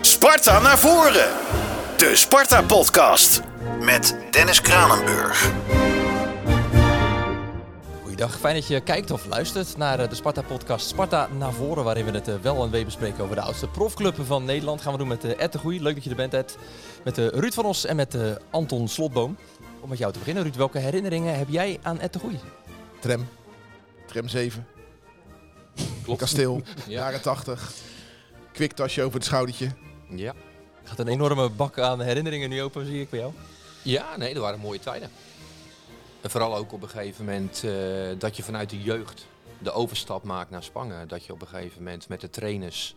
Sparta 0.00 0.60
naar 0.60 0.78
voren. 0.78 1.28
De 1.96 2.12
Sparta 2.14 2.62
Podcast. 2.62 3.40
Met 3.80 4.16
Dennis 4.30 4.60
Kranenburg. 4.60 5.50
Goeiedag, 8.02 8.38
fijn 8.38 8.54
dat 8.54 8.66
je 8.66 8.80
kijkt 8.80 9.10
of 9.10 9.26
luistert 9.26 9.76
naar 9.76 10.00
eh, 10.00 10.08
de 10.08 10.14
Sparta-podcast 10.14 10.88
Sparta 10.88 11.28
naar 11.38 11.52
voren, 11.52 11.84
waarin 11.84 12.04
we 12.04 12.10
het 12.10 12.28
eh, 12.28 12.34
wel 12.42 12.64
en 12.64 12.70
wee 12.70 12.84
bespreken 12.84 13.24
over 13.24 13.36
de 13.36 13.42
oudste 13.42 13.68
profclubben 13.68 14.26
van 14.26 14.44
Nederland. 14.44 14.80
Gaan 14.82 14.92
we 14.92 14.98
doen 14.98 15.08
met 15.08 15.24
uh, 15.24 15.30
Ed 15.40 15.52
de 15.52 15.58
Goeie, 15.58 15.82
leuk 15.82 15.94
dat 15.94 16.04
je 16.04 16.10
er 16.10 16.16
bent 16.16 16.34
Ed, 16.34 16.56
met 17.04 17.16
Ruud 17.18 17.52
van 17.52 17.64
Os 17.64 17.84
en 17.84 17.96
met 17.96 18.16
Anton 18.50 18.88
Slotboom. 18.88 19.36
Om 19.80 19.88
met 19.88 19.98
jou 19.98 20.12
te 20.12 20.18
beginnen, 20.18 20.42
Ruud, 20.42 20.56
welke 20.56 20.78
herinneringen 20.78 21.38
heb 21.38 21.48
jij 21.48 21.78
aan 21.82 22.00
Ed 22.00 22.12
de 22.12 22.18
Goeie? 22.18 22.38
Tram, 23.00 23.28
tram 24.06 24.28
7, 24.28 24.66
Klopt. 26.04 26.20
kasteel, 26.20 26.62
Ja. 26.76 26.82
jaren 26.86 27.20
80, 27.22 27.72
kwiktasje 28.58 29.02
over 29.02 29.14
het 29.14 29.24
schoudertje. 29.24 29.70
Ja. 30.08 30.34
Er 30.82 30.88
gaat 30.88 30.98
een 30.98 31.08
enorme 31.08 31.50
bak 31.50 31.78
aan 31.78 32.00
herinneringen 32.00 32.50
nu 32.50 32.62
open, 32.62 32.86
zie 32.86 33.00
ik 33.00 33.10
bij 33.10 33.18
jou. 33.18 33.32
ja, 33.82 34.16
nee, 34.16 34.34
dat 34.34 34.42
waren 34.42 34.60
mooie 34.60 34.78
tijden. 34.78 35.10
En 36.20 36.30
vooral 36.30 36.56
ook 36.56 36.72
op 36.72 36.82
een 36.82 36.88
gegeven 36.88 37.24
moment 37.24 37.64
eh, 37.64 37.72
dat 38.18 38.36
je 38.36 38.42
vanuit 38.42 38.70
de 38.70 38.82
jeugd 38.82 39.26
de 39.58 39.72
overstap 39.72 40.22
maakt 40.22 40.50
naar 40.50 40.62
Spangen. 40.62 41.08
Dat 41.08 41.24
je 41.24 41.32
op 41.32 41.40
een 41.40 41.46
gegeven 41.46 41.82
moment 41.82 42.08
met 42.08 42.20
de 42.20 42.30
trainers 42.30 42.94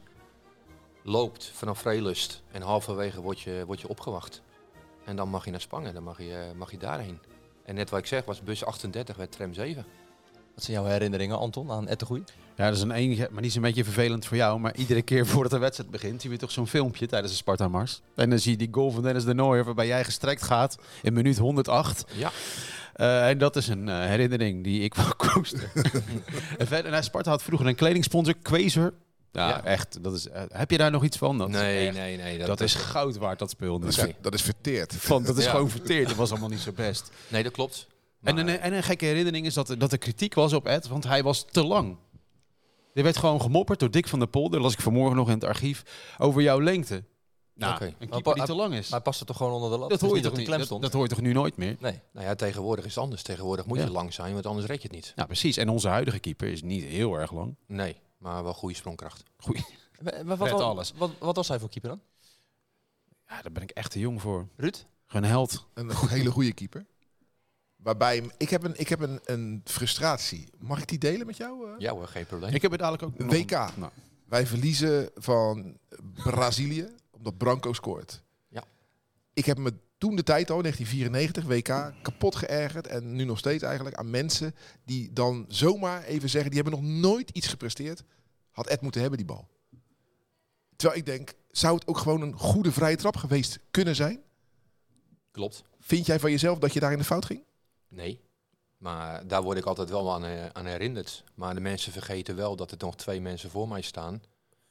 loopt 1.01 1.51
vanaf 1.53 1.79
Vreelust. 1.79 2.41
En 2.51 2.61
halverwege 2.61 3.21
word 3.21 3.39
je, 3.39 3.63
word 3.65 3.81
je 3.81 3.87
opgewacht. 3.87 4.41
En 5.05 5.15
dan 5.15 5.29
mag 5.29 5.45
je 5.45 5.51
naar 5.51 5.61
Spangen, 5.61 5.93
dan 5.93 6.03
mag 6.03 6.17
je, 6.17 6.51
mag 6.55 6.71
je 6.71 6.77
daarheen. 6.77 7.19
En 7.65 7.75
net 7.75 7.89
wat 7.89 7.99
ik 7.99 8.05
zeg, 8.05 8.25
was 8.25 8.41
bus 8.41 8.65
38 8.65 9.17
werd 9.17 9.31
tram 9.31 9.53
7. 9.53 9.85
Wat 10.61 10.69
zijn 10.69 10.81
jouw 10.81 10.91
herinneringen, 10.91 11.37
Anton, 11.39 11.71
aan 11.71 11.87
Goeie? 12.05 12.23
Ja, 12.55 12.65
dat 12.67 12.75
is 12.75 12.81
een 12.81 12.91
enige, 12.91 13.27
maar 13.31 13.43
is 13.43 13.55
een 13.55 13.61
beetje 13.61 13.83
vervelend 13.83 14.25
voor 14.25 14.37
jou. 14.37 14.59
Maar 14.59 14.75
iedere 14.75 15.01
keer 15.01 15.25
voordat 15.31 15.51
de 15.51 15.57
wedstrijd 15.57 15.91
begint, 15.91 16.21
zie 16.21 16.31
je 16.31 16.37
toch 16.37 16.51
zo'n 16.51 16.67
filmpje 16.67 17.05
tijdens 17.07 17.31
de 17.31 17.37
Sparta-mars. 17.37 18.01
En 18.15 18.29
dan 18.29 18.39
zie 18.39 18.51
je 18.51 18.57
die 18.57 18.67
goal 18.71 18.91
van 18.91 19.03
Dennis 19.03 19.23
de 19.23 19.33
Nooijer, 19.33 19.65
waarbij 19.65 19.87
jij 19.87 20.03
gestrekt 20.03 20.41
gaat 20.41 20.77
in 21.01 21.13
minuut 21.13 21.37
108. 21.37 22.05
Ja. 22.15 22.31
Eh, 22.93 23.29
en 23.29 23.37
dat 23.37 23.55
is 23.55 23.67
een 23.67 23.89
eh, 23.89 23.95
herinnering 23.99 24.63
die 24.63 24.81
ik 24.81 24.93
wel 24.95 25.15
koester. 25.27 25.71
en 26.57 26.67
verder, 26.67 26.91
nou, 26.91 27.03
Sparta 27.03 27.29
had 27.29 27.43
vroeger 27.43 27.67
een 27.67 27.75
kledingsponsor, 27.75 28.33
Quazer. 28.41 28.93
Ja, 29.31 29.47
Ja. 29.47 29.63
echt. 29.63 30.03
Dat 30.03 30.13
is, 30.13 30.27
eh, 30.29 30.41
heb 30.49 30.71
je 30.71 30.77
daar 30.77 30.91
nog 30.91 31.03
iets 31.03 31.17
van? 31.17 31.37
Dat 31.37 31.49
is 31.49 31.55
nee, 31.55 31.87
echt- 31.87 31.97
nee, 31.97 32.17
nee. 32.17 32.37
Dat, 32.37 32.61
is 32.61 32.73
goud 32.75 33.17
waard, 33.17 33.39
dat 33.39 33.49
speel. 33.49 33.79
Dat 33.79 33.89
is, 33.89 34.05
dat 34.21 34.33
is 34.33 34.41
verteerd. 34.41 34.93
van, 34.97 35.23
dat 35.23 35.37
is 35.37 35.43
Ja. 35.45 35.51
gewoon 35.51 35.69
verteerd. 35.69 36.07
Dat 36.07 36.17
was 36.17 36.31
allemaal 36.31 36.49
niet 36.49 36.59
zo 36.59 36.71
best. 36.71 37.09
Nee, 37.27 37.43
dat 37.43 37.51
klopt. 37.51 37.87
En 38.21 38.37
een, 38.37 38.59
en 38.59 38.73
een 38.73 38.83
gekke 38.83 39.05
herinnering 39.05 39.45
is 39.45 39.53
dat, 39.53 39.75
dat 39.77 39.91
er 39.91 39.97
kritiek 39.97 40.33
was 40.33 40.53
op 40.53 40.67
Ed, 40.67 40.87
want 40.87 41.03
hij 41.03 41.23
was 41.23 41.45
te 41.45 41.63
lang. 41.63 41.97
Er 42.93 43.03
werd 43.03 43.17
gewoon 43.17 43.41
gemopperd 43.41 43.79
door 43.79 43.91
Dick 43.91 44.07
van 44.07 44.19
der 44.19 44.27
Polder, 44.27 44.61
las 44.61 44.73
ik 44.73 44.81
vanmorgen 44.81 45.15
nog 45.15 45.27
in 45.27 45.33
het 45.33 45.43
archief, 45.43 45.83
over 46.17 46.41
jouw 46.41 46.61
lengte. 46.61 47.03
Nou, 47.53 47.73
Oké. 47.73 47.85
een 47.85 47.95
Maar 47.99 48.07
keeper 48.07 48.33
die 48.33 48.43
te 48.43 48.53
lang 48.53 48.73
is. 48.73 48.81
Maar 48.81 48.91
hij 48.91 49.01
past 49.01 49.19
er 49.19 49.25
toch 49.25 49.37
gewoon 49.37 49.51
onder 49.51 49.69
de 49.69 49.77
lat? 49.77 49.89
dat 49.89 49.99
Het 49.99 50.09
hoor 50.09 50.17
je 50.17 50.23
toch 50.23 50.31
dat 50.31 50.39
niet? 50.39 50.49
Dat, 50.49 50.65
stond? 50.65 50.81
dat 50.81 50.93
hoor 50.93 51.03
je 51.03 51.09
toch 51.09 51.21
nu 51.21 51.33
nooit 51.33 51.57
meer? 51.57 51.75
Nee. 51.79 51.99
Nou 52.11 52.25
ja, 52.25 52.35
tegenwoordig 52.35 52.85
is 52.85 52.95
het 52.95 53.03
anders. 53.03 53.21
Tegenwoordig 53.21 53.65
moet 53.65 53.77
je 53.77 53.91
lang 53.91 54.13
zijn, 54.13 54.33
want 54.33 54.45
anders 54.45 54.67
red 54.67 54.81
je 54.81 54.87
het 54.87 54.95
niet. 54.95 55.13
Ja, 55.15 55.25
precies. 55.25 55.57
En 55.57 55.69
onze 55.69 55.87
huidige 55.87 56.19
keeper 56.19 56.47
is 56.47 56.61
niet 56.61 56.83
heel 56.83 57.13
erg 57.13 57.31
lang. 57.31 57.55
Nee, 57.65 57.95
maar 58.17 58.43
wel 58.43 58.53
goede 58.53 58.75
sprongkracht. 58.75 59.23
Goeie. 59.37 59.63
Wat, 60.25 60.37
wat, 60.37 60.51
alles. 60.51 60.93
Wat, 60.95 61.11
wat 61.19 61.35
was 61.35 61.47
hij 61.47 61.59
voor 61.59 61.69
keeper 61.69 61.89
dan? 61.89 62.01
Ja, 63.27 63.41
daar 63.41 63.51
ben 63.51 63.63
ik 63.63 63.69
echt 63.69 63.91
te 63.91 63.99
jong 63.99 64.21
voor. 64.21 64.47
Ruud? 64.55 64.85
Gewoon 65.07 65.23
een 65.23 65.29
held. 65.29 65.65
Een 65.73 65.91
hele 66.07 66.31
goede 66.31 66.53
keeper. 66.53 66.85
Waarbij, 67.81 68.29
ik 68.37 68.49
heb, 68.49 68.63
een, 68.63 68.79
ik 68.79 68.87
heb 68.89 68.99
een, 68.99 69.19
een 69.23 69.61
frustratie. 69.63 70.49
Mag 70.59 70.81
ik 70.81 70.87
die 70.87 70.97
delen 70.97 71.25
met 71.25 71.37
jou? 71.37 71.67
eh? 71.67 71.73
Ja 71.77 71.91
hoor, 71.91 72.07
geen 72.07 72.25
probleem. 72.25 72.53
Ik 72.53 72.61
heb 72.61 72.71
het 72.71 72.79
dadelijk 72.79 73.03
ook 73.03 73.17
nog 73.17 73.31
WK. 73.31 73.51
Nou, 73.51 73.91
Wij 74.25 74.47
verliezen 74.47 75.09
van 75.15 75.77
Brazilië, 76.13 76.87
omdat 77.11 77.37
Branco 77.37 77.73
scoort. 77.73 78.23
Ja. 78.47 78.63
Ik 79.33 79.45
heb 79.45 79.57
me 79.57 79.73
toen 79.97 80.15
de 80.15 80.23
tijd 80.23 80.49
al, 80.51 80.61
1994, 80.61 81.45
WK, 81.45 82.03
kapot 82.03 82.35
geërgerd. 82.35 82.87
En 82.87 83.15
nu 83.15 83.23
nog 83.23 83.37
steeds 83.37 83.63
eigenlijk 83.63 83.95
aan 83.95 84.09
mensen 84.09 84.55
die 84.85 85.13
dan 85.13 85.45
zomaar 85.47 86.03
even 86.03 86.29
zeggen... 86.29 86.51
die 86.51 86.61
hebben 86.61 86.81
nog 86.81 86.89
nooit 86.99 87.29
iets 87.29 87.47
gepresteerd. 87.47 88.03
Had 88.51 88.67
Ed 88.67 88.81
moeten 88.81 89.01
hebben, 89.01 89.19
die 89.19 89.27
bal. 89.27 89.47
Terwijl 90.75 90.99
ik 90.99 91.05
denk, 91.05 91.33
zou 91.51 91.75
het 91.75 91.87
ook 91.87 91.97
gewoon 91.97 92.21
een 92.21 92.33
goede 92.37 92.71
vrije 92.71 92.95
trap 92.95 93.15
geweest 93.15 93.59
kunnen 93.71 93.95
zijn? 93.95 94.19
Klopt. 95.31 95.63
Vind 95.79 96.05
jij 96.05 96.19
van 96.19 96.31
jezelf 96.31 96.59
dat 96.59 96.73
je 96.73 96.79
daar 96.79 96.91
in 96.91 96.97
de 96.97 97.03
fout 97.03 97.25
ging? 97.25 97.43
Nee. 97.91 98.19
Maar 98.77 99.27
daar 99.27 99.43
word 99.43 99.57
ik 99.57 99.65
altijd 99.65 99.89
wel 99.89 100.13
aan, 100.13 100.25
eh, 100.25 100.45
aan 100.45 100.65
herinnerd. 100.65 101.23
Maar 101.33 101.53
de 101.53 101.59
mensen 101.59 101.91
vergeten 101.91 102.35
wel 102.35 102.55
dat 102.55 102.71
er 102.71 102.77
nog 102.79 102.95
twee 102.95 103.21
mensen 103.21 103.49
voor 103.49 103.67
mij 103.67 103.81
staan. 103.81 104.21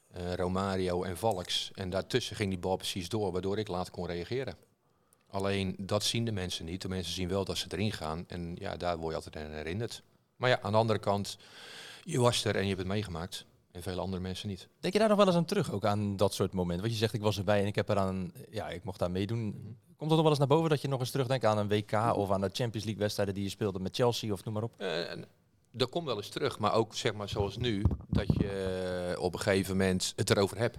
Eh, 0.07 0.33
Romario 0.33 1.03
en 1.03 1.17
Valks. 1.17 1.71
En 1.73 1.89
daartussen 1.89 2.35
ging 2.35 2.49
die 2.49 2.59
bal 2.59 2.75
precies 2.75 3.09
door, 3.09 3.31
waardoor 3.31 3.57
ik 3.57 3.67
later 3.67 3.93
kon 3.93 4.05
reageren. 4.05 4.55
Alleen 5.27 5.75
dat 5.79 6.03
zien 6.03 6.25
de 6.25 6.31
mensen 6.31 6.65
niet. 6.65 6.81
De 6.81 6.89
mensen 6.89 7.13
zien 7.13 7.27
wel 7.27 7.45
dat 7.45 7.57
ze 7.57 7.67
erin 7.69 7.91
gaan. 7.91 8.23
En 8.27 8.55
ja, 8.59 8.77
daar 8.77 8.97
word 8.97 9.09
je 9.09 9.15
altijd 9.15 9.45
aan 9.45 9.51
herinnerd. 9.51 10.03
Maar 10.35 10.49
ja, 10.49 10.61
aan 10.61 10.71
de 10.71 10.77
andere 10.77 10.99
kant, 10.99 11.37
je 12.03 12.19
was 12.19 12.45
er 12.45 12.55
en 12.55 12.61
je 12.61 12.67
hebt 12.67 12.79
het 12.79 12.87
meegemaakt. 12.87 13.45
En 13.71 13.81
vele 13.81 14.01
andere 14.01 14.21
mensen 14.21 14.47
niet. 14.47 14.67
Denk 14.79 14.93
je 14.93 14.99
daar 14.99 15.07
nog 15.07 15.17
wel 15.17 15.27
eens 15.27 15.35
aan 15.35 15.45
terug, 15.45 15.71
ook 15.71 15.85
aan 15.85 16.17
dat 16.17 16.33
soort 16.33 16.53
momenten? 16.53 16.81
Want 16.81 16.93
je 16.93 16.99
zegt, 16.99 17.13
ik 17.13 17.21
was 17.21 17.37
erbij 17.37 17.61
en 17.61 17.67
ik 17.67 17.75
heb 17.75 17.89
eraan, 17.89 18.31
ja, 18.49 18.69
ik 18.69 18.83
mocht 18.83 18.99
daar 18.99 19.11
meedoen. 19.11 19.77
Komt 20.01 20.13
het 20.13 20.21
nog 20.21 20.29
wel 20.29 20.39
eens 20.39 20.47
naar 20.49 20.57
boven 20.57 20.69
dat 20.69 20.81
je 20.81 20.87
nog 20.87 20.99
eens 20.99 21.11
terugdenkt 21.11 21.45
aan 21.45 21.57
een 21.57 21.67
WK 21.67 21.91
of 22.15 22.31
aan 22.31 22.41
de 22.41 22.49
Champions 22.53 22.85
League 22.85 22.97
wedstrijden 23.01 23.33
die 23.35 23.43
je 23.43 23.49
speelde 23.49 23.79
met 23.79 23.95
Chelsea 23.95 24.31
of 24.33 24.43
noem 24.43 24.53
maar 24.53 24.63
op? 24.63 24.73
Eh, 24.77 25.11
en 25.11 25.25
dat 25.71 25.89
komt 25.89 26.05
wel 26.05 26.17
eens 26.17 26.29
terug, 26.29 26.59
maar 26.59 26.73
ook 26.73 26.95
zeg 26.95 27.13
maar 27.13 27.29
zoals 27.29 27.57
nu, 27.57 27.83
dat 28.07 28.25
je 28.37 28.49
eh, 29.15 29.21
op 29.21 29.33
een 29.33 29.39
gegeven 29.39 29.77
moment 29.77 30.13
het 30.15 30.29
erover 30.29 30.57
hebt. 30.57 30.77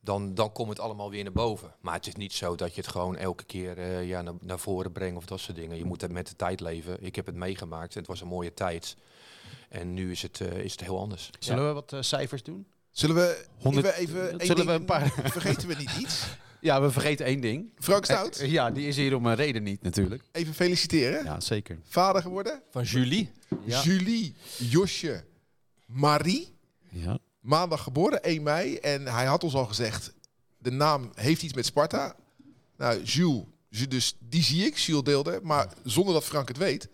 Dan, 0.00 0.34
dan 0.34 0.52
komt 0.52 0.68
het 0.68 0.80
allemaal 0.80 1.10
weer 1.10 1.22
naar 1.22 1.32
boven. 1.32 1.74
Maar 1.80 1.94
het 1.94 2.06
is 2.06 2.14
niet 2.14 2.32
zo 2.32 2.54
dat 2.54 2.74
je 2.74 2.80
het 2.80 2.90
gewoon 2.90 3.16
elke 3.16 3.44
keer 3.44 3.78
eh, 3.78 4.08
ja, 4.08 4.22
naar, 4.22 4.34
naar 4.40 4.58
voren 4.58 4.92
brengt 4.92 5.16
of 5.16 5.24
dat 5.26 5.40
soort 5.40 5.56
dingen. 5.56 5.76
Je 5.76 5.84
moet 5.84 6.00
het 6.00 6.12
met 6.12 6.26
de 6.28 6.36
tijd 6.36 6.60
leven. 6.60 7.02
Ik 7.04 7.16
heb 7.16 7.26
het 7.26 7.34
meegemaakt. 7.34 7.94
Het 7.94 8.06
was 8.06 8.20
een 8.20 8.28
mooie 8.28 8.54
tijd. 8.54 8.96
En 9.68 9.94
nu 9.94 10.10
is 10.10 10.22
het, 10.22 10.40
eh, 10.40 10.58
is 10.58 10.72
het 10.72 10.80
heel 10.80 10.98
anders. 10.98 11.30
Zullen 11.38 11.66
we 11.66 11.72
wat 11.72 11.92
eh, 11.92 12.02
cijfers 12.02 12.42
doen? 12.42 12.66
Zullen 12.90 13.16
we 13.16 13.46
Honderd- 13.58 13.86
even... 13.86 13.98
even 14.22 14.38
één 14.38 14.46
Zullen 14.46 14.66
we 14.66 14.72
een 14.72 14.84
paar- 14.84 15.10
Vergeten 15.10 15.68
we 15.68 15.74
niet 15.74 15.96
iets? 15.96 16.26
Ja, 16.60 16.80
we 16.82 16.90
vergeten 16.90 17.26
één 17.26 17.40
ding. 17.40 17.70
Frank 17.78 18.04
Stout, 18.04 18.38
Eh, 18.38 18.50
ja, 18.50 18.70
die 18.70 18.86
is 18.86 18.96
hier 18.96 19.14
om 19.16 19.26
een 19.26 19.34
reden 19.34 19.62
niet 19.62 19.82
natuurlijk. 19.82 20.22
even 20.32 20.54
feliciteren. 20.54 21.24
Ja, 21.24 21.40
zeker. 21.40 21.78
Vader 21.88 22.22
geworden. 22.22 22.62
Van 22.70 22.82
Julie? 22.84 23.30
Ja. 23.64 23.82
Julie, 23.82 24.34
Josje, 24.58 25.24
Marie. 25.86 26.54
Ja. 26.90 27.18
Maandag 27.40 27.82
geboren, 27.82 28.22
1 28.22 28.42
mei. 28.42 28.76
En 28.76 29.06
hij 29.06 29.24
had 29.26 29.44
ons 29.44 29.54
al 29.54 29.66
gezegd, 29.66 30.12
de 30.58 30.70
naam 30.70 31.10
heeft 31.14 31.42
iets 31.42 31.54
met 31.54 31.66
Sparta. 31.66 32.16
Nou, 32.76 33.02
Jules, 33.02 33.44
Ju- 33.68 33.88
dus 33.88 34.16
die 34.20 34.42
zie 34.42 34.64
ik, 34.66 34.76
Jules 34.76 35.02
deelde. 35.04 35.40
Maar 35.42 35.72
zonder 35.84 36.14
dat 36.14 36.24
Frank 36.24 36.48
het 36.48 36.56
weet. 36.56 36.88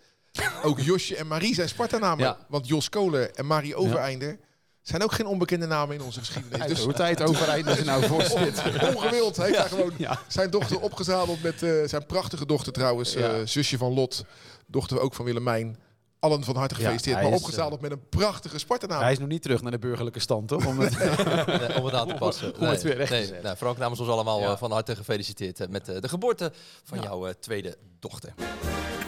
Ook 0.63 0.79
Josje 0.79 1.15
en 1.15 1.27
Marie 1.27 1.53
zijn 1.53 1.69
Sparta-namen. 1.69 2.25
Ja. 2.25 2.45
Want 2.49 2.67
Jos 2.67 2.89
Kolen 2.89 3.35
en 3.35 3.45
Marie 3.45 3.75
Overeinder 3.75 4.39
zijn 4.87 5.03
ook 5.03 5.11
geen 5.11 5.25
onbekende 5.25 5.65
namen 5.65 5.95
in 5.95 6.01
onze 6.01 6.19
geschiedenis. 6.19 6.67
Dus 6.67 6.83
Hoe 6.83 6.93
tijd 6.93 7.21
overeind 7.21 7.67
is 7.67 7.83
nou 7.83 8.05
voor 8.05 8.21
zit. 8.21 8.61
ongewild 8.95 9.37
heeft 9.37 9.57
hij 9.57 9.67
gewoon 9.67 9.91
Ja. 9.97 10.19
zijn 10.27 10.49
dochter 10.49 10.79
opgezadeld 10.79 11.43
met 11.43 11.63
eh, 11.63 11.71
zijn 11.85 12.05
prachtige 12.05 12.45
dochter 12.45 12.73
trouwens. 12.73 13.15
eh, 13.15 13.21
Ja. 13.39 13.45
zusje 13.45 13.77
van 13.77 13.93
Lot, 13.93 14.25
dochter 14.67 14.99
ook 14.99 15.13
van 15.13 15.25
Willemijn. 15.25 15.77
Allen 16.19 16.43
van 16.43 16.55
harte 16.55 16.73
Ja, 16.75 16.79
gefeliciteerd. 16.81 17.21
maar 17.23 17.31
is, 17.31 17.37
opgezadeld 17.39 17.81
met 17.81 17.91
een 17.91 18.09
prachtige 18.09 18.59
Sparta-naam. 18.59 19.01
Hij 19.01 19.11
is 19.11 19.19
nog 19.19 19.27
niet 19.27 19.41
terug 19.41 19.61
naar 19.61 19.71
de 19.71 19.79
burgerlijke 19.79 20.19
stand, 20.19 20.47
toch? 20.47 20.65
Om 20.65 20.79
het, 20.79 20.97
Nee, 21.45 21.75
om 21.77 21.85
het 21.85 21.93
aan 21.93 22.07
te 22.07 22.13
passen. 22.25 22.55
om 22.59 22.67
het 22.67 22.81
weer 22.83 22.95
recht 22.95 23.09
te 23.09 23.15
nee, 23.15 23.25
zetten. 23.25 23.43
nou, 23.43 23.55
Frank 23.57 23.77
namens 23.77 23.99
ons 23.99 24.09
allemaal 24.09 24.39
Ja. 24.39 24.51
eh, 24.51 24.57
van 24.57 24.71
harte 24.71 24.95
gefeliciteerd 24.95 25.59
eh, 25.59 25.67
met 25.67 25.89
eh, 25.89 26.01
de 26.01 26.07
geboorte 26.09 26.51
van 26.83 27.01
jouw 27.01 27.27
eh, 27.27 27.33
tweede 27.39 27.77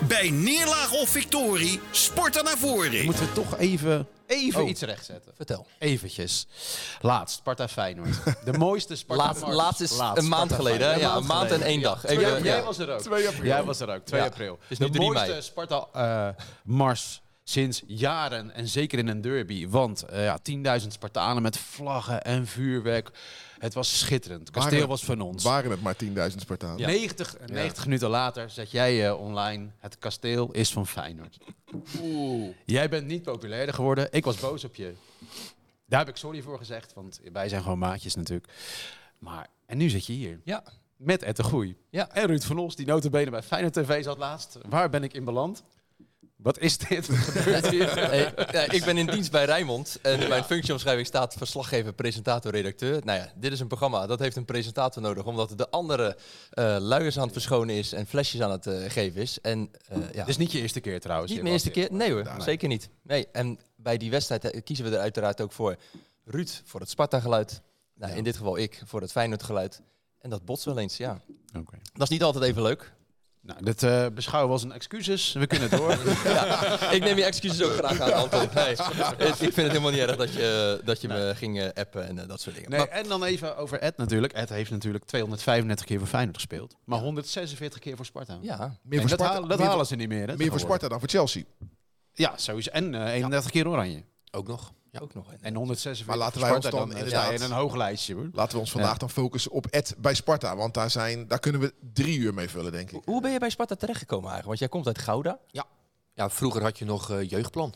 Bij 0.08 0.30
neerlaag 0.30 0.92
of 0.92 1.10
victorie, 1.10 1.80
Sparta 1.92 2.42
naar 2.42 2.58
voren. 2.58 3.06
moeten 3.06 3.26
we 3.26 3.34
toch 3.34 3.58
even, 3.58 4.08
even 4.28 4.62
Oh. 4.62 4.70
iets 4.70 4.82
rechtzetten. 4.82 5.32
Vertel. 5.36 5.68
Eventjes. 5.80 6.48
Laatst, 7.02 7.38
Sparta 7.38 7.68
Feyenoord. 7.68 8.16
De 8.46 8.54
mooiste 8.68 8.96
Sparta 8.96 9.24
Laatst, 9.24 9.48
laatst 9.48 9.82
is 9.82 10.00
een 10.24 10.28
maand 10.28 10.54
geleden. 10.54 10.88
hè? 10.94 11.00
Ja, 11.00 11.16
een 11.16 11.26
maand 11.26 11.52
en 11.52 11.62
één 11.62 11.82
dag. 11.82 12.00
Twee 12.00 12.18
Even- 12.18 12.30
april. 12.32 12.46
ja. 12.46 12.52
Jij 12.56 12.64
was 12.64 12.78
er 12.78 12.90
ook. 12.94 13.00
2 13.02 13.28
april. 13.28 13.46
Jij 13.46 13.64
was 13.64 13.80
er 13.80 13.90
ook, 13.90 14.06
2 14.06 14.20
Ja. 14.20 14.26
april. 14.26 14.60
is 14.68 14.78
de 14.78 14.84
nu 14.84 14.90
3 14.92 15.06
mooiste 15.06 15.28
mei. 15.30 15.42
Sparta 15.42 15.88
eh, 15.94 16.44
mars 16.64 17.22
sinds 17.44 17.82
jaren 17.88 18.52
en 18.54 18.68
zeker 18.68 19.00
in 19.00 19.08
een 19.08 19.22
derby. 19.22 19.68
Want 19.70 20.02
eh, 20.04 20.24
ja, 20.24 20.38
10.000 20.82 20.88
Spartanen 20.94 21.42
met 21.42 21.58
vlaggen 21.58 22.24
en 22.24 22.48
vuurwerk. 22.48 23.10
Het 23.60 23.74
was 23.74 24.00
schitterend. 24.00 24.40
Het 24.40 24.50
kasteel 24.50 24.72
Waren- 24.72 24.88
was 24.88 25.04
van 25.06 25.22
ons. 25.22 25.44
Waren 25.44 25.72
het 25.72 25.82
maar 25.82 25.96
10.000 25.96 26.42
Spartanen. 26.42 26.88
90, 26.88 27.36
90 27.46 27.84
minuten 27.86 28.10
later 28.10 28.50
zet 28.50 28.72
jij 28.72 29.08
eh, 29.08 29.20
online. 29.20 29.70
Het 29.80 29.98
kasteel 29.98 30.52
is 30.52 30.72
van 30.72 30.88
Feyenoord. 30.88 31.38
Jij 32.66 32.90
bent 32.90 33.08
niet 33.08 33.24
populairder 33.24 33.76
geworden. 33.76 34.08
Ik 34.12 34.24
was 34.26 34.40
boos 34.40 34.64
op 34.64 34.76
je. 34.76 34.94
Daar 35.86 36.00
heb 36.00 36.10
ik 36.10 36.16
sorry 36.16 36.42
voor 36.42 36.58
gezegd, 36.58 36.94
want 36.94 37.20
wij 37.32 37.50
zijn 37.50 37.62
gewoon 37.62 37.80
maatjes 37.80 38.16
natuurlijk. 38.16 38.52
Maar, 39.20 39.48
en 39.66 39.78
nu 39.78 39.90
zit 39.90 40.06
je 40.06 40.14
hier. 40.14 40.40
Ja. 40.44 40.64
Met 40.98 41.24
Ed 41.24 41.36
de 41.36 41.44
Groei. 41.44 41.78
Ja. 41.90 42.10
En 42.10 42.26
Ruud 42.28 42.44
van 42.44 42.58
Os, 42.58 42.76
die 42.76 42.86
notabene 42.86 43.32
bij 43.32 43.44
Feyenoord 43.44 43.74
TV 43.74 44.04
zat 44.04 44.18
laatst. 44.18 44.58
Waar 44.70 44.90
ben 44.90 45.04
ik 45.04 45.14
in 45.14 45.24
beland? 45.24 45.64
Wat 46.38 46.60
is 46.60 46.78
dit? 46.78 47.08
Hey, 47.58 48.34
ja, 48.52 48.72
ik 48.72 48.84
ben 48.86 48.98
in 48.98 49.06
dienst 49.06 49.32
bij 49.32 49.46
Rijnmond 49.46 50.00
en 50.02 50.30
mijn 50.30 50.44
functieomschrijving 50.44 51.08
staat 51.08 51.34
verslaggever, 51.34 51.94
presentator, 51.94 52.52
redacteur. 52.52 53.02
Nou 53.06 53.20
ja, 53.20 53.32
dit 53.36 53.52
is 53.52 53.60
een 53.60 53.68
programma 53.68 54.08
dat 54.08 54.20
heeft 54.20 54.36
een 54.36 54.46
presentator 54.46 55.02
nodig, 55.02 55.26
omdat 55.26 55.58
de 55.58 55.70
andere 55.70 56.18
eh 56.50 56.78
luiers 56.80 57.18
aan 57.18 57.24
het 57.24 57.32
verschonen 57.32 57.76
is 57.76 57.94
en 57.94 58.06
flesjes 58.08 58.42
aan 58.42 58.52
het 58.52 58.68
eh, 58.68 58.90
geven 58.90 59.22
is. 59.22 59.42
En 59.42 59.72
eh, 59.88 59.98
ja, 59.98 60.06
Dit 60.20 60.28
is 60.28 60.38
niet 60.38 60.52
je 60.52 60.62
eerste 60.62 60.80
keer 60.80 61.00
trouwens. 61.00 61.32
niet 61.32 61.42
mijn 61.42 61.54
eerste 61.54 61.70
keer. 61.70 61.88
Nee 61.92 62.12
hoor, 62.12 62.32
zeker 62.38 62.68
niet. 62.68 62.90
Nee, 63.02 63.28
en 63.32 63.60
bij 63.76 63.98
die 63.98 64.12
wedstrijd 64.12 64.64
kiezen 64.64 64.86
we 64.86 64.92
er 64.96 65.02
uiteraard 65.02 65.42
ook 65.42 65.52
voor 65.52 65.76
Ruud 66.26 66.62
voor 66.66 66.80
het 66.80 66.90
Sparta-geluid. 66.90 67.62
Nou, 67.96 68.16
In 68.16 68.24
dit 68.24 68.38
geval 68.38 68.58
ik 68.58 68.82
voor 68.86 69.02
het 69.02 69.12
Feyenoord-geluid. 69.12 69.82
En 70.20 70.30
dat 70.30 70.46
botst 70.46 70.66
wel 70.66 70.78
eens, 70.78 70.98
ja. 70.98 71.22
Oké. 71.58 71.78
Dat 71.94 72.02
is 72.04 72.10
niet 72.10 72.24
altijd 72.24 72.44
even 72.44 72.62
leuk. 72.62 72.94
Nou, 73.48 73.64
dit 73.64 73.84
eh, 73.84 74.06
beschouwen 74.14 74.48
we 74.48 74.54
als 74.54 74.64
een 74.64 74.72
excuses. 74.72 75.34
We 75.34 75.48
kunnen 75.48 75.70
door. 75.70 75.98
Ja, 76.24 76.92
ik 76.92 77.04
neem 77.04 77.18
je 77.18 77.24
excuses 77.24 77.62
ook 77.64 77.72
graag 77.74 78.00
aan, 78.00 78.14
Anton. 78.14 78.50
Nee, 78.56 78.72
ik 79.28 79.36
vind 79.36 79.56
het 79.56 79.68
helemaal 79.68 79.92
niet 79.92 80.00
erg 80.00 80.16
dat 80.16 80.34
je, 80.34 80.82
dat 80.84 81.02
je 81.02 81.08
me 81.08 81.34
ging 81.36 81.60
eh, 81.62 81.68
appen 81.74 82.08
en 82.08 82.20
eh, 82.20 82.28
dat 82.28 82.42
soort 82.42 82.56
dingen. 82.56 82.70
Nee, 82.70 82.80
Maar- 82.80 82.88
en 82.90 83.08
dan 83.08 83.24
even 83.24 83.58
over 83.58 83.80
Ed 83.80 83.98
natuurlijk. 83.98 84.34
Ed 84.34 84.50
heeft 84.50 84.72
natuurlijk 84.72 85.06
235 85.06 85.86
keer 85.86 86.00
voor 86.00 86.08
Feyenoord 86.08 86.36
gespeeld. 86.36 86.76
Maar 86.86 87.00
146 87.00 87.80
keer 87.80 87.96
voor 87.96 88.06
Sparta. 88.06 88.38
ja, 88.42 88.58
Meer 88.84 89.00
voor 89.00 89.10
dat 89.10 89.20
Sparta, 89.20 89.34
halen, 89.34 89.50
dat 89.50 89.58
meer 89.60 89.68
halen 89.68 89.86
ze 89.86 89.96
niet 89.96 90.08
meer. 90.10 90.28
Hè, 90.28 90.38
meer 90.38 90.50
voor. 90.50 90.60
Sparta 90.60 90.88
dan 90.88 91.00
voor 91.00 91.10
Chelsea. 91.10 91.44
Ja, 92.14 92.34
sowieso. 92.36 92.70
En 92.72 92.96
eh, 92.96 93.14
31 93.14 93.52
keer 93.52 93.68
oranje. 93.68 94.04
Ook 94.32 94.48
nog. 94.48 94.72
Ja. 94.98 95.04
ook 95.04 95.14
nog. 95.14 95.34
En 95.42 95.56
146 95.56 96.08
Maar 96.08 96.18
laten 96.18 96.42
wij 96.42 96.56
ons 96.56 96.70
dan 96.70 96.74
eh, 96.82 96.88
je 96.88 96.92
in 96.92 96.98
inderdaad- 97.06 97.42
een 97.42 97.52
hoog 97.52 97.76
lijstje 97.76 98.14
hoor. 98.16 98.30
Laten 98.34 98.54
we 98.54 98.60
ons 98.60 98.72
vandaag 98.72 98.92
Ja. 98.92 98.98
dan 98.98 99.10
focussen 99.10 99.52
op 99.52 99.66
Ed 99.66 99.96
bij 99.98 100.14
Sparta. 100.14 100.56
Want 100.56 100.74
daar, 100.74 100.90
zijn, 100.90 101.28
daar 101.28 101.40
kunnen 101.40 101.62
we 101.62 101.74
drie 101.94 102.18
uur 102.18 102.34
mee 102.34 102.50
vullen, 102.50 102.72
denk 102.72 102.92
ik. 102.92 103.02
Hoe 103.06 103.22
ben 103.22 103.32
je 103.32 103.40
bij 103.40 103.50
Sparta 103.50 103.76
terechtgekomen 103.76 104.30
eigenlijk? 104.32 104.48
Want 104.48 104.60
jij 104.60 104.70
komt 104.70 104.88
uit 104.88 104.98
Gouda. 105.06 105.40
Ja, 106.14 106.30
vroeger 106.30 106.62
had 106.62 106.78
je 106.78 106.86
nog 106.86 107.12
eh, 107.12 107.30
jeugdplan. 107.30 107.74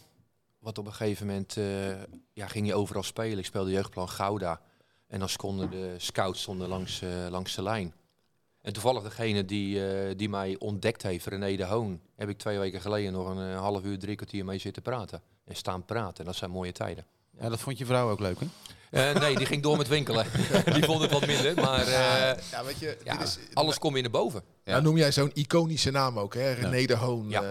Wat 0.59 0.77
op 0.77 0.85
een 0.85 0.93
gegeven 0.93 1.27
moment 1.27 1.57
eh, 1.57 1.89
ja, 2.33 2.47
ging 2.47 2.67
je 2.67 2.75
overal 2.75 3.03
spelen. 3.03 3.37
Ik 3.37 3.45
speelde 3.45 3.71
jeugdplan 3.71 4.09
Gouda. 4.09 4.61
En 5.07 5.19
dan 5.19 5.29
stonden 5.29 5.69
de 5.69 5.93
scouts 5.97 6.41
stonden 6.41 6.67
langs, 6.67 7.01
eh, 7.01 7.09
langs 7.29 7.55
de 7.55 7.63
lijn. 7.63 7.93
En 8.61 8.73
toevallig 8.73 9.03
degene 9.03 9.45
die, 9.45 9.87
eh, 9.93 10.17
die 10.17 10.29
mij 10.29 10.55
ontdekt 10.59 11.01
heeft, 11.03 11.25
René 11.25 11.55
de 11.55 11.65
Hoon, 11.65 12.01
heb 12.15 12.29
ik 12.29 12.37
twee 12.37 12.59
weken 12.59 12.81
geleden 12.81 13.13
nog 13.13 13.29
een 13.29 13.51
eh, 13.51 13.59
half 13.59 13.83
uur, 13.83 13.99
drie 13.99 14.15
kwartier 14.15 14.45
mee 14.45 14.57
zitten 14.57 14.81
praten. 14.81 15.21
En 15.51 15.57
staan 15.57 15.85
praten. 15.85 16.25
Dat 16.25 16.35
zijn 16.35 16.51
mooie 16.51 16.71
tijden. 16.71 17.05
Ja, 17.39 17.49
dat 17.49 17.59
vond 17.59 17.77
je 17.77 17.85
vrouw 17.85 18.09
ook 18.09 18.19
leuk 18.19 18.39
hè? 18.39 18.47
Eh, 18.91 19.21
nee, 19.21 19.35
die 19.35 19.45
ging 19.45 19.63
door 19.63 19.77
met 19.77 19.87
winkelen. 19.87 20.25
die 20.73 20.83
vond 20.83 21.01
het 21.01 21.11
wat 21.11 21.25
minder. 21.25 21.55
Maar 21.55 21.87
eh, 21.87 22.37
Ja, 22.51 22.63
weet 22.65 22.79
je, 22.79 22.97
ja, 23.03 23.17
dit 23.17 23.27
is, 23.27 23.37
alles 23.53 23.79
kom 23.79 23.95
je 23.95 24.01
naar 24.01 24.11
boven. 24.11 24.43
Ja. 24.63 24.71
Nou 24.71 24.83
noem 24.83 24.97
jij 24.97 25.11
zo'n 25.11 25.31
iconische 25.33 25.91
naam 25.91 26.19
ook, 26.19 26.33
hè? 26.33 26.51
René 26.51 26.85
de 26.85 26.95
Hoon. 26.95 27.29
Ja. 27.29 27.39
Eh, 27.39 27.43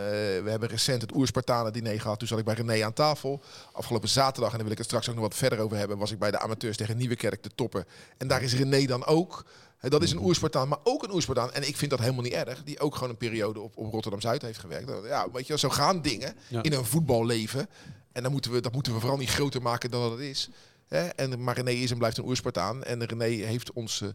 we 0.43 0.51
hebben 0.51 0.69
recent 0.69 1.03
het 1.03 1.15
Oerspartanen 1.15 1.73
diner 1.73 2.01
gehad. 2.01 2.19
Toen 2.19 2.29
zat 2.29 2.39
ik 2.39 2.45
bij 2.45 2.55
René 2.55 2.85
aan 2.85 2.93
tafel. 2.93 3.41
Afgelopen 3.73 4.09
zaterdag, 4.09 4.51
en 4.51 4.57
daar 4.57 4.63
wil 4.63 4.73
ik 4.73 4.79
het 4.79 4.87
straks 4.87 5.09
ook 5.09 5.15
nog 5.15 5.25
wat 5.25 5.35
verder 5.35 5.59
over 5.59 5.77
hebben, 5.77 5.99
was 5.99 6.11
ik 6.11 6.19
bij 6.19 6.31
de 6.31 6.39
amateurs 6.39 6.77
tegen 6.77 6.97
Nieuwekerk 6.97 7.43
de 7.43 7.51
toppen. 7.55 7.85
En 8.17 8.29
daar 8.29 8.43
is 8.43 8.55
René 8.55 8.87
dan 8.87 9.07
ook. 9.07 9.45
Dat 9.81 10.03
is 10.03 10.11
een 10.13 10.23
Oerspartaan, 10.25 10.69
maar 10.69 10.79
ook 10.85 11.03
een 11.03 11.13
Oerspartaan. 11.13 11.53
En 11.53 11.69
ik 11.69 11.77
vind 11.77 11.91
dat 11.91 12.01
helemaal 12.01 12.23
niet 12.23 12.33
erg. 12.33 12.63
Die 12.65 12.81
ook 12.81 12.95
gewoon 12.95 13.11
een 13.11 13.17
periode 13.17 13.61
op, 13.61 13.77
op 13.77 13.93
Rotterdam-Zuid 13.93 14.43
heeft 14.43 14.59
gewerkt. 14.59 14.91
Ja, 15.07 15.31
weet 15.33 15.47
je, 15.47 15.59
zo 15.59 15.69
gaan 15.69 16.03
dingen 16.03 16.37
Ja. 16.49 16.63
in 16.63 16.73
een 16.73 16.85
voetballeven. 16.85 17.69
En 18.13 18.23
dan 18.23 18.33
moeten 18.33 18.53
we, 18.53 18.61
dat 18.61 18.73
moeten 18.73 18.95
we 18.95 19.01
vooral 19.01 19.19
niet 19.19 19.31
groter 19.31 19.63
maken 19.63 19.91
dan 19.91 20.01
dat 20.03 20.11
het 20.11 20.21
is. 20.21 20.49
Hè? 20.89 21.07
En, 21.07 21.43
maar 21.45 21.55
René 21.55 21.71
is 21.71 21.91
en 21.91 21.99
blijft 21.99 22.19
een 22.19 22.25
Oerspartaan. 22.27 22.83
En 22.85 23.05
René 23.05 23.25
heeft 23.45 23.73
ons... 23.73 24.01
eh, 24.01 24.09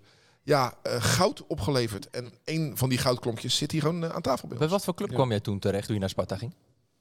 ja, 0.44 0.78
eh, 0.84 1.04
goud 1.04 1.48
opgeleverd. 1.48 2.10
En 2.10 2.34
een 2.44 2.78
van 2.78 2.90
die 2.90 2.98
goudklompjes 2.98 3.58
zit 3.58 3.72
hier 3.72 3.82
gewoon 3.82 4.04
eh, 4.04 4.10
aan 4.10 4.22
tafel 4.22 4.48
bij 4.48 4.68
wat 4.68 4.84
voor 4.84 4.94
club 4.96 5.10
kwam 5.14 5.30
jij 5.30 5.40
toen 5.40 5.60
terecht 5.60 5.86
toen 5.86 5.94
je 5.94 6.00
naar 6.00 6.10
Sparta 6.10 6.38
ging? 6.38 6.54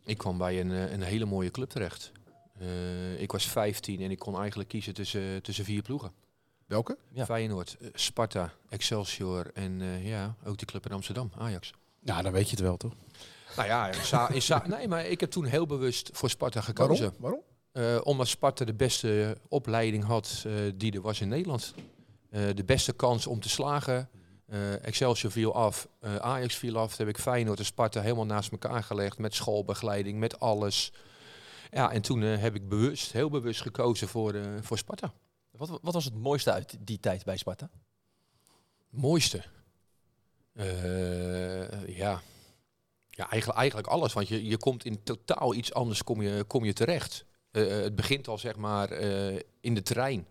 Ik 0.04 0.18
kwam 0.18 0.38
bij 0.38 0.60
een, 0.60 0.70
een 0.70 1.02
hele 1.02 1.24
mooie 1.24 1.50
club 1.50 1.70
terecht. 1.70 2.12
Eh, 2.58 3.20
ik 3.20 3.32
was 3.32 3.48
15 3.48 4.00
en 4.00 4.10
ik 4.10 4.18
kon 4.18 4.38
eigenlijk 4.38 4.68
kiezen 4.68 4.94
tussen, 4.94 5.42
tussen 5.42 5.64
vier 5.64 5.82
ploegen. 5.82 6.12
Welke? 6.66 6.96
Ja. 7.12 7.24
Feyenoord, 7.24 7.76
eh, 7.80 7.88
Sparta, 7.94 8.52
Excelsior 8.68 9.50
en 9.54 9.80
eh, 9.80 10.08
ja, 10.08 10.34
ook 10.44 10.56
die 10.58 10.66
club 10.66 10.86
in 10.86 10.92
Amsterdam, 10.92 11.30
Ajax. 11.38 11.72
Nou, 12.00 12.22
dan 12.22 12.32
weet 12.32 12.44
je 12.44 12.50
het 12.50 12.60
wel 12.64 12.76
toch? 12.76 12.92
Nou 13.56 13.68
ja, 13.68 13.88
in 13.88 14.04
Sa- 14.04 14.28
in 14.30 14.42
Sa- 14.42 14.66
nee, 14.66 14.88
maar 14.88 15.06
ik 15.06 15.20
heb 15.20 15.30
toen 15.30 15.44
heel 15.44 15.66
bewust 15.66 16.10
voor 16.12 16.30
Sparta 16.30 16.60
gekozen. 16.60 17.14
Waarom? 17.18 17.42
Waarom? 17.72 17.96
Eh, 18.00 18.06
omdat 18.06 18.28
Sparta 18.28 18.64
de 18.64 18.74
beste 18.74 19.36
opleiding 19.48 20.04
had 20.04 20.42
eh, 20.46 20.52
die 20.74 20.92
er 20.92 21.00
was 21.00 21.20
in 21.20 21.28
Nederland. 21.28 21.74
Eh, 22.30 22.42
de 22.54 22.64
beste 22.64 22.92
kans 22.92 23.26
om 23.26 23.40
te 23.40 23.48
slagen. 23.48 24.08
Eh, 24.46 24.84
Excelsior 24.86 25.32
viel 25.32 25.54
af, 25.54 25.88
eh, 26.00 26.16
Ajax 26.16 26.54
viel 26.56 26.76
af. 26.78 26.96
Toen 26.96 27.06
heb 27.06 27.16
ik 27.16 27.22
Feyenoord 27.22 27.58
en 27.58 27.64
Sparta 27.64 28.00
helemaal 28.00 28.26
naast 28.26 28.52
elkaar 28.52 28.82
gelegd. 28.82 29.18
Met 29.18 29.34
schoolbegeleiding, 29.34 30.18
met 30.18 30.40
alles. 30.40 30.92
Ja, 31.70 31.92
en 31.92 32.02
toen 32.02 32.20
heb 32.20 32.54
ik 32.54 32.68
bewust, 32.68 33.12
heel 33.12 33.30
bewust 33.30 33.60
gekozen 33.62 34.08
voor, 34.08 34.32
eh, 34.34 34.42
voor 34.60 34.78
Sparta. 34.78 35.12
Wat, 35.56 35.68
wat 35.82 35.94
was 35.94 36.04
het 36.04 36.14
mooiste 36.14 36.52
uit 36.52 36.76
die 36.80 37.00
tijd 37.00 37.24
bij 37.24 37.36
Sparta? 37.36 37.70
Mooiste? 38.88 39.44
Eh, 40.52 41.86
ja. 41.96 42.22
Ja, 43.10 43.30
eigenlijk, 43.30 43.58
eigenlijk 43.58 43.88
alles. 43.88 44.12
Want 44.12 44.28
je, 44.28 44.44
je 44.44 44.56
komt 44.56 44.84
in 44.84 45.02
totaal 45.02 45.54
iets 45.54 45.74
anders 45.74 46.04
kom 46.04 46.22
je, 46.22 46.44
kom 46.44 46.64
je 46.64 46.72
terecht. 46.72 47.24
Eh, 47.50 47.76
eh, 47.76 47.84
het 47.84 47.94
begint 47.94 48.28
al 48.28 48.38
zeg 48.38 48.56
maar 48.56 48.92
in 49.60 49.74
de 49.74 49.82
trein. 49.82 50.26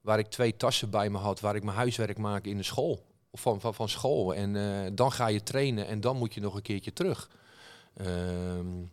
Waar 0.00 0.18
ik 0.18 0.26
twee 0.26 0.56
tassen 0.56 0.90
bij 0.90 1.10
me 1.10 1.18
had. 1.18 1.40
Waar 1.40 1.56
ik 1.56 1.64
mijn 1.64 1.76
huiswerk 1.76 2.18
maak 2.18 2.44
in 2.44 2.56
de 2.56 2.62
school. 2.62 3.06
Of 3.30 3.40
van, 3.40 3.60
van, 3.60 3.74
van 3.74 3.88
school. 3.88 4.34
En 4.34 4.94
dan 4.94 5.12
ga 5.12 5.26
je 5.26 5.42
trainen 5.42 5.86
en 5.86 6.00
dan 6.00 6.16
moet 6.16 6.34
je 6.34 6.40
nog 6.40 6.54
een 6.54 6.62
keertje 6.62 6.92
terug. 6.92 7.30
Ehm, 7.94 8.84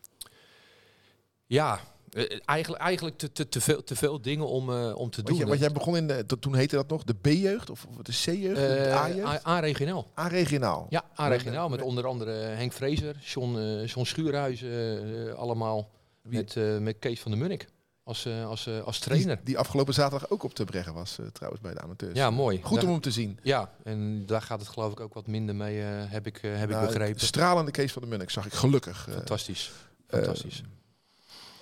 ja, 1.45 1.79
eh, 2.13 2.39
eigenlijk, 2.45 2.81
eigenlijk 2.81 3.17
te, 3.17 3.31
te, 3.31 3.49
te, 3.49 3.61
veel, 3.61 3.83
te 3.83 3.95
veel 3.95 4.21
dingen 4.21 4.47
om, 4.47 4.69
eh, 4.69 4.95
om 4.95 5.09
te 5.09 5.23
doen. 5.23 5.45
want 5.47 5.59
jij 5.59 5.71
begon 5.71 5.97
in 5.97 6.07
de, 6.07 6.25
to- 6.25 6.39
toen 6.39 6.55
heette 6.55 6.75
dat 6.75 6.89
nog 6.89 7.03
de 7.03 7.13
B-jeugd 7.13 7.69
of 7.69 7.85
of 7.89 7.95
de 7.95 8.11
C-jeugd, 8.11 8.57
Eh, 8.87 8.95
A-jeugd? 8.95 9.45
A-regionaal. 9.47 10.07
A-regionaal. 10.19 10.85
Ja, 10.89 11.03
A-regionaal 11.19 11.69
met 11.69 11.81
onder 11.81 12.05
andere 12.07 12.31
Henk 12.31 12.71
Vrezer, 12.73 13.15
John, 13.23 13.57
eh 13.57 13.85
John 13.87 14.05
Schuurhuizen, 14.05 15.27
eh, 15.27 15.33
allemaal. 15.33 15.89
Wie- 16.21 16.37
Met, 16.37 16.55
eh, 16.55 16.77
met 16.77 16.99
Kees 16.99 17.19
van 17.19 17.31
der 17.31 17.39
Munnik 17.39 17.67
als, 18.03 18.25
eh, 18.25 18.45
als, 18.47 18.67
eh, 18.67 18.79
als 18.81 18.99
trainer. 18.99 19.35
Die, 19.35 19.45
die 19.45 19.57
afgelopen 19.57 19.93
zaterdag 19.93 20.29
ook 20.29 20.43
op 20.43 20.53
te 20.53 20.63
brengen 20.63 20.93
was 20.93 21.19
eh, 21.19 21.25
trouwens 21.25 21.61
bij 21.63 21.73
de 21.73 21.81
amateurs. 21.81 22.17
Ja, 22.17 22.29
mooi. 22.29 22.59
Goed 22.61 22.75
Daar- 22.75 22.85
om 22.85 22.91
hem 22.91 23.01
te 23.01 23.11
zien. 23.11 23.39
Ja, 23.43 23.71
en 23.83 24.25
daar 24.25 24.41
gaat 24.41 24.59
het 24.59 24.69
geloof 24.69 24.91
ik 24.91 24.99
ook 24.99 25.13
wat 25.13 25.27
minder 25.27 25.55
mee, 25.55 25.81
eh, 25.81 25.87
heb 25.89 26.27
ik, 26.27 26.37
eh, 26.37 26.57
heb 26.57 26.69
Nou, 26.69 26.81
ik 26.83 26.87
begrepen. 26.89 27.21
Stralende 27.21 27.71
Kees 27.71 27.91
van 27.91 28.01
de 28.01 28.07
Munnik 28.07 28.29
zag 28.29 28.45
ik 28.45 28.53
gelukkig. 28.53 29.07
eh. 29.07 29.13
Fantastisch. 29.13 29.71
eh, 30.07 30.17
Fantastisch. 30.19 30.63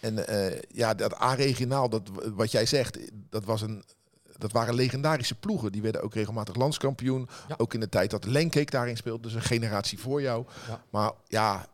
En 0.01 0.27
eh, 0.27 0.59
ja, 0.71 0.93
dat 0.93 1.21
A-regionaal, 1.21 1.89
dat, 1.89 2.09
wat 2.35 2.51
jij 2.51 2.65
zegt, 2.65 2.97
dat, 3.29 3.43
was 3.43 3.61
een, 3.61 3.83
dat 4.37 4.51
waren 4.51 4.73
legendarische 4.73 5.35
ploegen. 5.35 5.71
Die 5.71 5.81
werden 5.81 6.01
ook 6.03 6.13
regelmatig 6.13 6.55
landskampioen. 6.55 7.29
Ja. 7.47 7.55
Ook 7.57 7.73
in 7.73 7.79
de 7.79 7.89
tijd 7.89 8.11
dat 8.11 8.25
Lenkeek 8.25 8.71
daarin 8.71 8.97
speelde. 8.97 9.21
Dus 9.21 9.33
een 9.33 9.41
generatie 9.41 9.99
voor 9.99 10.21
jou. 10.21 10.45
Ja. 10.67 10.83
Maar 10.89 11.11
ja, 11.27 11.67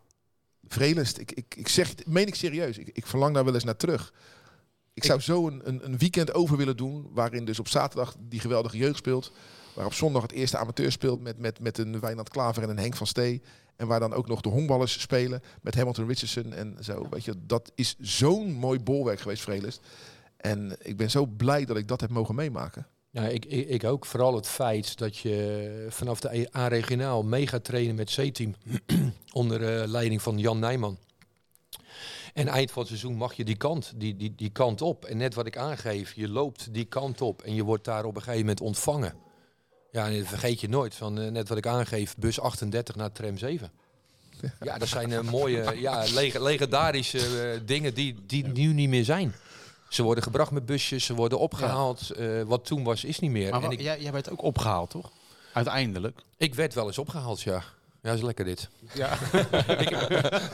Vrelest, 0.68 1.18
ik, 1.18 1.32
ik, 1.32 1.56
ik 1.58 1.68
zeg, 1.68 1.90
het- 1.90 2.08
meen 2.08 2.28
ik 2.28 2.36
serieus. 2.36 2.78
Ik, 2.78 2.90
ik 2.94 3.06
verlang 3.08 3.34
daar 3.34 3.46
wel 3.46 3.54
eens 3.54 3.64
naar 3.64 3.76
terug. 3.78 4.14
Ik 4.94 5.04
zou 5.04 5.20
zo 5.20 5.48
een, 5.48 5.62
een, 5.64 5.86
een 5.86 5.98
weekend 5.98 6.34
over 6.34 6.58
willen 6.58 6.78
doen. 6.78 7.10
Waarin 7.14 7.46
dus 7.46 7.60
op 7.60 7.68
zaterdag 7.68 8.16
die 8.20 8.40
geweldige 8.40 8.78
jeugd 8.78 8.98
speelt. 8.98 9.32
Waar 9.78 9.86
op 9.86 9.94
zondag 9.94 10.22
het 10.22 10.32
eerste 10.32 10.58
amateur 10.58 10.92
speelt 10.92 11.22
met, 11.22 11.38
met, 11.38 11.60
met 11.60 11.78
een 11.78 12.00
Wijnand 12.00 12.30
Klaver 12.30 12.64
en 12.64 12.70
een 12.70 12.78
Henk 12.78 12.96
van 12.96 13.08
Stee. 13.08 13.42
En 13.76 13.88
waar 13.88 14.00
dan 14.00 14.14
ook 14.14 14.28
nog 14.28 14.42
de 14.42 14.50
honkballers 14.50 15.02
spelen 15.02 15.42
met 15.62 15.76
Hamilton 15.76 16.08
Richardson 16.08 16.54
en 16.54 16.78
zo. 16.82 17.08
Weet 17.10 17.26
je, 17.26 17.34
dat 17.46 17.72
is 17.76 17.96
zo'n 18.00 18.52
mooi 18.52 18.80
bolwerk 18.80 19.20
geweest, 19.20 19.44
Vrelest. 19.44 19.82
En 20.38 20.78
ik 20.82 20.98
ben 20.98 21.10
zo 21.10 21.26
blij 21.26 21.66
dat 21.66 21.78
ik 21.78 21.88
dat 21.88 22.02
heb 22.02 22.10
mogen 22.10 22.36
meemaken. 22.36 22.88
Ja, 23.10 23.22
ik, 23.28 23.46
ik, 23.46 23.68
ik 23.68 23.84
ook. 23.84 24.06
Vooral 24.06 24.36
het 24.36 24.48
feit 24.48 24.98
dat 24.98 25.18
je 25.18 25.86
vanaf 25.90 26.20
de 26.20 26.50
A-regionaal 26.56 27.24
mee 27.24 27.48
gaat 27.48 27.64
trainen 27.64 27.96
met 27.96 28.16
C-team. 28.16 28.56
onder 29.32 29.82
eh, 29.82 29.88
leiding 29.88 30.22
van 30.22 30.38
Jan 30.38 30.60
Nijman. 30.60 30.98
En 32.34 32.48
eind 32.48 32.72
van 32.72 32.82
het 32.82 32.92
seizoen 32.92 33.16
mag 33.16 33.34
je 33.34 33.46
die 33.46 33.58
kant, 33.58 33.94
die, 33.96 34.16
die, 34.16 34.36
die 34.36 34.50
kant 34.50 34.82
op. 34.82 35.06
En 35.06 35.18
net 35.18 35.34
wat 35.34 35.46
ik 35.46 35.58
aangeef, 35.58 36.14
je 36.14 36.30
loopt 36.30 36.74
die 36.74 36.86
kant 36.86 37.22
op 37.22 37.42
en 37.42 37.56
je 37.56 37.64
wordt 37.64 37.86
daar 37.86 38.06
op 38.06 38.16
een 38.16 38.22
gegeven 38.22 38.40
moment 38.40 38.62
ontvangen. 38.62 39.26
Ja, 39.92 40.06
en 40.06 40.18
dat 40.18 40.28
vergeet 40.28 40.62
je 40.62 40.70
nooit. 40.70 40.96
Van, 40.96 41.20
eh, 41.20 41.32
net 41.32 41.50
wat 41.50 41.58
ik 41.58 41.68
aangeef, 41.68 42.16
bus 42.18 42.40
38 42.40 42.96
naar 42.96 43.12
tram 43.12 43.38
7. 43.38 43.72
Ja, 44.62 44.78
dat 44.78 44.88
zijn 44.88 45.12
eh, 45.12 45.22
mooie, 45.22 45.80
ja, 45.80 46.04
leg- 46.14 46.38
legendarische 46.40 47.20
eh, 47.52 47.60
dingen 47.66 47.94
die, 47.94 48.16
die 48.28 48.48
nu 48.48 48.74
niet 48.74 48.90
meer 48.90 49.04
zijn. 49.06 49.36
Ze 49.90 50.04
worden 50.04 50.24
gebracht 50.24 50.52
met 50.52 50.66
busjes, 50.66 51.06
ze 51.06 51.14
worden 51.14 51.40
opgehaald. 51.40 52.10
Eh, 52.10 52.42
wat 52.42 52.66
toen 52.66 52.84
was, 52.84 53.04
is 53.04 53.20
niet 53.20 53.32
meer. 53.32 53.52
Maar 53.52 53.64
en 53.64 53.72
ik, 53.72 53.82
jij, 53.82 54.02
jij 54.02 54.12
werd 54.12 54.30
ook 54.30 54.42
opgehaald 54.44 54.90
toch? 54.90 55.12
Uiteindelijk. 55.54 56.20
ik 56.38 56.56
werd 56.56 56.74
wel 56.74 56.88
eens 56.88 56.98
opgehaald, 56.98 57.42
ja. 57.42 57.64
Ja, 58.08 58.14
is 58.14 58.22
lekker 58.22 58.46
dit. 58.46 58.70
Ja. 58.94 59.18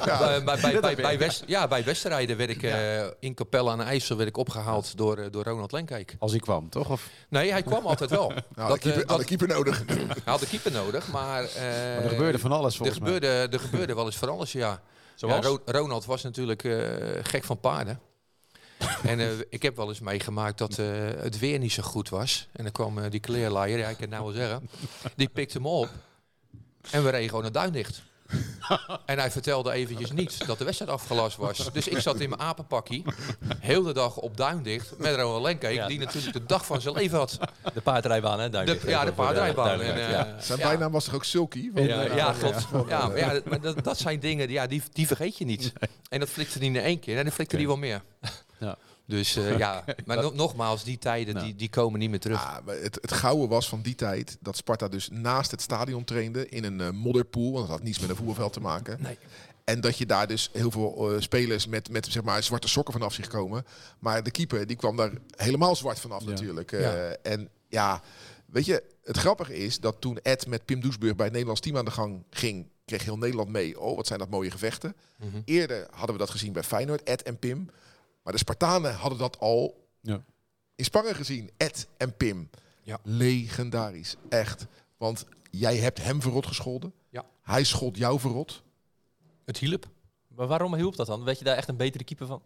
bij, 0.05 0.43
bij, 0.43 0.59
bij, 0.61 0.79
bij, 0.81 0.95
bij 0.95 1.17
West, 1.17 1.43
ja, 1.47 1.67
bij 1.67 1.83
wedstrijden 1.83 2.37
werd 2.37 2.49
ik 2.49 2.63
eh, 2.63 3.03
in 3.19 3.33
Capelle 3.33 3.69
aan 3.69 3.77
de 3.77 3.83
IJssel 3.83 4.15
werd 4.17 4.29
ik 4.29 4.37
opgehaald 4.37 4.97
door, 4.97 5.17
eh, 5.17 5.25
door 5.31 5.43
Ronald 5.43 5.71
Lenkijk. 5.71 6.15
Als 6.19 6.33
ik 6.33 6.41
kwam, 6.41 6.69
toch? 6.69 6.89
Of, 6.89 7.09
Nee, 7.29 7.51
hij 7.51 7.61
kwam 7.63 7.85
altijd 7.85 8.09
wel. 8.09 8.31
Nou, 8.55 8.69
dat, 8.69 8.81
de 8.81 8.89
keeper, 8.89 9.01
eh, 9.03 9.09
had 9.09 9.19
de 9.19 9.25
keeper 9.25 9.47
nodig. 9.47 9.83
hij 9.87 10.07
had 10.25 10.39
de 10.39 10.47
keer 10.47 10.71
nodig, 10.71 11.11
maar... 11.11 11.43
eh, 11.43 11.61
maar 11.61 12.03
er 12.03 12.09
gebeurde 12.09 12.39
van 12.39 12.51
alles 12.51 12.71
er 12.71 12.77
volgens 12.77 12.99
mij. 12.99 13.11
gebeurde, 13.13 13.47
er 13.57 13.59
gebeurde 13.63 13.95
wel 13.95 14.05
eens 14.05 14.15
van 14.17 14.29
alles, 14.29 14.51
ja. 14.51 14.81
Zoals? 15.15 15.45
Ja, 15.45 15.49
Ro- 15.51 15.61
Ronald 15.65 16.05
was 16.05 16.23
natuurlijk 16.23 16.63
eh, 16.63 16.73
gek 17.21 17.43
van 17.43 17.59
paarden. 17.59 17.99
en 19.03 19.19
eh, 19.19 19.27
ik 19.49 19.61
heb 19.61 19.75
wel 19.75 19.89
eens 19.89 19.99
meegemaakt 19.99 20.57
dat 20.57 20.77
eh, 20.77 20.85
het 21.17 21.39
weer 21.39 21.59
niet 21.59 21.71
zo 21.71 21.83
goed 21.83 22.09
was. 22.09 22.47
En 22.51 22.63
dan 22.63 22.71
kwam 22.71 23.09
die 23.09 23.19
kleerlaaier, 23.19 23.77
ja, 23.77 23.87
ik 23.87 23.93
kan 23.97 24.01
het 24.01 24.09
nou 24.09 24.23
wel 24.23 24.33
zeggen, 24.33 24.69
die 25.15 25.27
pikte 25.29 25.57
hem 25.57 25.67
op. 25.67 25.89
En 26.91 27.03
we 27.03 27.09
reden 27.09 27.27
gewoon 27.29 27.43
naar 27.43 27.51
Duindicht. 27.51 28.01
en 29.05 29.19
hij 29.19 29.31
vertelde 29.31 29.71
eventjes 29.71 30.11
niet 30.11 30.47
dat 30.47 30.57
de 30.57 30.63
wedstrijd 30.63 30.91
afgelast 30.91 31.37
was. 31.37 31.71
Dus 31.73 31.87
ik 31.87 31.99
zat 31.99 32.19
in 32.19 32.29
mijn 32.29 32.41
apenpakkie, 32.41 33.03
heel 33.59 33.83
de 33.83 33.93
dag 33.93 34.17
op 34.17 34.37
Duindicht, 34.37 34.97
met 34.97 35.15
Ronald 35.15 35.43
Lenkeek, 35.43 35.73
Ja. 35.73 35.87
die 35.87 35.99
natuurlijk 35.99 36.33
de 36.33 36.45
dag 36.45 36.65
van 36.65 36.81
zijn 36.81 36.93
leven 36.93 37.17
had. 37.17 37.37
De 37.73 37.81
paardrijbaan, 37.81 38.39
hè? 38.39 38.45
De, 38.45 38.51
Duidelijk. 38.51 38.87
ja, 38.87 39.05
de 39.05 39.11
paardrijbaan. 39.11 39.69
En, 39.69 39.77
duidelijkheid, 39.77 40.25
eh, 40.25 40.31
ja. 40.33 40.41
Zijn 40.41 40.59
ja. 40.59 40.67
bijnaam 40.67 40.91
was 40.91 41.05
toch 41.05 41.13
ook 41.13 41.23
Sulky? 41.23 41.71
Van, 41.73 41.83
Ja, 41.83 42.03
eh, 42.03 42.15
Ja, 42.15 42.33
klopt. 42.39 42.67
Ja, 42.87 43.07
maar 43.07 43.17
ja, 43.17 43.41
maar 43.45 43.61
dat, 43.61 43.83
dat 43.83 43.97
zijn 43.97 44.19
dingen, 44.19 44.47
die, 44.47 44.55
ja, 44.55 44.67
die, 44.67 44.83
die 44.93 45.07
vergeet 45.07 45.37
je 45.37 45.45
niet. 45.45 45.73
En 46.09 46.19
dat 46.19 46.29
flikte 46.29 46.59
niet 46.59 46.75
in 46.75 46.81
één 46.81 46.99
keer. 46.99 47.17
En 47.17 47.23
dan 47.23 47.33
flikte 47.33 47.57
die 47.57 47.67
wel 47.67 47.77
meer. 47.77 48.01
Ja. 48.59 48.77
Dus 49.05 49.35
eh, 49.35 49.57
ja, 49.63 49.83
maar 50.05 50.17
no- 50.21 50.31
nogmaals, 50.35 50.83
die 50.83 50.97
tijden 50.97 51.43
die, 51.43 51.55
die 51.55 51.69
komen 51.69 51.99
niet 51.99 52.09
meer 52.09 52.19
terug. 52.19 52.41
Ja, 52.41 52.61
maar 52.65 52.75
het, 52.75 52.95
het 53.01 53.11
gouden 53.11 53.49
was 53.49 53.69
van 53.69 53.81
die 53.81 53.95
tijd 53.95 54.37
dat 54.41 54.57
Sparta 54.57 54.87
dus 54.87 55.09
naast 55.11 55.51
het 55.51 55.61
stadion 55.61 56.03
trainde 56.03 56.49
in 56.49 56.63
een 56.63 56.81
eh, 56.81 56.89
modderpool. 56.91 57.51
Want 57.51 57.67
dat 57.67 57.75
had 57.77 57.83
niets 57.83 57.99
met 57.99 58.09
een 58.09 58.15
voetbalveld 58.15 58.53
te 58.53 58.59
maken. 58.61 58.97
Nee. 59.01 59.17
En 59.63 59.81
dat 59.81 59.97
je 59.97 60.05
daar 60.05 60.27
dus 60.27 60.49
heel 60.53 60.71
veel 60.71 61.11
eh, 61.13 61.21
spelers 61.21 61.67
met, 61.67 61.89
met 61.89 62.05
zeg 62.05 62.23
maar, 62.23 62.43
zwarte 62.43 62.67
sokken 62.67 62.93
vanaf 62.93 63.13
zich 63.13 63.27
komen. 63.27 63.65
Maar 63.99 64.23
de 64.23 64.31
keeper 64.31 64.67
die 64.67 64.75
kwam 64.75 64.95
daar 64.95 65.11
helemaal 65.35 65.75
zwart 65.75 65.99
vanaf 65.99 66.23
Ja. 66.23 66.29
natuurlijk. 66.29 66.71
Eh, 66.71 66.81
Ja. 66.81 67.15
En 67.21 67.49
ja, 67.67 68.01
weet 68.45 68.65
je, 68.65 68.83
het 69.03 69.17
grappige 69.17 69.55
is 69.57 69.79
dat 69.79 69.95
toen 69.99 70.17
Ed 70.21 70.47
met 70.47 70.65
Pim 70.65 70.79
Doesburg 70.79 71.13
bij 71.15 71.23
het 71.23 71.31
Nederlands 71.33 71.61
team 71.61 71.77
aan 71.77 71.85
de 71.85 71.91
gang 71.91 72.23
ging, 72.29 72.67
kreeg 72.85 73.03
heel 73.03 73.17
Nederland 73.17 73.49
mee. 73.49 73.79
Oh, 73.79 73.95
wat 73.95 74.07
zijn 74.07 74.19
dat 74.19 74.29
mooie 74.29 74.51
gevechten. 74.51 74.95
Mhm. 75.17 75.41
Eerder 75.45 75.87
hadden 75.91 76.11
we 76.15 76.21
dat 76.21 76.29
gezien 76.29 76.53
bij 76.53 76.63
Feyenoord, 76.63 77.03
Ed 77.03 77.23
en 77.23 77.37
Pim. 77.39 77.69
Maar 78.23 78.33
de 78.33 78.39
Spartanen 78.39 78.93
hadden 78.95 79.19
dat 79.19 79.39
al 79.39 79.87
Ja. 80.01 80.23
in 80.75 80.83
Spangen 80.85 81.15
gezien. 81.15 81.51
Ed 81.57 81.87
en 81.97 82.17
Pim. 82.17 82.49
Ja. 82.83 82.99
Legendarisch. 83.03 84.15
Echt. 84.29 84.65
Want 84.97 85.25
jij 85.49 85.77
hebt 85.77 86.01
hem 86.01 86.21
verrot 86.21 86.45
gescholden. 86.47 86.93
Ja. 87.09 87.25
Hij 87.41 87.63
schold 87.63 87.97
jou 87.97 88.19
verrot. 88.19 88.63
Het 89.45 89.57
hielp. 89.57 89.87
Maar 90.27 90.47
waarom 90.47 90.75
hielp 90.75 90.95
dat 90.95 91.07
dan? 91.07 91.23
Weet 91.23 91.37
je 91.39 91.43
daar 91.45 91.57
echt 91.57 91.67
een 91.67 91.77
betere 91.77 92.03
keeper 92.03 92.27
van? 92.27 92.41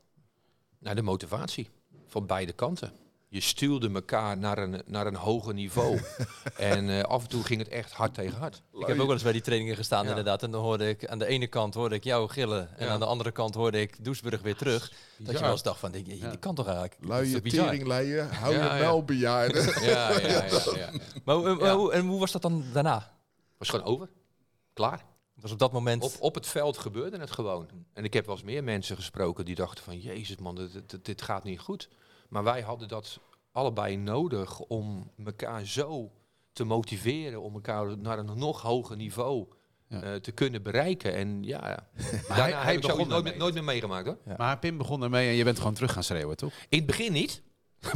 Naar 0.79 0.95
de 0.95 1.01
motivatie 1.01 1.69
van 2.07 2.25
beide 2.25 2.53
kanten. 2.53 2.91
Je 3.29 3.39
stuwde 3.41 3.89
elkaar 3.93 4.37
naar 4.37 4.57
een, 4.57 4.81
naar 4.85 5.07
een 5.07 5.15
hoger 5.15 5.53
niveau. 5.53 5.99
en 6.57 6.89
eh, 6.89 7.01
af 7.03 7.21
en 7.23 7.29
toe 7.29 7.43
ging 7.43 7.59
het 7.59 7.69
echt 7.69 7.91
hard 7.91 8.13
tegen 8.13 8.37
hard. 8.37 8.61
Ik 8.73 8.87
heb 8.87 8.99
ook 8.99 9.05
wel 9.05 9.11
eens 9.13 9.23
bij 9.23 9.31
die 9.31 9.41
trainingen 9.41 9.75
gestaan 9.75 10.03
Ja. 10.03 10.09
inderdaad. 10.09 10.43
En 10.43 10.51
dan 10.51 10.61
hoorde 10.61 10.89
ik 10.89 11.07
aan 11.07 11.19
de 11.19 11.25
ene 11.25 11.47
kant 11.47 11.73
hoorde 11.73 11.95
ik 11.95 12.03
jou 12.03 12.29
gillen. 12.29 12.77
En 12.77 12.85
Ja. 12.85 12.91
aan 12.91 12.99
de 12.99 13.05
andere 13.05 13.31
kant 13.31 13.55
hoorde 13.55 13.81
ik 13.81 14.03
Doesburg 14.05 14.41
weer 14.41 14.55
terug. 14.55 14.91
Dat 15.17 15.33
je 15.35 15.41
wel 15.41 15.51
eens 15.51 15.63
dacht 15.63 15.79
van, 15.79 15.91
dit, 15.91 16.19
Ja. 16.19 16.35
kan 16.39 16.55
toch 16.55 16.65
eigenlijk? 16.67 16.95
Luie 16.99 17.41
teringleier. 17.41 18.33
Hou 18.35 18.53
Ja, 18.55 18.63
je 18.63 18.69
ja. 18.69 18.77
wel 18.79 19.03
bejaarden. 19.03 19.63
Ja, 19.89 20.11
ja, 20.11 20.27
ja. 20.45 20.59
ja. 20.75 20.89
Maar, 21.25 21.35
hoe- 21.35 21.55
maar 21.55 21.65
Ja. 21.67 21.75
hoe, 21.75 21.91
en 21.91 22.07
hoe 22.07 22.19
was 22.19 22.31
dat 22.31 22.41
dan 22.41 22.63
daarna? 22.73 23.13
Was 23.57 23.69
gewoon 23.69 23.85
over. 23.85 24.09
Klaar. 24.73 25.05
Was 25.35 25.51
op 25.51 25.59
dat 25.59 25.71
moment... 25.71 26.03
Op, 26.03 26.11
op 26.19 26.35
het 26.35 26.47
veld 26.47 26.77
gebeurde 26.77 27.17
het 27.19 27.31
gewoon. 27.31 27.67
En 27.93 28.03
ik 28.03 28.13
heb 28.13 28.25
wel 28.25 28.35
eens 28.35 28.43
meer 28.43 28.63
mensen 28.63 28.95
gesproken 28.95 29.45
die 29.45 29.55
dachten 29.55 29.83
van... 29.83 29.99
Jezus 29.99 30.37
man, 30.37 30.55
dit, 30.55 30.89
dit, 30.89 31.05
dit 31.05 31.21
gaat 31.21 31.43
niet 31.43 31.59
goed. 31.59 31.89
Maar 32.29 32.43
wij 32.43 32.61
hadden 32.61 32.87
dat 32.87 33.19
allebei 33.51 33.97
nodig 33.97 34.59
om 34.59 35.11
elkaar 35.25 35.65
zo 35.65 36.11
te 36.53 36.63
motiveren... 36.63 37.41
om 37.41 37.53
elkaar 37.53 37.97
naar 37.97 38.19
een 38.19 38.37
nog 38.37 38.61
hoger 38.61 38.95
niveau 38.95 39.47
Ja. 39.89 40.01
eh, 40.01 40.15
te 40.15 40.31
kunnen 40.31 40.63
bereiken. 40.63 41.13
En 41.13 41.43
ja, 41.43 41.59
hij- 41.93 42.21
daarna 42.27 42.61
hij 42.61 42.73
heb 42.73 42.75
ik 42.75 42.87
begon 42.87 43.07
nooit, 43.07 43.25
ermee. 43.25 43.39
nooit 43.39 43.53
meer 43.53 43.63
meegemaakt 43.63 44.05
hoor. 44.07 44.17
Ja. 44.25 44.33
Maar 44.37 44.59
Pim 44.59 44.77
begon 44.77 45.03
ermee 45.03 45.29
en 45.29 45.35
je 45.35 45.43
bent 45.43 45.57
gewoon 45.57 45.73
terug 45.73 45.91
gaan 45.93 46.03
schreeuwen, 46.03 46.37
toch? 46.37 46.53
In 46.69 46.77
het 46.77 46.87
begin 46.87 47.11
niet. 47.11 47.41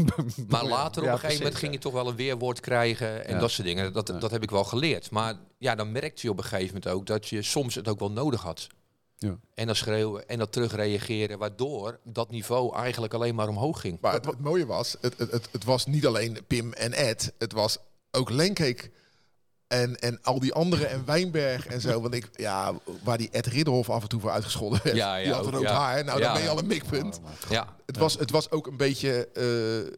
Maar 0.48 0.66
later 0.66 1.04
op 1.04 1.10
een 1.10 1.20
gegeven 1.20 1.38
moment 1.44 1.56
ging 1.60 1.74
je 1.74 1.80
toch 1.80 1.94
wel 1.94 2.08
een 2.08 2.16
weerwoord 2.16 2.60
krijgen 2.60 3.26
en 3.26 3.40
dat 3.40 3.52
soort 3.52 3.68
dingen. 3.68 3.94
Dat, 3.94 4.08
dat 4.20 4.32
heb 4.32 4.44
ik 4.44 4.52
wel 4.52 4.64
geleerd. 4.64 5.12
Maar 5.12 5.36
ja, 5.58 5.76
dan 5.76 5.92
merkte 5.92 6.22
je 6.22 6.30
op 6.32 6.38
een 6.38 6.44
gegeven 6.44 6.66
moment 6.74 6.88
ook 6.88 7.06
dat 7.06 7.28
je 7.28 7.42
soms 7.42 7.76
het 7.76 7.88
ook 7.88 8.00
wel 8.00 8.12
nodig 8.12 8.42
had. 8.42 8.68
Ja. 9.28 9.38
En 9.54 9.68
dat 9.68 9.75
schreeuwen 9.75 10.28
en 10.28 10.38
dat 10.38 10.51
terugreageren, 10.51 11.38
waardoor 11.38 12.00
dat 12.04 12.32
niveau 12.32 12.75
eigenlijk 12.75 13.13
alleen 13.13 13.36
maar 13.36 13.48
omhoog 13.48 13.82
ging. 13.82 13.98
Maar 14.01 14.13
het, 14.13 14.25
het 14.25 14.40
mooie 14.42 14.66
was, 14.66 14.96
het, 15.01 15.18
het, 15.18 15.32
het, 15.32 15.48
het 15.51 15.63
was 15.63 15.86
niet 15.86 16.06
alleen 16.06 16.38
Pim 16.48 16.74
en 16.74 16.94
Ed. 16.94 17.34
Het 17.38 17.54
was 17.54 17.78
ook 18.12 18.30
Lenkeek 18.30 18.92
en, 19.68 19.96
en 20.00 20.20
al 20.22 20.40
die 20.40 20.54
anderen 20.54 20.90
en 20.90 21.06
Wijnberg 21.06 21.68
en 21.68 21.82
zo. 21.82 22.01
Want 22.01 22.13
ik, 22.13 22.30
ja, 22.36 22.74
waar 23.04 23.18
die 23.18 23.30
Ed 23.32 23.46
Ridderhof 23.46 23.90
af 23.90 24.01
en 24.01 24.10
toe 24.10 24.20
voor 24.20 24.32
uitgescholden 24.32 24.80
werd. 24.84 24.96
Ja, 24.96 25.16
ja, 25.16 25.24
die 25.24 25.34
had 25.34 25.46
er 25.48 25.54
ook, 25.54 25.60
ook 25.60 25.66
ja. 25.66 25.74
haar. 25.80 26.04
Nou, 26.04 26.20
Ja. 26.20 26.24
dan 26.25 26.34
ben 26.34 26.44
je 26.44 26.50
al 26.50 26.58
een 26.60 26.68
mikpunt. 26.68 27.20
Oh, 27.24 27.50
Ja, 27.50 27.75
Het, 27.86 27.98
was, 27.98 28.18
het 28.18 28.32
was 28.32 28.51
ook 28.51 28.68
een 28.68 28.78
beetje 28.78 29.28
eh, 29.34 29.94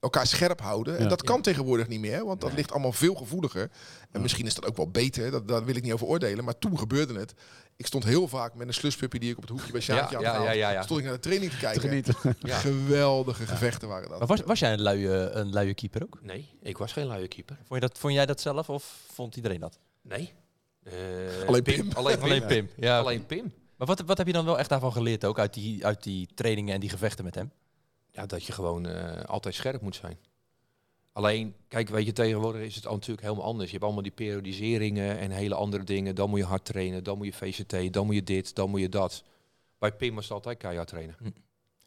elkaar 0.00 0.26
scherp 0.26 0.60
houden. 0.60 0.96
En 0.96 1.02
Ja. 1.02 1.08
dat 1.08 1.22
kan 1.22 1.42
tegenwoordig 1.42 1.88
niet 1.88 2.00
meer, 2.00 2.24
want 2.24 2.40
dat 2.40 2.52
ligt 2.52 2.70
allemaal 2.72 2.92
veel 2.92 3.14
gevoeliger. 3.14 3.70
En 4.10 4.20
misschien 4.20 4.46
is 4.46 4.54
dat 4.54 4.66
ook 4.66 4.76
wel 4.76 4.90
beter, 4.90 5.30
dat, 5.30 5.48
daar 5.48 5.64
wil 5.64 5.76
ik 5.76 5.82
niet 5.82 5.92
over 5.92 6.06
oordelen. 6.06 6.44
Maar 6.44 6.58
toen 6.58 6.78
gebeurde 6.78 7.18
het. 7.18 7.34
Ik 7.76 7.86
stond 7.86 8.04
heel 8.04 8.28
vaak 8.28 8.54
met 8.54 8.66
een 8.68 8.74
sluspuppy 8.74 9.18
die 9.18 9.30
ik 9.30 9.36
op 9.36 9.42
het 9.42 9.50
hoekje 9.50 9.72
bij 9.72 9.80
Sjaatje 9.80 10.20
Ja, 10.20 10.32
had 10.32 10.42
ja, 10.42 10.44
ja, 10.44 10.50
ja, 10.50 10.70
ja. 10.70 10.82
Stond 10.82 10.98
ik 11.00 11.04
naar 11.06 11.14
de 11.14 11.20
training 11.20 11.52
te 11.52 11.58
kijken. 11.58 12.04
Geweldige 12.40 13.46
gevechten 13.46 13.88
waren 13.88 14.08
dat. 14.08 14.18
Maar 14.18 14.28
was, 14.28 14.40
was 14.40 14.58
jij 14.58 14.72
een 14.72 14.82
luie, 14.82 15.08
een 15.10 15.50
luie 15.52 15.74
keeper 15.74 16.02
ook? 16.02 16.18
Nee, 16.22 16.48
ik 16.62 16.78
was 16.78 16.92
geen 16.92 17.06
luie 17.06 17.28
keeper. 17.28 17.56
Vond, 17.56 17.80
je 17.82 17.88
dat, 17.88 17.98
vond 17.98 18.12
jij 18.12 18.26
dat 18.26 18.40
zelf 18.40 18.70
of 18.70 19.04
vond 19.12 19.36
iedereen 19.36 19.60
dat? 19.60 19.78
Nee. 20.02 20.32
Eh, 20.82 20.92
Alleen 21.46 21.62
Pim. 21.62 21.88
Alleen 21.92 22.18
Pim. 22.18 22.24
Alleen 22.24 22.46
Pim. 22.46 22.68
Ja. 22.76 22.98
Alleen 22.98 23.26
Pim. 23.26 23.52
Maar 23.76 23.86
wat, 23.86 24.00
wat 24.00 24.18
heb 24.18 24.26
je 24.26 24.32
dan 24.32 24.44
wel 24.44 24.58
echt 24.58 24.68
daarvan 24.68 24.92
geleerd 24.92 25.24
ook 25.24 25.38
uit 25.38 25.54
die, 25.54 25.86
uit 25.86 26.02
die 26.02 26.28
trainingen 26.34 26.74
en 26.74 26.80
die 26.80 26.90
gevechten 26.90 27.24
met 27.24 27.34
hem? 27.34 27.52
Ja, 28.10 28.26
dat 28.26 28.44
je 28.44 28.52
gewoon 28.52 28.86
eh, 28.86 29.24
altijd 29.24 29.54
scherp 29.54 29.80
moet 29.80 29.96
zijn. 29.96 30.18
Alleen, 31.14 31.54
kijk, 31.68 31.88
weet 31.88 32.06
je, 32.06 32.12
tegenwoordig 32.12 32.62
is 32.62 32.74
het 32.74 32.86
al 32.86 32.94
natuurlijk 32.94 33.26
helemaal 33.26 33.44
anders. 33.44 33.64
Je 33.64 33.72
hebt 33.72 33.84
allemaal 33.84 34.02
die 34.02 34.12
periodiseringen 34.12 35.18
en 35.18 35.30
hele 35.30 35.54
andere 35.54 35.84
dingen. 35.84 36.14
Dan 36.14 36.30
moet 36.30 36.38
je 36.38 36.44
hard 36.44 36.64
trainen, 36.64 37.04
dan 37.04 37.16
moet 37.16 37.26
je 37.26 37.32
VCT, 37.32 37.92
dan 37.92 38.06
moet 38.06 38.14
je 38.14 38.22
dit, 38.22 38.54
dan 38.54 38.70
moet 38.70 38.80
je 38.80 38.88
dat. 38.88 39.24
Bij 39.78 39.92
Pim 39.92 40.14
was 40.14 40.24
het 40.24 40.32
altijd 40.32 40.58
keihard 40.58 40.88
trainen. 40.88 41.16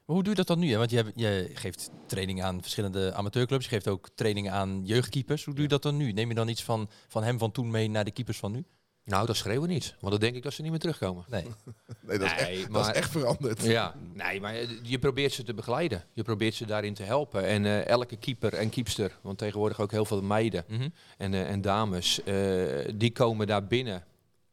Maar 0.05 0.15
hoe 0.15 0.23
doe 0.23 0.29
je 0.29 0.37
dat 0.37 0.47
dan 0.47 0.59
nu? 0.59 0.71
Hè? 0.71 0.77
Want 0.77 0.91
je, 0.91 1.11
je 1.15 1.49
geeft 1.53 1.89
training 2.05 2.43
aan 2.43 2.61
verschillende 2.61 3.13
amateurclubs. 3.13 3.63
Je 3.63 3.69
geeft 3.69 3.87
ook 3.87 4.09
trainingen 4.15 4.51
aan 4.51 4.81
jeugdkeepers. 4.85 5.45
Hoe 5.45 5.53
doe 5.53 5.63
je 5.63 5.69
dat 5.69 5.81
dan 5.81 5.97
nu? 5.97 6.11
Neem 6.11 6.29
je 6.29 6.35
dan 6.35 6.47
iets 6.47 6.63
van, 6.63 6.89
van 7.07 7.23
hem 7.23 7.37
van 7.37 7.51
toen 7.51 7.69
mee 7.69 7.89
naar 7.89 8.05
de 8.05 8.11
keepers 8.11 8.37
van 8.37 8.51
nu? 8.51 8.63
Nou, 9.07 9.25
dat 9.25 9.35
schreeuwen 9.35 9.69
niet. 9.69 9.95
Want 9.99 10.11
dan 10.11 10.21
denk 10.21 10.35
ik 10.35 10.43
dat 10.43 10.53
ze 10.53 10.61
niet 10.61 10.71
meer 10.71 10.79
terugkomen. 10.79 11.25
Nee. 11.27 11.43
Nee, 12.01 12.17
dat, 12.17 12.27
is 12.27 12.41
Nee, 12.41 12.59
echt, 12.61 12.73
dat 12.73 12.87
is 12.87 12.93
echt 12.93 13.11
veranderd. 13.11 13.61
Ja, 13.63 13.95
nee, 14.13 14.39
maar 14.41 14.53
eh, 14.55 14.69
je 14.81 14.99
probeert 14.99 15.33
ze 15.33 15.43
te 15.43 15.53
begeleiden. 15.53 16.03
Je 16.13 16.23
probeert 16.23 16.53
ze 16.53 16.65
daarin 16.65 16.93
te 16.93 17.03
helpen. 17.03 17.43
En 17.45 17.65
eh, 17.65 17.85
elke 17.87 18.17
keeper 18.17 18.53
en 18.53 18.69
keepster, 18.69 19.17
want 19.21 19.37
tegenwoordig 19.37 19.79
ook 19.79 19.91
heel 19.91 20.05
veel 20.05 20.21
meiden 20.21 20.63
Mhm. 20.67 20.89
en, 21.17 21.33
eh, 21.33 21.49
en 21.49 21.61
dames, 21.61 22.23
eh, 22.23 22.93
die 22.95 23.11
komen 23.11 23.47
daar 23.47 23.67
binnen. 23.67 24.03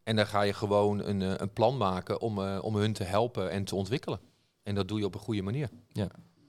En 0.02 0.16
dan 0.16 0.26
ga 0.26 0.42
je 0.42 0.52
gewoon 0.52 1.04
een, 1.04 1.20
een 1.42 1.52
plan 1.52 1.76
maken 1.76 2.20
om, 2.20 2.38
eh, 2.42 2.58
om 2.62 2.76
hun 2.76 2.92
te 2.92 3.04
helpen 3.04 3.50
en 3.50 3.64
te 3.64 3.74
ontwikkelen. 3.74 4.20
En 4.62 4.74
dat 4.74 4.88
doe 4.88 4.98
je 4.98 5.04
op 5.04 5.14
een 5.14 5.20
goede 5.20 5.42
manier. 5.42 5.70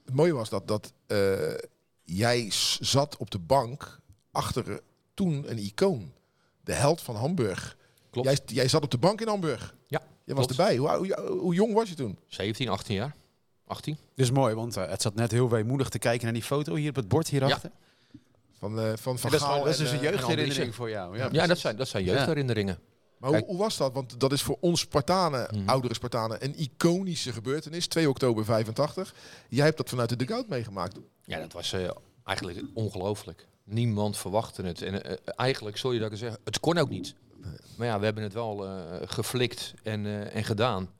Het 0.04 0.14
mooie 0.14 0.32
was 0.32 0.48
dat, 0.48 0.68
dat 0.68 0.92
eh, 1.06 1.54
jij 2.02 2.46
zat 2.80 3.16
op 3.16 3.30
de 3.30 3.38
bank 3.38 3.98
achter 4.30 4.80
toen 5.14 5.50
een 5.50 5.58
icoon. 5.58 6.12
De 6.60 6.72
held 6.72 7.00
van 7.00 7.16
Hamburg. 7.16 7.76
Klopt. 8.22 8.42
Jij, 8.46 8.56
jij 8.56 8.68
zat 8.68 8.82
op 8.82 8.90
de 8.90 8.98
bank 8.98 9.20
in 9.20 9.28
Hamburg. 9.28 9.74
Ja, 9.86 10.02
Jij 10.24 10.34
was 10.34 10.46
klopt. 10.46 10.60
erbij. 10.60 10.76
Hoe, 10.76 10.88
hoe, 10.96 11.38
hoe 11.38 11.54
jong 11.54 11.72
was 11.74 11.88
je 11.88 11.94
toen? 11.94 12.18
17, 12.26 12.68
18 12.68 12.94
jaar. 12.94 13.14
18. 13.66 13.94
Dit 14.14 14.24
is 14.24 14.30
mooi, 14.30 14.54
want 14.54 14.76
eh, 14.76 14.88
het 14.88 15.02
zat 15.02 15.14
net 15.14 15.30
heel 15.30 15.48
weemoedig 15.50 15.88
te 15.88 15.98
kijken 15.98 16.24
naar 16.24 16.32
die 16.34 16.42
foto 16.42 16.74
hier 16.74 16.88
op 16.88 16.96
het 16.96 17.08
bord 17.08 17.28
hierachter. 17.28 17.70
Van, 18.58 18.78
eh 18.80 18.92
van, 18.96 19.18
van 19.18 19.30
dat 19.30 19.40
is, 19.40 19.46
Gaal 19.46 19.50
gewoon- 19.50 19.64
dat 19.64 19.72
is 19.74 19.78
dus 19.78 19.90
een 19.90 19.96
eh, 19.96 20.02
jeugdherinnering 20.10 20.74
voor 20.74 20.90
jou. 20.90 21.16
Ja, 21.18 21.28
Ja, 21.32 21.46
dat 21.46 21.58
zijn, 21.58 21.76
dat 21.76 21.88
zijn 21.88 22.04
jeugdherinneringen. 22.04 22.78
Maar 23.18 23.30
hoe, 23.30 23.44
hoe 23.46 23.58
was 23.58 23.76
dat? 23.76 23.92
Want 23.92 24.20
dat 24.20 24.32
is 24.32 24.42
voor 24.42 24.56
ons 24.60 24.80
Spartanen, 24.80 25.48
Mhm. 25.58 25.68
oudere 25.68 25.94
Spartanen, 25.94 26.44
een 26.44 26.58
iconische 26.60 27.32
gebeurtenis. 27.32 27.86
2 27.86 28.08
oktober 28.08 28.44
85. 28.44 29.14
Jij 29.48 29.64
hebt 29.64 29.76
dat 29.76 29.88
vanuit 29.88 30.08
de 30.08 30.16
dugout 30.16 30.48
meegemaakt. 30.48 30.96
Ja, 31.24 31.38
dat 31.38 31.52
was 31.52 31.72
eh, 31.72 31.88
eigenlijk 32.24 32.62
ongelooflijk. 32.74 33.46
Niemand 33.64 34.16
verwachtte 34.18 34.62
het. 34.62 34.82
En 34.82 35.04
eh, 35.04 35.16
eigenlijk, 35.36 35.76
sorry 35.76 35.96
dat 35.98 36.06
ik 36.06 36.12
het 36.12 36.20
zeg, 36.20 36.36
het 36.44 36.60
kon 36.60 36.78
ook 36.78 36.88
niet. 36.88 37.14
Maar 37.76 37.86
ja, 37.86 37.98
we 37.98 38.04
hebben 38.04 38.22
het 38.22 38.32
wel 38.32 38.66
eh, 38.66 38.72
geflikt 39.04 39.74
en, 39.82 40.06
eh, 40.06 40.34
en 40.34 40.44
gedaan. 40.44 40.90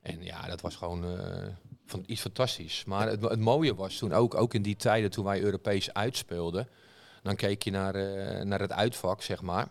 En 0.00 0.22
ja, 0.22 0.46
dat 0.46 0.60
was 0.60 0.76
gewoon 0.76 1.04
eh, 1.04 1.46
van, 1.86 2.02
iets 2.06 2.20
fantastisch. 2.20 2.84
Maar 2.84 3.08
het, 3.08 3.22
het 3.22 3.40
mooie 3.40 3.74
was 3.74 3.96
toen 3.96 4.12
ook, 4.12 4.34
ook 4.34 4.54
in 4.54 4.62
die 4.62 4.76
tijden 4.76 5.10
toen 5.10 5.24
wij 5.24 5.40
Europees 5.40 5.92
uitspeelden, 5.92 6.68
dan 7.22 7.36
keek 7.36 7.62
je 7.62 7.70
naar, 7.70 7.94
naar 8.46 8.60
het 8.60 8.72
uitvak, 8.72 9.22
zeg 9.22 9.42
maar. 9.42 9.68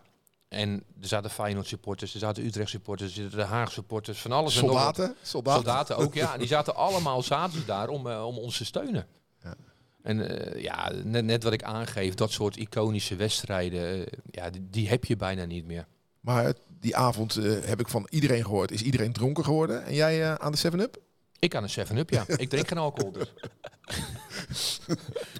En 0.48 0.84
er 1.00 1.08
zaten 1.08 1.30
Feyenoord 1.30 1.66
supporters, 1.66 2.14
er 2.14 2.20
zaten 2.20 2.44
Utrecht 2.44 2.70
supporters, 2.70 3.16
er 3.16 3.22
zaten 3.22 3.38
de 3.38 3.44
Haag 3.44 3.72
supporters, 3.72 4.20
van 4.20 4.32
alles 4.32 4.56
en 4.56 4.64
nog 4.64 4.72
wat. 4.72 4.94
Soldaten? 4.94 5.16
Soldaten. 5.22 5.62
Soldaten 5.62 5.96
ook, 5.96 6.14
ja. 6.14 6.32
En 6.32 6.38
die 6.38 6.48
zaten 6.48 6.74
allemaal 6.74 7.22
zaten 7.22 7.66
daar 7.66 7.88
om, 7.88 8.06
om 8.06 8.38
ons 8.38 8.56
te 8.56 8.64
steunen. 8.64 9.06
Ja. 9.42 9.54
En 10.02 10.18
ja, 10.60 10.92
net, 11.04 11.24
net 11.24 11.42
wat 11.42 11.52
ik 11.52 11.62
aangeef, 11.62 12.14
dat 12.14 12.30
soort 12.30 12.56
iconische 12.56 13.16
wedstrijden, 13.16 14.06
ja, 14.30 14.50
die, 14.50 14.66
die 14.70 14.88
heb 14.88 15.04
je 15.04 15.16
bijna 15.16 15.44
niet 15.44 15.64
meer. 15.64 15.86
Maar 16.24 16.52
die 16.80 16.96
avond 16.96 17.36
eh, 17.36 17.52
heb 17.64 17.80
ik 17.80 17.88
van 17.88 18.06
iedereen 18.10 18.44
gehoord, 18.44 18.70
is 18.70 18.82
iedereen 18.82 19.12
dronken 19.12 19.44
geworden. 19.44 19.84
En 19.84 19.94
jij 19.94 20.22
eh, 20.22 20.34
aan 20.34 20.52
de 20.52 20.58
7-Up? 20.72 20.96
Ik 21.38 21.54
aan 21.54 21.62
een 21.62 21.86
7-Up, 21.88 22.10
ja. 22.10 22.24
ik 22.36 22.48
drink 22.48 22.68
geen 22.68 22.78
alcohol, 22.78 23.12
dus. 23.12 23.32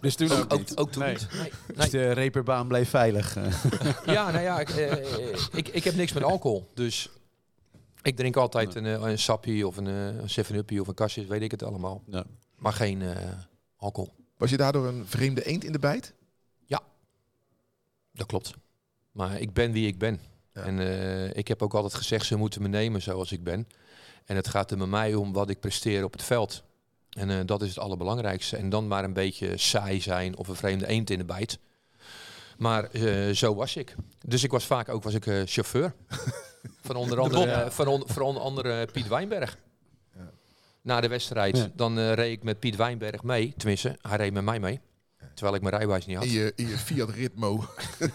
Dus 0.01 0.15
toen 0.15 0.31
ook, 0.31 0.39
Ook, 0.39 0.53
ook, 0.53 0.59
niet. 0.59 0.77
ook 0.77 0.91
toen 0.93 1.03
Nee. 1.03 1.13
niet. 1.13 1.29
Nee, 1.33 1.51
Dus 1.77 1.91
de 1.91 2.11
reperbaan 2.13 2.69
bleef 2.69 2.89
veilig. 2.89 3.37
eh. 3.37 3.53
Ja, 4.07 4.31
nou 4.31 4.43
ja, 4.43 4.61
ik, 4.61 4.69
ik, 5.53 5.69
ik 5.69 5.85
heb 5.85 5.95
niks 5.95 6.13
met 6.13 6.23
alcohol. 6.23 6.71
Dus 6.75 7.09
ik 8.03 8.17
drink 8.17 8.37
altijd 8.37 8.75
een, 8.75 8.85
een 8.85 9.19
sappie 9.19 9.67
of 9.67 9.77
een, 9.77 9.87
eh, 9.87 10.07
een 10.07 10.45
7-Uppie 10.45 10.81
of 10.81 10.89
een 10.89 10.95
kastje, 10.95 11.27
weet 11.27 11.43
ik 11.43 11.51
het 11.51 11.63
allemaal. 11.63 12.03
Ja. 12.07 12.25
Maar 12.57 12.73
geen 12.73 13.03
eh, 13.03 13.17
alcohol. 13.77 14.15
Was 14.37 14.51
je 14.51 14.57
daardoor 14.57 14.87
een 14.87 15.07
vreemde 15.07 15.45
eend 15.45 15.65
in 15.65 15.73
de 15.73 15.79
bijt? 15.79 16.13
Dat 18.17 18.27
klopt. 18.27 18.53
Maar 19.13 19.41
ik 19.41 19.53
ben 19.53 19.73
wie 19.73 19.87
ik 19.87 19.99
ben. 19.99 20.21
Ja. 20.55 20.63
En 20.63 20.79
eh, 20.81 21.37
ik 21.37 21.49
heb 21.49 21.63
ook 21.63 21.75
altijd 21.75 21.95
gezegd, 21.95 22.27
ze 22.27 22.37
moeten 22.37 22.63
me 22.63 22.69
nemen 22.69 23.03
zoals 23.03 23.33
ik 23.33 23.45
ben. 23.45 23.69
En 24.25 24.37
het 24.37 24.49
gaat 24.49 24.71
er 24.71 24.77
bij 24.77 24.87
mij 24.87 25.15
om 25.15 25.33
wat 25.33 25.49
ik 25.51 25.61
presteer 25.61 26.05
op 26.05 26.13
het 26.13 26.23
veld. 26.23 26.63
En 27.11 27.31
eh, 27.31 27.39
dat 27.47 27.63
is 27.63 27.69
het 27.69 27.79
allerbelangrijkste. 27.79 28.57
En 28.57 28.69
dan 28.69 28.87
maar 28.89 29.05
een 29.05 29.13
beetje 29.13 29.57
saai 29.57 30.01
zijn 30.01 30.37
of 30.37 30.49
een 30.49 30.57
vreemde 30.57 30.87
eend 30.87 31.11
in 31.11 31.19
de 31.19 31.25
bijt. 31.25 31.59
Maar 32.59 32.85
eh, 32.91 33.31
zo 33.35 33.55
was 33.55 33.77
ik. 33.77 33.95
Dus 34.27 34.43
ik 34.45 34.51
was 34.51 34.65
vaak 34.65 34.89
ook 34.89 35.03
was 35.03 35.15
ik, 35.15 35.25
chauffeur. 35.45 35.95
van, 36.87 36.97
onder 36.97 37.21
andere, 37.21 37.71
van, 37.71 37.87
on- 37.87 38.03
van 38.07 38.23
onder 38.23 38.43
andere 38.43 38.87
Piet 38.93 39.09
Wijnberg. 39.09 39.59
Ja. 40.17 40.31
Na 40.83 41.01
de 41.01 41.09
wedstrijd, 41.09 41.57
Ja. 41.57 41.71
dan 41.75 41.99
reed 42.01 42.33
ik 42.33 42.43
met 42.43 42.59
Piet 42.59 42.77
Wijnberg 42.77 43.23
mee. 43.23 43.55
Tenminste, 43.57 43.97
hij 44.03 44.17
reed 44.17 44.33
met 44.33 44.45
mij 44.45 44.61
mee. 44.61 44.81
Terwijl 45.35 45.55
ik 45.57 45.63
mijn 45.63 45.75
rijbewijs 45.75 46.07
niet 46.07 46.17
had. 46.17 46.25
In 46.25 46.31
je, 46.33 46.53
in 46.57 46.69
je 46.69 46.79
Fiat 46.79 47.11
Ritmo. 47.11 47.57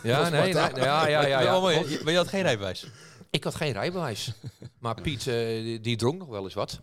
Ja, 0.04 0.30
nee, 0.30 0.42
nee, 0.42 0.54
nee, 0.54 0.84
ja, 0.84 1.08
ja, 1.08 1.26
ja, 1.28 1.62
hè? 1.62 1.70
Je- 1.80 2.00
Maar 2.04 2.12
je 2.12 2.18
had 2.18 2.28
geen 2.28 2.42
rijbewijs. 2.42 2.88
Ik 3.30 3.44
had 3.44 3.56
geen 3.56 3.72
rijbewijs. 3.72 4.32
Maar 4.80 5.02
Piet, 5.02 5.28
eh, 5.28 5.36
die, 5.36 5.80
die 5.80 5.96
dronk 5.98 6.20
nog 6.20 6.28
wel 6.28 6.44
eens 6.44 6.54
wat. 6.54 6.80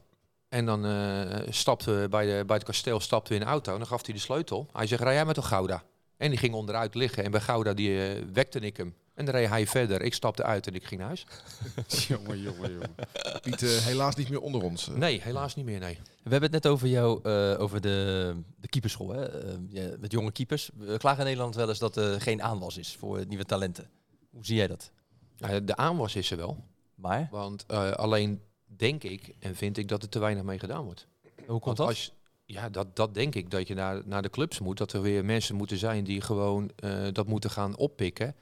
En 0.49 0.67
dan 0.67 0.87
eh 0.87 1.47
stapte 1.51 1.91
we 1.93 2.09
bij, 2.09 2.27
de, 2.27 2.45
bij 2.47 2.57
het 2.57 2.65
kasteel 2.65 3.01
stapte 3.01 3.29
we 3.29 3.35
in 3.39 3.41
de 3.45 3.51
auto. 3.51 3.73
En 3.73 3.79
dan 3.79 3.87
gaf 3.87 4.05
hij 4.05 4.15
de 4.15 4.21
sleutel. 4.21 4.69
Hij 4.73 4.87
zegt, 4.87 5.03
rij 5.03 5.15
jij 5.15 5.25
met 5.25 5.35
de 5.35 5.43
Gouda? 5.43 5.83
En 6.17 6.31
die 6.31 6.39
ging 6.39 6.55
onderuit 6.55 6.95
liggen. 6.95 7.25
En 7.25 7.31
bij 7.31 7.41
Gouda 7.41 7.75
die, 7.75 8.03
eh, 8.09 8.23
wekte 8.33 8.59
ik 8.59 8.77
hem. 8.77 8.95
En 9.17 9.25
dan 9.25 9.35
reed 9.35 9.49
hij 9.49 9.67
verder. 9.67 10.03
Ik 10.03 10.15
stapte 10.15 10.43
uit 10.43 10.67
en 10.67 10.75
ik 10.75 10.85
ging 10.85 11.01
naar 11.01 11.09
huis. 11.09 11.27
jongen, 12.09 12.41
jongen, 12.41 12.73
jongen. 12.73 12.95
Piet 13.43 13.63
eh, 13.63 13.69
helaas 13.71 14.15
niet 14.17 14.29
meer 14.29 14.41
onder 14.41 14.63
ons. 14.63 14.89
eh. 14.89 14.95
Nee, 14.95 15.21
helaas 15.23 15.55
niet 15.55 15.65
meer, 15.65 15.79
nee. 15.81 15.95
We 16.23 16.31
hebben 16.31 16.53
het 16.53 16.63
net 16.63 16.73
over 16.73 16.89
jou, 16.89 17.21
eh, 17.23 17.61
over 17.61 17.81
de, 17.81 18.35
de 18.61 18.69
keeperschool. 18.69 19.09
Hè? 19.13 19.43
Eh, 19.43 19.55
je- 19.69 19.97
met 20.01 20.13
jonge 20.13 20.33
keepers. 20.33 20.71
We 20.77 20.97
klagen 20.99 21.19
in 21.21 21.25
Nederland 21.27 21.55
wel 21.55 21.69
eens 21.69 21.79
dat 21.79 21.97
er 21.97 22.21
geen 22.21 22.43
aanwas 22.43 22.77
is 22.77 22.97
voor 22.99 23.27
nieuwe 23.27 23.45
talenten. 23.45 23.89
Hoe 24.31 24.45
zie 24.45 24.57
jij 24.57 24.67
dat? 24.67 24.91
Ja, 25.37 25.61
de 25.61 25.77
aanwas 25.77 26.15
is 26.17 26.31
er 26.31 26.37
wel. 26.37 26.65
Maar, 26.95 27.29
Want 27.31 27.65
eh, 27.67 27.91
alleen 27.91 28.41
denk 28.77 29.03
ik 29.03 29.35
en 29.39 29.57
vind 29.57 29.77
ik 29.79 29.89
dat 29.89 30.03
er 30.03 30.09
te 30.09 30.19
weinig 30.19 30.43
mee 30.45 30.59
gedaan 30.59 30.85
wordt. 30.85 31.07
hoe 31.37 31.45
komt 31.47 31.65
Want 31.65 31.77
dat? 31.77 31.87
als, 31.87 32.13
ja, 32.45 32.69
dat, 32.69 32.97
dat 32.97 33.15
denk 33.15 33.35
ik. 33.35 33.51
Dat 33.51 33.69
je 33.69 33.75
naar, 33.75 34.03
naar 34.05 34.23
de 34.23 34.31
clubs 34.31 34.59
moet. 34.59 34.79
Dat 34.79 34.93
er 34.93 35.03
weer 35.03 35.25
mensen 35.25 35.55
moeten 35.55 35.79
zijn 35.79 36.05
die 36.05 36.21
gewoon 36.21 36.71
eh, 36.77 37.07
dat 37.13 37.27
moeten 37.27 37.51
gaan 37.51 37.77
oppikken. 37.77 38.35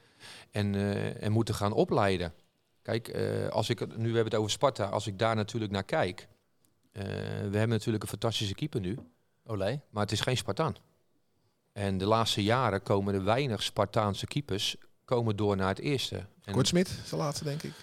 En, 0.51 0.75
eh, 0.75 1.23
en 1.23 1.31
moeten 1.31 1.55
gaan 1.55 1.71
opleiden. 1.73 2.33
Kijk, 2.81 3.07
eh, 3.07 3.47
als 3.47 3.69
ik, 3.69 3.79
het- 3.79 3.97
nu 3.97 4.03
hebben 4.03 4.13
we 4.23 4.29
het 4.29 4.35
over 4.35 4.51
Sparta. 4.51 4.85
Als 4.85 5.07
ik 5.07 5.19
daar 5.19 5.35
natuurlijk 5.35 5.71
naar 5.71 5.83
kijk. 5.83 6.27
eh, 6.91 7.03
we 7.49 7.57
hebben 7.57 7.69
natuurlijk 7.69 8.03
een 8.03 8.09
fantastische 8.09 8.53
keeper 8.55 8.79
nu. 8.79 8.97
Olij. 9.45 9.81
Maar 9.89 10.03
het 10.03 10.11
is 10.11 10.21
geen 10.21 10.37
Spartaan. 10.37 10.75
En 11.73 11.97
de 11.97 12.05
laatste 12.05 12.43
jaren 12.43 12.81
komen 12.83 13.13
er 13.13 13.23
weinig 13.23 13.63
Spartaanse 13.63 14.25
keepers 14.27 14.75
komen 15.05 15.35
door 15.35 15.55
naar 15.55 15.67
het 15.67 15.79
eerste. 15.79 16.25
En- 16.43 16.53
Kortsmit 16.53 16.87
is 17.03 17.09
de 17.09 17.15
laatste, 17.15 17.43
denk 17.43 17.63
ik. 17.63 17.73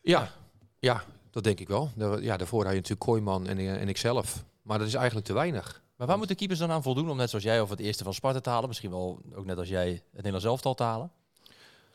ja, 0.00 0.30
ja, 0.78 1.04
dat 1.30 1.44
denk 1.44 1.60
ik 1.60 1.68
wel. 1.68 1.90
Daar- 1.94 2.22
Ja, 2.22 2.36
daarvoor 2.36 2.60
had 2.62 2.70
je 2.70 2.76
natuurlijk 2.76 3.06
Kooiman 3.06 3.46
en, 3.46 3.58
en 3.58 3.88
ikzelf. 3.88 4.44
Maar 4.62 4.78
dat 4.78 4.86
is 4.86 4.94
eigenlijk 4.94 5.26
te 5.26 5.32
weinig. 5.32 5.82
Maar 5.96 6.06
waar 6.06 6.18
moeten 6.18 6.36
keepers 6.36 6.58
dan 6.58 6.70
aan 6.70 6.82
voldoen 6.82 7.10
om 7.10 7.16
net 7.16 7.28
zoals 7.30 7.44
jij 7.44 7.60
of 7.60 7.70
het 7.70 7.80
eerste 7.80 8.04
van 8.04 8.14
Sparta 8.14 8.40
te 8.40 8.50
halen? 8.50 8.68
Misschien 8.68 8.90
wel 8.90 9.20
ook 9.34 9.44
net 9.44 9.58
als 9.58 9.68
jij 9.68 9.90
het 9.90 10.12
Nederlands 10.12 10.44
elftal 10.46 10.74
te 10.74 10.82
halen? 10.82 11.10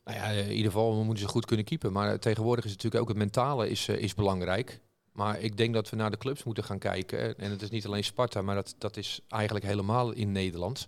Nou 0.04 0.18
ja, 0.18 0.26
in 0.26 0.52
ieder 0.52 0.72
geval 0.72 1.04
moeten 1.04 1.24
ze 1.24 1.30
goed 1.30 1.46
kunnen 1.46 1.66
keepen. 1.66 1.92
Maar 1.92 2.20
tegenwoordig 2.20 2.66
is 2.66 2.72
natuurlijk 2.72 3.02
ook 3.02 3.10
het 3.10 3.18
mentale 3.18 3.70
is, 3.70 3.88
eh, 3.88 3.98
is 3.98 4.14
belangrijk. 4.14 4.80
Maar 5.12 5.40
ik 5.40 5.58
denk 5.58 5.74
dat 5.74 5.90
we 5.90 5.96
naar 5.96 6.12
de 6.12 6.18
clubs 6.18 6.44
moeten 6.44 6.64
gaan 6.64 6.80
kijken. 6.80 7.38
En 7.38 7.52
het 7.52 7.62
is 7.62 7.70
niet 7.70 7.86
alleen 7.86 8.04
Sparta, 8.04 8.42
maar 8.42 8.56
dat, 8.56 8.76
dat 8.78 8.98
is 8.98 9.20
eigenlijk 9.28 9.66
helemaal 9.66 10.12
in 10.12 10.32
Nederland. 10.32 10.88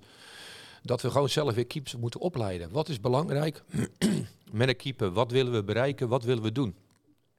Dat 0.81 1.01
we 1.01 1.11
gewoon 1.11 1.29
zelf 1.29 1.53
weer 1.53 1.65
keepers 1.65 1.95
moeten 1.95 2.19
opleiden. 2.19 2.71
Wat 2.71 2.89
is 2.89 2.99
belangrijk 2.99 3.63
met 4.51 4.67
een 4.67 4.75
keeper? 4.75 5.11
Wat 5.11 5.31
willen 5.31 5.53
we 5.53 5.63
bereiken? 5.63 6.07
Wat 6.07 6.23
willen 6.23 6.43
we 6.43 6.51
doen? 6.51 6.75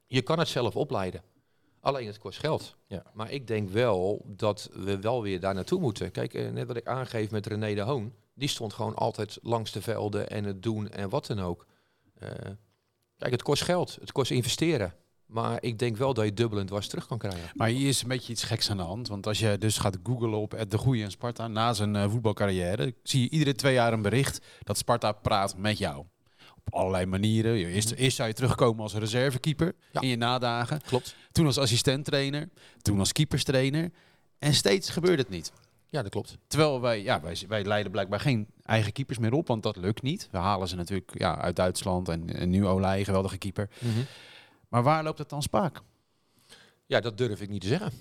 Je 0.07 0.21
kan 0.21 0.39
het 0.39 0.47
zelf 0.47 0.75
opleiden. 0.75 1.21
Alleen 1.79 2.07
het 2.07 2.17
kost 2.17 2.39
geld. 2.39 2.75
Ja. 2.87 3.03
Maar 3.13 3.31
ik 3.31 3.47
denk 3.47 3.69
wel 3.69 4.25
dat 4.25 4.69
we 4.73 4.99
wel 4.99 5.21
weer 5.21 5.39
daar 5.39 5.53
naartoe 5.53 5.79
moeten. 5.79 6.11
Kijk, 6.11 6.33
eh, 6.33 6.49
net 6.49 6.67
wat 6.67 6.75
ik 6.75 6.87
aangeef 6.87 7.31
met 7.31 7.45
René 7.45 7.73
de 7.73 7.81
Hoon. 7.81 8.13
Die 8.35 8.49
stond 8.49 8.73
gewoon 8.73 8.95
altijd 8.95 9.37
langs 9.41 9.71
de 9.71 9.81
velden 9.81 10.29
en 10.29 10.43
het 10.43 10.63
doen 10.63 10.89
en 10.89 11.09
wat 11.09 11.25
dan 11.27 11.39
ook. 11.39 11.65
Eh, 12.19 12.29
kijk, 13.17 13.31
het 13.31 13.41
kost 13.43 13.63
geld. 13.63 13.97
Het 13.99 14.11
kost 14.11 14.31
investeren. 14.31 14.93
Maar 15.25 15.57
ik 15.63 15.79
denk 15.79 15.97
wel 15.97 16.13
dat 16.13 16.25
je 16.25 16.33
dubbel 16.33 16.59
en 16.59 16.65
dwars 16.65 16.87
terug 16.87 17.07
kan 17.07 17.17
krijgen. 17.17 17.49
Maar 17.53 17.67
hier 17.67 17.87
is 17.87 18.01
een 18.01 18.07
beetje 18.07 18.31
iets 18.31 18.43
geks 18.43 18.69
aan 18.69 18.77
de 18.77 18.83
hand. 18.83 19.07
Want 19.07 19.27
als 19.27 19.39
je 19.39 19.57
dus 19.57 19.77
gaat 19.77 19.97
googlen 20.03 20.33
op 20.33 20.65
de 20.67 20.77
Goeie 20.77 21.03
en 21.03 21.11
Sparta 21.11 21.47
na 21.47 21.73
zijn 21.73 21.95
eh, 21.95 22.09
voetbalcarrière, 22.09 22.95
zie 23.03 23.21
je 23.21 23.29
iedere 23.29 23.53
twee 23.55 23.73
jaar 23.73 23.93
een 23.93 24.01
bericht 24.01 24.45
dat 24.63 24.77
Sparta 24.77 25.11
praat 25.11 25.57
met 25.57 25.77
jou. 25.77 26.05
Op 26.55 26.73
allerlei 26.73 27.05
manieren. 27.05 27.55
Eerst, 27.55 27.91
eerst 27.91 28.15
zou 28.15 28.27
je 28.27 28.33
terugkomen 28.35 28.83
als 28.83 28.93
reservekeeper 28.93 29.73
Ja. 29.91 30.01
in 30.01 30.07
je 30.07 30.15
nadagen. 30.15 30.81
Klopt. 30.81 31.15
Toen 31.31 31.45
als 31.45 31.57
assistenttrainer. 31.57 32.49
Toen 32.81 32.99
als 32.99 33.11
keeperstrainer. 33.11 33.91
En 34.39 34.53
steeds 34.53 34.89
gebeurt 34.89 35.19
het 35.19 35.29
niet. 35.29 35.51
Ja, 35.89 36.01
dat 36.01 36.11
klopt. 36.11 36.37
Terwijl 36.47 36.81
wij, 36.81 37.03
ja, 37.03 37.21
wij, 37.21 37.37
wij 37.47 37.63
leiden 37.65 37.91
blijkbaar 37.91 38.19
geen 38.19 38.47
eigen 38.63 38.91
keepers 38.91 39.17
meer 39.17 39.33
op, 39.33 39.47
want 39.47 39.63
dat 39.63 39.75
lukt 39.75 40.01
niet. 40.01 40.27
We 40.31 40.37
halen 40.37 40.67
ze 40.67 40.75
natuurlijk 40.75 41.19
ja, 41.19 41.37
uit 41.37 41.55
Duitsland 41.55 42.09
en, 42.09 42.35
en 42.35 42.49
nu 42.49 42.65
Olij, 42.65 43.03
geweldige 43.03 43.37
keeper. 43.37 43.69
Maar 44.69 44.83
waar 44.83 45.03
loopt 45.03 45.19
het 45.19 45.29
dan 45.29 45.41
spaak? 45.41 45.81
Ja, 46.85 46.99
dat 46.99 47.17
durf 47.17 47.41
ik 47.41 47.49
niet 47.49 47.61
te 47.61 47.67
zeggen. 47.67 47.91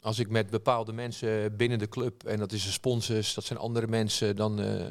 Als 0.00 0.18
ik 0.18 0.28
met 0.28 0.50
bepaalde 0.50 0.92
mensen 0.92 1.56
binnen 1.56 1.78
de 1.78 1.88
club, 1.88 2.24
en 2.24 2.38
dat 2.38 2.52
is 2.52 2.64
de 2.64 2.70
sponsors, 2.70 3.34
dat 3.34 3.44
zijn 3.44 3.58
andere 3.58 3.86
mensen, 3.86 4.36
dan 4.36 4.60
eh, 4.60 4.86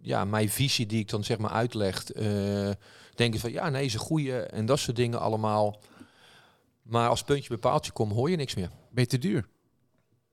ja, 0.00 0.24
mijn 0.24 0.48
visie 0.48 0.86
die 0.86 1.00
ik 1.00 1.08
dan 1.08 1.24
zeg 1.24 1.38
maar 1.38 1.50
uitleg, 1.50 2.10
eh 2.10 2.70
denken 3.20 3.40
van 3.40 3.52
ja, 3.52 3.68
nee, 3.68 3.84
is 3.84 3.94
een 3.94 4.00
goeie 4.00 4.40
en 4.42 4.66
dat 4.66 4.78
soort 4.78 4.96
dingen 4.96 5.20
allemaal. 5.20 5.80
Maar 6.82 7.08
als 7.08 7.22
puntje 7.22 7.48
bij 7.48 7.58
paaltje 7.58 7.92
komt, 7.92 8.12
hoor 8.12 8.30
je 8.30 8.36
niks 8.36 8.54
meer. 8.54 8.70
Ben 8.90 9.02
je 9.02 9.06
te 9.06 9.18
duur? 9.18 9.48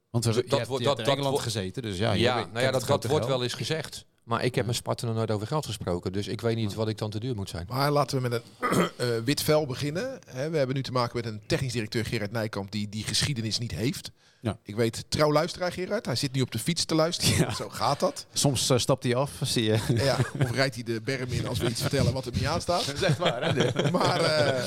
Want 0.09 0.25
we, 0.25 0.31
Dat 0.31 0.49
je 0.49 0.55
hebt, 0.55 0.67
wordt- 0.67 0.83
je 0.83 0.89
hebt 0.89 0.97
dat- 0.97 0.97
in 0.99 1.03
dat 1.03 1.07
Engeland 1.23 1.29
wordt- 1.43 1.53
gezeten, 1.53 1.81
dus 1.81 1.97
ja. 1.97 2.13
Nou 2.35 2.65
ja 2.65 2.71
dat, 2.71 2.85
wordt 3.09 3.25
wel 3.25 3.43
eens 3.43 3.53
gezegd. 3.53 4.05
Maar 4.27 4.43
ik 4.43 4.55
heb 4.55 4.65
met 4.65 4.75
Sparta 4.75 5.05
nog 5.05 5.15
nooit 5.15 5.31
over 5.31 5.47
geld 5.47 5.65
gesproken, 5.65 6.11
dus 6.11 6.27
ik 6.27 6.41
weet 6.41 6.55
niet 6.55 6.73
wat 6.73 6.87
ik 6.87 6.97
dan 6.97 7.09
te 7.09 7.19
duur 7.19 7.35
moet 7.35 7.49
zijn. 7.49 7.65
Maar 7.69 7.91
laten 7.91 8.21
we 8.21 8.29
met 8.29 8.41
een 8.59 8.89
eh, 8.97 9.07
wit 9.25 9.41
vel 9.41 9.65
beginnen. 9.65 10.19
Hè, 10.25 10.49
we 10.49 10.57
hebben 10.57 10.75
nu 10.75 10.83
te 10.83 10.91
maken 10.91 11.15
met 11.15 11.25
een 11.25 11.41
technisch 11.45 11.71
directeur 11.71 12.05
Gerard 12.05 12.31
Nijkamp 12.31 12.71
die 12.71 12.89
die 12.89 13.03
geschiedenis 13.03 13.57
niet 13.57 13.71
heeft. 13.71 14.11
Ja. 14.41 14.57
Ik 14.63 14.75
weet, 14.75 15.05
trouw 15.09 15.31
luisteraar 15.31 15.71
Gerard. 15.71 16.05
Hij 16.05 16.15
zit 16.15 16.31
nu 16.31 16.41
op 16.41 16.51
de 16.51 16.59
fiets 16.59 16.85
te 16.85 16.95
luisteren. 16.95 17.55
Zo 17.55 17.69
gaat 17.69 17.99
dat. 17.99 18.25
Soms 18.33 18.69
eh, 18.69 18.77
stapt 18.77 19.03
hij 19.03 19.15
af, 19.15 19.31
zie 19.41 19.63
je. 19.63 19.79
Ja, 19.95 20.17
of 20.43 20.51
rijdt 20.51 20.75
hij 20.75 20.83
de 20.83 21.01
berm 21.01 21.29
in 21.31 21.47
als 21.47 21.59
we 21.59 21.69
iets 21.69 21.81
vertellen 21.81 22.13
wat 22.13 22.25
er 22.25 22.31
niet 22.33 22.45
aan 22.45 22.61
staat. 22.61 22.85
Dat 22.87 22.95
is 22.95 23.01
echt 23.01 23.17
waar, 23.17 23.55
hè? 23.55 23.91
Maar 23.91 24.21
eh, 24.21 24.63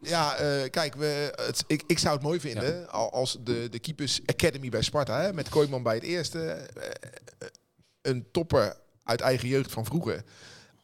ja, 0.00 0.34
eh, 0.36 0.70
kijk, 0.70 0.94
we, 0.94 1.32
het, 1.46 1.64
ik, 1.66 1.82
ik 1.86 1.98
zou 1.98 2.14
het 2.14 2.22
mooi 2.22 2.40
vinden 2.40 2.90
al- 2.90 3.12
als 3.12 3.38
de, 3.44 3.68
de 3.70 3.78
Keepers 3.78 4.20
Academy 4.26 4.68
bij 4.68 4.82
Sparta, 4.82 5.20
hè, 5.20 5.32
met 5.32 5.48
Kooiman 5.48 5.82
bij 5.82 5.94
het 5.94 6.04
eerste, 6.04 6.68
een 8.02 8.26
topper 8.32 8.76
uit 9.04 9.20
eigen 9.20 9.48
jeugd 9.48 9.72
van 9.72 9.84
vroeger, 9.84 10.24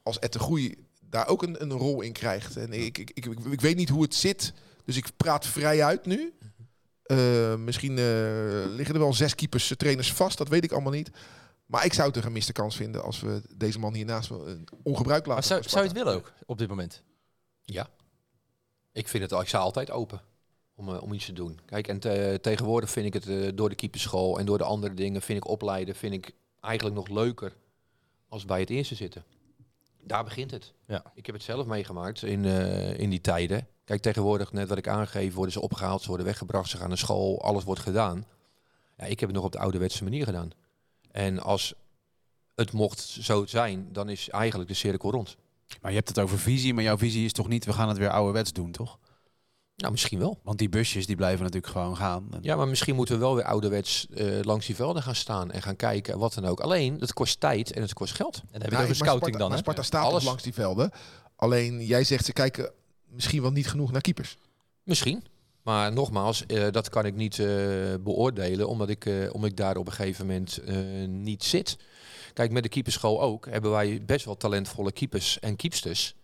als 0.02 0.18
Ed 0.18 0.33
de 0.33 0.38
Groei 0.38 0.87
daar 1.00 1.28
ook 1.28 1.42
een, 1.42 1.62
een 1.62 1.72
rol 1.72 2.00
in 2.00 2.12
krijgt. 2.12 2.56
En 2.56 2.72
ik, 2.72 2.98
ik, 2.98 3.11
ik, 3.14 3.24
ik, 3.26 3.38
ik 3.50 3.61
weet 3.61 3.76
niet 3.76 3.88
hoe 3.88 4.02
het 4.02 4.14
zit, 4.14 4.52
dus 4.85 4.96
ik 4.96 5.06
praat 5.16 5.46
vrij 5.46 5.85
uit 5.85 6.06
nu. 6.06 6.33
Eh, 7.02 7.54
misschien 7.56 7.98
eh, 7.98 8.04
liggen 8.66 8.94
er 8.94 9.00
wel 9.00 9.14
zes 9.14 9.35
keepers, 9.35 9.70
eh, 9.70 9.76
trainers 9.76 10.12
vast, 10.12 10.38
dat 10.38 10.48
weet 10.48 10.64
ik 10.64 10.72
allemaal 10.72 10.92
niet. 10.92 11.11
Maar 11.66 11.85
ik 11.85 11.92
zou 11.92 12.06
het 12.09 12.16
een 12.16 12.22
gemiste 12.22 12.52
kans 12.52 12.76
vinden 12.76 13.02
als 13.02 13.20
we 13.20 13.42
deze 13.56 13.78
man 13.78 13.94
hiernaast 13.94 14.28
wel, 14.28 14.46
ongebruikt 14.83 15.26
Maar 15.26 15.35
laten. 15.35 15.48
zou, 15.48 15.62
zou 15.68 15.83
je 15.83 15.88
het 15.88 15.98
willen 15.98 16.14
ook 16.14 16.33
op 16.46 16.59
dit 16.59 16.68
moment? 16.68 17.02
Ja. 17.62 17.88
Ik 18.92 19.09
vind 19.09 19.22
het, 19.22 19.33
al- 19.33 19.40
ik 19.40 19.48
sta 19.48 19.59
altijd 19.59 19.90
open 19.90 20.20
om, 20.74 20.88
om 20.88 21.12
iets 21.12 21.24
te 21.24 21.33
doen. 21.33 21.61
Kijk, 21.66 21.88
en 21.88 21.98
te- 22.00 22.38
tegenwoordig 22.42 22.90
vind 22.90 23.14
ik 23.14 23.22
het 23.24 23.56
door 23.56 23.68
de 23.68 23.74
keeperschool 23.74 24.38
en 24.38 24.46
door 24.46 24.59
de 24.59 24.64
andere 24.64 24.94
dingen, 24.94 25.22
vind 25.22 25.38
ik 25.38 25.48
opleiden, 25.48 25.94
vind 25.94 26.14
ik 26.14 26.33
eigenlijk 26.61 26.96
nog 26.96 27.09
leuker 27.09 27.52
als 28.31 28.45
bij 28.45 28.61
het 28.61 28.71
eerste 28.71 28.95
zitten. 28.95 29.25
Daar 30.03 30.25
begint 30.25 30.51
het. 30.51 30.73
Ja. 30.87 31.03
Ik 31.14 31.27
heb 31.27 31.35
het 31.35 31.45
zelf 31.45 31.66
meegemaakt 31.66 32.23
in, 32.23 32.45
eh, 32.45 32.99
in 32.99 33.11
die 33.11 33.21
tijden. 33.21 33.66
Kijk, 33.85 34.03
tegenwoordig, 34.03 34.53
net 34.53 34.69
wat 34.69 34.79
ik 34.79 34.88
aangeef, 34.88 35.35
worden 35.35 35.53
ze 35.53 35.61
opgehaald, 35.61 36.03
ze 36.03 36.09
worden 36.09 36.27
weggebracht, 36.27 36.71
ze 36.71 36.77
gaan 36.77 36.88
naar 36.88 36.99
school, 36.99 37.43
alles 37.43 37.64
wordt 37.64 37.81
gedaan. 37.81 38.25
Ja, 38.97 39.05
ik 39.05 39.21
heb 39.21 39.29
het 39.29 39.38
nog 39.38 39.47
op 39.47 39.53
de 39.53 39.59
ouderwetse 39.59 40.05
manier 40.05 40.25
gedaan. 40.25 40.51
En 41.11 41.38
als 41.38 41.75
het 42.55 42.73
mocht 42.73 43.01
zo 43.01 43.47
zijn, 43.47 43.88
dan 43.93 44.09
is 44.09 44.29
eigenlijk 44.29 44.71
de 44.71 44.77
cirkel 44.77 45.11
rond. 45.11 45.37
Maar 45.81 45.90
je 45.90 45.97
hebt 45.97 46.09
het 46.09 46.19
over 46.19 46.38
visie, 46.38 46.75
maar 46.75 46.85
jouw 46.85 46.99
visie 46.99 47.25
is 47.25 47.33
toch 47.33 47.49
niet, 47.49 47.64
we 47.64 47.73
gaan 47.73 47.88
het 47.88 47.99
weer 47.99 48.11
ouderwets 48.11 48.53
doen, 48.53 48.71
toch? 48.71 48.99
Nou, 49.81 49.93
misschien 49.93 50.19
wel. 50.19 50.38
Want 50.43 50.59
die 50.59 50.69
busjes 50.69 51.07
die 51.07 51.16
blijven 51.16 51.45
natuurlijk 51.45 51.73
gewoon 51.73 51.97
gaan. 51.97 52.29
Ja, 52.40 52.57
maar 52.57 52.69
misschien 52.69 52.95
moeten 52.95 53.14
we 53.14 53.21
wel 53.21 53.35
weer 53.35 53.45
ouderwets 53.45 54.07
eh, 54.14 54.27
langs 54.43 54.66
die 54.66 54.75
velden 54.75 55.03
gaan 55.03 55.14
staan 55.14 55.51
en 55.51 55.62
gaan 55.62 55.77
kijken, 55.77 56.19
wat 56.19 56.35
dan 56.35 56.45
ook. 56.45 56.61
Alleen, 56.61 56.97
het 57.01 57.12
kost 57.12 57.40
tijd 57.40 57.73
en 57.73 57.83
het 57.83 57.93
kost 57.93 58.14
geld. 58.14 58.37
En 58.37 58.43
dan 58.51 58.61
heb 58.61 58.71
je 58.71 58.77
Nou, 58.77 58.85
over 58.85 58.97
scouting 58.97 59.25
Sparta, 59.25 59.38
dan, 59.38 59.49
maar 59.49 59.57
hè? 59.57 59.62
Sparta 59.62 59.83
staat 59.83 60.05
Alles. 60.05 60.25
langs 60.25 60.43
die 60.43 60.55
velden. 60.55 60.90
Alleen 61.37 61.85
jij 61.85 62.05
zegt 62.05 62.25
ze 62.25 62.33
kijken 62.33 62.71
misschien 63.09 63.43
wel 63.43 63.51
niet 63.53 63.69
genoeg 63.69 63.93
naar 63.93 64.01
keepers. 64.01 64.37
Misschien. 64.83 65.25
Maar 65.62 65.93
nogmaals, 65.93 66.47
eh, 66.47 66.66
dat 66.71 66.88
kan 66.88 67.05
ik 67.07 67.14
niet 67.14 67.38
eh, 67.38 67.47
beoordelen, 68.01 68.69
omdat 68.69 68.88
ik, 68.88 69.07
eh, 69.07 69.14
omdat 69.33 69.51
ik 69.51 69.57
daar 69.57 69.77
op 69.77 69.87
een 69.87 69.93
gegeven 69.93 70.27
moment 70.27 70.57
eh, 70.59 70.77
niet 71.07 71.45
zit. 71.45 71.77
Kijk, 72.33 72.51
met 72.51 72.62
de 72.62 72.69
keeperschool 72.69 73.23
ook 73.23 73.47
hebben 73.51 73.71
wij 73.71 74.03
best 74.05 74.25
wel 74.25 74.37
talentvolle 74.37 74.93
keepers 74.93 75.38
en 75.38 75.57
keepsters. 75.57 76.14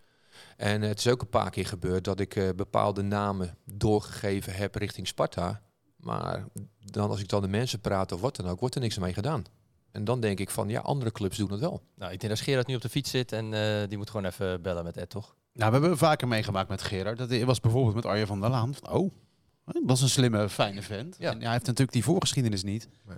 En 0.57 0.81
het 0.81 0.99
is 0.99 1.07
ook 1.07 1.21
een 1.21 1.29
paar 1.29 1.49
keer 1.49 1.65
gebeurd 1.65 2.03
dat 2.03 2.19
ik 2.19 2.35
eh, 2.35 2.49
bepaalde 2.55 3.01
namen 3.01 3.57
doorgegeven 3.65 4.53
heb 4.55 4.75
richting 4.75 5.07
Sparta. 5.07 5.61
Maar 5.95 6.45
dan 6.79 7.09
als 7.09 7.19
ik 7.19 7.27
dan 7.27 7.41
de 7.41 7.47
mensen 7.47 7.79
praat 7.79 8.11
of 8.11 8.21
wat 8.21 8.35
dan 8.35 8.47
ook, 8.47 8.59
wordt 8.59 8.75
er 8.75 8.81
niks 8.81 8.97
mee 8.97 9.13
gedaan. 9.13 9.43
En 9.91 10.03
dan 10.03 10.19
denk 10.19 10.39
ik 10.39 10.49
van, 10.49 10.69
ja, 10.69 10.79
andere 10.79 11.11
clubs 11.11 11.37
doen 11.37 11.51
het 11.51 11.59
wel. 11.59 11.81
Nou, 11.95 12.11
ik 12.11 12.19
denk 12.19 12.33
dat 12.33 12.41
Gerard 12.41 12.67
nu 12.67 12.75
op 12.75 12.81
de 12.81 12.89
fiets 12.89 13.09
zit 13.09 13.31
en 13.31 13.53
eh, 13.53 13.87
die 13.87 13.97
moet 13.97 14.09
gewoon 14.09 14.25
even 14.25 14.61
bellen 14.61 14.83
met 14.83 14.97
Ed, 14.97 15.09
toch? 15.09 15.35
Nou, 15.53 15.71
we 15.71 15.77
hebben 15.77 15.97
vaker 15.97 16.27
meegemaakt 16.27 16.69
met 16.69 16.81
Gerard. 16.81 17.17
Dat 17.17 17.41
was 17.41 17.59
bijvoorbeeld 17.59 17.95
met 17.95 18.05
Arjen 18.05 18.27
van 18.27 18.41
der 18.41 18.49
Laan. 18.49 18.75
Van, 18.75 18.89
oh, 18.89 19.11
dat 19.65 19.97
is 19.97 20.01
een 20.01 20.09
slimme, 20.09 20.49
fijne 20.49 20.81
vent. 20.81 21.15
Ja. 21.19 21.31
En 21.31 21.41
hij 21.41 21.51
heeft 21.51 21.65
natuurlijk 21.65 21.91
die 21.91 22.03
voorgeschiedenis 22.03 22.63
niet. 22.63 22.89
Nee. 23.05 23.17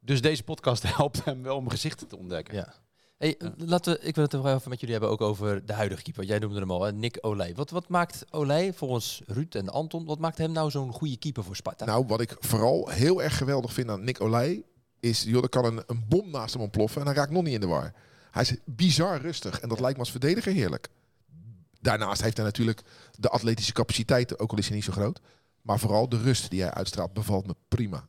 Dus 0.00 0.20
deze 0.20 0.42
podcast 0.42 0.82
helpt 0.96 1.24
hem 1.24 1.42
wel 1.42 1.56
om 1.56 1.68
gezichten 1.68 2.06
te 2.06 2.16
ontdekken. 2.16 2.54
Ja. 2.54 2.74
Hey, 3.18 3.38
laten 3.56 3.92
we, 3.92 4.00
ik 4.00 4.14
wil 4.14 4.24
het 4.24 4.32
er 4.32 4.46
even 4.46 4.70
met 4.70 4.80
jullie 4.80 4.94
hebben 4.94 5.10
ook 5.10 5.20
over 5.20 5.66
de 5.66 5.72
huidige 5.72 6.02
keeper. 6.02 6.24
Jij 6.24 6.38
noemde 6.38 6.58
hem 6.58 6.70
al, 6.70 6.82
hè? 6.82 6.92
Nick 6.92 7.18
Olij. 7.20 7.54
Wat, 7.54 7.70
wat 7.70 7.88
maakt 7.88 8.24
Olij 8.30 8.72
volgens 8.72 9.22
Ruud 9.26 9.54
en 9.54 9.68
Anton, 9.68 10.04
wat 10.04 10.18
maakt 10.18 10.38
hem 10.38 10.52
nou 10.52 10.70
zo'n 10.70 10.92
goede 10.92 11.16
keeper 11.16 11.44
voor 11.44 11.56
Sparta? 11.56 11.84
Nou, 11.84 12.06
wat 12.06 12.20
ik 12.20 12.36
vooral 12.38 12.88
heel 12.88 13.22
erg 13.22 13.36
geweldig 13.36 13.72
vind 13.72 13.90
aan 13.90 14.04
Nick 14.04 14.20
Olij... 14.20 14.62
is, 15.00 15.22
joh, 15.22 15.42
er 15.42 15.48
kan 15.48 15.64
een, 15.64 15.82
een 15.86 16.04
bom 16.08 16.30
naast 16.30 16.52
hem 16.52 16.62
ontploffen 16.62 17.00
en 17.00 17.06
hij 17.06 17.16
raakt 17.16 17.30
nog 17.30 17.42
niet 17.42 17.54
in 17.54 17.60
de 17.60 17.66
war. 17.66 17.94
Hij 18.30 18.42
is 18.42 18.56
bizar 18.64 19.20
rustig 19.20 19.60
en 19.60 19.68
dat 19.68 19.80
lijkt 19.80 19.94
me 19.94 20.02
als 20.02 20.10
verdediger 20.10 20.52
heerlijk. 20.52 20.88
Daarnaast 21.80 22.22
heeft 22.22 22.36
hij 22.36 22.46
natuurlijk 22.46 22.82
de 23.18 23.28
atletische 23.28 23.72
capaciteiten, 23.72 24.38
ook 24.38 24.50
al 24.50 24.58
is 24.58 24.66
hij 24.66 24.76
niet 24.76 24.84
zo 24.84 24.92
groot. 24.92 25.20
Maar 25.62 25.78
vooral 25.78 26.08
de 26.08 26.22
rust 26.22 26.50
die 26.50 26.60
hij 26.60 26.70
uitstraalt 26.70 27.12
bevalt 27.12 27.46
me 27.46 27.54
prima. 27.68 28.08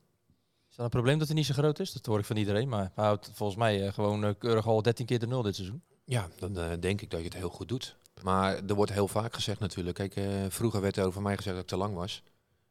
Is 0.78 0.84
dat 0.84 0.94
een 0.94 1.02
probleem 1.02 1.20
dat 1.20 1.28
hij 1.28 1.38
niet 1.38 1.46
zo 1.46 1.54
groot 1.54 1.80
is? 1.80 1.92
Dat 1.92 2.06
hoor 2.06 2.20
ik 2.20 2.26
van 2.26 2.38
iedereen, 2.38 2.70
maar 2.70 2.92
hij 2.96 3.06
houdt 3.06 3.32
volgens 3.34 3.58
mij 3.60 3.86
eh, 3.86 3.94
gewoon 3.94 4.26
eh, 4.26 4.32
keurig 4.38 4.68
al 4.68 4.82
13 4.82 5.06
keer 5.06 5.20
de 5.20 5.28
nul 5.28 5.42
dit 5.42 5.56
seizoen. 5.56 5.82
Ja, 6.06 6.28
dan 6.40 6.60
eh, 6.60 6.72
denk 6.80 7.02
ik 7.02 7.10
dat 7.10 7.20
je 7.20 7.26
het 7.26 7.36
heel 7.36 7.50
goed 7.50 7.68
doet. 7.68 7.96
Maar 8.24 8.56
er 8.68 8.76
wordt 8.76 8.94
heel 8.94 9.08
vaak 9.08 9.36
gezegd 9.36 9.60
natuurlijk. 9.60 9.96
Kijk, 9.96 10.16
eh, 10.16 10.26
vroeger 10.50 10.82
werd 10.82 10.98
er 10.98 11.06
over 11.06 11.22
mij 11.22 11.36
gezegd 11.36 11.56
dat 11.56 11.64
ik 11.64 11.70
te 11.70 11.78
lang 11.78 11.96
was. 11.96 12.24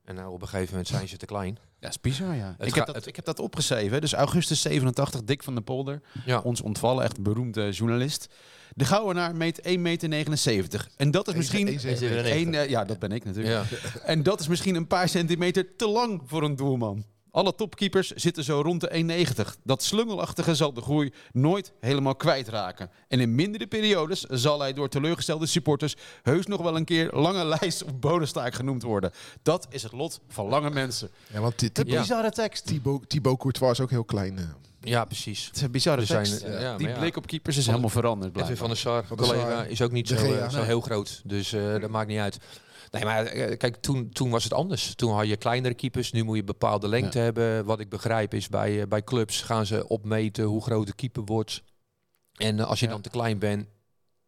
En 0.05 0.15
nou 0.15 0.33
op 0.33 0.43
een 0.43 0.49
gegeven 0.49 0.71
moment 0.71 0.89
zijn 0.89 1.09
ze 1.09 1.17
te 1.17 1.27
klein. 1.27 1.59
Ja, 1.81 1.89
is 1.89 2.01
bizar, 2.01 2.35
ja. 2.35 2.55
Het 2.59 2.67
Ik 2.67 2.75
heb, 2.75 2.87
dat, 2.87 3.07
ik 3.07 3.17
heb 3.17 3.25
dat 3.25 3.39
opgeschreven. 3.39 4.01
Dus 4.01 4.13
augustus 4.13 4.61
87, 4.61 5.25
Dick 5.25 5.43
van 5.43 5.55
der 5.55 5.63
Polder. 5.63 6.01
Ja. 6.25 6.41
Ons 6.41 6.61
ontvallen, 6.61 7.05
echt 7.05 7.23
beroemde 7.23 7.71
journalist. 7.71 8.29
De 8.75 8.85
Gouwenaar 8.85 9.37
meet 9.37 9.59
1,79 9.59 9.73
meter. 9.79 10.89
En 10.97 11.11
dat 11.11 11.29
is 11.29 11.35
misschien... 11.35 11.69
1,97. 11.69 11.73
Een, 11.81 12.55
eh, 12.55 12.69
ja, 12.69 12.85
dat 12.85 12.99
ben 12.99 13.13
ik 13.13 13.25
natuurlijk. 13.25 13.71
Ja. 13.71 13.79
En 14.03 14.23
dat 14.23 14.41
is 14.41 14.49
misschien 14.49 14.75
een 14.75 14.87
paar 14.87 15.09
centimeter 15.09 15.77
te 15.77 15.89
lang 15.89 16.23
voor 16.25 16.43
een 16.43 16.57
doelman. 16.57 17.05
Alle 17.37 17.55
topkeepers 17.55 18.11
zitten 18.11 18.45
zo 18.45 18.61
rond 18.61 18.81
de 18.81 19.27
1,90. 19.57 19.61
Dat 19.65 19.83
slungelachtige 19.83 20.55
zal 20.55 20.73
de 20.73 20.81
groei 20.81 21.13
nooit 21.33 21.73
helemaal 21.81 22.15
kwijtraken. 22.17 22.91
En 23.09 23.21
in 23.21 23.35
mindere 23.35 23.67
periodes 23.67 24.21
zal 24.21 24.61
hij 24.61 24.73
door 24.73 24.89
teleurgestelde 24.89 25.47
supporters 25.47 25.95
heus 26.23 26.47
nog 26.47 26.61
wel 26.63 26.77
een 26.77 26.85
keer 26.85 27.11
lange 27.13 27.45
lijst 27.59 27.85
of 27.85 27.99
bonenstaak 27.99 28.55
genoemd 28.55 28.83
worden. 28.83 29.11
Dat 29.43 29.67
is 29.71 29.83
het 29.83 29.93
lot 29.93 30.21
van 30.29 30.47
lange 30.49 30.71
mensen. 30.71 31.11
Ja, 31.33 31.41
want 31.41 31.57
Thibaut, 31.59 31.87
bizarre 31.87 32.31
tekst. 32.31 32.67
Thibaut, 32.67 33.09
Thibaut 33.09 33.39
Courtois 33.39 33.73
is 33.73 33.81
ook 33.81 33.91
heel 33.91 34.05
klein. 34.05 34.39
eh. 34.39 34.45
ja, 34.81 35.05
precies. 35.05 35.47
Het 35.47 35.57
is 35.57 35.63
een 35.63 35.71
bizarre 35.71 36.05
zijn, 36.05 36.25
tekst. 36.25 36.43
eh, 36.43 36.61
ja, 36.61 36.77
Die 36.77 36.93
blik 36.93 37.17
op 37.17 37.27
keepers 37.27 37.57
is 37.57 37.67
helemaal 37.67 37.89
veranderd. 37.89 38.37
Edwin 38.37 38.57
van 38.57 38.67
blijkbaar. 38.67 38.69
der 38.69 38.77
Sar, 38.93 39.05
Van 39.07 39.17
der 39.17 39.27
collega, 39.27 39.51
Sar. 39.57 39.67
is 39.71 39.83
ook 39.83 39.93
niet 39.93 40.09
De 40.09 40.19
zo, 40.19 40.33
eh, 40.35 40.49
zo 40.51 40.63
heel 40.63 40.81
groot. 40.81 41.21
Dus 41.25 41.53
eh, 41.53 41.81
dat 41.81 41.91
maakt 41.91 42.09
niet 42.09 42.19
uit. 42.19 42.39
Nee, 42.97 43.05
maar 43.05 43.27
eh, 43.27 43.57
kijk, 43.57 43.77
toen, 43.77 44.09
toen 44.09 44.31
was 44.31 44.45
het 44.45 44.53
anders. 44.53 44.95
Toen 44.95 45.13
had 45.15 45.29
je 45.29 45.37
kleinere 45.37 45.75
keepers. 45.75 46.13
Nu 46.13 46.23
moet 46.23 46.37
je 46.37 46.45
bepaalde 46.45 46.89
lengte 46.89 47.19
hebben. 47.19 47.65
Wat 47.65 47.81
ik 47.81 47.89
begrijp 47.89 48.35
is 48.35 48.49
bij, 48.49 48.81
eh, 48.81 48.87
bij 48.87 49.05
clubs 49.05 49.41
gaan 49.43 49.67
ze 49.67 49.89
opmeten 49.89 50.45
hoe 50.45 50.63
groot 50.63 50.87
de 50.87 50.95
keeper 50.95 51.25
wordt. 51.25 51.63
En 52.35 52.59
eh, 52.61 52.67
als 52.67 52.81
je 52.81 52.87
Ja. 52.87 52.93
dan 52.93 53.01
te 53.01 53.11
klein 53.11 53.39
bent, 53.39 53.67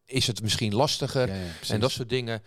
is 0.04 0.26
het 0.26 0.42
misschien 0.42 0.74
lastiger. 0.74 1.28
Ja. 1.28 1.34
En 1.68 1.80
dat 1.80 1.90
soort 1.90 2.08
dingen. 2.08 2.42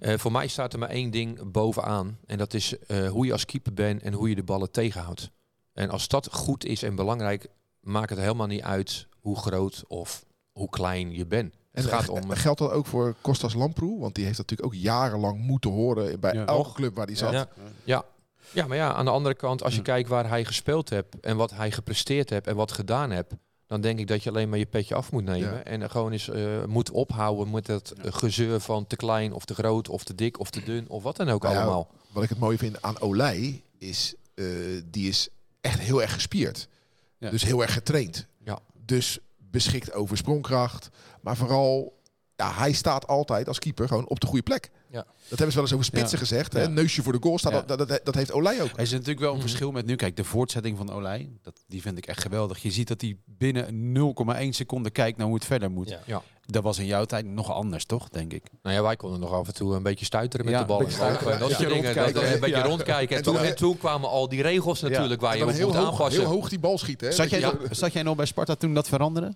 Voor 0.00 0.32
mij 0.32 0.46
staat 0.48 0.72
er 0.72 0.78
maar 0.78 0.88
één 0.88 1.10
ding 1.10 1.50
bovenaan. 1.52 2.18
En 2.26 2.38
dat 2.38 2.54
is 2.54 2.74
hoe 3.10 3.26
je 3.26 3.32
als 3.32 3.44
keeper 3.44 3.74
bent 3.74 4.02
en 4.02 4.12
hoe 4.12 4.28
je 4.28 4.34
de 4.34 4.42
ballen 4.42 4.70
tegenhoudt. 4.70 5.30
En 5.72 5.90
als 5.90 6.08
dat 6.08 6.28
goed 6.32 6.64
is 6.64 6.82
en 6.82 6.94
belangrijk, 6.94 7.46
maakt 7.80 8.10
het 8.10 8.18
helemaal 8.18 8.46
niet 8.46 8.62
uit 8.62 9.06
hoe 9.20 9.36
groot 9.38 9.84
of 9.88 10.24
hoe 10.52 10.68
klein 10.70 11.12
je 11.12 11.26
bent. 11.26 11.54
Het 11.72 11.84
En 11.84 11.90
gaat 11.90 12.08
om. 12.08 12.30
eh, 12.32 12.38
geldt 12.38 12.58
dat 12.58 12.70
ook 12.70 12.86
voor 12.86 13.14
Kostas 13.20 13.54
Lamproe? 13.54 14.00
Want 14.00 14.14
die 14.14 14.24
heeft 14.24 14.36
dat 14.36 14.50
natuurlijk 14.50 14.76
ook 14.76 14.82
jarenlang 14.82 15.38
moeten 15.40 15.70
horen 15.70 16.20
bij 16.20 16.32
Ja. 16.34 16.46
elke 16.46 16.72
club 16.72 16.94
waar 16.96 17.06
hij 17.06 17.16
zat. 17.16 17.46
Ja. 17.84 18.04
Ja, 18.52 18.66
maar 18.66 18.76
ja, 18.76 18.92
aan 18.92 19.04
de 19.04 19.10
andere 19.10 19.34
kant, 19.34 19.62
als 19.62 19.72
je 19.72 19.78
Ja. 19.78 19.84
kijkt 19.84 20.08
waar 20.08 20.28
hij 20.28 20.44
gespeeld 20.44 20.88
hebt 20.90 21.20
en 21.20 21.36
wat 21.36 21.50
hij 21.50 21.70
gepresteerd 21.70 22.30
hebt 22.30 22.46
en 22.46 22.56
wat 22.56 22.72
gedaan 22.72 23.10
hebt, 23.10 23.34
dan 23.66 23.80
denk 23.80 23.98
ik 23.98 24.06
dat 24.08 24.22
je 24.22 24.30
alleen 24.30 24.48
maar 24.48 24.58
je 24.58 24.66
petje 24.66 24.94
af 24.94 25.12
moet 25.12 25.24
nemen. 25.24 25.52
Ja. 25.54 25.62
En 25.62 25.80
er 25.82 25.90
gewoon 25.90 26.12
eens 26.12 26.28
eh, 26.28 26.64
moet 26.64 26.90
ophouden 26.90 27.50
met 27.50 27.66
dat 27.66 27.90
eh, 27.90 28.12
gezeur 28.12 28.60
van 28.60 28.86
te 28.86 28.96
klein 28.96 29.32
of 29.32 29.44
te 29.44 29.54
groot 29.54 29.88
of 29.88 30.04
te 30.04 30.14
dik 30.14 30.38
of 30.40 30.50
te 30.50 30.62
dun 30.62 30.88
of 30.88 31.02
wat 31.02 31.16
dan 31.16 31.28
ook 31.28 31.42
Nou 31.42 31.54
ja, 31.54 31.62
allemaal. 31.62 31.90
Wat 32.12 32.22
ik 32.22 32.28
het 32.28 32.38
mooie 32.38 32.58
vind 32.58 32.82
aan 32.82 33.00
Olij 33.00 33.62
is, 33.78 34.14
eh, 34.34 34.44
die 34.90 35.08
is 35.08 35.28
echt 35.60 35.78
heel 35.78 36.02
erg 36.02 36.12
gespierd. 36.12 36.68
Ja. 37.18 37.30
Dus 37.30 37.42
heel 37.44 37.62
erg 37.62 37.72
getraind. 37.72 38.26
Ja. 38.44 38.58
Dus 38.84 39.18
beschikt 39.52 39.92
over 39.92 40.16
sprongkracht. 40.16 40.90
Maar 41.20 41.36
vooral, 41.36 42.00
ja, 42.42 42.52
hij 42.52 42.72
staat 42.72 43.06
altijd 43.06 43.48
als 43.48 43.58
keeper 43.58 43.88
gewoon 43.88 44.08
op 44.08 44.20
de 44.20 44.26
goede 44.26 44.42
plek. 44.42 44.70
Ja. 44.90 45.04
Dat 45.28 45.38
hebben 45.38 45.48
ze 45.48 45.54
wel 45.54 45.62
eens 45.62 45.72
over 45.72 45.84
spitsen 45.84 46.18
Ja. 46.18 46.24
gezegd. 46.24 46.52
Ja. 46.52 46.58
Hè? 46.58 46.68
Neusje 46.68 47.02
voor 47.02 47.12
de 47.12 47.18
goal 47.22 47.38
staat. 47.38 47.52
Ja. 47.52 47.62
Dat, 47.76 47.88
dat, 47.88 48.00
dat 48.04 48.14
heeft 48.14 48.32
Olij 48.32 48.62
ook. 48.62 48.68
Er 48.70 48.78
is 48.80 48.90
natuurlijk 48.90 49.20
wel 49.20 49.28
een 49.30 49.34
Mhm. 49.38 49.46
verschil 49.46 49.70
met 49.72 49.86
nu. 49.86 49.96
Kijk, 49.96 50.16
de 50.16 50.24
voortzetting 50.24 50.76
van 50.76 50.90
Olij, 50.92 51.30
dat, 51.42 51.62
die 51.66 51.82
vind 51.82 51.98
ik 51.98 52.06
echt 52.06 52.22
geweldig. 52.22 52.58
Je 52.62 52.70
ziet 52.70 52.88
dat 52.88 53.00
hij 53.00 53.16
binnen 53.24 53.92
0,1 53.92 54.48
seconde 54.54 54.90
kijkt 54.90 55.16
naar 55.18 55.26
hoe 55.26 55.34
het 55.36 55.44
verder 55.44 55.70
moet. 55.70 55.88
Ja. 55.88 55.98
Ja. 56.06 56.22
Dat 56.46 56.62
was 56.62 56.78
in 56.78 56.86
jouw 56.86 57.04
tijd 57.04 57.26
nog 57.26 57.52
anders, 57.52 57.84
toch? 57.84 58.08
Denk 58.08 58.32
ik. 58.32 58.42
Nou 58.62 58.76
ja, 58.76 58.82
wij 58.82 58.96
konden 58.96 59.20
nog 59.20 59.32
af 59.32 59.46
en 59.46 59.54
toe 59.54 59.74
een 59.74 59.82
beetje 59.82 60.04
stuiteren 60.04 60.44
met 60.46 60.54
Ja, 60.54 60.60
de 60.60 60.66
bal. 60.66 60.78
een 60.80 60.84
beetje 60.86 61.00
En 61.00 61.06
stuiteren. 61.06 61.38
dat 61.40 61.48
Ja. 61.50 61.56
soort 61.56 61.68
dingen. 61.68 62.32
Een 62.34 62.40
beetje 62.40 62.56
Ja. 62.56 62.62
rondkijken. 62.62 63.16
En, 63.16 63.22
En 63.24 63.44
toen, 63.44 63.54
toen 63.54 63.78
kwamen 63.78 64.08
al 64.08 64.28
die 64.28 64.42
regels 64.42 64.80
natuurlijk 64.80 65.20
waar 65.20 65.36
je 65.36 65.44
op 65.44 65.50
heel 65.50 65.66
moet 65.66 65.76
hoog, 65.76 65.90
aanpassen. 65.90 66.20
heel 66.22 66.30
hoog 66.30 66.48
die 66.48 66.58
bal 66.58 66.78
schieten. 66.78 67.08
Hè? 67.08 67.14
Zat 67.14 67.30
jij, 67.30 67.40
nog- 67.40 67.56
zat 67.70 67.92
jij 67.92 68.02
nog 68.02 68.16
bij 68.16 68.26
Sparta 68.26 68.54
toen 68.54 68.74
dat 68.74 68.88
veranderde? 68.88 69.34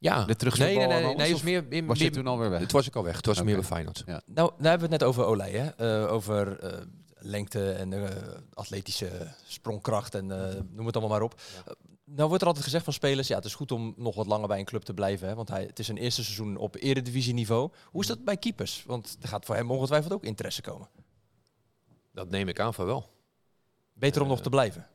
Ja, 0.00 0.24
De 0.24 0.36
terugspelbal 0.36 0.88
nee, 0.88 1.02
nee, 1.02 1.14
nee, 1.14 1.32
was 1.32 1.42
meer, 1.42 1.64
meer, 1.68 1.86
Was 1.86 1.98
je 1.98 2.10
toen 2.10 2.26
alweer 2.26 2.50
weg? 2.50 2.60
Het 2.60 2.72
was 2.72 2.86
ik 2.86 2.96
al 2.96 3.02
weg. 3.02 3.16
Het 3.16 3.26
was 3.26 3.42
meer 3.42 3.54
bij 3.54 3.64
Feyenoord. 3.64 4.04
Nou, 4.06 4.20
nou 4.34 4.52
hebben 4.56 4.88
we 4.88 4.94
het 4.94 5.00
net 5.00 5.02
over 5.02 5.24
Olij, 5.24 5.50
hè? 5.50 5.68
Eh, 6.04 6.12
over 6.12 6.58
eh, 6.58 6.86
lengte 7.20 7.72
en 7.72 7.92
eh, 7.92 8.38
atletische 8.54 9.34
sprongkracht 9.46 10.14
en 10.14 10.30
eh, 10.30 10.60
noem 10.70 10.86
het 10.86 10.96
allemaal 10.96 11.18
maar 11.18 11.22
op. 11.28 11.40
Nou 12.04 12.28
wordt 12.28 12.42
er 12.42 12.48
altijd 12.48 12.64
gezegd 12.64 12.84
van 12.84 12.92
spelers, 12.92 13.28
ja, 13.28 13.36
het 13.36 13.44
is 13.44 13.54
goed 13.54 13.72
om 13.72 13.94
nog 13.96 14.14
wat 14.14 14.26
langer 14.26 14.48
bij 14.48 14.58
een 14.58 14.64
club 14.64 14.82
te 14.82 14.94
blijven, 14.94 15.28
hè? 15.28 15.34
want 15.34 15.48
hij, 15.48 15.62
het 15.62 15.78
is 15.78 15.86
zijn 15.86 15.98
eerste 15.98 16.22
seizoen 16.24 16.56
op 16.56 16.76
eredivisieniveau. 16.76 17.70
Hoe 17.84 18.00
is 18.00 18.06
dat 18.06 18.24
bij 18.24 18.36
keepers? 18.36 18.84
Want 18.86 19.16
er 19.20 19.28
gaat 19.28 19.44
voor 19.44 19.54
hem 19.54 19.70
ongetwijfeld 19.70 20.12
ook 20.12 20.24
interesse 20.24 20.62
komen. 20.62 20.88
Dat 22.12 22.30
neem 22.30 22.48
ik 22.48 22.60
aan 22.60 22.74
van 22.74 22.86
wel. 22.86 23.10
Beter 23.92 24.22
om 24.22 24.28
nog 24.28 24.40
te 24.40 24.48
blijven. 24.48 24.86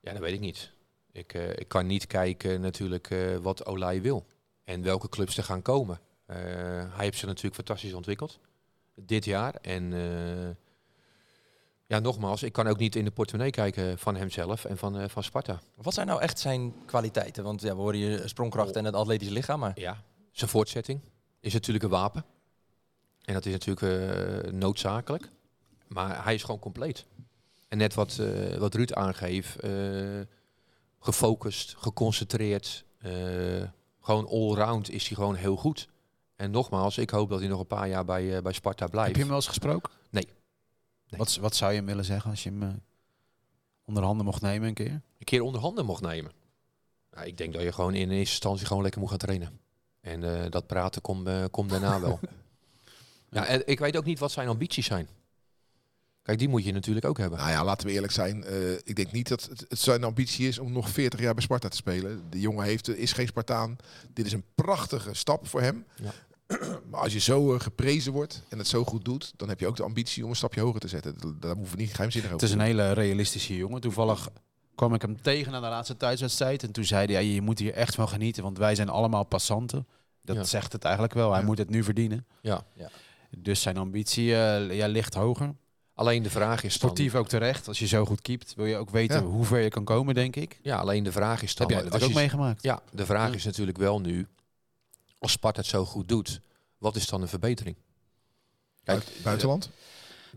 Ja, 0.00 0.12
dat 0.12 0.20
weet 0.20 0.32
ik 0.32 0.40
niet. 0.40 0.72
Ik, 1.12 1.34
eh, 1.34 1.48
ik 1.48 1.68
kan 1.68 1.86
niet 1.86 2.06
kijken 2.06 2.60
natuurlijk 2.60 3.10
eh, 3.10 3.36
wat 3.36 3.66
Olij 3.66 4.02
wil. 4.02 4.26
En 4.64 4.82
welke 4.82 5.08
clubs 5.08 5.36
er 5.36 5.44
gaan 5.44 5.62
komen. 5.62 6.00
Eh, 6.26 6.36
hij 6.36 7.04
heeft 7.04 7.18
zich 7.18 7.28
natuurlijk 7.28 7.54
fantastisch 7.54 7.92
ontwikkeld. 7.92 8.38
Dit 8.94 9.24
jaar. 9.24 9.54
En 9.54 9.92
ja, 11.86 11.98
nogmaals, 11.98 12.42
ik 12.42 12.52
kan 12.52 12.66
ook 12.66 12.78
niet 12.78 12.96
in 12.96 13.04
de 13.04 13.10
portemonnee 13.10 13.50
kijken 13.50 13.98
van 13.98 14.16
hemzelf 14.16 14.64
en 14.64 14.78
van, 14.78 15.10
van 15.10 15.22
Sparta. 15.22 15.60
Wat 15.74 15.94
zijn 15.94 16.06
nou 16.06 16.20
echt 16.20 16.38
zijn 16.38 16.74
kwaliteiten? 16.86 17.44
Want 17.44 17.62
ja, 17.62 17.74
we 17.74 17.80
horen 17.80 17.98
je 17.98 18.28
sprongkracht 18.28 18.76
en 18.76 18.84
het 18.84 18.94
atletische 18.94 19.32
lichaam, 19.32 19.60
maar 19.60 19.80
Ja, 19.80 20.02
zijn 20.30 20.50
voortzetting 20.50 21.00
is 21.40 21.52
natuurlijk 21.52 21.84
een 21.84 21.90
wapen. 21.90 22.24
En 23.24 23.34
dat 23.34 23.46
is 23.46 23.52
natuurlijk 23.52 24.52
noodzakelijk. 24.52 25.28
Maar 25.86 26.24
hij 26.24 26.34
is 26.34 26.42
gewoon 26.42 26.60
compleet. 26.60 27.04
En 27.68 27.78
net 27.78 27.94
wat, 27.94 28.20
wat 28.58 28.74
Ruud 28.74 28.92
aangeeft, 28.92 29.56
gefocust, 31.00 31.74
geconcentreerd, 31.78 32.84
eh, 32.98 33.12
gewoon 34.00 34.28
allround 34.28 34.90
is 34.90 35.06
hij 35.06 35.16
gewoon 35.16 35.34
heel 35.34 35.56
goed. 35.56 35.88
En 36.36 36.50
nogmaals, 36.50 36.98
ik 36.98 37.10
hoop 37.10 37.28
dat 37.28 37.40
hij 37.40 37.48
nog 37.48 37.60
een 37.60 37.66
paar 37.66 37.88
jaar 37.88 38.04
bij, 38.04 38.36
eh, 38.36 38.42
bij 38.42 38.52
Sparta 38.52 38.86
blijft. 38.86 39.06
Heb 39.06 39.16
je 39.16 39.20
hem 39.20 39.30
wel 39.30 39.40
eens 39.40 39.48
gesproken? 39.48 39.92
Nee. 40.10 40.24
Nee. 40.24 41.18
Wat, 41.18 41.36
wat 41.36 41.56
zou 41.56 41.70
je 41.70 41.76
hem 41.76 41.86
willen 41.86 42.04
zeggen 42.04 42.30
als 42.30 42.42
je 42.42 42.48
hem 42.50 42.62
eh, 42.62 42.68
onder 43.84 44.02
handen 44.02 44.24
mocht 44.24 44.42
nemen 44.42 44.68
een 44.68 44.74
keer? 44.74 44.90
Een 44.90 45.24
keer 45.24 45.42
onder 45.42 45.60
handen 45.60 45.84
mocht 45.84 46.02
nemen. 46.02 46.32
Nou, 47.10 47.26
ik 47.26 47.36
denk 47.36 47.52
dat 47.52 47.62
je 47.62 47.72
gewoon 47.72 47.94
in 47.94 48.10
eerste 48.10 48.16
instantie 48.16 48.66
gewoon 48.66 48.82
lekker 48.82 49.00
moet 49.00 49.10
gaan 49.10 49.18
trainen. 49.18 49.60
En 50.00 50.50
dat 50.50 50.66
praten 50.66 51.02
komt 51.02 51.50
komt 51.50 51.70
daarna 51.70 52.00
wel. 52.00 52.20
ja, 53.30 53.46
en 53.46 53.66
ik 53.66 53.78
weet 53.78 53.96
ook 53.96 54.04
niet 54.04 54.18
wat 54.18 54.32
zijn 54.32 54.48
ambities 54.48 54.86
zijn. 54.86 55.08
Kijk, 56.30 56.42
die 56.42 56.48
moet 56.50 56.64
je 56.64 56.72
natuurlijk 56.72 57.06
ook 57.06 57.18
hebben. 57.18 57.38
Nou 57.38 57.50
ja, 57.50 57.64
laten 57.64 57.86
we 57.86 57.92
eerlijk 57.92 58.12
zijn. 58.12 58.44
eh, 58.44 58.72
ik 58.72 58.96
denk 58.96 59.12
niet 59.12 59.28
dat 59.28 59.42
het, 59.50 59.64
het 59.68 59.78
zijn 59.78 60.04
ambitie 60.04 60.48
is 60.48 60.58
om 60.58 60.72
nog 60.72 60.88
40 60.90 61.20
jaar 61.20 61.34
bij 61.34 61.42
Sparta 61.42 61.68
te 61.68 61.76
spelen. 61.76 62.22
De 62.30 62.40
jongen 62.40 62.64
heeft, 62.64 62.88
is 62.88 63.12
geen 63.12 63.26
Spartaan. 63.26 63.76
Dit 64.12 64.26
is 64.26 64.32
een 64.32 64.44
prachtige 64.54 65.14
stap 65.14 65.48
voor 65.48 65.60
hem. 65.60 65.84
Ja. 66.02 66.12
Maar 66.90 67.00
als 67.00 67.12
je 67.12 67.18
zo 67.20 67.54
eh, 67.54 67.60
geprezen 67.60 68.12
wordt 68.12 68.42
en 68.48 68.58
het 68.58 68.66
zo 68.68 68.84
goed 68.84 69.04
doet, 69.04 69.32
dan 69.36 69.48
heb 69.48 69.60
je 69.60 69.66
ook 69.66 69.76
de 69.76 69.82
ambitie 69.82 70.24
om 70.24 70.30
een 70.30 70.36
stapje 70.36 70.60
hoger 70.60 70.80
te 70.80 70.88
zetten. 70.88 71.14
Daar 71.40 71.54
hoeven 71.54 71.76
we 71.76 71.82
niet 71.82 71.90
geheimzinnig 71.94 72.30
Het 72.30 72.42
over 72.42 72.56
is 72.56 72.62
te 72.62 72.70
een 72.70 72.76
hele 72.76 72.92
realistische 72.92 73.56
jongen. 73.56 73.80
Toevallig 73.80 74.28
kwam 74.74 74.94
ik 74.94 75.02
hem 75.02 75.22
tegen 75.22 75.54
aan 75.54 75.62
de 75.62 75.68
laatste 75.68 75.96
thuiswedstrijd. 75.96 76.62
En 76.62 76.72
toen 76.72 76.84
zei 76.84 77.04
hij, 77.14 77.24
ja, 77.24 77.32
je 77.34 77.40
moet 77.42 77.58
hier 77.58 77.72
echt 77.74 77.94
van 77.94 78.08
genieten, 78.08 78.42
want 78.42 78.58
wij 78.58 78.74
zijn 78.74 78.88
allemaal 78.88 79.24
passanten. 79.24 79.86
Dat 80.22 80.36
Ja. 80.36 80.44
zegt 80.44 80.72
het 80.72 80.84
eigenlijk 80.84 81.14
wel. 81.14 81.30
Hij 81.30 81.40
Ja. 81.40 81.46
moet 81.46 81.58
het 81.58 81.70
nu 81.70 81.82
verdienen. 81.84 82.26
Ja. 82.42 82.64
Dus 83.38 83.62
zijn 83.62 83.76
ambitie 83.76 84.34
eh, 84.36 84.76
ja, 84.76 84.86
ligt 84.86 85.14
hoger. 85.14 85.54
Alleen 86.00 86.22
de 86.22 86.30
vraag 86.30 86.62
is 86.62 86.78
dan... 86.78 86.90
Sportief 86.90 87.14
ook 87.14 87.28
terecht. 87.28 87.68
Als 87.68 87.78
je 87.78 87.86
zo 87.86 88.04
goed 88.04 88.20
keept, 88.20 88.54
wil 88.54 88.66
je 88.66 88.76
ook 88.76 88.90
weten 88.90 89.20
Ja. 89.20 89.26
hoe 89.26 89.44
ver 89.44 89.60
je 89.60 89.68
kan 89.68 89.84
komen, 89.84 90.14
denk 90.14 90.36
ik. 90.36 90.58
Ja, 90.62 90.76
alleen 90.76 91.02
de 91.04 91.12
vraag 91.12 91.42
is 91.42 91.54
dan... 91.54 91.66
Heb 91.66 91.76
jij 91.76 91.84
dat 91.84 91.92
als 91.94 92.02
ook 92.02 92.08
je- 92.08 92.14
meegemaakt? 92.14 92.62
Ja, 92.62 92.82
de 92.92 93.06
vraag 93.06 93.28
Ja. 93.28 93.34
is 93.34 93.44
natuurlijk 93.44 93.78
wel 93.78 94.00
nu... 94.00 94.26
Als 95.18 95.32
Sparta 95.32 95.60
het 95.60 95.68
zo 95.68 95.84
goed 95.84 96.08
doet, 96.08 96.40
wat 96.78 96.96
is 96.96 97.06
dan 97.06 97.22
een 97.22 97.28
verbetering? 97.28 97.76
Kijk, 98.84 98.98
Buit- 99.04 99.22
buitenland? 99.22 99.70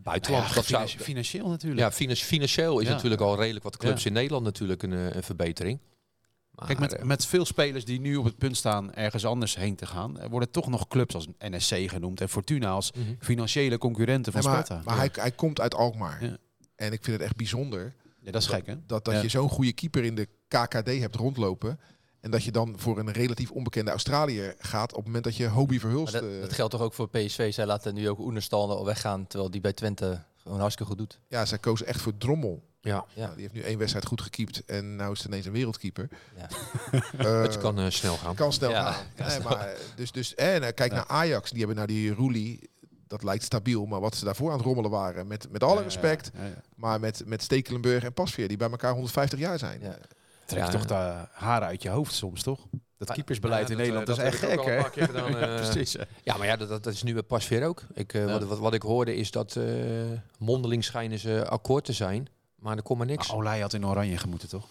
buitenland, 0.03 0.47
Ja, 0.47 0.53
dat 0.53 0.65
zou... 0.65 0.87
finan- 0.87 1.05
financieel 1.05 1.47
natuurlijk. 1.49 1.81
Ja, 1.81 1.91
finan- 1.91 2.15
financieel 2.15 2.79
is 2.79 2.87
Ja. 2.87 2.93
natuurlijk 2.93 3.21
al 3.21 3.35
redelijk 3.37 3.63
wat 3.63 3.77
clubs 3.77 4.01
Ja. 4.03 4.07
in 4.07 4.13
Nederland 4.13 4.43
natuurlijk 4.43 4.83
een, 4.83 4.93
eh, 4.93 5.15
een 5.15 5.23
verbetering. 5.23 5.79
Maar, 6.55 6.67
Kijk, 6.67 6.79
met, 6.79 6.93
eh, 6.93 7.03
met 7.03 7.25
veel 7.25 7.45
spelers 7.45 7.85
die 7.85 7.99
nu 7.99 8.15
op 8.15 8.25
het 8.25 8.37
punt 8.37 8.57
staan 8.57 8.93
ergens 8.93 9.25
anders 9.25 9.55
heen 9.55 9.75
te 9.75 9.85
gaan, 9.85 10.19
er 10.19 10.29
worden 10.29 10.51
toch 10.51 10.67
nog 10.67 10.87
clubs 10.87 11.15
als 11.15 11.27
NSC 11.39 11.89
genoemd 11.89 12.21
en 12.21 12.29
Fortuna 12.29 12.69
als 12.69 12.91
mhm. 12.91 13.13
financiële 13.19 13.77
concurrenten 13.77 14.31
van 14.31 14.41
Nee, 14.41 14.51
maar 14.51 14.65
Sparta. 14.65 14.83
maar 14.85 14.97
hij, 14.97 15.09
hij 15.13 15.31
komt 15.31 15.59
uit 15.59 15.75
Alkmaar. 15.75 16.23
Ja. 16.23 16.37
En 16.75 16.91
ik 16.91 17.03
vind 17.03 17.17
het 17.17 17.25
echt 17.25 17.35
bijzonder 17.35 17.93
Ja, 18.19 18.31
dat 18.31 18.41
is 18.41 18.47
gek, 18.47 18.65
hè? 18.65 18.75
dat, 18.85 19.05
dat 19.05 19.13
Ja. 19.13 19.21
je 19.21 19.29
zo'n 19.29 19.49
goede 19.49 19.73
keeper 19.73 20.03
in 20.03 20.15
de 20.15 20.27
KKD 20.47 20.99
hebt 20.99 21.15
rondlopen. 21.15 21.79
En 22.19 22.31
dat 22.31 22.43
je 22.43 22.51
dan 22.51 22.73
voor 22.77 22.99
een 22.99 23.11
relatief 23.11 23.51
onbekende 23.51 23.91
Australiër 23.91 24.55
gaat 24.57 24.91
op 24.91 24.97
het 24.97 25.05
moment 25.05 25.23
dat 25.23 25.35
je 25.35 25.47
Hobie 25.47 25.79
Maar 25.81 25.89
Verhulst... 25.89 26.13
dat, 26.13 26.23
eh, 26.23 26.41
dat 26.41 26.53
geldt 26.53 26.71
toch 26.71 26.81
ook 26.81 26.93
voor 26.93 27.09
PSV. 27.09 27.53
Zij 27.53 27.65
laten 27.65 27.93
nu 27.93 28.09
ook 28.09 28.19
Oenerstal 28.19 28.77
al 28.77 28.85
weggaan, 28.85 29.27
terwijl 29.27 29.51
die 29.51 29.61
bij 29.61 29.73
Twente 29.73 30.23
gewoon 30.37 30.59
hartstikke 30.59 30.91
goed 30.91 30.99
doet. 30.99 31.19
ja, 31.27 31.45
zij 31.45 31.57
kozen 31.57 31.87
echt 31.87 32.01
voor 32.01 32.17
Drommel. 32.17 32.63
Ja, 32.83 33.05
Ja. 33.13 33.21
Nou, 33.21 33.31
die 33.33 33.41
heeft 33.41 33.53
nu 33.53 33.61
één 33.61 33.77
wedstrijd 33.77 34.05
goed 34.05 34.21
gekiept 34.21 34.65
en 34.65 34.95
nou 34.95 35.11
is 35.11 35.17
het 35.17 35.27
ineens 35.27 35.45
een 35.45 35.51
wereldkeeper. 35.51 36.09
Ja. 36.37 36.47
Eh, 37.17 37.41
het 37.41 37.57
kan 37.57 37.79
eh, 37.79 37.89
snel 37.89 38.17
gaan. 38.17 38.35
kan 38.35 38.53
snel 38.53 38.69
Ja, 38.69 38.91
gaan. 38.91 39.03
kan 39.15 39.25
Nee, 39.27 39.35
snel. 39.35 39.49
maar, 39.49 39.67
eh, 39.67 39.79
dus, 39.95 40.11
dus, 40.11 40.35
en 40.35 40.63
eh, 40.63 40.73
kijk 40.73 40.91
naar 40.91 41.07
Ajax, 41.07 41.49
die 41.49 41.57
hebben 41.59 41.75
nou 41.75 41.87
die 41.87 42.13
Roelie. 42.13 42.69
Dat 43.07 43.23
lijkt 43.23 43.43
stabiel, 43.43 43.85
maar 43.85 43.99
wat 43.99 44.15
ze 44.15 44.25
daarvoor 44.25 44.51
aan 44.51 44.57
het 44.57 44.65
rommelen 44.65 44.91
waren, 44.91 45.27
met, 45.27 45.47
met 45.51 45.63
alle 45.63 45.77
Ja, 45.77 45.81
respect, 45.83 46.31
ja, 46.37 46.45
ja. 46.45 46.61
maar 46.75 46.99
met, 46.99 47.21
met 47.25 47.43
Stekelenburg 47.43 48.03
en 48.03 48.13
Pasveer, 48.13 48.47
die 48.47 48.57
bij 48.57 48.69
elkaar 48.69 48.91
150 48.93 49.39
jaar 49.39 49.59
zijn. 49.59 49.81
Ja. 49.81 49.97
Trek 50.45 50.63
Ja. 50.63 50.69
toch 50.69 50.85
de 50.85 51.25
haren 51.31 51.67
uit 51.67 51.81
je 51.81 51.89
hoofd 51.89 52.13
soms, 52.13 52.43
toch? 52.43 52.59
Dat 52.97 53.11
keepersbeleid 53.11 53.67
ja, 53.67 53.71
in 53.71 53.77
dat, 53.77 53.85
Nederland 53.87 54.09
eh, 54.19 54.25
is 54.33 54.39
dat 54.39 54.49
echt 54.49 54.61
gek, 54.61 54.65
hè? 54.65 54.75
Ja, 55.39 55.55
eh. 55.55 55.71
precies. 55.71 55.95
Ja, 56.23 56.37
maar 56.37 56.47
ja, 56.47 56.55
dat, 56.55 56.83
dat 56.83 56.93
is 56.93 57.03
nu 57.03 57.13
bij 57.13 57.21
pas 57.23 57.47
weer 57.47 57.65
ook. 57.67 57.81
Ik, 57.93 58.13
eh, 58.13 58.25
Ja. 58.25 58.31
wat, 58.31 58.43
wat, 58.43 58.59
wat 58.59 58.73
ik 58.73 58.81
hoorde 58.81 59.15
is 59.15 59.31
dat 59.31 59.55
eh, 59.55 59.63
mondeling 60.37 60.83
schijnen 60.83 61.19
ze 61.19 61.47
akkoord 61.49 61.85
te 61.85 61.93
zijn, 61.93 62.27
maar 62.63 62.77
er 62.77 62.83
komt 62.83 62.97
maar 62.97 63.07
niks. 63.07 63.27
Maar 63.27 63.37
Olij 63.37 63.59
had 63.59 63.73
in 63.73 63.85
oranje 63.85 64.17
gemoeten, 64.17 64.49
toch? 64.49 64.67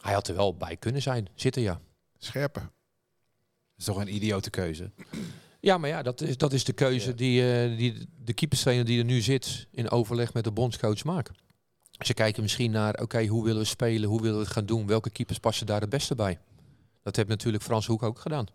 Hij 0.00 0.12
had 0.12 0.28
er 0.28 0.34
wel 0.36 0.56
bij 0.56 0.76
kunnen 0.76 1.02
zijn, 1.02 1.28
zitten 1.34 1.62
ja. 1.62 1.80
Scherper. 2.18 2.62
Dat 2.62 2.70
is 3.76 3.84
toch 3.84 3.96
een 3.96 4.14
idiote 4.14 4.50
keuze? 4.50 4.90
Ja, 5.60 5.78
maar 5.78 5.88
ja, 5.88 6.02
dat 6.02 6.20
is, 6.20 6.36
dat 6.36 6.52
is 6.52 6.64
de 6.64 6.72
keuze 6.72 7.08
Ja. 7.08 7.14
die, 7.16 7.52
eh, 7.52 7.76
die 7.76 8.08
de 8.24 8.32
keeperstrainer 8.32 8.84
die 8.84 8.98
er 8.98 9.04
nu 9.04 9.20
zit 9.20 9.66
in 9.70 9.90
overleg 9.90 10.32
met 10.34 10.44
de 10.44 10.50
bondscoach 10.52 11.04
maakt. 11.04 11.30
Ze 11.98 12.14
kijken 12.14 12.42
misschien 12.42 12.70
naar, 12.70 12.94
oké, 13.00 13.26
hoe 13.26 13.44
willen 13.44 13.60
we 13.60 13.66
spelen, 13.66 14.08
hoe 14.08 14.20
willen 14.20 14.36
we 14.36 14.42
het 14.44 14.52
gaan 14.52 14.66
doen, 14.66 14.86
welke 14.86 15.10
keepers 15.10 15.38
passen 15.38 15.66
daar 15.66 15.80
het 15.80 15.90
beste 15.90 16.14
bij. 16.14 16.38
Dat 17.02 17.16
heeft 17.16 17.28
natuurlijk 17.28 17.62
Frans 17.64 17.86
Hoek 17.86 18.02
ook 18.02 18.18
gedaan. 18.18 18.46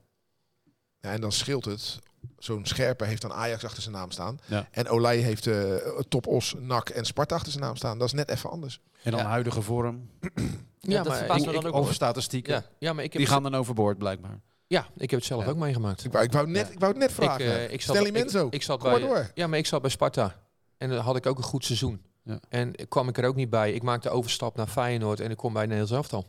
Ja, 1.08 1.14
en 1.14 1.22
dan 1.22 1.32
scheelt 1.32 1.66
het. 1.66 2.00
Zo'n 2.38 2.66
Scherper 2.66 3.08
heeft 3.08 3.22
dan 3.22 3.34
Ajax 3.34 3.64
achter 3.66 3.82
zijn 3.82 3.96
naam 3.96 4.12
staan. 4.12 4.40
Ja. 4.46 4.68
En 4.72 4.90
Olij 4.90 5.18
heeft 5.18 5.48
eh 5.48 5.76
Top 6.08 6.28
Os, 6.28 6.56
NAC 6.60 6.90
en 6.90 7.06
Sparta 7.06 7.36
achter 7.36 7.52
zijn 7.52 7.64
naam 7.64 7.76
staan. 7.76 7.98
Dat 7.98 8.08
is 8.08 8.14
net 8.14 8.30
even 8.30 8.50
anders. 8.50 8.82
En 9.04 9.12
dan 9.12 9.20
Ja. 9.20 9.26
huidige 9.28 9.62
vorm. 9.62 10.10
Ja, 10.80 11.04
dat 11.04 11.28
me 11.28 11.36
ik, 11.36 11.44
dan 11.44 11.66
ook 11.66 11.76
Over 11.76 11.94
statistieken. 11.94 12.54
Ja. 12.54 12.64
ja, 12.80 12.94
maar 12.94 13.04
ik 13.04 13.14
heb, 13.14 13.22
Die 13.22 13.32
gaan 13.32 13.44
dan 13.44 13.56
overboord, 13.56 13.98
blijkbaar. 13.98 14.40
ja, 14.68 14.88
ik 14.98 15.10
heb 15.10 15.20
het 15.20 15.28
zelf 15.28 15.44
Ja. 15.44 15.50
ook 15.50 15.58
meegemaakt. 15.58 16.06
Ik 16.06 16.12
wou, 16.12 16.24
ik 16.26 16.32
wou, 16.32 16.48
net, 16.48 16.68
Ja. 16.68 16.74
ik 16.74 16.80
wou 16.80 16.92
het 16.92 17.02
net 17.02 17.12
vragen. 17.12 17.46
Ik, 17.46 17.52
eh, 17.52 17.64
ik 17.74 17.82
zat, 17.82 17.96
Stanley 17.96 18.22
ik-. 18.22 18.54
Ik, 18.54 18.64
zat 18.64 18.80
Kom 18.80 18.90
maar 18.92 19.00
bij, 19.00 19.08
door. 19.10 19.32
ja, 19.34 19.48
maar 19.48 19.58
ik 19.60 19.66
zat 19.66 19.82
bij 19.82 19.90
Sparta. 19.90 20.36
En 20.78 20.90
dan 20.90 21.00
had 21.00 21.16
ik 21.16 21.26
ook 21.26 21.38
een 21.38 21.44
goed 21.44 21.66
seizoen. 21.66 22.02
Ja. 22.24 22.40
En 22.50 22.74
kwam 22.88 23.08
ik 23.08 23.18
er 23.18 23.26
ook 23.26 23.36
niet 23.36 23.50
bij. 23.50 23.74
Ik 23.74 23.84
maakte 23.84 24.08
de 24.08 24.14
overstap 24.14 24.56
naar 24.56 24.68
Feyenoord 24.68 25.20
en 25.20 25.32
ik 25.32 25.38
kom 25.38 25.54
bij 25.54 25.62
Nederlands 25.64 25.92
elftal. 25.92 26.26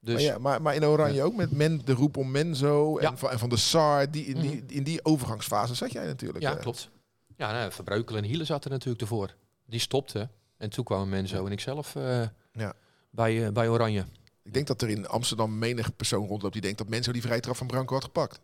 Dus 0.00 0.14
maar, 0.14 0.22
ja, 0.22 0.38
maar, 0.38 0.62
maar 0.62 0.74
in 0.74 0.84
Oranje 0.84 1.22
ook 1.22 1.34
met 1.34 1.50
men, 1.50 1.80
de 1.84 1.92
roep 1.92 2.16
om 2.16 2.30
Menzo 2.30 3.00
Ja. 3.00 3.10
en, 3.10 3.18
van, 3.18 3.30
en 3.30 3.38
van 3.38 3.48
de 3.48 3.56
Sar. 3.56 4.10
Die, 4.10 4.24
in, 4.24 4.40
die, 4.40 4.64
in 4.66 4.82
die 4.82 5.04
overgangsfase 5.04 5.74
zat 5.74 5.92
jij 5.92 6.06
natuurlijk. 6.06 6.40
Ja, 6.44 6.54
eh. 6.54 6.60
klopt. 6.60 6.90
Ja, 7.36 7.52
nou, 7.52 7.72
Verbreukelen 7.72 8.22
en 8.22 8.28
Hielen 8.28 8.46
zaten 8.46 8.70
natuurlijk 8.70 9.00
ervoor. 9.00 9.34
Die 9.66 9.80
stopte. 9.80 10.28
En 10.56 10.70
toen 10.70 10.84
kwamen 10.84 11.08
Menzo 11.08 11.46
en 11.46 11.52
ik 11.52 11.60
zelf 11.60 11.96
eh, 11.96 12.22
Ja. 12.52 12.72
bij, 13.10 13.46
eh, 13.46 13.52
bij 13.52 13.68
Oranje. 13.68 14.04
Ik 14.42 14.52
denk 14.54 14.66
dat 14.66 14.82
er 14.82 14.88
in 14.88 15.08
Amsterdam 15.08 15.58
menig 15.58 15.96
persoon 15.96 16.26
rondloopt 16.26 16.52
die 16.52 16.62
denkt 16.62 16.78
dat 16.78 16.88
Menzo 16.88 17.12
die 17.12 17.22
vrije 17.22 17.40
trap 17.40 17.56
van 17.56 17.66
Branco 17.66 17.94
had 17.94 18.04
gepakt. 18.04 18.40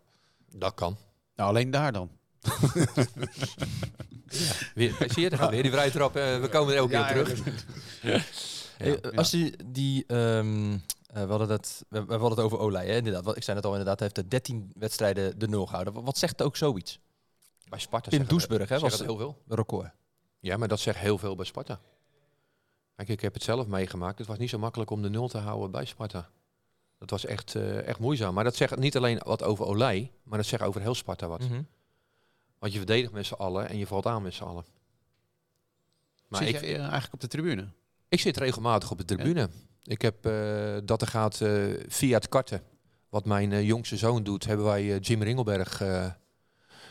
Dat 0.55 0.73
kan. 0.73 0.97
Nou, 1.35 1.49
alleen 1.49 1.71
daar 1.71 1.91
dan. 1.91 2.09
Weer, 4.75 4.95
zie 5.07 5.23
je, 5.23 5.29
er 5.29 5.49
weer 5.49 5.61
die 5.63 5.71
vrije 5.71 5.91
trap. 5.91 6.15
eh, 6.15 6.39
we 6.41 6.49
komen 6.49 6.73
er 6.73 6.79
elke 6.79 6.91
keer 6.91 7.07
terug. 7.07 7.43
Hey, 8.77 9.01
Als 9.15 9.29
die, 9.29 9.53
die 9.65 10.03
ehm, 10.07 10.77
eh, 11.15 11.23
we, 11.23 11.29
hadden 11.29 11.47
dat, 11.47 11.83
we, 11.89 12.05
we 12.05 12.11
hadden 12.11 12.29
het 12.29 12.39
over 12.39 12.57
Olij, 12.59 12.87
hè? 12.87 12.95
Inderdaad, 12.95 13.23
wat- 13.23 13.35
ik 13.37 13.43
zei 13.43 13.57
het 13.57 13.65
al, 13.65 13.71
inderdaad, 13.71 13.99
hij 13.99 14.07
heeft 14.13 14.29
de 14.29 14.37
13 14.37 14.71
wedstrijden 14.75 15.39
de 15.39 15.47
nul 15.47 15.65
gehouden. 15.65 15.93
Wat, 15.93 16.03
wat 16.03 16.17
zegt 16.17 16.41
ook 16.41 16.55
zoiets? 16.55 16.99
Bij 17.69 17.79
Sparta 17.79 18.09
zeggen- 18.09 18.29
Doesburg, 18.29 18.69
hè, 18.69 18.79
was 18.79 18.91
dat 18.97 19.07
heel 19.07 19.17
veel. 19.17 19.41
Een 19.47 19.55
record. 19.55 19.91
Ja, 20.39 20.57
maar 20.57 20.67
dat 20.67 20.79
zegt 20.79 20.97
heel 20.97 21.17
veel 21.17 21.35
bij 21.35 21.45
Sparta. 21.45 21.79
Kijk, 22.95 23.09
ik 23.09 23.21
heb 23.21 23.33
het 23.33 23.43
zelf 23.43 23.67
meegemaakt. 23.67 24.17
Het 24.17 24.27
was 24.27 24.37
niet 24.37 24.49
zo 24.49 24.57
makkelijk 24.59 24.89
om 24.91 25.01
de 25.01 25.09
nul 25.09 25.27
te 25.27 25.37
houden 25.37 25.71
bij 25.71 25.85
Sparta. 25.85 26.29
Dat 26.97 27.09
was 27.09 27.25
echt, 27.25 27.55
eh, 27.55 27.87
echt 27.87 27.99
moeizaam. 27.99 28.33
Maar 28.33 28.43
dat 28.43 28.55
zegt 28.55 28.77
niet 28.77 28.97
alleen 28.97 29.21
wat 29.25 29.43
over 29.43 29.65
Olij, 29.65 30.11
maar 30.23 30.37
dat 30.37 30.47
zegt 30.47 30.63
over 30.63 30.81
heel 30.81 30.95
Sparta 30.95 31.27
wat. 31.27 31.39
Mhm. 31.39 31.61
Want 32.59 32.71
je 32.71 32.77
verdedigt 32.77 33.11
met 33.11 33.25
z'n 33.25 33.33
allen 33.33 33.69
en 33.69 33.77
je 33.77 33.87
valt 33.87 34.05
aan 34.05 34.21
met 34.21 34.33
z'n 34.33 34.43
allen. 34.43 34.65
Maar 36.27 36.43
Zit 36.43 36.55
ik, 36.55 36.61
jij 36.61 36.73
eh, 36.75 36.79
eigenlijk 36.81 37.13
op 37.13 37.19
de 37.19 37.27
tribune? 37.27 37.67
ik 38.09 38.19
zit 38.19 38.37
regelmatig 38.37 38.91
op 38.91 38.97
de 38.97 39.05
tribune. 39.05 39.49
Ik 39.85 40.01
heb 40.01 40.25
eh, 40.25 40.33
dat 40.83 41.01
er 41.01 41.07
gaat 41.07 41.41
eh, 41.41 41.51
via 41.87 42.15
het 42.17 42.29
karten. 42.29 42.61
Wat 43.09 43.25
mijn 43.25 43.51
eh, 43.51 43.63
jongste 43.67 43.97
zoon 43.97 44.23
doet, 44.23 44.45
hebben 44.45 44.65
wij 44.65 44.81
eh, 44.93 44.99
Jim 45.01 45.23
Ringelberg 45.23 45.81
eh, 45.81 46.05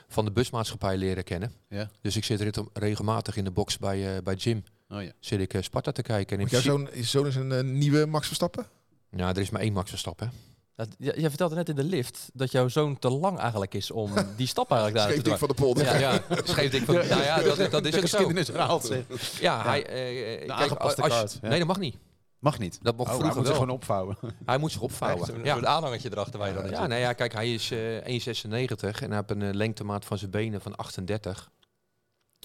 van 0.08 0.24
de 0.24 0.30
busmaatschappij 0.32 0.96
leren 0.96 1.24
kennen. 1.24 1.52
Ja. 1.68 1.90
Dus 2.00 2.16
ik 2.16 2.24
zit 2.24 2.60
regelmatig 2.72 3.36
in 3.36 3.44
de 3.44 3.50
box 3.50 3.78
bij, 3.78 4.16
eh, 4.16 4.22
bij 4.22 4.34
Jim. 4.34 4.64
Oh 4.88 5.02
ja. 5.02 5.10
Zit 5.20 5.40
ik 5.40 5.54
eh, 5.54 5.62
Sparta 5.62 5.92
te 5.92 6.02
kijken. 6.02 6.36
En 6.36 6.42
in 6.42 6.48
jouw 6.50 6.60
zoon, 6.60 6.88
zoon 7.00 7.26
is 7.26 7.34
een 7.36 7.78
nieuwe 7.78 8.06
Max 8.06 8.26
Verstappen? 8.26 8.66
Ja, 9.10 9.28
er 9.28 9.38
is 9.38 9.50
maar 9.50 9.60
één 9.60 9.72
Max 9.72 9.90
Verstappen. 9.90 10.32
Dat, 10.76 10.88
jij 10.98 11.28
vertelde 11.28 11.54
net 11.54 11.68
in 11.68 11.74
de 11.76 11.84
lift 11.84 12.30
dat 12.32 12.50
jouw 12.52 12.68
zoon 12.68 12.98
te 12.98 13.10
lang 13.10 13.38
eigenlijk 13.38 13.74
is 13.74 13.90
om 13.90 14.10
die 14.36 14.46
stap 14.46 14.70
eigenlijk 14.70 14.98
daar 15.00 15.06
te 15.08 15.12
Scheef 15.12 15.24
doen. 15.28 15.38
van 15.38 15.48
de 15.48 15.54
polder. 15.54 15.84
Ja, 15.84 15.96
ja 15.98 16.22
scheef 16.44 16.72
ik 16.72 16.84
van. 16.84 16.94
Nou 16.94 17.06
ja, 17.22 17.42
dat, 17.42 17.70
dat 17.70 17.84
is 17.86 17.94
ook 17.94 18.00
zo. 18.00 18.06
geschiedenis 18.16 18.48
herhaalt 18.48 18.84
zich. 18.84 19.40
Ja, 19.40 19.62
hij. 19.62 19.86
eh, 19.86 20.38
kijk, 20.38 20.50
aangepaste 20.50 21.02
als 21.02 21.12
je- 21.12 21.18
kaart, 21.18 21.38
ja. 21.42 21.48
Nee, 21.48 21.58
dat 21.58 21.68
mag 21.68 21.78
niet. 21.78 21.96
Mag 22.44 22.58
niet. 22.58 22.78
Dat 22.82 22.96
mocht 22.96 23.10
Oh, 23.10 23.14
hij 23.14 23.30
vroeger 23.30 23.36
moet 23.36 23.46
zich 23.46 23.56
wel. 23.56 23.62
gewoon 23.66 23.80
opvouwen. 23.80 24.16
Hij 24.46 24.58
moet 24.58 24.72
zich 24.72 24.80
opvouwen. 24.80 25.44
Ja. 25.44 25.52
soort 25.52 25.64
aanhangertje 25.64 26.10
erachter 26.12 26.38
waar 26.38 26.48
je 26.48 26.54
dan 26.54 26.70
Ja, 26.70 26.86
nou 26.86 27.00
ja, 27.00 27.12
kijk, 27.12 27.32
hij 27.32 27.54
is 27.54 27.70
eh 27.70 27.96
1,96 27.98 29.02
en 29.02 29.08
hij 29.10 29.16
heeft 29.16 29.30
een 29.30 29.42
eh, 29.42 29.54
lengtemaat 29.54 30.04
van 30.04 30.18
zijn 30.18 30.30
benen 30.30 30.60
van 30.60 30.76
38. 30.76 31.50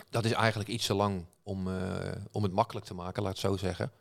Dat 0.09 0.25
is 0.25 0.31
eigenlijk 0.31 0.69
iets 0.69 0.85
te 0.85 0.93
lang 0.93 1.25
om, 1.43 1.67
eh, 1.67 2.11
om 2.31 2.43
het 2.43 2.51
makkelijk 2.51 2.85
te 2.85 2.93
maken, 2.93 3.23
laat 3.23 3.31
het 3.31 3.41
zo 3.41 3.57
zeggen. 3.57 3.91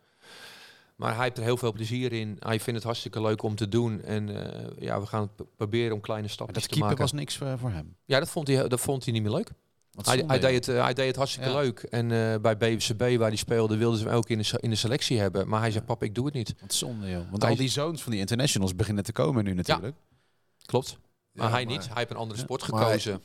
Maar 0.95 1.15
hij 1.15 1.23
heeft 1.23 1.37
er 1.37 1.43
heel 1.43 1.57
veel 1.57 1.71
plezier 1.71 2.13
in. 2.13 2.35
Hij 2.39 2.57
vindt 2.59 2.73
het 2.79 2.83
hartstikke 2.83 3.21
leuk 3.21 3.43
om 3.43 3.55
te 3.55 3.69
doen. 3.69 4.01
En 4.01 4.51
eh, 4.53 4.69
ja, 4.79 4.99
we 4.99 5.05
gaan 5.05 5.21
het 5.37 5.55
proberen 5.55 5.93
om 5.93 6.01
kleine 6.01 6.25
Maar 6.25 6.33
stapjes 6.35 6.55
dat 6.57 6.63
te 6.63 6.69
keeper 6.69 6.87
maken. 6.89 7.03
was 7.03 7.11
niks 7.13 7.39
eh, 7.41 7.53
voor 7.57 7.71
hem. 7.71 7.95
Ja, 8.05 8.19
dat 8.19 8.29
vond, 8.29 8.47
hij, 8.47 8.67
dat 8.67 8.79
vond 8.79 9.03
hij 9.03 9.13
niet 9.13 9.23
meer 9.23 9.31
leuk. 9.31 9.51
Hij, 10.05 10.23
hij, 10.27 10.39
deed 10.39 10.65
het, 10.65 10.75
eh, 10.75 10.83
hij 10.83 10.93
deed 10.93 11.07
het 11.07 11.15
hartstikke 11.15 11.49
Ja. 11.49 11.55
leuk. 11.55 11.79
En 11.79 12.11
eh, 12.11 12.39
bij 12.41 12.57
BVCB, 12.57 13.17
waar 13.17 13.27
hij 13.27 13.35
speelde, 13.35 13.77
wilden 13.77 13.99
ze 13.99 14.05
hem 14.05 14.13
ook 14.15 14.29
in 14.29 14.37
de, 14.37 14.57
in 14.59 14.69
de 14.69 14.75
selectie 14.75 15.19
hebben. 15.19 15.47
Maar 15.47 15.59
hij 15.61 15.71
zei, 15.71 15.83
pap, 15.83 16.03
ik 16.03 16.15
doe 16.15 16.25
het 16.25 16.33
niet. 16.33 16.55
Wat 16.61 16.73
zonde, 16.73 17.09
joh. 17.09 17.29
Want 17.29 17.41
Hij 17.41 17.51
al 17.51 17.57
die 17.57 17.69
zoons 17.69 18.01
van 18.01 18.11
die 18.11 18.19
internationals 18.21 18.75
beginnen 18.75 19.03
te 19.03 19.11
komen 19.11 19.43
nu 19.43 19.53
natuurlijk. 19.53 19.95
Klopt. 20.65 20.97
Maar 21.31 21.45
Ja, 21.47 21.51
hij 21.53 21.65
maar- 21.65 21.73
niet. 21.73 21.85
Hij 21.85 21.93
heeft 21.97 22.09
een 22.09 22.15
andere 22.17 22.37
Ja. 22.39 22.45
sport 22.45 22.65
hij- 22.67 22.79
gekozen. 22.79 23.21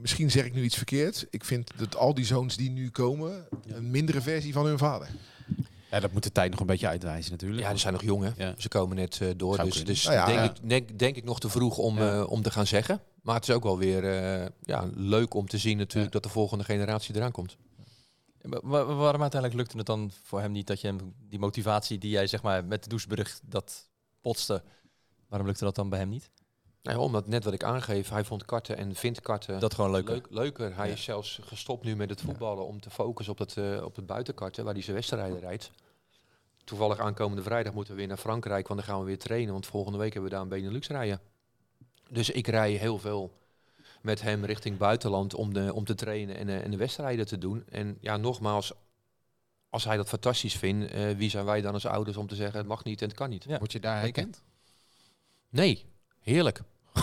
Misschien 0.00 0.30
zeg 0.30 0.44
ik 0.44 0.54
nu 0.54 0.62
iets 0.62 0.76
verkeerd. 0.76 1.26
Ik 1.30 1.44
vind 1.44 1.70
dat 1.76 1.96
al 1.96 2.14
die 2.14 2.24
zoons 2.24 2.56
die 2.56 2.70
nu 2.70 2.90
komen 2.90 3.46
een 3.66 3.90
mindere 3.90 4.20
versie 4.20 4.52
van 4.52 4.66
hun 4.66 4.78
vader. 4.78 5.08
Ja, 5.90 6.00
dat 6.00 6.12
moet 6.12 6.22
de 6.22 6.32
tijd 6.32 6.50
nog 6.50 6.60
een 6.60 6.66
beetje 6.66 6.88
uitwijzen 6.88 7.30
natuurlijk. 7.30 7.62
Ja, 7.62 7.70
die 7.70 7.78
zijn 7.78 7.92
nog 7.92 8.02
jong, 8.02 8.22
hè? 8.24 8.44
Ja. 8.44 8.54
Ze 8.58 8.68
komen 8.68 8.96
net 8.96 9.18
eh, 9.20 9.28
door. 9.36 9.54
Zou 9.54 9.68
Dus, 9.70 9.84
dus 9.84 10.04
Nou 10.04 10.16
ja, 10.16 10.26
denk, 10.26 10.38
ja. 10.38 10.44
Ik, 10.44 10.68
denk, 10.68 10.98
denk 10.98 11.16
ik 11.16 11.24
nog 11.24 11.40
te 11.40 11.48
vroeg 11.48 11.78
om, 11.78 11.98
Ja. 11.98 12.18
eh, 12.18 12.30
om 12.30 12.42
te 12.42 12.50
gaan 12.50 12.66
zeggen. 12.66 13.00
Maar 13.22 13.34
het 13.34 13.48
is 13.48 13.54
ook 13.54 13.62
wel 13.62 13.78
weer 13.78 14.04
eh, 14.04 14.48
ja, 14.62 14.90
leuk 14.94 15.34
om 15.34 15.46
te 15.48 15.58
zien 15.58 15.76
natuurlijk 15.76 16.12
dat 16.12 16.22
de 16.22 16.28
volgende 16.28 16.64
generatie 16.64 17.14
eraan 17.16 17.32
komt. 17.32 17.56
Wa- 18.40 18.60
wa- 18.62 18.84
waarom 18.84 19.20
uiteindelijk 19.20 19.60
lukte 19.60 19.76
het 19.76 19.86
dan 19.86 20.10
voor 20.22 20.40
hem 20.40 20.52
niet 20.52 20.66
dat 20.66 20.80
je 20.80 20.86
hem 20.86 21.14
die 21.28 21.38
motivatie 21.38 21.98
die 21.98 22.10
jij 22.10 22.26
zeg 22.26 22.42
maar 22.42 22.64
met 22.64 22.82
de 22.82 22.88
Doesburg 22.88 23.40
dat 23.42 23.88
potste, 24.20 24.62
waarom 25.28 25.46
lukte 25.48 25.64
dat 25.64 25.74
dan 25.74 25.88
bij 25.88 25.98
hem 25.98 26.08
niet? 26.08 26.30
Nou, 26.82 26.96
ja, 26.98 27.02
omdat 27.02 27.26
net 27.26 27.44
wat 27.44 27.52
ik 27.52 27.64
aangeef, 27.64 28.08
hij 28.08 28.24
vond 28.24 28.44
karten 28.44 28.76
en 28.76 28.94
vindt 28.94 29.20
karten 29.20 29.60
Dat 29.60 29.74
gewoon 29.74 29.90
leuker. 29.90 30.12
leuk, 30.14 30.26
leuker. 30.30 30.76
Hij 30.76 30.86
Ja. 30.86 30.92
is 30.92 31.02
zelfs 31.02 31.38
gestopt 31.42 31.84
nu 31.84 31.96
met 31.96 32.10
het 32.10 32.20
voetballen 32.20 32.66
om 32.66 32.80
te 32.80 32.90
focussen 32.90 33.32
op 33.32 33.38
het, 33.38 33.56
eh, 33.56 33.84
op 33.84 33.96
het 33.96 34.06
buitenkarten 34.06 34.64
waar 34.64 34.72
hij 34.74 34.82
zijn 34.82 34.96
wedstrijden 34.96 35.40
rijdt. 35.40 35.70
Toevallig 36.64 36.98
aankomende 36.98 37.42
vrijdag 37.42 37.72
moeten 37.72 37.92
we 37.92 37.98
weer 37.98 38.08
naar 38.08 38.16
Frankrijk, 38.16 38.68
want 38.68 38.80
dan 38.80 38.88
gaan 38.88 38.98
we 39.00 39.06
weer 39.06 39.18
trainen. 39.18 39.52
Want 39.52 39.66
volgende 39.66 39.98
week 39.98 40.12
hebben 40.12 40.30
we 40.30 40.36
daar 40.36 40.44
een 40.44 40.50
Benelux 40.50 40.88
rijden. 40.88 41.20
Dus 42.12 42.30
ik 42.30 42.46
rij 42.46 42.70
heel 42.72 42.98
veel 42.98 43.32
met 44.02 44.22
hem 44.22 44.44
richting 44.44 44.76
buitenland 44.76 45.34
om, 45.34 45.54
de, 45.54 45.74
om 45.74 45.84
te 45.84 45.94
trainen 45.94 46.36
en, 46.36 46.48
eh, 46.48 46.64
en 46.64 46.70
de 46.70 46.76
wedstrijden 46.76 47.26
te 47.26 47.38
doen. 47.38 47.64
En 47.68 47.98
ja, 48.00 48.16
nogmaals, 48.16 48.72
als 49.70 49.84
hij 49.84 49.96
dat 49.96 50.08
fantastisch 50.08 50.54
vindt, 50.56 50.90
eh, 50.90 51.10
wie 51.16 51.30
zijn 51.30 51.44
wij 51.44 51.60
dan 51.60 51.72
als 51.72 51.86
ouders 51.86 52.16
om 52.16 52.26
te 52.26 52.34
zeggen 52.34 52.58
het 52.58 52.66
mag 52.66 52.84
niet 52.84 53.00
en 53.02 53.08
het 53.08 53.16
kan 53.16 53.30
niet? 53.30 53.44
Ja. 53.48 53.58
Word 53.58 53.72
je 53.72 53.80
daar 53.80 54.00
herkend? 54.00 54.42
Nee, 55.48 55.84
heerlijk. 56.20 56.60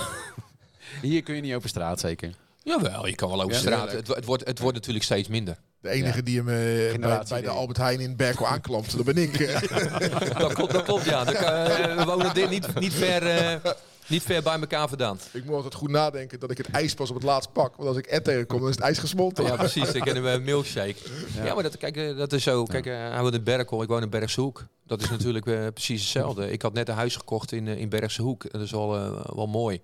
Hier 1.02 1.24
kun 1.24 1.36
je 1.36 1.42
niet 1.42 1.54
over 1.54 1.70
straat 1.70 2.00
zeker. 2.00 2.36
Jawel, 2.64 3.08
je 3.08 3.16
kan 3.16 3.30
wel 3.30 3.42
over 3.42 3.54
Ja, 3.54 3.60
straat. 3.60 3.92
Het, 3.92 4.08
het, 4.08 4.26
wordt, 4.26 4.46
het 4.46 4.60
wordt 4.60 4.76
natuurlijk 4.76 5.06
steeds 5.06 5.28
minder. 5.28 5.58
De 5.82 5.90
enige 5.90 6.18
Ja. 6.18 6.24
die 6.24 6.38
hem 6.38 6.48
eh, 6.48 7.26
bij, 7.30 7.42
de. 7.42 7.50
Albert 7.50 7.78
Heijn 7.78 8.00
in 8.00 8.16
Berkel 8.16 8.48
aanklampt, 8.48 8.96
dat 8.96 9.06
ben 9.06 9.18
ik. 9.18 9.38
dat, 10.38 10.54
klopt, 10.54 10.72
dat 10.72 10.84
klopt, 10.84 11.06
ja. 11.06 11.24
Dat 11.24 11.38
kan, 11.38 11.54
eh, 11.54 11.96
we 11.98 12.06
wonen 12.06 12.34
dit 12.34 12.50
niet, 12.50 12.80
niet, 12.80 12.94
ver, 12.94 13.28
eh, 13.28 13.72
niet 14.10 14.24
ver 14.24 14.44
bij 14.44 14.60
elkaar 14.60 14.88
vandaan. 14.88 15.20
ik 15.32 15.46
moet 15.46 15.56
altijd 15.56 15.74
goed 15.74 15.90
nadenken 15.90 16.40
dat 16.40 16.52
ik 16.52 16.58
het 16.58 16.70
ijs 16.70 16.94
pas 16.94 17.10
op 17.10 17.16
het 17.16 17.24
laatst 17.24 17.52
pak. 17.52 17.76
Want 17.76 17.88
als 17.88 17.98
ik 17.98 18.06
Ed 18.06 18.24
tegenkom, 18.24 18.60
dan 18.60 18.70
is 18.70 18.76
het 18.76 18.84
ijs 18.84 18.98
gesmolten. 18.98 19.44
Ja, 19.44 19.56
precies. 19.56 19.92
Ik 19.92 20.02
ken 20.02 20.16
hem 20.16 20.26
een 20.26 20.44
milkshake. 20.44 20.96
Ja, 21.44 21.54
maar 21.54 21.64
dat, 21.64 21.78
kijk, 21.78 21.98
eh, 21.98 22.18
dat 22.18 22.34
is 22.34 22.44
zo. 22.44 22.64
Kijk, 22.64 22.86
eh, 22.86 22.94
hij 22.94 23.22
woont 23.22 23.34
in 23.34 23.44
Berkel, 23.44 23.82
ik 23.82 23.88
woon 23.88 24.02
in 24.02 24.10
Bergse 24.10 24.42
Hoek. 24.42 24.66
Dat 24.86 25.02
is 25.02 25.10
natuurlijk 25.10 25.46
eh, 25.46 25.68
precies 25.74 26.02
hetzelfde. 26.02 26.52
Ik 26.52 26.62
had 26.62 26.74
net 26.74 26.90
een 26.90 26.96
huis 26.96 27.16
gekocht 27.16 27.52
in, 27.52 27.68
eh, 27.68 27.78
in 27.78 27.90
Bergse 27.90 28.22
Hoek. 28.22 28.52
Dat 28.52 28.62
is 28.62 28.72
wel, 28.72 28.96
eh, 28.96 29.26
wel 29.36 29.48
mooi. 29.48 29.82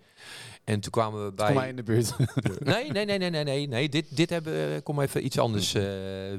En 0.64 0.80
toen 0.80 0.92
kwamen 0.92 1.26
we 1.26 1.32
bij... 1.34 1.46
Kom 1.46 1.56
mij 1.56 1.70
in 1.70 1.76
de 1.76 1.84
buurt. 1.84 2.16
Nee, 2.60 2.92
nee, 2.92 3.06
nee, 3.06 3.18
nee, 3.18 3.30
nee, 3.30 3.44
nee. 3.44 3.68
nee. 3.68 3.90
Dit, 3.90 4.16
dit 4.16 4.30
hebben, 4.30 4.84
kom 4.84 5.02
even 5.02 5.26
iets 5.26 5.40
anders 5.40 5.74
eh, 5.74 5.84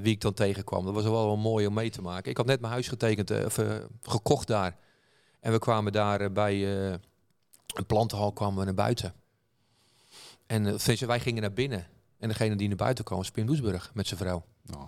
wie 0.03 0.13
ik 0.13 0.21
dan 0.21 0.35
tegenkwam. 0.35 0.85
Dat 0.85 0.95
was 0.95 1.03
wel 1.05 1.13
wel 1.27 1.37
mooi 1.37 1.67
om 1.67 1.75
mee 1.75 1.91
te 1.91 2.03
maken. 2.03 2.31
Ik 2.31 2.37
had 2.37 2.47
net 2.47 2.61
mijn 2.61 2.73
huis 2.73 2.89
getekend, 2.89 3.31
eh, 3.31 3.45
of, 3.45 3.59
eh, 3.59 3.75
gekocht 4.03 4.47
daar. 4.47 4.77
En 5.41 5.53
we 5.53 5.59
kwamen 5.59 5.93
daar 5.93 6.21
eh, 6.21 6.31
bij 6.31 6.87
eh, 6.89 6.95
een 7.75 7.87
plantenhal 7.87 8.33
kwamen 8.33 8.59
we 8.59 8.65
naar 8.65 8.75
buiten. 8.75 9.15
En 10.47 10.67
eh, 10.67 10.97
wij 11.07 11.21
gingen 11.21 11.43
naar 11.43 11.53
binnen. 11.53 11.87
En 12.19 12.29
degene 12.29 12.57
die 12.57 12.69
naar 12.69 12.77
buiten 12.77 13.05
kwam 13.05 13.19
was 13.19 13.31
Pim 13.31 13.47
Doesburg 13.47 13.91
met 13.95 14.07
zijn 14.07 14.21
vrouw. 14.21 14.45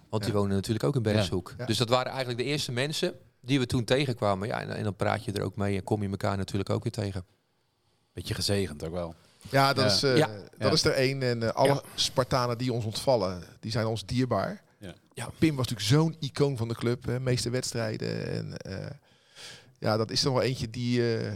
Want 0.09 0.23
die 0.23 0.33
Ja. 0.33 0.39
wonen 0.39 0.57
natuurlijk 0.57 0.85
ook 0.85 0.97
in 0.97 1.03
Bergshoek. 1.03 1.55
Ja. 1.59 1.65
Dus 1.67 1.77
dat 1.79 1.89
waren 1.89 2.09
eigenlijk 2.13 2.39
de 2.41 2.45
eerste 2.47 2.73
mensen 2.73 3.15
die 3.41 3.59
we 3.59 3.67
toen 3.67 3.85
tegenkwamen. 3.85 4.49
Ja, 4.49 4.61
en, 4.61 4.71
en 4.77 4.83
dan 4.85 4.97
praat 4.97 5.25
je 5.25 5.33
er 5.33 5.43
ook 5.43 5.57
mee 5.57 5.77
en 5.77 5.85
kom 5.85 6.03
je 6.03 6.09
elkaar 6.09 6.37
natuurlijk 6.37 6.71
ook 6.71 6.83
weer 6.83 6.93
tegen. 6.93 7.25
Beetje 8.13 8.35
gezegend 8.35 8.85
ook 8.85 8.93
wel. 8.93 9.15
Ja, 9.51 9.73
dat, 9.73 9.85
Ja. 9.85 9.91
Is, 9.95 10.03
eh, 10.03 10.17
Ja. 10.17 10.27
dat 10.27 10.45
Ja. 10.59 10.71
is 10.71 10.85
er 10.85 10.93
één. 10.93 11.23
En 11.23 11.43
eh, 11.43 11.49
alle 11.49 11.69
Ja. 11.75 11.83
Spartanen 11.95 12.59
die 12.59 12.73
ons 12.73 12.85
ontvallen, 12.85 13.43
die 13.61 13.71
zijn 13.71 13.87
ons 13.87 14.07
dierbaar. 14.07 14.63
Ja. 14.79 14.95
Ja, 15.15 15.29
Pim 15.39 15.57
was 15.57 15.69
natuurlijk 15.69 15.89
zo'n 16.03 16.17
icoon 16.21 16.57
van 16.57 16.69
de 16.69 16.75
club. 16.75 17.05
Hè, 17.05 17.21
meeste 17.21 17.51
wedstrijden. 17.51 18.27
En 18.33 18.57
eh, 18.57 18.91
ja, 19.79 19.97
dat 19.97 20.11
is 20.11 20.21
toch 20.21 20.33
wel 20.33 20.43
eentje 20.43 20.71
die, 20.71 21.17
eh, 21.17 21.33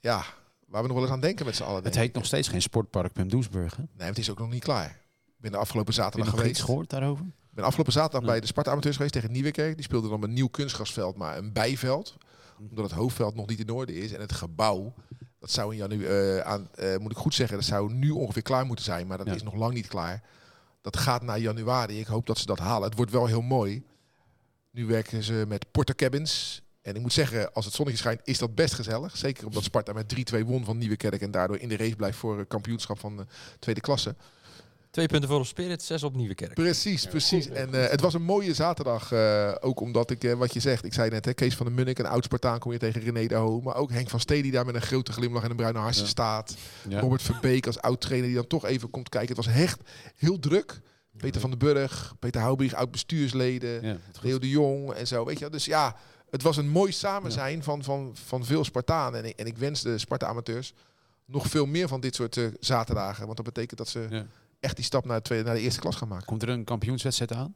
ja, 0.00 0.24
waar 0.74 0.82
we 0.82 0.88
nog 0.88 0.96
wel 0.98 1.06
eens 1.06 1.14
aan 1.16 1.20
denken 1.20 1.46
met 1.46 1.56
z'n 1.56 1.62
allen. 1.62 1.84
Het 1.84 1.94
heet 1.94 2.14
nog 2.14 2.24
steeds 2.26 2.48
geen 2.48 2.62
sportpark 2.62 3.12
Pim 3.12 3.28
Doesburg. 3.28 3.76
Hè? 3.76 3.82
Heb 3.82 3.90
Nee, 3.98 4.08
het 4.08 4.18
is 4.18 4.30
ook 4.30 4.38
nog 4.38 4.50
niet 4.50 4.62
klaar. 4.62 4.86
Ik 5.26 5.40
ben 5.40 5.52
de 5.52 5.56
afgelopen 5.56 5.94
je 5.94 6.00
zaterdag 6.00 6.26
nog 6.30 6.36
geweest. 6.38 6.56
iets 6.58 6.64
gehoord 6.64 6.90
daarover? 6.90 7.24
Ik 7.24 7.50
ben 7.50 7.64
afgelopen 7.64 7.92
zaterdag 7.92 8.20
Ja. 8.20 8.26
bij 8.26 8.40
de 8.40 8.46
Sparta 8.46 8.70
amateurs 8.70 8.96
geweest 8.96 9.14
tegen 9.14 9.32
Nieuwekerk. 9.32 9.74
Die 9.74 9.84
speelden 9.84 10.10
dan 10.10 10.22
een 10.22 10.32
nieuw 10.32 10.48
kunstgrasveld, 10.48 11.16
maar 11.16 11.36
een 11.38 11.52
bijveld. 11.52 12.16
Omdat 12.70 12.84
het 12.84 12.92
hoofdveld 12.94 13.34
nog 13.34 13.46
niet 13.46 13.58
in 13.60 13.70
orde 13.70 13.94
is. 13.94 14.12
En 14.12 14.20
het 14.20 14.32
gebouw, 14.32 14.94
dat 15.38 15.50
zou 15.50 15.70
in 15.72 15.76
janu 15.78 16.06
eh, 16.06 16.38
aan, 16.38 16.68
eh, 16.74 16.96
moet 16.96 17.10
ik 17.10 17.16
goed 17.16 17.34
zeggen, 17.34 17.56
dat 17.56 17.66
zou 17.66 17.92
nu 17.92 18.10
ongeveer 18.10 18.42
klaar 18.42 18.66
moeten 18.66 18.84
zijn. 18.84 19.06
Maar 19.06 19.18
dat 19.18 19.26
Ja. 19.26 19.34
is 19.34 19.42
nog 19.42 19.54
lang 19.54 19.74
niet 19.74 19.86
klaar. 19.86 20.22
Dat 20.80 20.96
gaat 20.96 21.22
naar 21.22 21.38
januari. 21.38 21.98
Ik 22.00 22.06
hoop 22.06 22.26
dat 22.26 22.38
ze 22.38 22.46
dat 22.46 22.58
halen. 22.58 22.88
Het 22.88 22.96
wordt 22.96 23.12
wel 23.12 23.26
heel 23.26 23.42
mooi. 23.42 23.82
Nu 24.70 24.86
werken 24.86 25.22
ze 25.22 25.44
met 25.48 25.70
porter 25.70 25.94
cabins. 25.94 26.62
En 26.84 26.94
ik 26.94 27.00
moet 27.00 27.12
zeggen, 27.12 27.52
als 27.52 27.64
het 27.64 27.74
zonnetje 27.74 28.00
schijnt, 28.00 28.20
is 28.24 28.38
dat 28.38 28.54
best 28.54 28.74
gezellig. 28.74 29.16
Zeker 29.16 29.46
omdat 29.46 29.62
Sparta 29.62 29.92
met 29.92 30.34
3-2 30.34 30.44
won 30.44 30.64
van 30.64 30.78
Nieuwekerk. 30.78 31.20
En 31.22 31.30
daardoor 31.30 31.58
in 31.58 31.68
de 31.68 31.76
race 31.76 31.96
blijft 31.96 32.18
voor 32.18 32.38
het 32.38 32.48
kampioenschap 32.48 32.98
van 32.98 33.16
de 33.16 33.24
tweede 33.58 33.80
klasse. 33.80 34.14
Twee 34.90 35.06
punten 35.06 35.28
voor 35.28 35.38
op 35.38 35.46
Spirit, 35.46 35.82
zes 35.82 36.02
op 36.02 36.14
Nieuwekerk. 36.16 36.54
Precies, 36.54 37.06
precies. 37.06 37.48
En 37.48 37.74
eh, 37.84 37.90
het 37.90 38.00
was 38.00 38.14
een 38.14 38.22
mooie 38.22 38.54
zaterdag. 38.54 39.12
eh, 39.12 39.54
ook 39.60 39.80
omdat 39.80 40.10
ik, 40.10 40.24
eh, 40.24 40.32
wat 40.34 40.52
je 40.54 40.60
zegt, 40.60 40.84
ik 40.84 40.94
zei 40.94 41.10
net, 41.10 41.24
hè, 41.24 41.32
Kees 41.34 41.54
van 41.56 41.66
den 41.66 41.74
Munnik, 41.74 41.98
een 41.98 42.06
oud 42.06 42.24
Spartaan, 42.24 42.58
kom 42.58 42.72
je 42.72 42.78
tegen 42.78 43.00
René 43.00 43.26
de 43.26 43.34
Ho. 43.34 43.60
Maar 43.60 43.74
ook 43.76 43.90
Henk 43.90 44.08
van 44.10 44.20
Stee, 44.20 44.42
die 44.42 44.52
daar 44.52 44.64
met 44.66 44.74
een 44.74 44.82
grote 44.82 45.12
glimlach 45.12 45.42
en 45.44 45.50
een 45.50 45.56
bruine 45.56 45.78
harsen 45.78 46.02
Ja. 46.02 46.08
staat. 46.08 46.56
Ja. 46.88 47.00
Robert 47.00 47.22
Verbeek 47.22 47.66
als 47.66 47.80
oud 47.80 48.00
trainer, 48.00 48.26
die 48.28 48.36
dan 48.38 48.46
toch 48.46 48.64
even 48.64 48.90
komt 48.90 49.08
kijken. 49.08 49.36
Het 49.36 49.46
was 49.46 49.54
echt 49.54 49.80
heel 50.16 50.38
druk. 50.38 50.80
Peter 51.16 51.40
van 51.40 51.50
den 51.50 51.58
Burg, 51.58 52.14
Peter 52.18 52.40
Houbig, 52.40 52.74
oud 52.74 52.90
bestuursleden. 52.90 53.82
Ja. 53.86 53.96
Leo 54.22 54.38
de 54.38 54.48
Jong 54.48 54.92
en 54.92 55.06
zo. 55.06 55.24
Weet 55.24 55.34
je, 55.34 55.40
wel. 55.40 55.50
dus 55.50 55.64
ja, 55.64 55.96
het 56.34 56.42
was 56.42 56.56
een 56.56 56.68
mooi 56.68 56.92
samen 56.92 57.32
zijn 57.32 57.62
van, 57.62 57.82
van, 57.84 58.10
van 58.26 58.44
veel 58.44 58.64
Spartanen. 58.64 59.22
En 59.22 59.28
ik, 59.28 59.38
en 59.38 59.46
ik 59.46 59.58
wens 59.58 59.82
de 59.82 59.98
Sparta-amateurs 59.98 60.72
nog 61.26 61.46
veel 61.46 61.66
meer 61.66 61.88
van 61.88 62.00
dit 62.00 62.14
soort 62.14 62.36
eh, 62.36 62.44
zaterdagen. 62.60 63.24
Want 63.24 63.36
dat 63.36 63.46
betekent 63.46 63.78
dat 63.78 63.88
ze 63.88 64.06
Ja. 64.10 64.26
echt 64.60 64.76
die 64.76 64.84
stap 64.84 65.04
naar, 65.04 65.22
tweede, 65.22 65.44
naar 65.44 65.54
de 65.54 65.60
eerste 65.60 65.80
klas 65.80 65.96
gaan 65.96 66.08
maken. 66.08 66.26
Komt 66.26 66.42
er 66.42 66.48
een 66.48 66.64
kampioenswedstrijd 66.64 67.32
aan? 67.32 67.54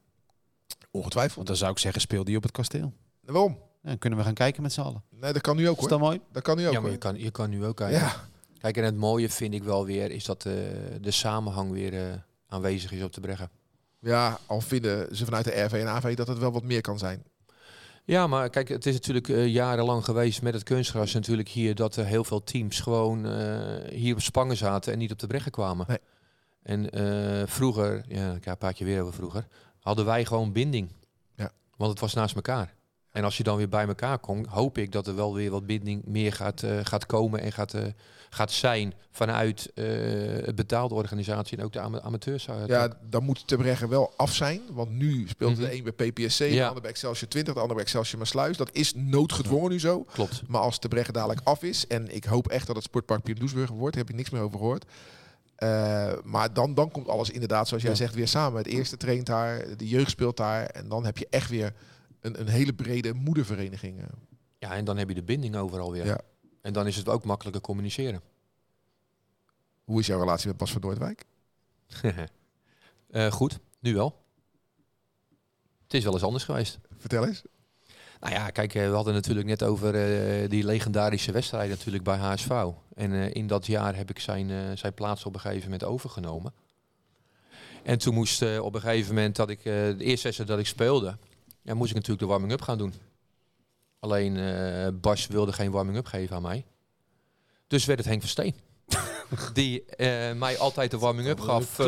Ongetwijfeld. 0.90 1.34
Want 1.36 1.46
dan 1.46 1.56
zou 1.56 1.70
ik 1.70 1.78
zeggen, 1.78 2.00
speel 2.00 2.24
die 2.24 2.36
op 2.36 2.42
het 2.42 2.52
kasteel. 2.52 2.92
Waarom? 3.20 3.52
Ja, 3.82 3.88
dan 3.88 3.98
kunnen 3.98 4.18
we 4.18 4.24
gaan 4.24 4.34
kijken 4.34 4.62
met 4.62 4.72
z'n 4.72 4.80
allen. 4.80 5.02
Nee, 5.10 5.32
dat 5.32 5.42
kan 5.42 5.56
nu 5.56 5.68
ook 5.68 5.74
Is 5.74 5.80
hoor. 5.80 5.88
dat 5.88 5.98
mooi? 6.00 6.20
Dat 6.32 6.42
kan 6.42 6.56
nu 6.56 6.66
ook 6.66 6.72
Ja, 6.72 6.80
maar 6.80 6.90
je 6.90 6.96
kan, 6.96 7.18
je 7.18 7.30
kan 7.30 7.50
nu 7.50 7.64
ook 7.64 7.76
kijken. 7.76 7.98
Ja, 7.98 8.26
Kijk, 8.58 8.76
en 8.76 8.84
het 8.84 8.96
mooie 8.96 9.28
vind 9.30 9.54
ik 9.54 9.62
wel 9.62 9.84
weer, 9.86 10.10
is 10.10 10.24
dat 10.24 10.44
eh, 10.46 10.52
de 11.00 11.10
samenhang 11.10 11.70
weer 11.70 11.94
eh, 11.94 12.14
aanwezig 12.48 12.92
is 12.92 13.02
op 13.02 13.12
de 13.12 13.20
Breggen. 13.20 13.50
ja, 14.00 14.38
al 14.46 14.60
vinden 14.60 15.16
ze 15.16 15.24
vanuit 15.24 15.44
de 15.44 15.60
RV 15.60 15.72
en 15.72 15.86
AV 15.88 16.16
dat 16.16 16.28
het 16.28 16.38
wel 16.38 16.52
wat 16.52 16.62
meer 16.62 16.80
kan 16.80 16.98
zijn. 16.98 17.22
Ja, 18.08 18.26
maar 18.26 18.50
kijk, 18.50 18.68
het 18.68 18.86
is 18.86 18.92
natuurlijk 18.92 19.28
eh, 19.28 19.46
jarenlang 19.46 20.04
geweest 20.04 20.42
met 20.42 20.54
het 20.54 20.62
kunstgras 20.62 21.12
natuurlijk 21.12 21.48
hier 21.48 21.74
dat 21.74 21.96
er 21.96 22.04
heel 22.04 22.24
veel 22.24 22.42
teams 22.44 22.80
gewoon 22.80 23.26
eh, 23.26 23.90
hier 23.90 24.14
op 24.14 24.20
Spangen 24.20 24.56
zaten 24.56 24.92
en 24.92 24.98
niet 24.98 25.12
op 25.12 25.18
de 25.18 25.26
Breggen 25.26 25.50
kwamen. 25.50 25.86
Nee. 25.88 25.98
En 26.62 26.90
eh, 26.90 27.46
vroeger, 27.46 28.04
ja, 28.08 28.32
ik 28.32 28.58
praat 28.58 28.78
je 28.78 28.84
weer 28.84 29.02
over 29.02 29.14
vroeger, 29.14 29.46
hadden 29.78 30.04
wij 30.04 30.24
gewoon 30.24 30.52
binding. 30.52 30.88
Ja. 31.34 31.50
Want 31.76 31.90
het 31.90 32.00
was 32.00 32.14
naast 32.14 32.34
elkaar. 32.34 32.74
En 33.18 33.24
als 33.24 33.36
je 33.36 33.42
dan 33.42 33.56
weer 33.56 33.68
bij 33.68 33.86
elkaar 33.86 34.18
komt, 34.18 34.46
hoop 34.46 34.78
ik 34.78 34.92
dat 34.92 35.06
er 35.06 35.14
wel 35.14 35.34
weer 35.34 35.50
wat 35.50 35.66
binding 35.66 36.02
meer 36.04 36.32
gaat, 36.32 36.62
eh, 36.62 36.78
gaat 36.82 37.06
komen 37.06 37.40
en 37.40 37.52
gaat, 37.52 37.74
eh, 37.74 37.82
gaat 38.30 38.52
zijn 38.52 38.94
vanuit 39.10 39.70
eh 39.74 39.84
het 40.44 40.54
betaalde 40.54 40.94
organisatie 40.94 41.58
en 41.58 41.64
ook 41.64 41.72
de 41.72 41.80
ama 41.80 42.00
amateurs. 42.00 42.48
Ja, 42.66 42.88
dan 43.10 43.24
moet 43.24 43.46
Te 43.48 43.56
Breggen 43.56 43.88
wel 43.88 44.12
af 44.16 44.34
zijn. 44.34 44.60
Want 44.72 44.90
nu 44.90 45.28
speelt 45.28 45.50
Mhm. 45.56 45.60
de 45.60 45.74
een 45.74 45.82
bij 45.94 46.10
PPSC, 46.10 46.38
de 46.38 46.52
Ja. 46.54 46.66
ander 46.66 46.82
bij 46.82 46.90
Excelsior 46.90 47.28
20, 47.30 47.54
de 47.54 47.60
ander 47.60 47.74
bij 47.76 47.84
Excelsior 47.84 48.18
Maasluis. 48.18 48.56
Dat 48.56 48.70
is 48.72 48.92
noodgedwongen 48.94 49.70
nu 49.70 49.80
zo. 49.80 50.02
Klopt. 50.12 50.42
Maar 50.48 50.60
als 50.60 50.78
Te 50.78 50.88
Breggen 50.88 51.14
dadelijk 51.14 51.40
af 51.44 51.62
is, 51.62 51.86
en 51.86 52.14
ik 52.14 52.24
hoop 52.24 52.48
echt 52.48 52.66
dat 52.66 52.76
het 52.76 52.84
sportpark 52.84 53.22
Pim 53.22 53.38
Doesburg 53.38 53.70
wordt, 53.70 53.94
daar 53.94 54.02
heb 54.04 54.10
ik 54.12 54.16
niks 54.18 54.30
meer 54.30 54.42
over 54.42 54.58
gehoord. 54.58 54.84
Eh, 55.56 56.12
maar 56.24 56.52
dan, 56.52 56.74
dan 56.74 56.90
komt 56.90 57.08
alles 57.08 57.30
inderdaad, 57.30 57.68
zoals 57.68 57.82
jij 57.82 57.92
Ja. 57.92 57.98
zegt, 57.98 58.14
weer 58.14 58.28
samen. 58.28 58.58
Het 58.58 58.66
eerste 58.72 58.96
traint 58.96 59.26
daar, 59.26 59.64
de 59.76 59.88
jeugd 59.88 60.10
speelt 60.10 60.36
daar. 60.36 60.64
En 60.66 60.88
dan 60.88 61.04
heb 61.04 61.18
je 61.18 61.26
echt 61.30 61.50
weer 61.50 61.72
een, 62.20 62.40
een 62.40 62.48
hele 62.48 62.74
brede 62.74 63.12
moedervereniging. 63.14 63.98
eh. 64.00 64.06
Ja, 64.58 64.74
en 64.74 64.84
dan 64.84 64.96
heb 64.96 65.08
je 65.08 65.14
de 65.14 65.22
binding 65.22 65.56
overal 65.56 65.92
weer. 65.92 66.06
Ja. 66.06 66.20
En 66.60 66.72
dan 66.72 66.86
is 66.86 66.96
het 66.96 67.08
ook 67.08 67.24
makkelijker 67.24 67.62
communiceren. 67.62 68.20
Hoe 69.84 70.00
is 70.00 70.06
jouw 70.06 70.18
relatie 70.18 70.48
met 70.48 70.56
Bas 70.56 70.72
van 70.72 70.80
Noordwijk? 70.80 71.24
Eh, 73.08 73.30
goed, 73.32 73.58
nu 73.80 73.94
wel. 73.94 74.22
Het 75.82 75.94
is 75.94 76.04
wel 76.04 76.12
eens 76.12 76.22
anders 76.22 76.44
geweest. 76.44 76.78
Vertel 76.98 77.26
eens. 77.26 77.42
Nou 78.20 78.32
ja, 78.32 78.50
kijk, 78.50 78.74
eh, 78.74 78.88
we 78.88 78.94
hadden 78.94 79.14
natuurlijk 79.14 79.46
net 79.46 79.62
over 79.62 79.92
die 80.48 80.64
legendarische 80.64 81.32
wedstrijd 81.32 81.70
natuurlijk 81.70 82.04
bij 82.04 82.16
HSV. 82.16 82.64
En 82.94 83.32
in 83.32 83.46
dat 83.46 83.66
jaar 83.66 83.96
heb 83.96 84.10
ik 84.10 84.18
zijn, 84.18 84.78
zijn 84.78 84.94
plaats 84.94 85.24
op 85.24 85.34
een 85.34 85.40
gegeven 85.40 85.64
moment 85.64 85.84
overgenomen. 85.84 86.52
En 87.82 87.98
toen 87.98 88.14
moest 88.14 88.58
op 88.58 88.74
een 88.74 88.80
gegeven 88.80 89.14
moment 89.14 89.36
dat 89.36 89.50
ik 89.50 89.62
de 89.62 89.96
eerste 89.98 90.22
wedstrijd 90.22 90.50
dat 90.50 90.58
ik 90.58 90.66
speelde, 90.66 91.18
ja, 91.62 91.74
moest 91.74 91.88
ik 91.90 91.94
natuurlijk 91.96 92.22
de 92.22 92.26
warming-up 92.28 92.60
gaan 92.62 92.78
doen. 92.78 92.94
Alleen 94.00 94.36
eh, 94.36 94.88
Bas 95.00 95.26
wilde 95.26 95.52
geen 95.52 95.70
warming-up 95.70 96.06
geven 96.06 96.36
aan 96.36 96.42
mij. 96.42 96.64
Dus 97.66 97.84
werd 97.84 97.98
het 97.98 98.08
Henk 98.08 98.20
Versteen. 98.20 98.54
die 99.52 99.84
eh, 99.84 100.34
mij 100.36 100.58
altijd 100.58 100.90
de 100.90 100.98
warming-up 100.98 101.40
gaf 101.40 101.78
eh, 101.78 101.86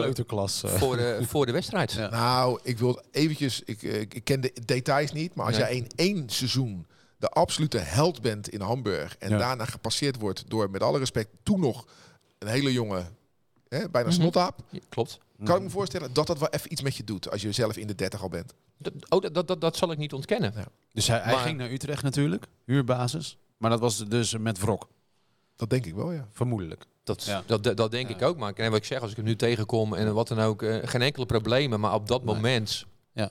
voor, 0.78 0.96
de, 0.96 1.18
voor 1.26 1.46
de 1.46 1.52
wedstrijd. 1.52 1.92
Ja. 1.92 2.08
Nou, 2.08 2.60
ik 2.62 2.78
wil 2.78 3.02
eventjes, 3.10 3.62
ik, 3.64 3.82
ik 3.82 4.24
ken 4.24 4.40
de 4.40 4.52
details 4.64 5.12
niet, 5.12 5.34
maar 5.34 5.46
als 5.46 5.56
Nee. 5.56 5.64
jij 5.64 5.76
in 5.76 5.86
één 5.94 6.28
seizoen 6.28 6.86
de 7.18 7.28
absolute 7.28 7.78
held 7.78 8.20
bent 8.20 8.48
in 8.48 8.60
Hamburg 8.60 9.16
en 9.18 9.30
Ja. 9.30 9.38
daarna 9.38 9.64
gepasseerd 9.64 10.16
wordt 10.20 10.50
door, 10.50 10.70
met 10.70 10.82
alle 10.82 10.98
respect, 10.98 11.30
toen 11.42 11.60
nog 11.60 11.86
een 12.38 12.48
hele 12.48 12.72
jonge, 12.72 13.04
hè, 13.68 13.88
bijna 13.90 14.10
snottaap, 14.10 14.58
Ja, 14.70 14.78
klopt. 14.88 15.18
Kan 15.44 15.56
ik 15.56 15.62
me 15.62 15.70
voorstellen 15.70 16.12
dat 16.12 16.26
dat 16.26 16.38
wel 16.38 16.48
even 16.48 16.72
iets 16.72 16.82
met 16.82 16.96
je 16.96 17.04
doet 17.04 17.30
als 17.30 17.42
je 17.42 17.52
zelf 17.52 17.76
in 17.76 17.86
de 17.86 17.94
30 17.94 18.22
al 18.22 18.28
bent. 18.28 18.54
Dat, 18.78 18.92
oh, 19.08 19.20
dat, 19.32 19.48
dat, 19.48 19.60
dat 19.60 19.76
zal 19.76 19.92
ik 19.92 19.98
niet 19.98 20.12
ontkennen. 20.12 20.52
Dus 20.92 21.06
hij, 21.06 21.18
hij 21.18 21.32
Maar- 21.34 21.42
ging 21.42 21.58
naar 21.58 21.70
Utrecht 21.70 22.02
natuurlijk, 22.02 22.46
huurbasis. 22.64 23.36
Maar 23.56 23.70
dat 23.70 23.80
was 23.80 24.08
dus 24.08 24.36
met 24.38 24.58
wrok, 24.60 24.88
Dat 25.56 25.70
denk 25.70 25.86
ik 25.86 25.94
wel, 25.94 26.12
ja. 26.12 26.28
vermoedelijk. 26.32 26.84
Dat, 27.04 27.24
Ja. 27.24 27.42
dat, 27.46 27.62
dat, 27.62 27.76
dat 27.76 27.90
denk 27.90 28.08
Ja. 28.08 28.14
ik 28.14 28.22
ook. 28.22 28.36
Maar 28.36 28.52
en 28.52 28.70
wat 28.70 28.78
ik 28.78 28.84
zeg, 28.84 29.00
als 29.00 29.10
ik 29.10 29.16
hem 29.16 29.24
nu 29.24 29.36
tegenkom 29.36 29.94
en 29.94 30.14
wat 30.14 30.28
dan 30.28 30.38
ook, 30.40 30.62
eh, 30.62 30.88
geen 30.88 31.02
enkele 31.02 31.26
problemen. 31.26 31.80
Maar 31.80 31.94
op 31.94 32.08
dat 32.08 32.24
Nee. 32.24 32.34
moment 32.34 32.86
Ja. 33.12 33.30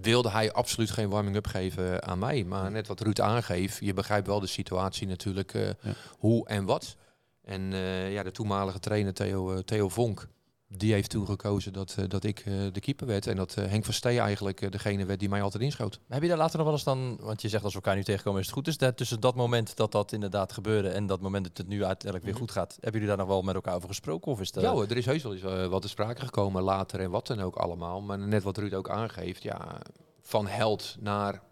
wilde 0.00 0.30
hij 0.30 0.52
absoluut 0.52 0.90
geen 0.90 1.08
warming-up 1.08 1.46
geven 1.46 2.02
aan 2.04 2.18
mij. 2.18 2.44
Maar 2.44 2.70
net 2.70 2.86
wat 2.86 3.00
Ruud 3.00 3.20
aangeeft, 3.20 3.78
je 3.80 3.94
begrijpt 3.94 4.26
wel 4.26 4.40
de 4.40 4.46
situatie 4.46 5.06
natuurlijk, 5.06 5.54
eh, 5.54 5.66
Ja. 5.66 5.74
hoe 6.18 6.46
en 6.48 6.64
wat. 6.64 6.96
En 7.42 7.72
eh, 7.72 8.12
ja, 8.12 8.22
de 8.22 8.30
toenmalige 8.30 8.78
trainer 8.78 9.14
Theo, 9.14 9.62
Theo 9.62 9.88
Vonk, 9.88 10.28
die 10.68 10.92
heeft 10.92 11.10
toen 11.10 11.26
gekozen 11.26 11.72
dat, 11.72 11.94
eh, 11.98 12.04
dat 12.08 12.24
ik 12.24 12.38
eh, 12.38 12.52
de 12.72 12.80
keeper 12.80 13.06
werd. 13.06 13.26
En 13.26 13.36
dat 13.36 13.56
eh, 13.56 13.66
Henk 13.66 13.84
van 13.84 13.94
Stee 13.94 14.20
eigenlijk 14.20 14.72
degene 14.72 15.04
werd 15.04 15.20
die 15.20 15.28
mij 15.28 15.42
altijd 15.42 15.62
inschoot. 15.62 15.98
Maar 16.06 16.14
heb 16.14 16.22
je 16.22 16.28
daar 16.28 16.38
later 16.38 16.56
nog 16.56 16.66
wel 16.66 16.74
eens 16.74 16.84
dan, 16.84 17.18
want 17.20 17.42
je 17.42 17.48
zegt 17.48 17.64
als 17.64 17.72
we 17.72 17.78
elkaar 17.78 17.96
nu 17.96 18.04
tegenkomen 18.04 18.40
is 18.40 18.46
het 18.46 18.54
goed. 18.54 18.64
Dus 18.64 18.76
dat, 18.76 18.96
tussen 18.96 19.20
dat 19.20 19.34
moment 19.34 19.76
dat 19.76 19.92
dat 19.92 20.12
inderdaad 20.12 20.52
gebeurde 20.52 20.88
en 20.88 21.06
dat 21.06 21.20
moment 21.20 21.44
dat 21.44 21.56
het 21.56 21.68
nu 21.68 21.84
uiteindelijk 21.84 22.24
weer 22.24 22.40
goed 22.40 22.50
gaat, 22.50 22.72
hebben 22.72 22.92
jullie 23.00 23.16
daar 23.16 23.16
nog 23.16 23.26
wel 23.26 23.42
met 23.42 23.54
elkaar 23.54 23.74
over 23.74 23.88
gesproken? 23.88 24.32
Of 24.32 24.40
is 24.40 24.52
dat... 24.52 24.62
Ja 24.62 24.70
hoor, 24.70 24.86
er 24.86 24.96
is 24.96 25.06
heus 25.06 25.22
wel 25.22 25.32
eens 25.32 25.68
wat 25.68 25.82
te 25.82 25.88
sprake 25.88 26.20
gekomen 26.20 26.62
later 26.62 27.00
en 27.00 27.10
wat 27.10 27.26
dan 27.26 27.40
ook 27.40 27.56
allemaal. 27.56 28.00
Maar 28.00 28.18
net 28.18 28.42
wat 28.42 28.56
Ruud 28.56 28.72
ook 28.72 28.90
aangeeft, 28.90 29.42
ja, 29.42 29.80
van 30.20 30.46
held 30.46 30.96
naar 31.00 31.42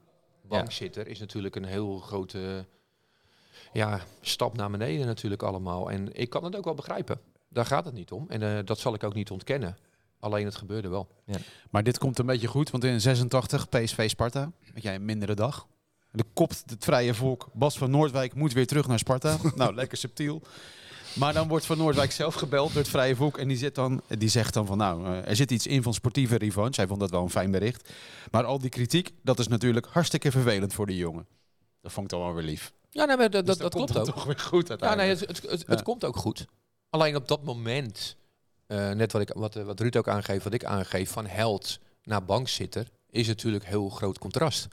bankzitter 0.42 1.06
is 1.06 1.18
natuurlijk 1.18 1.56
een 1.56 1.64
heel 1.64 1.98
grote 1.98 2.66
ja, 3.72 4.00
stap 4.20 4.56
naar 4.56 4.70
beneden 4.70 5.06
natuurlijk 5.06 5.42
allemaal. 5.42 5.90
En 5.90 6.12
ik 6.12 6.30
kan 6.30 6.44
het 6.44 6.56
ook 6.56 6.64
wel 6.64 6.74
begrijpen. 6.74 7.20
Daar 7.56 7.66
gaat 7.66 7.84
het 7.84 7.94
niet 7.94 8.10
om. 8.10 8.24
En 8.28 8.42
eh, 8.42 8.64
dat 8.64 8.78
zal 8.78 8.94
ik 8.94 9.04
ook 9.04 9.14
niet 9.14 9.30
ontkennen. 9.30 9.76
Alleen 10.20 10.44
het 10.44 10.56
gebeurde 10.56 10.88
wel. 10.88 11.08
Maar 11.70 11.82
dit 11.82 11.98
komt 11.98 12.18
een 12.18 12.26
beetje 12.26 12.46
goed, 12.46 12.70
want 12.70 12.84
in 12.84 13.00
86 13.00 13.68
PSV 13.68 14.08
Sparta, 14.08 14.52
had 14.74 14.82
jij 14.82 14.94
een 14.94 15.04
mindere 15.04 15.34
dag. 15.34 15.66
En 16.12 16.18
dan 16.18 16.26
kopt 16.32 16.62
het 16.66 16.84
vrije 16.84 17.14
volk, 17.14 17.48
Bas 17.52 17.78
van 17.78 17.90
Noordwijk 17.90 18.34
moet 18.34 18.52
weer 18.52 18.66
terug 18.66 18.86
naar 18.86 18.98
Sparta. 18.98 19.36
nou, 19.54 19.74
lekker 19.74 19.98
subtiel. 19.98 20.42
Maar 21.14 21.32
dan 21.32 21.48
wordt 21.48 21.66
Van 21.66 21.78
Noordwijk 21.78 22.12
zelf 22.12 22.34
gebeld 22.34 22.68
door 22.72 22.82
het 22.82 22.90
vrije 22.90 23.16
volk 23.16 23.38
en 23.38 23.48
die, 23.48 23.56
zit 23.56 23.74
dan, 23.74 24.02
die 24.08 24.28
zegt 24.28 24.54
dan 24.54 24.66
van 24.66 24.78
nou, 24.78 25.06
eh, 25.06 25.28
er 25.28 25.36
zit 25.36 25.50
iets 25.50 25.66
in 25.66 25.82
van 25.82 25.94
sportieve 25.94 26.36
revanche. 26.36 26.80
Hij 26.80 26.86
vond 26.88 27.00
dat 27.00 27.10
wel 27.10 27.22
een 27.22 27.30
fijn 27.30 27.50
bericht. 27.50 27.90
Maar 28.30 28.44
al 28.44 28.58
die 28.58 28.70
kritiek, 28.70 29.12
dat 29.22 29.38
is 29.38 29.48
natuurlijk 29.48 29.86
hartstikke 29.86 30.30
vervelend 30.30 30.74
voor 30.74 30.86
die 30.86 30.96
jongen. 30.96 31.26
Dat 31.80 31.92
vond 31.92 32.06
ik 32.06 32.18
dan 32.18 32.26
wel 32.26 32.34
weer 32.34 32.44
lief. 32.44 32.72
Ja, 32.90 33.04
nee, 33.04 33.16
maar 33.16 33.30
dat, 33.30 33.46
Dus 33.46 33.56
dat, 33.56 33.72
dat 33.72 33.74
komt 33.80 33.90
klopt 33.90 34.08
ook. 34.08 34.14
toch 34.14 34.24
weer 34.24 34.38
goed 34.38 34.74
Ja, 34.78 34.94
nee, 34.94 35.08
het, 35.08 35.20
het, 35.20 35.28
het, 35.42 35.50
het 35.50 35.64
Ja. 35.78 35.82
komt 35.82 36.04
ook 36.04 36.16
goed. 36.16 36.46
Alleen 36.96 37.16
op 37.16 37.28
dat 37.28 37.44
moment, 37.44 38.16
eh, 38.66 38.90
net 38.90 39.12
wat, 39.12 39.22
ik, 39.22 39.30
wat, 39.34 39.56
eh, 39.56 39.62
wat 39.64 39.80
Ruud 39.80 39.96
ook 39.96 40.08
aangeeft, 40.08 40.44
wat 40.44 40.52
ik 40.52 40.64
aangeef, 40.64 41.10
van 41.10 41.26
held 41.26 41.78
naar 42.02 42.24
bankzitter, 42.24 42.88
is 43.10 43.26
natuurlijk 43.26 43.64
heel 43.64 43.88
groot 43.88 44.18
contrast. 44.18 44.68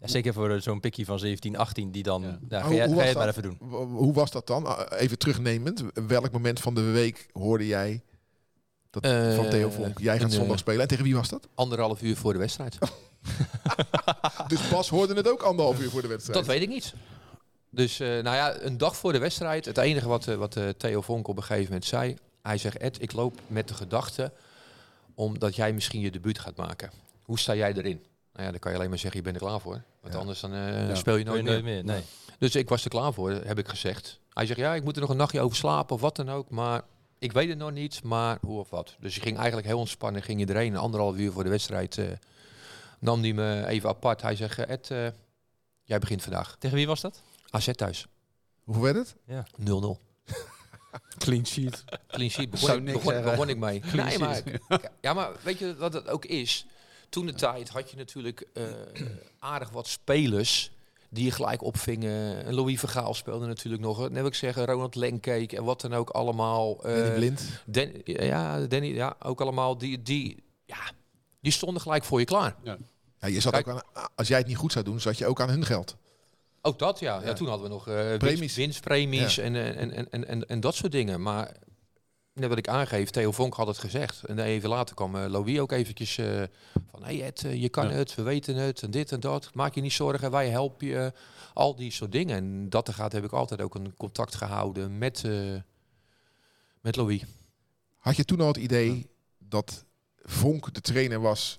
Ja, 0.00 0.06
zeker 0.06 0.32
voor 0.32 0.50
eh, 0.50 0.60
zo'n 0.60 0.80
pikkie 0.80 1.04
van 1.04 1.18
17, 1.18 1.56
18 1.56 1.90
die 1.90 2.02
dan... 2.02 2.22
Ja. 2.22 2.38
Ja. 2.48 2.60
ga 2.60 2.66
Hoe- 2.66 2.74
jij, 2.76 2.86
hoe 2.86 2.94
ga 2.94 3.00
jij 3.00 3.08
het 3.08 3.16
maar 3.16 3.26
dat? 3.26 3.36
even 3.36 3.56
doen. 3.58 3.68
Hoe 3.88 4.12
was 4.12 4.30
dat 4.30 4.46
dan? 4.46 4.82
Even 4.88 5.18
terugnemend. 5.18 5.82
Welk 6.06 6.30
moment 6.30 6.60
van 6.60 6.74
de 6.74 6.82
week 6.82 7.28
hoorde 7.32 7.66
jij 7.66 8.02
dat 8.90 9.06
van 9.34 9.48
Theo 9.48 9.70
Vonk? 9.70 9.98
Jij 9.98 10.18
gaat 10.20 10.32
zondag 10.32 10.58
spelen. 10.58 10.80
En 10.80 10.88
tegen 10.88 11.04
wie 11.04 11.14
was 11.14 11.28
dat? 11.28 11.48
Anderhalf 11.54 12.02
uur 12.02 12.16
voor 12.16 12.32
de 12.32 12.38
wedstrijd. 12.38 12.78
Dus 14.48 14.68
Bas 14.68 14.88
hoorde 14.88 15.14
het 15.14 15.28
ook 15.28 15.42
anderhalf 15.42 15.80
uur 15.80 15.90
voor 15.90 16.02
de 16.02 16.08
wedstrijd. 16.08 16.38
Dat 16.38 16.48
weet 16.48 16.62
ik 16.62 16.68
niet. 16.68 16.94
Dus 17.70 18.00
eh, 18.00 18.08
nou 18.08 18.36
ja, 18.36 18.60
een 18.60 18.78
dag 18.78 18.96
voor 18.96 19.12
de 19.12 19.18
wedstrijd. 19.18 19.64
Het 19.64 19.78
enige 19.78 20.08
wat, 20.08 20.26
eh, 20.26 20.34
wat 20.34 20.56
eh, 20.56 20.68
Theo 20.68 21.00
Vonk 21.00 21.28
op 21.28 21.36
een 21.36 21.42
gegeven 21.42 21.64
moment 21.64 21.84
zei. 21.84 22.16
Hij 22.42 22.58
zegt, 22.58 22.76
Ed, 22.76 23.02
ik 23.02 23.12
loop 23.12 23.38
met 23.46 23.68
de 23.68 23.74
gedachte 23.74 24.32
omdat 25.14 25.56
jij 25.56 25.72
misschien 25.72 26.00
je 26.00 26.10
debuut 26.10 26.38
gaat 26.38 26.56
maken. 26.56 26.90
Hoe 27.22 27.38
sta 27.38 27.54
jij 27.54 27.72
erin? 27.74 28.04
Nou 28.32 28.44
ja, 28.44 28.50
dan 28.50 28.58
kan 28.58 28.70
je 28.70 28.76
alleen 28.76 28.90
maar 28.90 28.98
zeggen, 28.98 29.18
je 29.20 29.24
bent 29.24 29.36
er 29.40 29.46
klaar 29.48 29.60
voor. 29.60 29.82
Want 30.00 30.14
Ja. 30.14 30.20
anders 30.20 30.40
dan, 30.40 30.52
Ja. 30.52 30.94
speel 30.94 31.16
je 31.16 31.24
Nooit, 31.24 31.44
meer. 31.44 31.62
meer. 31.62 31.84
Nee. 31.84 32.02
Dus 32.38 32.54
ik 32.54 32.68
was 32.68 32.84
er 32.84 32.90
klaar 32.90 33.12
voor, 33.12 33.30
heb 33.30 33.58
ik 33.58 33.68
gezegd. 33.68 34.18
Hij 34.32 34.46
zegt, 34.46 34.58
ja, 34.58 34.74
ik 34.74 34.84
moet 34.84 34.94
er 34.94 35.00
nog 35.00 35.10
een 35.10 35.16
nachtje 35.16 35.40
over 35.40 35.56
slapen 35.56 35.94
of 35.94 36.00
wat 36.00 36.16
dan 36.16 36.30
ook. 36.30 36.50
Maar 36.50 36.82
ik 37.18 37.32
weet 37.32 37.48
het 37.48 37.58
nog 37.58 37.72
niet, 37.72 38.02
maar 38.02 38.38
hoe 38.40 38.58
of 38.58 38.70
wat. 38.70 38.96
Dus 39.00 39.16
ik 39.16 39.22
ging 39.22 39.36
eigenlijk 39.36 39.66
heel 39.66 39.78
ontspannen. 39.78 40.22
Ging 40.22 40.40
iedereen 40.40 40.76
anderhalf 40.76 41.16
uur 41.16 41.32
voor 41.32 41.44
de 41.44 41.50
wedstrijd. 41.50 41.98
nam 42.98 43.20
die 43.20 43.34
me 43.34 43.66
even 43.66 43.88
apart. 43.88 44.22
Hij 44.22 44.36
zegt, 44.36 44.58
Ed, 44.58 44.88
jij 45.84 45.98
begint 45.98 46.22
vandaag. 46.22 46.56
Tegen 46.58 46.76
wie 46.76 46.86
was 46.86 47.00
dat? 47.00 47.22
AZ 47.50 47.70
thuis. 47.74 48.06
Hoeveel 48.64 48.82
werd 48.82 48.96
het? 48.96 49.14
0-0. 49.60 49.64
Clean 51.18 51.46
sheet. 51.46 51.84
Clean 52.08 52.30
sheet. 52.30 52.48
Zou 52.58 52.60
Begon, 52.60 52.76
ik, 52.76 52.82
niks 52.82 53.04
begon, 53.04 53.22
begon 53.22 53.48
ik 53.48 53.56
mee. 53.56 53.80
Clean 53.80 54.06
nee, 54.08 54.18
maar, 54.18 54.42
ja, 55.00 55.12
maar 55.12 55.30
weet 55.42 55.58
je 55.58 55.76
wat 55.76 55.92
het 55.92 56.08
ook 56.08 56.24
is? 56.24 56.66
Toen 57.08 57.26
de 57.26 57.32
tijd 57.34 57.68
had 57.68 57.90
je 57.90 57.96
natuurlijk 57.96 58.46
eh, 58.54 58.64
aardig 59.38 59.70
wat 59.70 59.86
spelers 59.88 60.70
die 61.10 61.24
je 61.24 61.30
gelijk 61.30 61.62
opvingen. 61.62 62.44
En 62.44 62.54
Louis 62.54 62.78
Vergaal 62.78 63.14
speelde 63.14 63.46
natuurlijk 63.46 63.82
nog. 63.82 63.98
Net 63.98 64.12
wil 64.12 64.26
ik 64.26 64.34
zeggen, 64.34 64.64
Ronald 64.66 64.94
Lenkeek 64.94 65.52
en 65.52 65.64
wat 65.64 65.80
dan 65.80 65.94
ook 65.94 66.10
allemaal. 66.10 66.84
eh, 66.84 66.94
Danny 66.96 67.14
Blind. 67.14 67.42
Dan- 67.66 67.92
ja, 68.04 68.60
Danny, 68.66 68.86
ja, 68.94 69.16
ook 69.22 69.40
allemaal. 69.40 69.78
Die, 69.78 70.02
die, 70.02 70.42
ja, 70.64 70.90
die 71.40 71.52
stonden 71.52 71.82
gelijk 71.82 72.04
voor 72.04 72.18
je 72.18 72.24
klaar. 72.26 72.56
Ja, 72.62 72.76
je 73.26 73.40
zat 73.40 73.52
Kijk. 73.52 73.68
ook 73.68 73.82
aan, 73.92 74.08
als 74.14 74.28
jij 74.28 74.38
het 74.38 74.46
niet 74.46 74.56
goed 74.56 74.72
zou 74.72 74.84
doen, 74.84 75.00
zat 75.00 75.18
je 75.18 75.26
ook 75.26 75.40
aan 75.40 75.48
hun 75.50 75.64
geld. 75.64 75.96
Ook 76.62 76.78
dat, 76.78 76.98
ja. 76.98 77.20
ja. 77.20 77.26
Ja. 77.26 77.32
toen 77.32 77.48
hadden 77.48 77.66
we 77.66 77.72
nog 77.72 77.84
winst- 77.84 78.18
Premies. 78.18 78.54
winstpremies 78.56 79.38
en, 79.38 79.54
eh, 79.54 79.68
en, 79.68 79.76
en, 79.92 80.10
en, 80.10 80.28
en, 80.28 80.46
en 80.46 80.60
dat 80.60 80.74
soort 80.74 80.92
dingen. 80.92 81.22
Maar 81.22 81.56
net 82.32 82.48
wat 82.48 82.58
ik 82.58 82.68
aangeef, 82.68 83.10
Theo 83.10 83.32
Vonk 83.32 83.54
had 83.54 83.66
het 83.66 83.78
gezegd. 83.78 84.24
En 84.24 84.38
even 84.38 84.68
later 84.68 84.94
kwam 84.94 85.16
eh, 85.16 85.28
Louis 85.30 85.58
ook 85.58 85.72
eventjes 85.72 86.14
van... 86.90 87.02
Hé 87.04 87.16
hey 87.18 87.22
Ed, 87.22 87.40
je 87.40 87.68
kan 87.68 87.88
Ja. 87.88 87.94
het, 87.94 88.14
we 88.14 88.22
weten 88.22 88.54
het 88.56 88.82
en 88.82 88.90
dit 88.90 89.12
en 89.12 89.20
dat. 89.20 89.54
Maak 89.54 89.74
je 89.74 89.80
niet 89.80 89.92
zorgen, 89.92 90.30
wij 90.30 90.48
helpen 90.48 90.86
je. 90.86 91.12
Al 91.54 91.76
die 91.76 91.90
soort 91.92 92.12
dingen. 92.12 92.36
En 92.36 92.68
dat 92.70 92.88
er 92.88 92.94
gaat 92.94 93.12
heb 93.12 93.24
ik 93.24 93.32
altijd 93.32 93.60
ook 93.60 93.74
een 93.74 93.96
contact 93.96 94.34
gehouden 94.34 94.98
met, 94.98 95.24
met 96.80 96.96
Louis. 96.96 97.22
Had 97.98 98.16
je 98.16 98.24
toen 98.24 98.40
al 98.40 98.46
het 98.46 98.56
idee 98.56 99.10
dat 99.38 99.84
Vonk 100.22 100.74
de 100.74 100.80
trainer 100.80 101.20
was, 101.20 101.58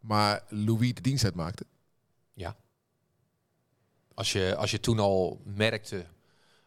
maar 0.00 0.42
Louis 0.48 0.94
de 0.94 1.00
dienst 1.00 1.24
uitmaakte? 1.24 1.64
Als 4.14 4.32
je, 4.32 4.56
als 4.56 4.70
je 4.70 4.80
toen 4.80 4.98
al 4.98 5.40
merkte 5.44 6.04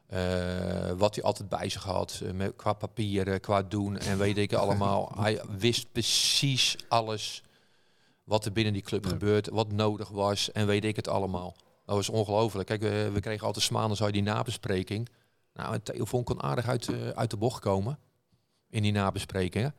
eh, 0.08 0.92
wat 0.98 1.16
hij 1.16 1.24
altijd 1.24 1.50
bij 1.50 1.70
zich 1.70 1.84
had, 1.84 2.22
eh, 2.40 2.48
qua 2.56 2.74
papieren, 2.74 3.40
qua 3.40 3.62
doen 3.62 3.98
en 3.98 4.18
weet 4.18 4.38
ik 4.38 4.54
allemaal. 4.54 5.12
hij 5.22 5.42
wist 5.58 5.92
precies 5.92 6.76
alles 6.88 7.44
wat 8.24 8.46
er 8.46 8.52
binnen 8.52 8.74
die 8.74 8.82
club 8.82 9.04
Ja. 9.04 9.10
gebeurt, 9.10 9.50
wat 9.50 9.72
nodig 9.72 10.10
was 10.10 10.52
en 10.52 10.68
weet 10.68 10.86
ik 10.86 10.96
het 10.96 11.08
allemaal. 11.08 11.56
Dat 11.86 11.96
was 11.96 12.10
ongelooflijk. 12.10 12.68
Kijk, 12.68 12.82
we, 12.82 13.10
we 13.14 13.20
kregen 13.20 13.46
altijd 13.46 13.72
maandags 13.72 14.04
uit 14.04 14.14
die 14.14 14.24
nabespreking. 14.24 15.10
Nou, 15.54 15.80
Theo 15.80 16.24
kon 16.24 16.44
aardig 16.44 16.68
uit, 16.68 16.88
eh, 16.90 17.10
uit 17.10 17.30
de 17.30 17.38
bocht 17.38 17.60
komen 17.62 18.00
in 18.70 18.82
die 18.82 18.92
nabesprekingen. 18.92 19.76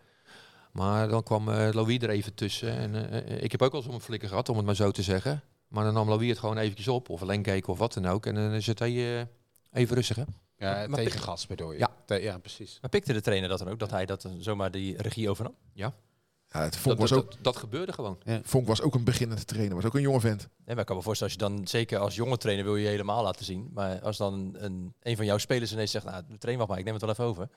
Maar 0.73 1.09
dan 1.09 1.23
kwam 1.23 1.49
eh, 1.49 1.69
Louis 1.73 1.99
er 1.99 2.11
even 2.11 2.35
tussen. 2.35 2.77
En 2.77 3.11
eh, 3.11 3.43
ik 3.43 3.53
heb 3.53 3.63
ook 3.63 3.73
om 3.75 3.95
een 3.95 4.01
flikker 4.01 4.29
gehad, 4.29 4.49
om 4.49 4.57
het 4.57 4.67
maar 4.67 4.75
zo 4.75 4.91
te 4.91 5.03
zeggen. 5.03 5.43
Maar 5.69 5.85
dan 5.85 5.95
nam 5.95 6.09
Louis 6.09 6.29
het 6.29 6.39
gewoon 6.39 6.59
eventjes 6.59 6.89
op, 6.89 7.09
of 7.09 7.21
Lenkeek 7.21 7.67
of 7.67 7.79
wat 7.79 7.93
dan 7.93 8.07
ook. 8.07 8.27
En 8.27 8.35
dan 8.35 8.53
is 8.53 8.67
het 8.67 8.79
hey, 8.79 9.21
eh, 9.21 9.27
even 9.73 9.95
rustig, 9.97 10.17
hè? 10.17 10.23
Ja, 10.59 10.87
Maar- 10.89 10.99
tegen 11.03 11.21
gas 11.21 11.47
bedoel 11.47 11.73
je? 11.73 11.79
Ja. 11.79 11.91
Te- 12.05 12.23
ja, 12.23 12.39
precies. 12.39 12.79
Maar 12.81 12.91
pikte 12.91 13.13
de 13.13 13.21
trainer 13.21 13.49
dat 13.49 13.59
dan 13.59 13.69
ook, 13.69 13.79
dat 13.79 13.91
hij 13.91 14.07
dat 14.07 14.25
eh, 14.25 14.33
zomaar 14.39 14.71
die 14.71 15.03
regie 15.03 15.31
overnam? 15.31 15.55
Ja, 15.73 15.95
het 16.49 16.77
Vonk, 16.77 16.99
Dat, 16.99 16.99
was 16.99 17.11
dat, 17.11 17.19
ook, 17.19 17.31
dat, 17.33 17.45
dat 17.45 17.57
gebeurde 17.57 17.93
gewoon. 17.93 18.19
Vonk 18.43 18.67
was 18.67 18.81
ook 18.83 18.95
een 18.95 19.05
beginnend 19.05 19.47
trainer, 19.47 19.75
was 19.75 19.85
ook 19.85 19.95
een 19.95 20.01
jonge 20.01 20.21
vent. 20.21 20.41
Nee, 20.41 20.49
maar 20.67 20.79
ik 20.79 20.87
kan 20.87 20.97
me 20.97 21.03
voorstellen, 21.03 21.33
als 21.33 21.43
je 21.43 21.49
dan 21.57 21.67
zeker 21.69 21.99
als 21.99 22.15
jonge 22.15 22.37
trainer 22.37 22.65
wil 22.65 22.77
je 22.77 22.83
je 22.83 22.89
helemaal 22.89 23.23
laten 23.23 23.45
zien. 23.45 23.71
Maar 23.75 24.01
als 24.01 24.17
dan 24.17 24.57
een, 24.59 24.95
een, 25.03 25.17
van 25.17 25.25
jouw 25.27 25.39
spelers 25.39 25.73
ineens 25.73 25.91
zegt, 25.91 26.05
nou, 26.05 26.23
train 26.39 26.59
wat 26.59 26.69
maar, 26.69 26.79
ik 26.79 26.85
neem 26.85 26.93
het 26.93 27.03
wel 27.03 27.11
even 27.13 27.25
over. 27.25 27.49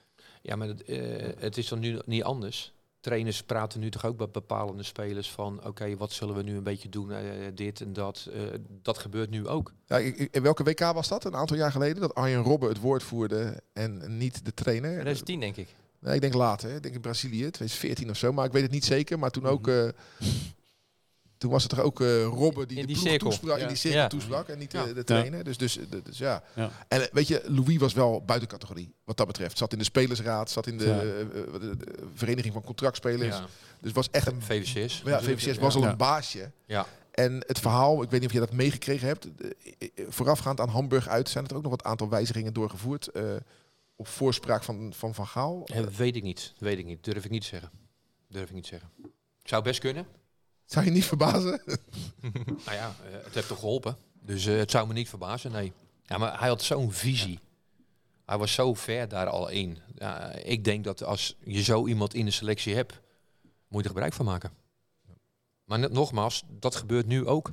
Ja, 0.41 0.55
maar 0.55 0.68
het, 0.68 0.84
eh, 0.84 1.28
het 1.41 1.57
is 1.57 1.68
dan 1.68 1.80
nu 1.80 1.99
niet 2.05 2.24
anders. 2.24 2.74
Trainers 3.00 3.43
praten 3.43 3.80
nu 3.80 3.89
toch 3.89 4.06
ook 4.06 4.20
met 4.20 4.32
bepalende 4.32 4.84
spelers 4.84 5.32
van... 5.32 5.66
oké, 5.66 5.97
wat 5.97 6.12
zullen 6.12 6.36
we 6.36 6.43
nu 6.43 6.56
een 6.56 6.64
beetje 6.64 6.89
doen, 6.89 7.12
eh, 7.12 7.22
dit 7.54 7.82
en 7.82 7.93
dat. 7.93 8.30
Eh, 8.34 8.41
dat 8.82 8.97
gebeurt 8.97 9.30
nu 9.30 9.47
ook. 9.47 9.74
Ja, 9.86 9.97
in 10.32 10.41
welke 10.41 10.64
WK 10.64 10.80
was 10.80 11.08
dat? 11.08 11.26
Een 11.26 11.36
aantal 11.36 11.58
jaar 11.58 11.72
geleden? 11.72 12.02
Dat 12.02 12.16
Arjen 12.16 12.43
Robben 12.43 12.70
het 12.70 12.80
woord 12.80 13.04
voerde 13.04 13.64
en 13.74 14.18
niet 14.18 14.45
de 14.45 14.54
trainer? 14.54 14.91
2010 14.91 15.39
denk 15.39 15.56
ik. 15.56 15.68
Nee, 16.00 16.16
ik 16.16 16.22
denk 16.22 16.34
later. 16.34 16.70
hè. 16.70 16.76
Ik 16.76 16.84
denk 16.84 16.95
in 16.95 17.02
Brazilië, 17.02 17.38
2014 17.38 18.10
of 18.10 18.18
zo. 18.18 18.32
Maar 18.34 18.45
ik 18.45 18.52
weet 18.52 18.62
het 18.62 18.72
niet 18.72 18.86
zeker. 18.86 19.20
Maar 19.20 19.32
toen 19.32 19.45
ook... 19.45 19.68
Mhm. 19.68 19.78
eh, 19.78 20.28
Toen 21.40 21.52
was 21.52 21.64
het 21.64 21.72
er 21.72 21.82
ook 21.82 22.02
eh 22.02 22.24
Robben 22.24 22.68
die 22.68 22.78
In 22.78 22.86
de 22.88 22.94
die 22.94 23.02
ploeg 23.02 23.18
toesprak, 23.18 23.56
Ja. 23.58 23.62
in 23.62 23.68
die 23.68 23.78
cirkel 23.78 24.00
Ja. 24.00 24.08
toesprak 24.08 24.48
en 24.48 24.58
niet 24.58 24.72
Ja. 24.72 24.86
eh, 24.88 24.94
de 24.96 25.04
trainer. 25.04 25.44
Dus, 25.44 25.58
dus, 25.58 25.80
dus, 25.90 26.04
dus 26.04 26.18
ja. 26.18 26.44
Ja. 26.56 26.72
En 26.88 27.02
eh, 27.02 27.08
weet 27.12 27.28
je, 27.28 27.42
Louis 27.48 27.78
was 27.78 27.94
wel 27.94 28.24
buiten 28.26 28.50
categorie 28.50 28.94
wat 29.04 29.18
dat 29.18 29.28
betreft. 29.28 29.58
Zat 29.58 29.72
in 29.72 29.78
de 29.78 29.84
spelersraad, 29.84 30.50
zat 30.52 30.68
in 30.68 30.78
de, 30.78 30.86
Ja. 30.86 31.00
de- 31.00 31.78
de 31.78 32.08
vereniging 32.14 32.54
van 32.54 32.64
contractspelers. 32.64 33.38
Ja. 33.38 33.46
Dus 33.82 33.92
was 33.92 34.10
echt 34.12 34.28
een 34.28 34.42
VVCS. 34.42 35.02
ja, 35.06 35.22
VVCS 35.22 35.58
was 35.58 35.76
al 35.76 35.82
Ja. 35.82 35.90
een 35.90 35.98
baasje. 35.98 36.52
Ja. 36.66 36.86
En 37.12 37.44
het 37.48 37.60
verhaal, 37.60 38.02
ik 38.04 38.10
weet 38.10 38.20
niet 38.20 38.30
of 38.30 38.36
je 38.36 38.40
dat 38.42 38.54
meegekregen 38.54 39.08
hebt. 39.08 39.28
Voorafgaand 40.10 40.60
aan 40.60 40.70
Hamburg 40.70 41.08
uit 41.08 41.30
zijn 41.30 41.48
er 41.48 41.56
ook 41.56 41.62
nog 41.62 41.72
wat 41.72 41.84
aantal 41.84 42.10
wijzigingen 42.10 42.54
doorgevoerd. 42.54 43.08
eh, 43.08 43.24
op 43.96 44.08
voorspraak 44.08 44.64
van 44.64 44.94
Van, 44.96 45.14
van 45.14 45.28
Gaal. 45.28 45.64
Eh, 45.66 45.84
weet 45.86 46.16
ik 46.16 46.24
niet. 46.24 46.54
Weet 46.58 46.78
ik 46.78 46.86
niet. 46.86 47.04
Durf 47.04 47.26
ik 47.26 47.32
niet 47.32 47.42
te 47.42 47.48
zeggen. 47.48 47.70
Durf 48.28 48.48
ik 48.50 48.54
niet 48.56 48.64
te 48.64 48.70
zeggen. 48.70 48.90
Zou 49.44 49.64
best 49.64 49.80
kunnen. 49.80 50.06
Zou 50.70 50.86
je 50.86 50.91
niet 50.91 51.05
verbazen? 51.05 51.61
Nou 52.65 52.78
ja, 52.78 52.95
eh, 53.05 53.24
het 53.24 53.34
heeft 53.34 53.47
toch 53.47 53.59
geholpen. 53.59 53.97
Dus 54.22 54.45
eh, 54.45 54.57
het 54.57 54.72
zou 54.72 54.88
me 54.88 54.93
niet 54.93 55.09
verbazen, 55.09 55.51
nee. 55.51 55.74
Ja, 56.05 56.17
maar 56.17 56.39
hij 56.39 56.47
had 56.47 56.61
zo'n 56.61 56.91
visie. 56.91 57.39
Hij 58.26 58.38
was 58.38 58.53
zo 58.53 58.74
ver 58.74 59.07
daar 59.07 59.28
al 59.28 59.49
in. 59.49 59.78
Ik 60.43 60.63
denk 60.63 60.84
dat 60.84 61.03
als 61.03 61.36
je 61.43 61.63
zo 61.63 61.88
iemand 61.88 62.13
in 62.13 62.26
de 62.26 62.32
selectie 62.32 62.76
hebt, 62.76 62.99
moet 63.67 63.82
je 63.82 63.88
er 63.88 63.93
gebruik 63.93 64.13
van 64.13 64.26
maken. 64.26 64.51
Maar 65.63 65.80
net, 65.80 65.91
nogmaals, 65.91 66.43
dat 66.59 66.76
gebeurt 66.76 67.07
nu 67.07 67.28
ook. 67.28 67.51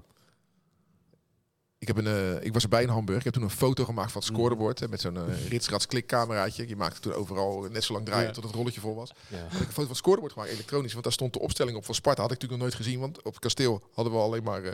Ik, 1.78 1.86
heb 1.86 1.96
een, 1.96 2.06
eh, 2.06 2.44
ik 2.44 2.52
was 2.52 2.62
erbij 2.62 2.82
in 2.82 2.88
Hamburg. 2.88 3.18
Ik 3.18 3.24
heb 3.24 3.32
toen 3.34 3.42
een 3.42 3.50
foto 3.50 3.84
gemaakt 3.84 4.12
van 4.12 4.20
het 4.20 4.30
Mm. 4.30 4.36
scorebord. 4.36 4.80
Hè, 4.80 4.88
met 4.88 5.00
zo'n 5.00 5.14
uh, 5.16 5.48
ritsrats 5.48 5.86
klikcameraatje. 5.86 6.68
Je 6.68 6.76
maakte 6.76 7.00
toen 7.00 7.12
overal 7.12 7.60
net 7.70 7.84
zo 7.84 7.92
lang 7.92 8.04
draaien 8.04 8.26
Ja. 8.26 8.32
tot 8.32 8.44
het 8.44 8.54
rolletje 8.54 8.80
vol 8.80 8.94
was. 8.94 9.12
Ja. 9.28 9.36
Had 9.38 9.46
ik 9.52 9.52
een 9.52 9.58
foto 9.58 9.72
van 9.74 9.86
het 9.88 9.96
scorebord 9.96 10.32
gemaakt, 10.32 10.50
elektronisch. 10.50 10.92
Want 10.92 11.04
daar 11.04 11.12
stond 11.12 11.32
de 11.32 11.38
opstelling 11.38 11.76
op 11.76 11.84
van 11.84 11.94
Sparta. 11.94 12.22
Had 12.22 12.30
ik 12.32 12.40
natuurlijk 12.40 12.62
nog 12.62 12.70
nooit 12.72 12.84
gezien. 12.84 13.00
Want 13.00 13.18
op 13.22 13.32
het 13.32 13.38
kasteel 13.42 13.82
hadden 13.92 14.12
we 14.12 14.18
alleen 14.18 14.42
maar 14.42 14.62
eh 14.62 14.72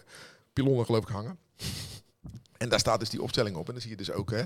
pilonnen 0.53 0.85
geloof 0.85 1.03
ik 1.03 1.09
hangen. 1.09 1.39
En 2.59 2.69
daar 2.69 2.79
staat 2.79 2.99
dus 3.01 3.09
die 3.11 3.23
opstelling 3.23 3.57
op. 3.57 3.67
En 3.67 3.73
dan 3.73 3.83
zie 3.83 3.91
je 3.91 3.97
dus 3.97 4.11
ook, 4.11 4.31
hè, 4.31 4.43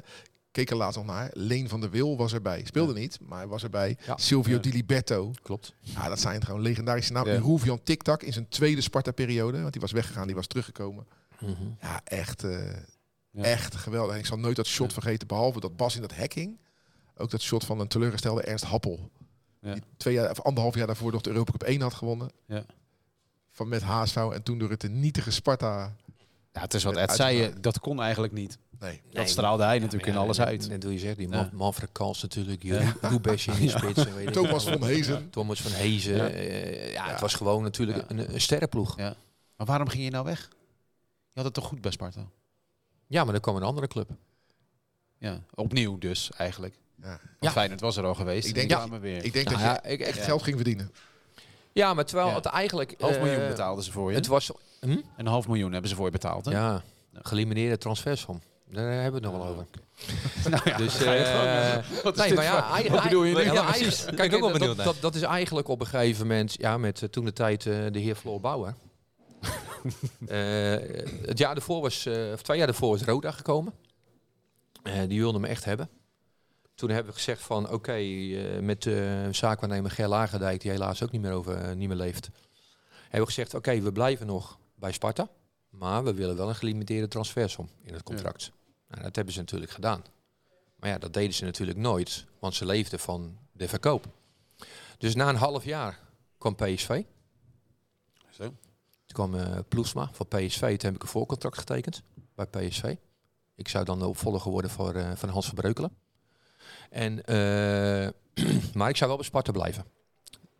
keek 0.50 0.70
er 0.70 0.76
laatst 0.76 0.96
nog 0.96 1.06
naar. 1.06 1.30
Leen 1.32 1.68
van 1.68 1.80
der 1.80 1.90
Wil 1.90 2.16
was 2.16 2.32
erbij. 2.32 2.64
Speelde 2.64 2.92
niet, 2.92 3.18
maar 3.22 3.38
hij 3.38 3.46
was 3.46 3.62
erbij. 3.62 3.96
Ja. 4.06 4.16
Silvio 4.16 4.54
Ja. 4.54 4.60
Di 4.60 4.72
Liberto. 4.72 5.32
Klopt. 5.42 5.72
Ja, 5.80 6.08
dat 6.08 6.20
zijn 6.20 6.44
gewoon 6.44 6.60
legendarische 6.60 7.12
namen. 7.12 7.30
Ja. 7.30 7.36
En 7.36 7.42
Roelvian 7.42 7.82
Tiktak 7.82 8.22
in 8.22 8.32
zijn 8.32 8.48
tweede 8.48 8.80
Sparta-periode. 8.80 9.60
Want 9.60 9.72
die 9.72 9.80
was 9.80 9.92
weggegaan, 9.92 10.26
die 10.26 10.36
was 10.36 10.46
teruggekomen. 10.46 11.06
Mhm. 11.40 11.52
Ja, 11.80 12.00
echt, 12.04 12.44
eh, 12.44 12.72
Ja. 13.30 13.42
echt 13.42 13.74
geweldig. 13.74 14.12
En 14.14 14.18
ik 14.20 14.26
zal 14.26 14.38
nooit 14.38 14.56
dat 14.56 14.66
shot 14.66 14.86
Ja. 14.88 14.92
vergeten, 14.92 15.26
behalve 15.26 15.60
dat 15.60 15.76
Bas 15.76 15.94
in 15.94 16.00
dat 16.00 16.14
hacking. 16.14 16.58
Ook 17.16 17.30
dat 17.30 17.40
shot 17.42 17.64
van 17.64 17.80
een 17.80 17.88
teleurgestelde 17.88 18.42
Ernst 18.42 18.64
Happel. 18.64 19.10
Ja. 19.60 19.72
Die 19.72 19.82
twee 19.96 20.14
jaar, 20.14 20.30
of 20.30 20.40
anderhalf 20.42 20.74
jaar 20.74 20.86
daarvoor 20.86 21.12
nog 21.12 21.20
de 21.20 21.30
Europa 21.30 21.50
Cup 21.52 21.62
1 21.62 21.80
had 21.80 21.94
gewonnen. 21.94 22.30
Ja. 22.46 22.64
Van 23.50 23.68
met 23.68 23.82
HSV 23.82 24.16
en 24.16 24.42
toen 24.42 24.58
door 24.58 24.70
het 24.70 24.78
te 24.78 24.88
nietige 24.88 25.30
Sparta. 25.30 25.94
Ja, 26.52 26.60
het 26.60 26.74
is 26.74 26.84
wat 26.84 26.96
Ed 26.96 27.12
zei, 27.12 27.36
je, 27.38 27.52
dat 27.60 27.78
kon 27.80 28.00
eigenlijk 28.02 28.32
niet. 28.32 28.58
Nee. 28.78 29.00
Dat 29.10 29.28
straalde 29.28 29.64
hij 29.64 29.78
natuurlijk 29.78 30.06
in 30.06 30.16
alles 30.16 30.40
uit. 30.40 30.68
En 30.68 30.80
doe 30.80 30.92
je 30.92 30.98
zegt, 30.98 31.16
die 31.16 31.28
Ja. 31.28 31.36
Man, 31.36 31.50
Manfred 31.52 31.88
Kals 31.92 32.22
natuurlijk, 32.22 32.62
ja. 32.62 32.94
Roebesje 33.00 33.50
in 33.52 33.66
de 33.66 33.68
spits. 33.78 34.04
weet 34.12 34.32
Thomas 34.32 34.64
van 34.64 34.84
Hezen. 34.84 35.30
Thomas 35.30 35.60
van 35.62 35.72
Hezen. 35.72 36.16
Ja. 36.92 37.10
het 37.10 37.20
was 37.20 37.34
gewoon 37.34 37.62
natuurlijk 37.62 37.98
Ja. 37.98 38.04
een, 38.08 38.34
een 38.34 38.40
sterrenploeg. 38.40 38.96
Ja. 38.98 39.14
Maar 39.56 39.66
waarom 39.66 39.88
ging 39.88 40.04
je 40.04 40.10
nou 40.10 40.24
weg? 40.24 40.48
Je 41.36 41.42
had 41.42 41.44
het 41.44 41.54
toch 41.54 41.64
goed 41.66 41.80
bij 41.80 41.90
Sparta? 41.90 42.20
Ja, 43.06 43.24
maar 43.24 43.34
er 43.34 43.40
kwam 43.40 43.56
een 43.56 43.62
andere 43.62 43.86
club. 43.86 44.10
Ja, 45.18 45.40
opnieuw 45.54 45.98
dus 45.98 46.30
eigenlijk. 46.36 46.74
Ja. 47.02 47.08
Want 47.08 47.20
Ja. 47.40 47.50
Feyenoord 47.50 47.80
was 47.80 47.96
er 47.96 48.04
al 48.04 48.14
geweest. 48.14 48.48
Ik 48.48 48.54
denk- 48.54 48.70
en 48.70 48.90
ja, 48.90 49.00
weer. 49.00 49.24
Ik 49.24 49.32
denk 49.32 49.48
Nou 49.50 49.58
dat 49.58 49.66
ja, 49.66 49.80
je 49.90 49.96
ik, 49.96 50.00
echt 50.00 50.18
geld 50.22 50.42
ging 50.42 50.56
verdienen. 50.56 50.92
ja, 51.72 51.94
maar 51.94 52.04
terwijl 52.04 52.28
Ja. 52.28 52.34
het 52.34 52.44
eigenlijk... 52.44 52.94
half 52.98 53.14
eh, 53.16 53.22
miljoen 53.22 53.48
betaalden 53.48 53.84
ze 53.84 53.92
voor 53.92 54.10
je. 54.10 54.16
Het 54.16 54.26
was... 54.26 54.50
Hm? 54.80 54.96
Een 55.16 55.26
half 55.26 55.46
miljoen 55.48 55.72
hebben 55.72 55.90
ze 55.90 55.96
voor 55.96 56.04
je 56.06 56.10
betaald. 56.10 56.44
Hè? 56.44 56.50
Ja, 56.50 56.82
gelimiteerde 57.12 57.78
transfersom. 57.78 58.40
Daar 58.70 58.92
hebben 59.02 59.20
we 59.22 59.28
het 59.28 59.36
nog 59.36 59.42
wel 59.44 59.52
over. 59.52 59.66
Nou 60.50 60.62
ja, 60.70 60.76
Dus, 60.76 61.00
eh, 61.02 61.24
gang. 61.72 61.84
Wat 62.02 62.16
nee, 62.16 62.34
maar 62.34 62.44
ja, 62.44 62.82
wat 62.90 63.02
bedoel 63.02 63.24
je 63.24 63.34
nu? 63.34 63.42
ja, 63.42 63.72
ben 63.72 64.14
Kijk, 64.14 64.34
ook 64.34 64.40
wel 64.40 64.48
dat- 64.50 64.52
benieuwd 64.58 64.76
dat, 64.76 64.84
dat, 64.84 64.96
dat 65.00 65.14
is 65.14 65.22
eigenlijk 65.22 65.68
op 65.68 65.80
een 65.80 65.86
gegeven 65.86 66.26
moment, 66.26 66.54
ja, 66.58 66.78
met 66.78 67.02
eh, 67.02 67.08
toen 67.08 67.24
de 67.24 67.32
tijd 67.32 67.66
eh, 67.66 67.72
de 67.92 67.98
heer 67.98 68.14
Floor 68.14 68.40
Bouwer. 68.40 68.74
Eh, 70.26 70.76
het 71.26 71.38
jaar 71.38 71.56
ervoor 71.56 71.80
was, 71.80 72.06
eh, 72.06 72.32
of 72.32 72.42
twee 72.42 72.58
jaar 72.58 72.68
ervoor 72.68 72.90
was 72.90 73.02
Roda 73.02 73.30
gekomen. 73.30 73.72
Eh, 74.82 75.00
die 75.08 75.20
wilde 75.20 75.38
me 75.38 75.46
echt 75.46 75.64
hebben. 75.64 75.88
Toen 76.74 76.90
hebben 76.90 77.12
we 77.12 77.18
gezegd 77.18 77.42
van, 77.42 77.70
oké, 77.70 77.98
met 78.60 78.82
de 78.82 79.28
zaakwaarnemer 79.30 79.90
Ger 79.90 80.08
Lagerdijk, 80.08 80.60
die 80.60 80.70
helaas 80.70 81.02
ook 81.02 81.10
niet 81.10 81.20
meer, 81.20 81.32
over, 81.32 81.76
niet 81.76 81.88
meer 81.88 81.96
leeft. 81.96 82.30
Hebben 83.02 83.20
we 83.20 83.26
gezegd, 83.26 83.54
oké, 83.54 83.80
we 83.80 83.92
blijven 83.92 84.26
nog 84.26 84.58
bij 84.74 84.92
Sparta. 84.92 85.28
Maar 85.70 86.04
we 86.04 86.14
willen 86.14 86.36
wel 86.36 86.48
een 86.48 86.54
gelimiteerde 86.54 87.08
transfersom 87.08 87.68
in 87.82 87.92
het 87.92 88.02
contract. 88.02 88.52
Nou, 88.88 89.02
dat 89.02 89.16
hebben 89.16 89.34
ze 89.34 89.40
natuurlijk 89.40 89.72
gedaan. 89.72 90.04
Maar 90.76 90.90
ja, 90.90 90.98
dat 90.98 91.12
deden 91.12 91.34
ze 91.34 91.44
natuurlijk 91.44 91.78
nooit, 91.78 92.24
want 92.38 92.54
ze 92.54 92.66
leefden 92.66 92.98
van 92.98 93.38
de 93.52 93.68
verkoop. 93.68 94.06
Dus 94.98 95.14
na 95.14 95.28
een 95.28 95.36
half 95.36 95.64
jaar 95.64 96.00
kwam 96.38 96.54
PSV. 96.54 97.02
Zo. 98.30 98.54
Kwam 99.16 99.34
eh 99.34 99.58
Ploesma 99.68 100.10
van 100.12 100.26
PSV. 100.28 100.60
Toen 100.60 100.86
heb 100.86 100.94
ik 100.94 101.02
een 101.02 101.08
voorcontract 101.08 101.58
getekend 101.58 102.02
bij 102.34 102.46
PSV. 102.46 102.94
Ik 103.54 103.68
zou 103.68 103.84
dan 103.84 103.98
de 103.98 104.06
opvolger 104.06 104.50
worden 104.50 104.70
voor, 104.70 104.94
eh, 104.94 105.10
van 105.14 105.28
Hans 105.28 105.46
Verbreukelen. 105.46 105.96
En, 106.90 107.24
eh, 107.24 108.08
maar 108.78 108.88
ik 108.88 108.96
zou 108.96 109.08
wel 109.08 109.16
bij 109.16 109.26
Sparta 109.26 109.52
blijven. 109.52 109.84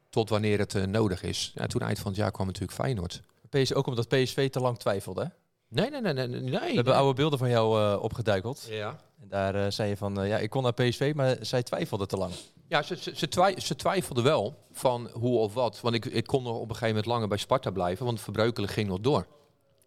Tot 0.08 0.28
wanneer 0.28 0.58
het 0.58 0.86
nodig 0.86 1.22
is. 1.22 1.52
Ja, 1.54 1.66
toen 1.66 1.80
eind 1.80 1.98
van 1.98 2.06
het 2.06 2.16
jaar 2.16 2.30
kwam 2.30 2.46
natuurlijk 2.46 2.72
Feyenoord. 2.72 3.22
PS, 3.48 3.74
ook 3.74 3.86
omdat 3.86 4.08
PSV 4.08 4.50
te 4.50 4.60
lang 4.60 4.78
twijfelde. 4.78 5.32
Nee, 5.68 5.90
nee, 5.90 6.00
nee, 6.00 6.12
nee. 6.28 6.50
We 6.50 6.74
hebben 6.74 6.94
oude 6.94 7.14
beelden 7.14 7.38
van 7.38 7.48
jou 7.48 7.80
eh, 7.82 8.02
opgeduikeld. 8.02 8.66
Ja. 8.70 9.00
En 9.20 9.28
daar 9.28 9.54
eh, 9.54 9.70
zei 9.70 9.88
je 9.88 9.96
van, 9.96 10.20
eh, 10.20 10.28
ja, 10.28 10.38
ik 10.38 10.50
kon 10.50 10.62
naar 10.62 10.72
PSV, 10.72 11.12
maar 11.16 11.36
zij 11.40 11.62
twijfelde 11.62 12.06
te 12.06 12.16
lang. 12.16 12.32
Ja, 12.68 12.82
ze, 12.82 12.96
ze, 12.96 13.16
ze, 13.16 13.28
twij- 13.28 13.60
ze 13.60 13.76
twijfelden 13.76 14.24
wel 14.24 14.66
van 14.72 15.08
hoe 15.12 15.38
of 15.38 15.54
wat. 15.54 15.80
Want 15.80 15.94
ik, 15.94 16.04
ik 16.04 16.26
kon 16.26 16.42
nog 16.42 16.54
op 16.54 16.60
een 16.60 16.66
gegeven 16.68 16.88
moment 16.88 17.06
langer 17.06 17.28
bij 17.28 17.38
Sparta 17.38 17.70
blijven, 17.70 18.04
want 18.04 18.20
Verbreukelen 18.20 18.68
ging 18.68 18.88
nog 18.88 19.00
door. 19.00 19.26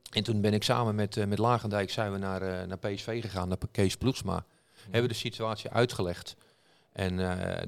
En 0.09 0.23
toen 0.23 0.41
ben 0.41 0.53
ik 0.53 0.63
samen 0.63 0.95
met, 0.95 1.27
met 1.27 1.37
Lagendijk 1.37 1.89
zijn 1.91 2.11
we 2.11 2.17
naar, 2.17 2.67
naar 2.67 2.77
PSV 2.77 3.21
gegaan, 3.21 3.47
naar 3.47 3.57
Kees 3.71 3.97
Ploegsma. 3.97 4.45
Hebben 4.83 5.01
we 5.01 5.07
de 5.07 5.13
situatie 5.13 5.69
uitgelegd. 5.69 6.35
En 6.91 7.15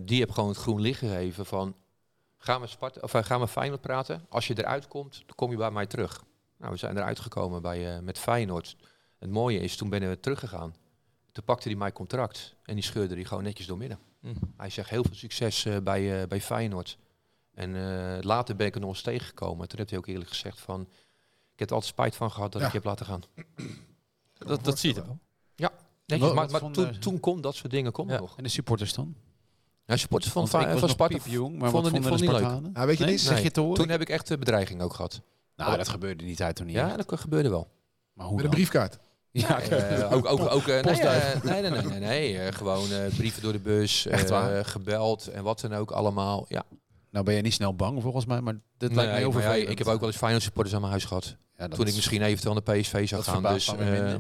die 0.06 0.20
heb 0.20 0.32
gewoon 0.32 0.50
het 0.50 0.58
groen 0.58 0.82
licht 0.82 1.00
gegeven 1.00 1.46
van, 1.46 1.76
ga 2.38 2.58
met, 2.60 2.70
Sparta, 2.70 3.00
of, 3.02 3.14
eh, 3.14 3.24
ga 3.24 3.38
met 3.38 3.50
Feyenoord 3.50 3.82
praten. 3.82 4.26
Als 4.30 4.48
je 4.48 4.58
eruit 4.58 4.88
komt, 4.88 5.24
dan 5.26 5.36
kom 5.36 5.52
je 5.52 5.58
bij 5.58 5.72
mij 5.72 5.86
terug. 5.86 6.24
Nou, 6.62 6.74
we 6.74 6.80
zijn 6.80 6.98
eruit 6.98 7.20
gekomen 7.20 7.62
bij, 7.62 7.96
eh, 7.96 8.02
met 8.02 8.18
Feyenoord. 8.18 8.76
Het 9.20 9.30
mooie 9.30 9.60
is, 9.60 9.76
toen 9.76 9.90
ben 9.90 10.10
we 10.10 10.20
teruggegaan. 10.20 10.76
Toen 11.32 11.44
pakte 11.44 11.68
hij 11.68 11.78
mijn 11.78 11.92
contract 11.94 12.56
en 12.64 12.76
die 12.76 12.84
scheurde 12.84 13.16
die 13.16 13.26
gewoon 13.26 13.44
netjes 13.44 13.68
door 13.68 13.78
midden. 13.78 14.00
Hm. 14.20 14.28
Hij 14.58 14.70
zegt 14.70 14.90
heel 14.90 15.04
veel 15.04 15.16
succes 15.16 15.66
eh, 15.66 15.78
bij, 15.78 16.22
eh, 16.22 16.28
bij 16.28 16.42
Feyenoord. 16.42 16.98
En 17.54 17.76
eh, 17.76 18.24
later 18.24 18.56
ben 18.56 18.68
ik 18.68 18.76
er 18.76 18.82
nog 18.82 18.90
eens 18.90 19.02
tegengekomen. 19.02 19.68
Toen 19.68 19.78
heeft 19.78 19.90
hij 19.90 20.00
ook 20.00 20.08
eerlijk 20.08 20.30
gezegd 20.30 20.60
van... 20.60 20.82
Ik 21.54 21.60
heb 21.60 21.68
er 21.70 21.76
altijd 21.76 21.94
spijt 21.94 22.16
van 22.16 22.32
gehad 22.32 22.52
dat 22.52 22.62
Ja. 22.62 22.68
ik 22.68 22.74
je 22.74 22.80
heb 22.80 22.88
laten 22.88 23.06
gaan. 23.06 23.22
Dat, 24.34 24.64
dat 24.64 24.80
zie 24.80 24.94
je 24.94 25.02
wel. 25.04 25.20
Netjes, 26.06 26.28
Wat- 26.28 26.36
maar 26.52 26.62
maar 26.62 26.72
toen, 26.72 27.00
toen 27.00 27.20
kon 27.20 27.42
dat 27.42 27.56
soort 27.56 27.72
dingen 27.72 27.92
kon 27.92 28.08
Ja. 28.08 28.20
nog. 28.20 28.38
En 28.38 28.44
de 28.44 28.50
supporters 28.50 28.94
dan? 28.94 29.16
Ja, 29.86 29.98
supporters 29.98 30.32
van, 30.34 30.48
van 30.48 30.90
Sparta 30.90 31.18
piepjong, 31.18 31.58
maar 31.58 31.70
vonden 31.70 31.92
vonden 31.92 32.12
de 32.12 32.18
vonden 32.18 32.40
die 32.40 32.50
leuk. 32.62 32.74
Nou, 32.74 32.88
weet 32.88 32.98
je 32.98 33.04
Nee? 33.04 33.14
niet? 33.14 33.22
Zeg 33.22 33.44
je 33.44 33.52
te 33.52 33.60
horen? 33.60 33.76
Toen 33.76 33.90
heb 33.90 34.02
ik 34.02 34.10
echt 34.10 34.28
de 34.28 34.38
bedreiging 34.38 34.82
ook 34.82 34.94
gehad. 34.94 35.22
Nou, 35.56 35.78
dat 35.78 35.88
gebeurde 35.90 36.24
die 36.26 36.36
tijd 36.36 36.56
toen 36.56 36.66
niet. 36.66 36.76
Ja, 36.76 36.98
echt. 36.98 37.10
dat 37.10 37.20
gebeurde 37.20 37.50
wel. 37.50 37.68
Maar 38.14 38.26
hoe 38.26 38.36
Met 38.36 38.44
een 38.46 38.50
dan? 38.52 38.60
briefkaart. 38.60 38.98
Ja, 39.32 39.60
Eh, 39.62 40.14
ook, 40.14 40.26
ook, 40.26 40.40
ook, 40.40 40.68
eh, 40.68 40.84
nee, 40.84 41.00
eh, 41.02 41.44
nee, 41.44 41.62
nee, 41.62 41.70
nee, 41.72 41.82
nee, 41.82 42.00
nee, 42.00 42.40
eh, 42.40 42.54
gewoon 42.54 42.92
eh, 42.92 43.16
brieven 43.18 43.42
door 43.42 43.52
de 43.52 43.60
bus, 43.60 44.06
Echt 44.08 44.24
eh, 44.24 44.30
waar? 44.30 44.66
gebeld 44.66 45.28
en 45.28 45.44
wat 45.44 45.60
dan 45.60 45.74
ook 45.74 45.92
allemaal. 45.92 46.46
Ja, 46.50 46.64
nou 47.10 47.26
ben 47.26 47.34
je 47.36 47.42
niet 47.42 47.54
snel 47.54 47.76
bang 47.76 48.02
volgens 48.02 48.26
mij, 48.26 48.42
maar 48.42 48.54
dit 48.78 48.94
lijkt 48.96 49.12
mij 49.12 49.20
heel 49.20 49.40
ja, 49.40 49.54
ik 49.54 49.78
heb 49.78 49.88
ook 49.88 50.00
wel 50.00 50.08
eens 50.10 50.18
Feyenoord 50.18 50.44
supporters 50.44 50.74
aan 50.76 50.80
mijn 50.82 50.92
huis 50.92 51.06
gehad. 51.06 51.26
Ja, 51.58 51.68
dat 51.68 51.72
toen 51.72 51.82
ik 51.82 51.88
is- 51.88 51.96
misschien 51.96 52.22
eventueel 52.22 52.54
naar 52.54 52.76
PSV 52.76 53.08
zou 53.08 53.24
dat 53.24 53.34
gaan. 53.34 53.54
Dus, 53.54 53.76
eh. 53.76 54.14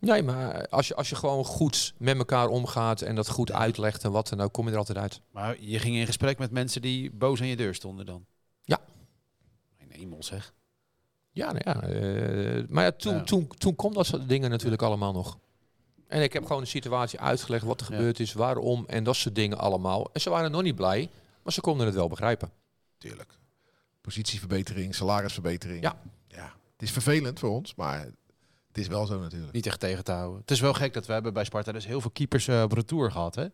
Nee, 0.00 0.22
maar 0.22 0.68
als 0.68 0.88
je, 0.88 0.94
als 0.94 1.08
je 1.08 1.14
gewoon 1.16 1.44
goed 1.44 1.94
met 1.98 2.16
elkaar 2.18 2.46
omgaat 2.48 3.00
en 3.00 3.14
dat 3.14 3.28
goed 3.28 3.52
uitlegt 3.52 4.04
en 4.04 4.10
wat 4.12 4.28
dan 4.28 4.40
ook, 4.40 4.52
kom 4.52 4.66
je 4.66 4.72
er 4.72 4.78
altijd 4.78 4.98
uit. 4.98 5.20
Maar 5.32 5.56
je 5.60 5.78
ging 5.78 5.96
in 5.96 6.06
gesprek 6.06 6.38
met 6.38 6.50
mensen 6.50 6.82
die 6.82 7.10
boos 7.10 7.40
aan 7.40 7.46
je 7.46 7.56
deur 7.56 7.74
stonden 7.74 8.06
dan? 8.06 8.24
Ja. 8.64 8.78
Hemel 10.00 10.22
zeg. 10.22 10.52
Ja, 11.30 11.52
nou 11.52 11.60
ja. 11.64 11.82
eh, 11.88 12.64
maar 12.68 12.84
ja, 12.84 12.90
toen, 12.92 13.14
Ja. 13.14 13.22
Toen, 13.22 13.48
toen 13.58 13.76
kwam 13.76 13.92
dat 13.92 14.06
soort 14.06 14.28
dingen 14.28 14.50
natuurlijk 14.50 14.82
allemaal 14.82 15.12
nog. 15.12 15.38
En 16.06 16.22
ik 16.22 16.32
heb 16.32 16.46
gewoon 16.46 16.62
de 16.62 16.68
situatie 16.68 17.20
uitgelegd, 17.20 17.64
wat 17.64 17.80
er 17.80 17.90
Ja. 17.90 17.96
gebeurd 17.96 18.20
is, 18.20 18.32
waarom 18.32 18.84
en 18.86 19.04
dat 19.04 19.16
soort 19.16 19.34
dingen 19.34 19.58
allemaal. 19.58 20.10
En 20.12 20.20
ze 20.20 20.30
waren 20.30 20.50
nog 20.50 20.62
niet 20.62 20.74
blij, 20.76 21.10
maar 21.42 21.52
ze 21.52 21.60
konden 21.60 21.86
het 21.86 21.94
wel 21.94 22.08
begrijpen. 22.08 22.50
Tuurlijk. 22.98 23.38
Positieverbetering, 24.00 24.94
salarisverbetering. 24.94 25.82
Ja. 25.82 26.00
ja. 26.28 26.52
Het 26.72 26.82
is 26.82 26.90
vervelend 26.90 27.38
voor 27.38 27.50
ons, 27.50 27.74
maar 27.74 27.98
het 28.68 28.78
is 28.78 28.86
wel 28.86 29.06
zo 29.06 29.20
natuurlijk. 29.20 29.52
Niet 29.52 29.66
echt 29.66 29.80
tegen 29.80 30.04
te 30.04 30.12
houden. 30.12 30.40
Het 30.40 30.50
is 30.50 30.60
wel 30.60 30.72
gek 30.74 30.94
dat 30.94 31.06
we 31.06 31.12
hebben 31.12 31.32
bij 31.32 31.44
Sparta 31.44 31.72
dus 31.72 31.86
heel 31.86 32.00
veel 32.00 32.10
keepers 32.10 32.48
eh, 32.48 32.62
op 32.62 32.72
retour 32.72 33.10
gehad. 33.10 33.34
Hè? 33.34 33.46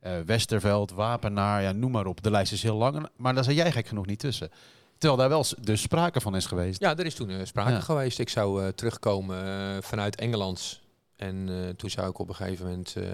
Eh, 0.00 0.20
Westerveld, 0.20 0.90
Wapenaar, 0.90 1.62
ja, 1.62 1.72
noem 1.72 1.90
maar 1.90 2.06
op. 2.06 2.22
De 2.22 2.30
lijst 2.30 2.52
is 2.52 2.62
heel 2.62 2.76
lang. 2.76 3.08
Maar 3.16 3.34
daar 3.34 3.44
zat 3.44 3.54
jij 3.54 3.72
gek 3.72 3.86
genoeg 3.86 4.06
niet 4.06 4.18
tussen. 4.18 4.50
Terwijl 4.98 5.16
daar 5.20 5.28
wel 5.28 5.44
s- 5.44 5.54
dus 5.60 5.80
sprake 5.80 6.20
van 6.20 6.36
is 6.36 6.46
geweest. 6.46 6.80
Ja, 6.80 6.96
er 6.96 7.06
is 7.06 7.14
toen 7.14 7.30
eh, 7.30 7.44
sprake 7.44 7.70
Ja. 7.70 7.80
geweest. 7.80 8.18
Ik 8.18 8.28
zou 8.28 8.62
eh, 8.62 8.68
terugkomen 8.68 9.44
eh, 9.46 9.82
vanuit 9.82 10.16
Engeland. 10.16 10.80
En 11.16 11.48
eh, 11.48 11.68
toen 11.68 11.90
zou 11.90 12.10
ik 12.10 12.18
op 12.18 12.28
een 12.28 12.34
gegeven 12.34 12.66
moment 12.66 12.94
eh, 12.96 13.04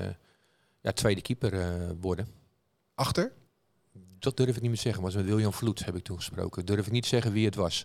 ja, 0.80 0.92
tweede 0.92 1.20
keeper 1.22 1.60
eh, 1.60 1.68
worden. 2.00 2.28
Achter? 2.94 3.32
Dat 4.18 4.36
durf 4.36 4.48
ik 4.48 4.54
niet 4.60 4.62
meer 4.70 4.74
te 4.76 4.82
zeggen. 4.82 5.02
Maar 5.02 5.12
met 5.14 5.24
William 5.24 5.52
Vloed 5.52 5.84
heb 5.84 5.96
ik 5.96 6.04
toen 6.04 6.16
gesproken. 6.16 6.66
Durf 6.66 6.86
ik 6.86 6.92
niet 6.92 7.02
te 7.02 7.08
zeggen 7.08 7.32
wie 7.32 7.44
het 7.44 7.54
was. 7.54 7.84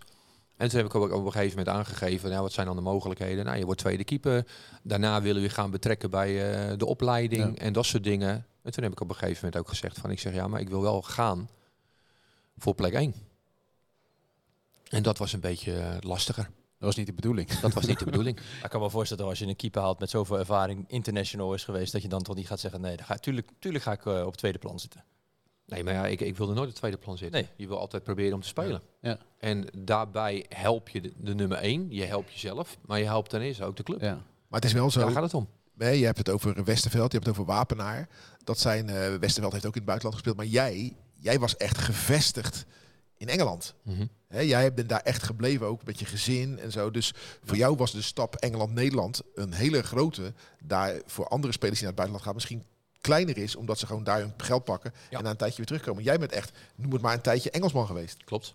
En 0.56 0.68
toen 0.68 0.78
heb 0.78 0.86
ik 0.86 0.94
ook 0.94 1.12
op 1.12 1.24
een 1.26 1.32
gegeven 1.32 1.58
moment 1.58 1.76
aangegeven, 1.76 2.30
nou, 2.30 2.42
wat 2.42 2.52
zijn 2.52 2.66
dan 2.66 2.76
de 2.76 2.82
mogelijkheden? 2.82 3.44
Nou, 3.44 3.58
je 3.58 3.64
wordt 3.64 3.80
tweede 3.80 4.04
keeper. 4.04 4.46
Daarna 4.82 5.22
willen 5.22 5.42
we 5.42 5.48
je 5.48 5.54
gaan 5.54 5.70
betrekken 5.70 6.10
bij 6.10 6.52
eh, 6.70 6.78
de 6.78 6.86
opleiding 6.86 7.58
Ja. 7.58 7.64
en 7.64 7.72
dat 7.72 7.84
soort 7.86 8.04
dingen. 8.04 8.46
En 8.62 8.72
toen 8.72 8.82
heb 8.82 8.92
ik 8.92 9.00
op 9.00 9.08
een 9.08 9.14
gegeven 9.14 9.44
moment 9.44 9.62
ook 9.62 9.68
gezegd 9.68 9.98
van, 9.98 10.10
ik 10.10 10.18
zeg 10.18 10.34
ja, 10.34 10.48
maar 10.48 10.60
ik 10.60 10.68
wil 10.68 10.82
wel 10.82 11.02
gaan 11.02 11.48
voor 12.56 12.74
plek 12.74 12.92
1. 12.92 13.14
En 14.90 15.02
dat 15.02 15.18
was 15.18 15.32
een 15.32 15.40
beetje 15.40 15.78
eh, 15.78 15.96
lastiger. 16.00 16.44
Dat 16.44 16.88
was 16.88 16.96
niet 16.96 17.06
de 17.06 17.12
bedoeling. 17.12 17.50
Dat 17.60 17.72
was 17.72 17.86
niet 17.86 17.98
de 17.98 18.04
bedoeling. 18.04 18.38
Ik 18.64 18.70
kan 18.70 18.80
me 18.80 18.90
voorstellen 18.90 19.24
als 19.24 19.38
je 19.38 19.46
een 19.46 19.56
keeper 19.56 19.82
haalt 19.82 19.98
met 19.98 20.10
zoveel 20.10 20.38
ervaring, 20.38 20.84
international 20.88 21.54
is 21.54 21.64
geweest, 21.64 21.92
dat 21.92 22.02
je 22.02 22.08
dan 22.08 22.22
toch 22.22 22.36
niet 22.36 22.46
gaat 22.46 22.60
zeggen, 22.60 22.80
nee, 22.80 22.96
dan 22.96 23.06
ga, 23.06 23.16
tuurlijk, 23.16 23.48
tuurlijk 23.58 23.84
ga 23.84 23.92
ik 23.92 24.06
eh, 24.06 24.26
op 24.26 24.36
tweede 24.36 24.58
plan 24.58 24.80
zitten. 24.80 25.04
Nee, 25.66 25.84
maar 25.84 25.94
ja, 25.94 26.06
ik, 26.06 26.20
ik 26.20 26.36
wilde 26.36 26.52
nooit 26.52 26.64
op 26.64 26.70
het 26.70 26.78
tweede 26.78 26.96
plan 26.96 27.18
zitten. 27.18 27.40
Nee. 27.40 27.50
Je 27.56 27.66
wil 27.66 27.78
altijd 27.78 28.02
proberen 28.02 28.34
om 28.34 28.40
te 28.40 28.48
spelen. 28.48 28.82
Ja. 29.00 29.18
En 29.38 29.66
daarbij 29.78 30.46
help 30.48 30.88
je 30.88 31.00
de, 31.00 31.12
de 31.16 31.34
nummer 31.34 31.58
1, 31.58 31.86
je 31.90 32.04
helpt 32.04 32.32
jezelf, 32.32 32.78
maar 32.86 32.98
je 32.98 33.04
helpt 33.04 33.30
ten 33.30 33.40
eerste 33.40 33.64
ook 33.64 33.76
de 33.76 33.82
club. 33.82 34.00
Ja. 34.00 34.14
Maar 34.48 34.60
het 34.60 34.64
is 34.64 34.72
wel 34.72 34.90
zo. 34.90 35.00
Daar 35.00 35.10
gaat 35.10 35.22
het 35.22 35.34
om. 35.34 35.48
Nee, 35.74 35.98
je 35.98 36.04
hebt 36.04 36.18
het 36.18 36.28
over 36.28 36.64
Westerveld, 36.64 37.12
je 37.12 37.18
hebt 37.18 37.28
het 37.28 37.38
over 37.38 37.54
Wapenaar. 37.54 38.08
Dat 38.44 38.58
zijn, 38.58 38.88
eh 38.88 39.14
Westerveld 39.14 39.52
heeft 39.52 39.66
ook 39.66 39.76
in 39.76 39.80
het 39.80 39.84
buitenland 39.84 40.14
gespeeld. 40.14 40.36
Maar 40.36 40.46
jij, 40.46 40.96
jij 41.14 41.38
was 41.38 41.56
echt 41.56 41.78
gevestigd 41.78 42.66
in 43.20 43.28
Engeland. 43.28 43.74
Mhm. 43.82 44.06
Jij 44.28 44.74
bent 44.74 44.88
daar 44.88 45.00
echt 45.00 45.22
gebleven, 45.22 45.66
ook 45.66 45.84
met 45.84 45.98
je 45.98 46.04
gezin 46.04 46.58
en 46.58 46.72
zo. 46.72 46.90
Dus 46.90 47.14
voor 47.44 47.56
jou 47.56 47.76
was 47.76 47.92
de 47.92 48.02
stap 48.02 48.34
Engeland-Nederland 48.34 49.22
een 49.34 49.52
hele 49.52 49.82
grote. 49.82 50.32
Daar 50.64 51.00
voor 51.06 51.28
andere 51.28 51.52
spelers 51.52 51.78
die 51.80 51.88
naar 51.88 51.96
het 51.96 52.06
buitenland 52.06 52.22
gaan 52.24 52.34
misschien 52.34 52.64
kleiner 53.00 53.36
is, 53.38 53.56
omdat 53.56 53.78
ze 53.78 53.86
gewoon 53.86 54.04
daar 54.04 54.18
hun 54.20 54.32
geld 54.36 54.64
pakken 54.64 54.92
Ja. 55.10 55.18
en 55.18 55.24
na 55.24 55.30
een 55.30 55.36
tijdje 55.36 55.56
weer 55.56 55.66
terugkomen. 55.66 56.02
Jij 56.02 56.18
bent 56.18 56.32
echt, 56.32 56.58
noem 56.74 56.92
het 56.92 57.02
maar 57.02 57.14
een 57.14 57.20
tijdje 57.20 57.50
Engelsman 57.50 57.86
geweest. 57.86 58.24
Klopt. 58.24 58.54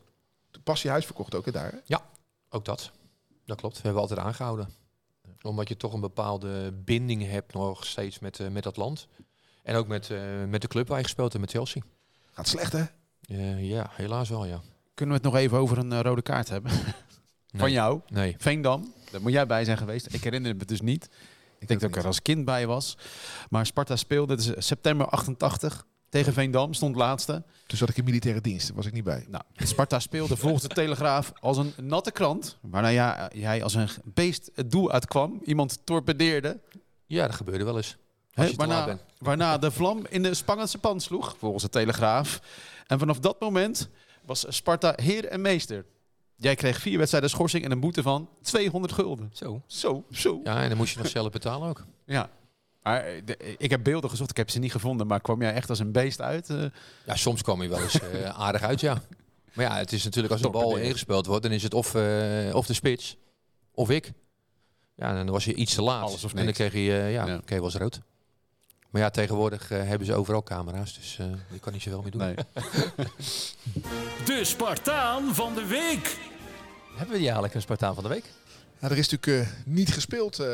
Pas 0.64 0.82
je 0.82 0.90
huis 0.90 1.06
verkocht 1.06 1.36
ook 1.36 1.46
hè, 1.46 1.52
daar. 1.52 1.72
hè? 1.88 1.96
Ook 2.50 2.66
dat. 2.66 2.92
Dat 3.46 3.58
klopt. 3.60 3.76
We 3.76 3.82
hebben 3.84 4.02
altijd 4.02 4.20
aangehouden. 4.20 4.70
Omdat 5.42 5.68
je 5.68 5.78
toch 5.78 5.94
een 5.94 6.00
bepaalde 6.00 6.72
binding 6.72 7.30
hebt 7.30 7.54
nog 7.54 7.86
steeds 7.86 8.20
met, 8.20 8.40
eh, 8.40 8.48
met 8.48 8.64
dat 8.64 8.78
land. 8.78 9.08
En 9.64 9.76
ook 9.76 9.88
met, 9.88 10.10
eh, 10.10 10.44
met 10.48 10.62
de 10.62 10.68
club 10.68 10.88
waar 10.88 10.98
je 10.98 11.04
gespeeld 11.04 11.34
hebt, 11.34 11.44
met 11.44 11.54
Chelsea. 11.54 11.82
Gaat 12.32 12.48
slecht 12.48 12.72
hè? 12.72 12.84
Eh, 13.28 13.70
ja, 13.70 13.90
helaas 13.92 14.30
wel, 14.30 14.46
ja. 14.46 14.62
Kunnen 14.94 15.16
we 15.16 15.22
het 15.22 15.34
nog 15.34 15.42
even 15.42 15.58
over 15.58 15.78
een 15.78 15.92
eh, 15.92 16.00
rode 16.00 16.22
kaart 16.22 16.50
hebben? 16.50 16.72
Van 17.58 17.72
jou? 17.72 18.02
Nee. 18.08 18.36
Veendam. 18.38 18.94
Daar 19.12 19.22
moet 19.22 19.32
jij 19.32 19.46
bij 19.46 19.66
zijn 19.66 19.78
geweest. 19.78 20.14
Ik 20.14 20.24
herinner 20.24 20.56
me 20.56 20.66
dus 20.66 20.82
niet. 20.82 21.10
Ik 21.60 21.68
denk 21.68 21.80
dat 21.80 21.90
ik 21.90 21.96
er 21.96 22.06
als 22.06 22.22
kind 22.22 22.46
bij 22.46 22.68
was. 22.68 22.98
Maar 23.50 23.66
Sparta 23.66 23.96
speelde, 23.96 24.34
het 24.34 24.58
is 24.58 24.68
september 24.68 25.08
88 25.08 25.86
tegen 26.10 26.34
Veendam, 26.34 26.74
stond 26.74 26.96
laatste. 26.96 27.44
Toen 27.68 27.78
zat 27.78 27.90
ik 27.90 27.98
in 27.98 28.04
militaire 28.04 28.42
dienst, 28.42 28.68
daar 28.68 28.76
was 28.76 28.86
ik 28.86 28.94
niet 28.94 29.04
bij. 29.04 29.26
Nou, 29.30 29.44
Sparta 29.54 30.00
speelde 30.00 30.38
volgens 30.38 30.64
de 30.64 30.68
Telegraaf 30.68 31.32
als 31.40 31.58
een 31.58 31.74
natte 31.82 32.12
krant. 32.12 32.58
Waarna 32.62 32.88
ja, 32.88 33.30
jij 33.34 33.64
als 33.64 33.74
een 33.74 33.90
beest 34.04 34.52
het 34.54 34.72
doel 34.72 34.92
uitkwam. 34.92 35.42
Iemand 35.44 35.80
torpedeerde. 35.84 36.60
Ja, 37.06 37.26
dat 37.28 37.36
gebeurde 37.36 37.64
wel 37.64 37.78
eens. 37.78 37.98
Laat 38.34 38.56
waarna, 38.56 38.86
bent. 38.86 39.02
waarna 39.18 39.58
de 39.58 39.72
vlam 39.72 40.06
in 40.10 40.24
de 40.24 40.34
Spangense 40.34 40.78
pan 40.78 41.00
sloeg, 41.00 41.36
volgens 41.40 41.64
de 41.64 41.70
Telegraaf. 41.70 42.42
En 42.88 43.00
vanaf 43.00 43.20
dat 43.20 43.40
moment 43.40 43.90
was 44.26 44.46
Sparta 44.50 44.94
heer 45.02 45.26
en 45.26 45.42
meester. 45.42 45.86
Jij 46.36 46.56
kreeg 46.56 46.80
vier 46.80 46.98
wedstrijden 46.98 47.30
schorsing 47.30 47.64
en 47.64 47.72
een 47.72 47.80
boete 47.80 48.02
van 48.02 48.30
200 48.42 48.94
gulden. 48.94 49.30
Zo. 49.34 49.62
Zo, 49.68 50.06
zo. 50.12 50.40
Ja, 50.44 50.62
en 50.62 50.70
dan 50.70 50.78
moest 50.78 50.94
je 50.94 51.00
nog 51.00 51.08
zelf 51.08 51.30
betalen 51.30 51.70
ook. 51.70 51.86
Ja. 52.06 52.30
Maar 52.84 53.04
eh, 53.04 53.22
de- 53.26 53.56
ik 53.58 53.70
heb 53.70 53.84
beelden 53.84 54.10
gezocht, 54.10 54.30
ik 54.30 54.38
heb 54.38 54.50
ze 54.50 54.60
niet 54.60 54.72
gevonden. 54.72 55.08
Maar 55.08 55.22
kwam 55.22 55.42
jij 55.42 55.54
echt 55.54 55.70
als 55.70 55.80
een 55.80 55.92
beest 55.92 56.22
uit? 56.22 56.50
eh? 56.50 56.64
Ja, 57.06 57.16
soms 57.16 57.42
kwam 57.42 57.62
je 57.62 57.70
wel 57.70 57.82
eens 57.82 58.00
eh, 58.00 58.30
aardig 58.46 58.62
uit, 58.62 58.80
ja. 58.80 59.02
Maar 59.54 59.66
ja, 59.66 59.78
het 59.78 59.92
is 59.92 60.04
natuurlijk 60.04 60.34
als 60.34 60.42
de 60.42 60.50
bal 60.50 60.76
ingespeeld 60.78 61.26
wordt, 61.26 61.44
dan 61.44 61.52
is 61.52 61.64
het 61.64 61.74
of, 61.74 61.96
eh, 61.96 62.50
of 62.56 62.66
de 62.66 62.74
spits, 62.74 63.18
of 63.74 63.90
ik. 63.90 64.12
Ja, 64.96 65.10
en 65.10 65.16
dan 65.16 65.30
was 65.30 65.46
je 65.46 65.54
iets 65.54 65.74
te 65.76 65.82
laat. 65.82 66.04
Alles 66.04 66.24
of 66.24 66.34
en 66.34 66.44
dan 66.46 66.54
kreeg 66.54 66.74
je, 66.74 66.80
eh, 66.80 67.12
ja, 67.12 67.26
Ja. 67.26 67.36
kreeg 67.38 67.44
je 67.50 67.56
wel 67.56 67.64
eens 67.64 67.76
rood. 67.76 68.02
Maar 68.96 69.04
ja, 69.04 69.10
tegenwoordig 69.10 69.72
eh, 69.72 69.84
hebben 69.84 70.08
ze 70.08 70.14
overal 70.14 70.44
camera's, 70.44 70.94
dus 70.94 71.18
eh 71.20 71.26
je 71.52 71.60
kan 71.60 71.74
niet 71.74 71.82
zoveel 71.82 72.02
meer 72.02 72.12
doen. 72.12 72.22
nee. 72.22 72.36
De 74.26 74.42
Spartaan 74.44 75.36
van 75.36 75.56
de 75.56 75.66
week. 75.66 76.18
Hebben 76.90 77.08
we 77.08 77.16
die 77.16 77.24
eigenlijk 77.24 77.54
een 77.54 77.62
Spartaan 77.62 77.94
van 77.94 78.04
de 78.04 78.10
week? 78.10 78.24
Ja, 78.80 78.90
er 78.90 78.98
is 78.98 79.10
natuurlijk 79.10 79.48
eh, 79.48 79.54
niet 79.66 79.94
gespeeld 79.94 80.40
eh, 80.40 80.48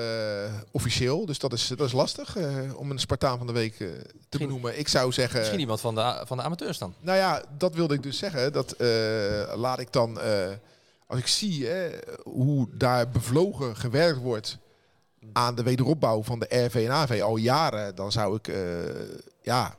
officieel, 0.72 1.26
dus 1.26 1.39
dat 1.39 1.54
is, 1.54 1.68
dat 1.68 1.88
is 1.88 1.92
lastig 1.92 2.38
eh, 2.38 2.78
om 2.78 2.92
een 2.92 3.00
Spartaan 3.00 3.38
van 3.38 3.48
de 3.48 3.54
week 3.54 3.76
te 4.30 4.38
benoemen. 4.38 4.80
Ik 4.80 4.88
zou 4.88 5.12
zeggen, 5.12 5.39
Misschien 5.39 5.60
iemand 5.60 5.82
van 5.82 5.96
de, 5.96 6.22
van 6.26 6.38
de 6.38 6.44
amateurs 6.44 6.78
dan. 6.78 6.94
nou 7.00 7.18
ja, 7.18 7.44
dat 7.58 7.76
wilde 7.76 7.94
ik 7.94 8.04
dus 8.04 8.18
zeggen. 8.18 8.54
Dat 8.54 8.72
eh, 8.72 8.88
laat 9.56 9.80
ik 9.80 9.94
dan, 9.94 10.20
eh, 10.20 10.48
als 11.08 11.20
ik 11.20 11.28
zie 11.28 11.66
hè, 11.66 11.89
hoe 12.24 12.68
daar 12.72 13.10
bevlogen 13.10 13.76
gewerkt 13.76 14.20
wordt 14.20 14.58
aan 15.34 15.55
de 15.55 15.63
wederopbouw 15.63 16.24
van 16.24 16.39
de 16.39 16.65
RV 16.65 16.76
en 16.76 16.91
AV 16.91 17.22
al 17.22 17.38
jaren, 17.38 17.95
dan 17.95 18.11
zou 18.11 18.36
ik, 18.36 18.47
eh, 18.47 18.57
ja, 19.41 19.78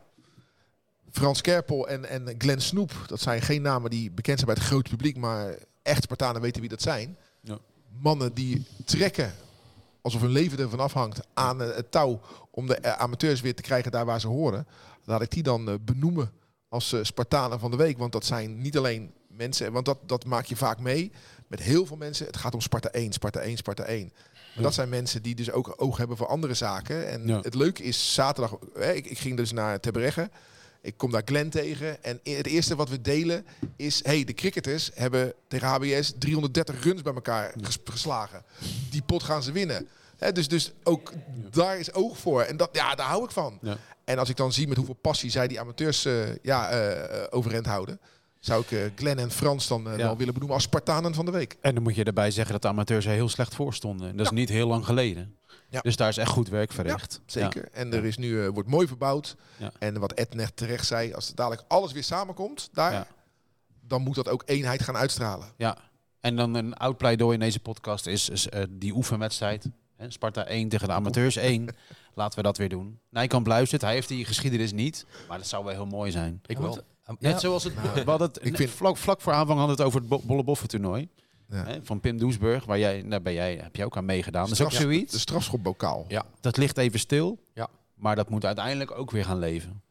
Frans 1.11 1.41
Kerpel 1.41 1.89
en, 1.89 2.05
en 2.05 2.35
Glenn 2.39 2.61
Snoep, 2.61 2.93
dat 3.07 3.21
zijn 3.21 3.43
geen 3.43 3.63
namen 3.63 3.91
die 3.91 4.11
bekend 4.11 4.39
zijn 4.39 4.51
bij 4.51 4.63
het 4.63 4.71
grote 4.73 4.91
publiek, 4.91 5.17
maar 5.17 5.55
echt 5.83 6.03
Spartanen 6.03 6.41
weten 6.41 6.61
wie 6.61 6.71
dat 6.71 6.83
zijn. 6.83 7.17
Ja. 7.41 7.59
Mannen 8.01 8.35
die 8.35 8.67
trekken 8.85 9.35
alsof 10.01 10.21
hun 10.21 10.31
leven 10.31 10.59
ervan 10.59 10.81
afhangt 10.81 11.21
aan 11.35 11.63
eh, 11.63 11.77
het 11.77 11.91
touw 11.91 12.21
om 12.51 12.67
de 12.67 12.77
eh, 12.77 12.93
amateurs 12.93 13.41
weer 13.41 13.55
te 13.55 13.63
krijgen 13.63 13.91
daar 13.91 14.05
waar 14.05 14.21
ze 14.21 14.29
horen. 14.29 14.67
Laat 15.05 15.23
ik 15.23 15.31
die 15.31 15.43
dan 15.43 15.79
benoemen 15.85 16.33
als 16.69 16.97
Spartanen 17.03 17.61
van 17.61 17.71
de 17.71 17.77
week. 17.77 17.99
Want 17.99 18.13
dat 18.13 18.25
zijn 18.25 18.61
niet 18.61 18.77
alleen 18.77 19.13
mensen, 19.29 19.73
want 19.73 19.85
dat, 19.85 19.99
dat 20.07 20.25
maak 20.25 20.45
je 20.45 20.57
vaak 20.57 20.79
mee 20.79 21.13
met 21.47 21.61
heel 21.61 21.87
veel 21.87 21.97
mensen. 21.97 22.27
Het 22.27 22.37
gaat 22.37 22.55
om 22.55 22.61
Sparta 22.61 22.89
1, 22.89 23.13
Sparta 23.13 23.41
1, 23.41 23.57
Sparta 23.57 23.83
1. 23.83 24.13
Maar 24.55 24.65
dat 24.65 24.75
zijn 24.75 24.89
mensen 24.89 25.23
die 25.23 25.35
dus 25.35 25.51
ook 25.51 25.75
oog 25.77 25.97
hebben 25.97 26.17
voor 26.17 26.27
andere 26.27 26.55
zaken. 26.55 27.09
En 27.09 27.29
het 27.29 27.55
leuke 27.55 27.83
is, 27.83 28.15
zaterdag, 28.15 28.57
hè, 28.75 28.93
ik, 28.93 29.07
ik 29.07 29.19
ging 29.19 29.37
dus 29.37 29.53
naar 29.53 29.81
Terbregge. 29.81 30.31
Ik 30.81 30.97
kom 30.97 31.11
daar 31.11 31.23
Glenn 31.25 31.51
tegen. 31.51 32.05
En 32.05 32.21
het 32.23 32.47
eerste 32.47 32.77
wat 32.77 32.89
we 32.89 33.01
delen 33.01 33.47
is... 33.77 34.01
hey, 34.05 34.25
de 34.25 34.35
cricketers 34.35 34.91
hebben 34.95 35.35
tegen 35.49 35.69
HBS 35.69 36.13
330 36.19 36.83
runs 36.85 37.03
bij 37.03 37.15
elkaar 37.15 37.53
ges- 37.61 37.79
geslagen. 37.85 38.43
Die 38.91 39.03
pot 39.03 39.23
gaan 39.23 39.43
ze 39.43 39.53
winnen. 39.53 39.89
Hè, 40.19 40.33
dus, 40.33 40.49
dus 40.49 40.73
ook 40.83 41.13
daar 41.51 41.79
is 41.79 41.93
oog 41.93 42.19
voor. 42.19 42.43
En 42.43 42.57
dat, 42.57 42.69
ja, 42.73 42.95
daar 42.95 43.07
hou 43.07 43.25
ik 43.25 43.31
van. 43.31 43.59
Ja. 43.63 43.77
En 44.05 44.19
als 44.19 44.29
ik 44.29 44.37
dan 44.37 44.53
zie 44.53 44.69
met 44.69 44.77
hoeveel 44.77 44.95
passie 45.01 45.31
zij 45.31 45.49
die 45.49 45.61
amateurs 45.61 46.05
eh, 46.05 46.15
ja, 46.43 46.71
eh, 46.71 46.91
eh, 47.23 47.27
overeind 47.31 47.67
houden... 47.67 48.01
zou 48.45 48.63
ik 48.63 48.71
eh, 48.71 48.79
Glenn 48.97 49.19
en 49.19 49.31
Frans 49.31 49.69
dan 49.69 49.87
eh, 49.91 49.99
Ja. 49.99 50.05
wel 50.05 50.17
willen 50.17 50.33
benoemen 50.33 50.57
als 50.57 50.65
Spartanen 50.65 51.15
van 51.15 51.25
de 51.25 51.31
week. 51.31 51.57
En 51.61 51.75
dan 51.75 51.83
moet 51.83 51.95
je 51.95 52.05
erbij 52.05 52.31
zeggen 52.31 52.53
dat 52.53 52.63
de 52.63 52.69
amateurs 52.69 53.05
er 53.07 53.13
heel 53.13 53.29
slecht 53.29 53.55
voor 53.55 53.75
stonden. 53.75 54.09
En 54.09 54.17
dat 54.17 54.27
is 54.27 54.33
niet 54.33 54.49
heel 54.49 54.69
lang 54.69 54.85
geleden. 54.85 55.37
Ja. 55.69 55.81
Dus 55.81 55.97
daar 55.97 56.09
is 56.09 56.17
echt 56.17 56.31
goed 56.31 56.49
werk 56.49 56.73
verricht. 56.73 57.21
Zeker. 57.27 57.69
En 57.73 57.93
er 57.93 58.05
is 58.05 58.17
nu, 58.17 58.43
eh, 58.45 58.49
wordt 58.49 58.69
mooi 58.69 58.87
verbouwd. 58.87 59.37
Ja. 59.57 59.71
En 59.79 59.99
wat 60.01 60.13
Ed 60.13 60.35
net 60.35 60.57
terecht 60.57 60.87
zei, 60.87 61.13
als 61.13 61.35
dadelijk 61.35 61.65
alles 61.69 61.93
weer 61.93 62.05
samenkomt 62.05 62.69
daar... 62.73 62.93
Ja. 62.93 63.07
dan 63.81 64.03
moet 64.03 64.15
dat 64.15 64.29
ook 64.29 64.43
eenheid 64.47 64.83
gaan 64.83 64.97
uitstralen. 64.97 65.53
Ja. 65.57 65.77
En 66.21 66.37
dan 66.37 66.55
een 66.55 66.75
oud 66.75 66.97
pleidooi 66.97 67.35
in 67.35 67.41
deze 67.41 67.61
podcast 67.61 68.07
is, 68.07 68.29
is 68.29 68.49
eh, 68.49 68.63
die 68.71 68.93
oefenwedstrijd. 68.95 69.67
Hè, 69.97 70.11
Sparta 70.11 70.45
1 70.47 70.69
tegen 70.69 70.87
de 70.89 70.95
amateurs 70.95 71.37
1. 71.37 71.69
Laten 72.15 72.37
we 72.37 72.43
dat 72.43 72.57
weer 72.57 72.69
doen. 72.69 72.99
Nijkamp 73.11 73.47
luistert. 73.47 73.83
Hij 73.83 73.93
heeft 73.93 74.09
die 74.09 74.25
geschiedenis 74.25 74.73
niet. 74.73 75.07
Maar 75.29 75.39
dat 75.39 75.47
zou 75.47 75.65
wel 75.65 75.73
heel 75.75 75.87
mooi 75.87 76.11
zijn. 76.11 76.41
Ik 76.47 76.59
eh, 76.59 76.73
Net 77.07 77.17
ja, 77.33 77.39
zoals 77.39 77.65
het, 77.65 77.75
we 77.95 78.03
hadden 78.11 78.29
het 78.29 78.45
ik 78.47 78.57
vind- 78.57 78.71
vlak, 78.71 78.97
vlak 78.97 79.21
voor 79.21 79.33
aanvang 79.33 79.59
hadden 79.59 79.77
we 79.77 79.83
het 79.83 79.93
over 79.93 80.01
het 80.01 80.09
Bo- 80.09 80.23
Bolle 80.27 80.45
Boffen 80.45 80.69
toernooi. 80.69 81.09
Ja. 81.49 81.65
Hè, 81.65 81.79
van 81.83 82.01
Pim 82.01 82.19
Doesburg. 82.19 82.65
Waar 82.65 82.79
jij, 82.79 83.09
daar 83.09 83.23
ben 83.23 83.33
jij, 83.33 83.59
heb 83.63 83.77
je 83.77 83.85
ook 83.85 83.97
aan 83.97 84.05
meegedaan. 84.05 84.43
Dat 84.45 84.53
is 84.53 84.61
ook 84.61 84.73
zoiets. 84.73 85.13
De 85.13 85.19
strafschopbokaal. 85.19 86.05
Ja. 86.09 86.25
Dat 86.41 86.57
ligt 86.57 86.79
even 86.79 86.99
stil. 86.99 87.39
Ja. 87.55 87.69
Maar 87.95 88.17
dat 88.17 88.29
moet 88.31 88.45
uiteindelijk 88.45 88.91
ook 88.91 89.11
weer 89.11 89.25
gaan 89.25 89.39
leven. 89.39 89.83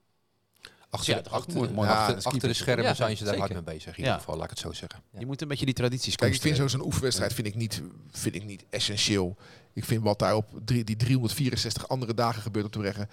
Achter, 0.89 1.15
Ja, 1.15 1.21
de- 1.21 1.29
achter, 1.29 1.53
Ja, 1.53 2.47
de 2.47 2.53
schermen 2.53 2.85
Ja, 2.85 2.93
zijn 2.93 3.17
ze 3.17 3.23
daar 3.23 3.37
hard 3.37 3.53
mee 3.53 3.61
bezig. 3.63 3.85
In 3.97 4.03
Ja. 4.03 4.09
ieder 4.09 4.13
geval, 4.13 4.35
laat 4.35 4.43
ik 4.43 4.49
het 4.49 4.59
zo 4.59 4.71
zeggen. 4.71 5.01
Je 5.19 5.25
moet 5.25 5.41
een 5.41 5.47
beetje 5.47 5.65
die 5.65 5.73
tradities 5.73 6.15
Kijk, 6.15 6.33
ik 6.33 6.41
vind 6.41 6.71
zo'n 6.71 6.85
oefenwedstrijd 6.85 7.33
vind 7.33 7.47
ik, 7.47 7.55
niet, 7.55 7.81
vind 8.11 8.35
ik 8.35 8.45
niet 8.45 8.65
essentieel. 8.69 9.35
Ik 9.73 9.85
vind 9.85 10.03
wat 10.03 10.19
daar 10.19 10.35
op 10.35 10.45
drie, 10.65 10.83
die 10.83 10.95
364 10.95 11.87
andere 11.87 12.13
dagen 12.13 12.41
gebeurt 12.41 12.65
op 12.65 12.71
de 12.73 12.79
breggen... 12.79 13.09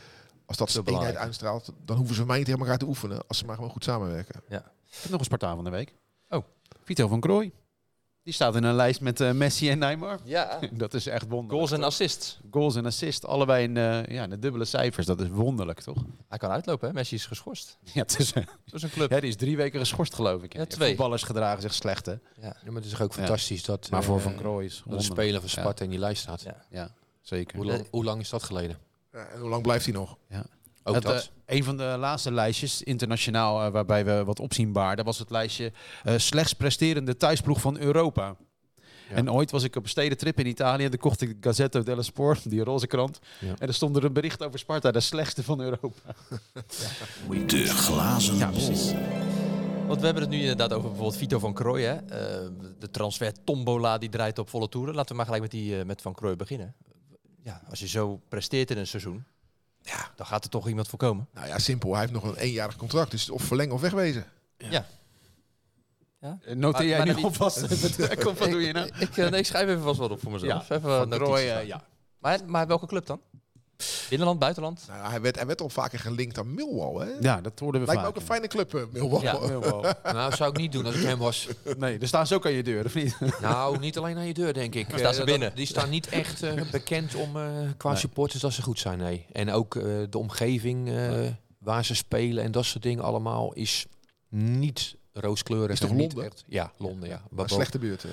als 0.48 0.56
dat 0.56 0.70
Zo 0.70 0.72
ze 0.72 0.78
eenheid 0.78 0.96
belangrijk. 0.96 1.24
uitstraalt... 1.26 1.72
dan 1.84 1.96
hoeven 1.96 2.14
ze 2.14 2.26
mij 2.26 2.38
niet 2.38 2.48
elkaar 2.48 2.78
te 2.78 2.86
oefenen... 2.86 3.22
als 3.26 3.38
ze 3.38 3.44
maar 3.44 3.54
gewoon 3.54 3.70
goed 3.70 3.84
samenwerken. 3.84 4.42
Ik 4.48 4.60
heb 5.00 5.10
nog 5.10 5.18
een 5.18 5.24
Spartaan 5.26 5.54
van 5.54 5.64
de 5.64 5.70
week. 5.70 5.94
Oh. 6.30 6.44
Vito 6.84 7.08
van 7.08 7.20
Krooi. 7.20 7.52
Die 8.22 8.34
staat 8.36 8.54
in 8.56 8.64
een 8.64 8.74
lijst 8.74 9.00
met 9.00 9.20
eh, 9.20 9.32
Messi 9.32 9.70
en 9.70 9.78
Neymar. 9.78 10.18
Ja. 10.24 10.58
Dat 10.72 10.94
is 10.94 11.06
echt 11.06 11.22
wonderlijk. 11.22 11.52
Goals 11.52 11.70
en 11.72 11.82
assists. 11.82 12.40
Goals 12.50 12.76
en 12.76 12.86
assists, 12.86 13.26
allebei 13.26 13.62
in, 13.64 13.76
eh, 13.76 14.06
ja, 14.06 14.22
in 14.22 14.30
de 14.30 14.38
dubbele 14.38 14.64
cijfers. 14.64 15.06
Dat 15.06 15.20
is 15.20 15.28
wonderlijk, 15.28 15.80
toch? 15.80 16.04
Hij 16.28 16.38
kan 16.38 16.50
uitlopen, 16.50 16.88
hè? 16.88 16.94
Messi 16.94 17.14
is 17.14 17.26
geschorst. 17.26 17.78
Ja, 17.94 18.00
het 18.00 18.18
is, 18.18 18.32
Dat 18.32 18.44
is 18.72 18.82
een 18.82 18.90
club. 18.90 19.10
ja, 19.10 19.20
die 19.20 19.28
is 19.28 19.36
drie 19.36 19.56
weken 19.56 19.78
geschorst, 19.80 20.14
geloof 20.14 20.42
ik. 20.42 20.52
Ja, 20.56 20.64
twee. 20.66 20.88
Voetballers 20.88 21.22
gedragen 21.22 21.62
zich 21.62 21.74
slecht, 21.74 22.06
hè? 22.06 22.12
Ja. 22.12 22.20
Ja, 22.40 22.54
maar 22.64 22.74
het 22.74 22.84
is 22.84 22.90
toch 22.90 23.00
ook 23.02 23.10
Ja. 23.12 23.16
fantastisch 23.18 23.64
dat, 23.64 23.90
Maar 23.90 24.02
voor 24.04 24.16
eh, 24.16 24.22
Van 24.22 24.34
Krooij 24.34 24.64
is 24.64 24.82
dat 24.86 24.94
een 24.94 25.02
speler 25.02 25.40
van 25.40 25.48
Sparta 25.48 25.84
in 25.84 25.90
die 25.90 25.98
lijst 25.98 26.22
staat. 26.22 26.40
Ja. 26.42 26.64
Ja, 26.70 26.94
zeker. 27.20 27.56
Hoe, 27.56 27.66
lang, 27.66 27.86
hoe 27.90 28.04
lang 28.04 28.20
is 28.20 28.28
dat 28.28 28.42
geleden? 28.42 28.78
Ja, 29.18 29.26
en 29.34 29.40
hoe 29.40 29.48
lang 29.48 29.62
blijft 29.62 29.84
hij 29.84 29.94
nog? 29.94 30.16
Ook 30.82 30.94
Het, 30.94 31.02
dat. 31.04 31.30
eh, 31.44 31.56
een 31.56 31.64
van 31.64 31.76
de 31.76 31.82
laatste 31.98 32.32
lijstjes, 32.32 32.82
internationaal, 32.82 33.64
eh, 33.64 33.70
waarbij 33.72 34.04
we 34.04 34.24
wat 34.24 34.40
opzien 34.40 34.72
baarden, 34.72 35.04
was 35.04 35.18
het 35.18 35.30
lijstje 35.30 35.72
eh, 36.04 36.14
slechts 36.16 36.52
presterende 36.52 37.16
thuisploeg 37.16 37.60
van 37.60 37.78
Europa. 37.78 38.36
Ja. 39.08 39.14
En 39.14 39.32
ooit 39.32 39.50
was 39.50 39.62
ik 39.62 39.76
op 39.76 39.82
een 39.82 39.88
stedentrip 39.88 40.38
in 40.38 40.46
Italië 40.46 40.84
en 40.84 40.90
toen 40.90 40.98
kocht 41.00 41.20
ik 41.20 41.28
de 41.28 41.48
Gazzetto 41.48 41.82
dello 41.82 42.02
Sport, 42.02 42.50
die 42.50 42.64
roze 42.64 42.86
krant. 42.86 43.18
Ja. 43.40 43.54
En 43.58 43.68
er 43.68 43.74
stond 43.74 43.96
er 43.96 44.04
een 44.04 44.12
bericht 44.12 44.44
over 44.44 44.58
Sparta, 44.58 44.90
de 44.90 45.00
slechtste 45.00 45.42
van 45.42 45.60
Europa. 45.60 46.14
De 47.46 47.64
glazen 47.66 48.36
Ja, 48.36 48.48
bol. 48.50 48.54
precies. 48.66 48.92
Want 49.86 49.98
we 50.00 50.04
hebben 50.04 50.22
het 50.22 50.32
nu 50.32 50.40
inderdaad 50.40 50.72
over 50.72 50.88
bijvoorbeeld 50.88 51.16
Vito 51.18 51.38
van 51.38 51.52
Krooi. 51.54 51.84
Hè? 51.84 51.94
Eh, 51.94 52.48
de 52.78 52.90
transfer 52.90 53.32
tombola 53.44 53.98
die 53.98 54.08
draait 54.08 54.38
op 54.38 54.48
volle 54.50 54.68
toeren. 54.68 54.94
Laten 54.94 55.10
we 55.10 55.14
maar 55.16 55.24
gelijk 55.24 55.42
met, 55.42 55.50
die, 55.50 55.78
eh, 55.78 55.84
met 55.84 56.02
Van 56.02 56.14
Krooi 56.14 56.36
beginnen. 56.36 56.74
Ja, 57.42 57.60
als 57.70 57.78
je 57.78 57.88
zo 57.88 58.20
presteert 58.28 58.70
in 58.70 58.78
een 58.78 58.86
seizoen, 58.86 59.24
Ja. 59.82 60.10
dan 60.16 60.26
gaat 60.26 60.44
er 60.44 60.50
toch 60.50 60.68
iemand 60.68 60.88
voor 60.88 60.98
komen. 60.98 61.28
Nou 61.32 61.46
ja, 61.46 61.58
simpel. 61.58 61.90
Hij 61.90 62.00
heeft 62.00 62.12
nog 62.12 62.22
een 62.24 62.36
eenjarig 62.36 62.76
contract. 62.76 63.10
Dus 63.10 63.30
of 63.30 63.42
verlengen 63.42 63.74
of 63.74 63.80
wegwezen. 63.80 64.24
Ja. 64.56 64.86
Eh, 66.20 66.30
Noteer 66.54 66.70
Maar- 66.72 66.84
jij 66.86 66.98
maar 66.98 67.06
nu 67.16 67.22
alvast 67.22 67.60
kom, 68.24 68.34
wat 68.34 68.50
doe 68.50 68.60
je 68.62 68.72
nou? 68.72 68.86
Ik, 68.86 68.96
ik, 68.96 69.16
eh, 69.16 69.30
nee, 69.30 69.40
ik 69.40 69.46
schrijf 69.46 69.68
even 69.68 69.82
vast 69.82 69.98
wat 69.98 70.10
op 70.10 70.20
voor 70.20 70.32
mezelf. 70.32 70.70
even 70.70 70.90
eh, 70.90 71.06
maken. 71.18 71.66
ja. 71.66 71.84
maar, 72.18 72.40
maar 72.46 72.66
welke 72.66 72.86
club 72.86 73.06
dan? 73.06 73.20
Binnenland, 74.08 74.38
buitenland? 74.38 74.84
Nou, 74.88 75.10
hij, 75.10 75.20
werd, 75.20 75.36
hij 75.36 75.46
werd 75.46 75.60
al 75.60 75.68
vaker 75.68 75.98
gelinkt 75.98 76.38
aan 76.38 76.54
Millwall. 76.54 77.06
Hè? 77.06 77.12
ja, 77.20 77.40
dat 77.40 77.58
hoorden 77.58 77.80
we 77.80 77.86
Lijkt 77.86 78.02
me 78.02 78.08
ook 78.08 78.16
een 78.16 78.22
fijne 78.22 78.46
club, 78.46 78.74
eh, 78.74 78.82
Millwall. 78.92 79.22
Ja. 79.22 79.32
Nou, 80.12 80.30
dat 80.30 80.36
zou 80.36 80.50
ik 80.50 80.56
niet 80.56 80.72
doen 80.72 80.86
als 80.86 80.94
ik 80.94 81.02
hem 81.02 81.18
was. 81.18 81.48
Nee, 81.78 81.98
er 81.98 82.06
staan 82.08 82.26
ze 82.26 82.34
ook 82.34 82.46
aan 82.46 82.52
je 82.52 82.62
deur, 82.62 82.84
of 82.84 82.94
niet? 82.94 83.16
Nou, 83.40 83.78
niet 83.78 83.98
alleen 83.98 84.16
aan 84.16 84.26
je 84.26 84.34
deur, 84.34 84.52
denk 84.54 84.74
ik. 84.74 84.86
Staan 84.96 85.14
ze 85.14 85.20
Eh, 85.20 85.26
binnen? 85.26 85.48
dat- 85.48 85.56
die 85.56 85.66
staan 85.66 85.90
niet 85.90 86.08
echt 86.08 86.42
eh, 86.42 86.70
bekend 86.70 87.14
om 87.14 87.36
eh, 87.36 87.42
qua 87.76 87.90
Nee. 87.90 87.98
supporters 87.98 88.40
dat 88.42 88.52
ze 88.52 88.62
goed 88.62 88.78
zijn, 88.78 88.98
nee. 88.98 89.26
En 89.32 89.50
ook 89.52 89.76
eh, 89.76 89.82
de 90.10 90.18
omgeving 90.18 90.88
eh, 90.88 91.12
waar 91.58 91.84
ze 91.84 91.94
spelen 91.94 92.44
en 92.44 92.52
dat 92.52 92.64
soort 92.64 92.82
dingen 92.82 93.04
allemaal 93.04 93.52
is 93.52 93.86
niet 94.28 94.96
rooskleurig. 95.12 95.70
Is 95.70 95.78
toch 95.80 95.90
Londen? 95.92 96.24
Echt, 96.24 96.44
ja, 96.48 96.72
Londen, 96.76 97.08
ja. 97.08 97.22
Maar 97.30 97.48
slechte 97.50 97.78
buurt. 97.78 98.04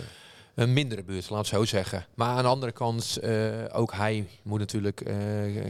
Een 0.56 0.74
mindere 0.74 1.04
buurt, 1.04 1.30
laat 1.30 1.40
het 1.40 1.48
zo 1.48 1.66
zeggen. 1.66 2.06
Maar 2.16 2.30
aan 2.38 2.44
de 2.44 2.50
andere 2.50 2.72
kant, 2.72 3.18
eh, 3.18 3.50
ook 3.72 3.94
hij 3.94 4.28
moet 4.44 4.60
natuurlijk 4.60 5.02
eh, 5.02 5.16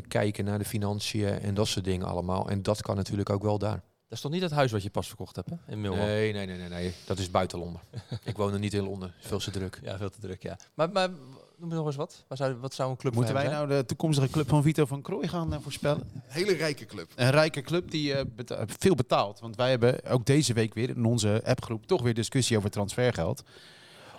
kijken 0.07 0.45
naar 0.45 0.57
de 0.59 0.65
financiën 0.65 1.27
en 1.39 1.53
dat 1.53 1.67
soort 1.67 1.85
dingen 1.85 2.07
allemaal. 2.07 2.49
En 2.49 2.61
dat 2.63 2.81
kan 2.81 2.95
natuurlijk 2.95 3.29
ook 3.29 3.43
wel 3.43 3.57
daar. 3.57 3.81
Dat 4.07 4.17
is 4.17 4.21
toch 4.21 4.31
niet 4.31 4.41
het 4.41 4.51
huis 4.51 4.71
wat 4.71 4.83
je 4.83 4.89
pas 4.89 5.07
verkocht 5.07 5.35
hebt, 5.35 5.49
hè? 5.49 5.55
In. 5.73 5.81
Nee, 5.81 6.33
nee, 6.33 6.45
nee, 6.45 6.57
nee, 6.57 6.69
nee. 6.69 6.93
Dat 7.05 7.19
is 7.19 7.31
buiten 7.31 7.59
Londen. 7.59 7.81
ik 8.23 8.37
woon 8.37 8.53
er 8.53 8.59
niet 8.59 8.73
in 8.73 8.83
Londen. 8.83 9.13
Veel 9.19 9.39
te 9.39 9.51
druk. 9.51 9.79
Ja, 9.83 9.97
veel 9.97 10.09
te 10.09 10.19
druk, 10.19 10.43
ja. 10.43 10.57
Maar, 10.73 10.89
maar 10.91 11.09
noem 11.57 11.69
nog 11.69 11.85
eens 11.85 11.95
wat. 11.95 12.23
Waar 12.27 12.37
zou, 12.37 12.55
wat 12.55 12.73
zou 12.73 12.89
een 12.89 12.97
club 12.97 13.13
Moeten 13.13 13.33
wij 13.33 13.43
zijn? 13.43 13.55
nou 13.55 13.67
de 13.67 13.85
toekomstige 13.85 14.29
club 14.29 14.49
van 14.49 14.63
Vito 14.63 14.85
van 14.85 15.01
Krooi 15.01 15.27
gaan 15.27 15.53
eh, 15.53 15.59
voorspellen? 15.61 16.09
Hele 16.27 16.53
rijke 16.53 16.85
club. 16.85 17.11
Een 17.15 17.31
rijke 17.31 17.61
club 17.61 17.91
die 17.91 18.13
eh, 18.13 18.25
beta- 18.35 18.63
veel 18.79 18.95
betaalt. 18.95 19.39
Want 19.39 19.55
wij 19.55 19.69
hebben 19.69 20.05
ook 20.05 20.25
deze 20.25 20.53
week 20.53 20.73
weer 20.73 20.89
in 20.89 21.05
onze 21.05 21.41
appgroep 21.45 21.85
toch 21.85 22.01
weer 22.01 22.13
discussie 22.13 22.57
over 22.57 22.69
transfergeld. 22.69 23.43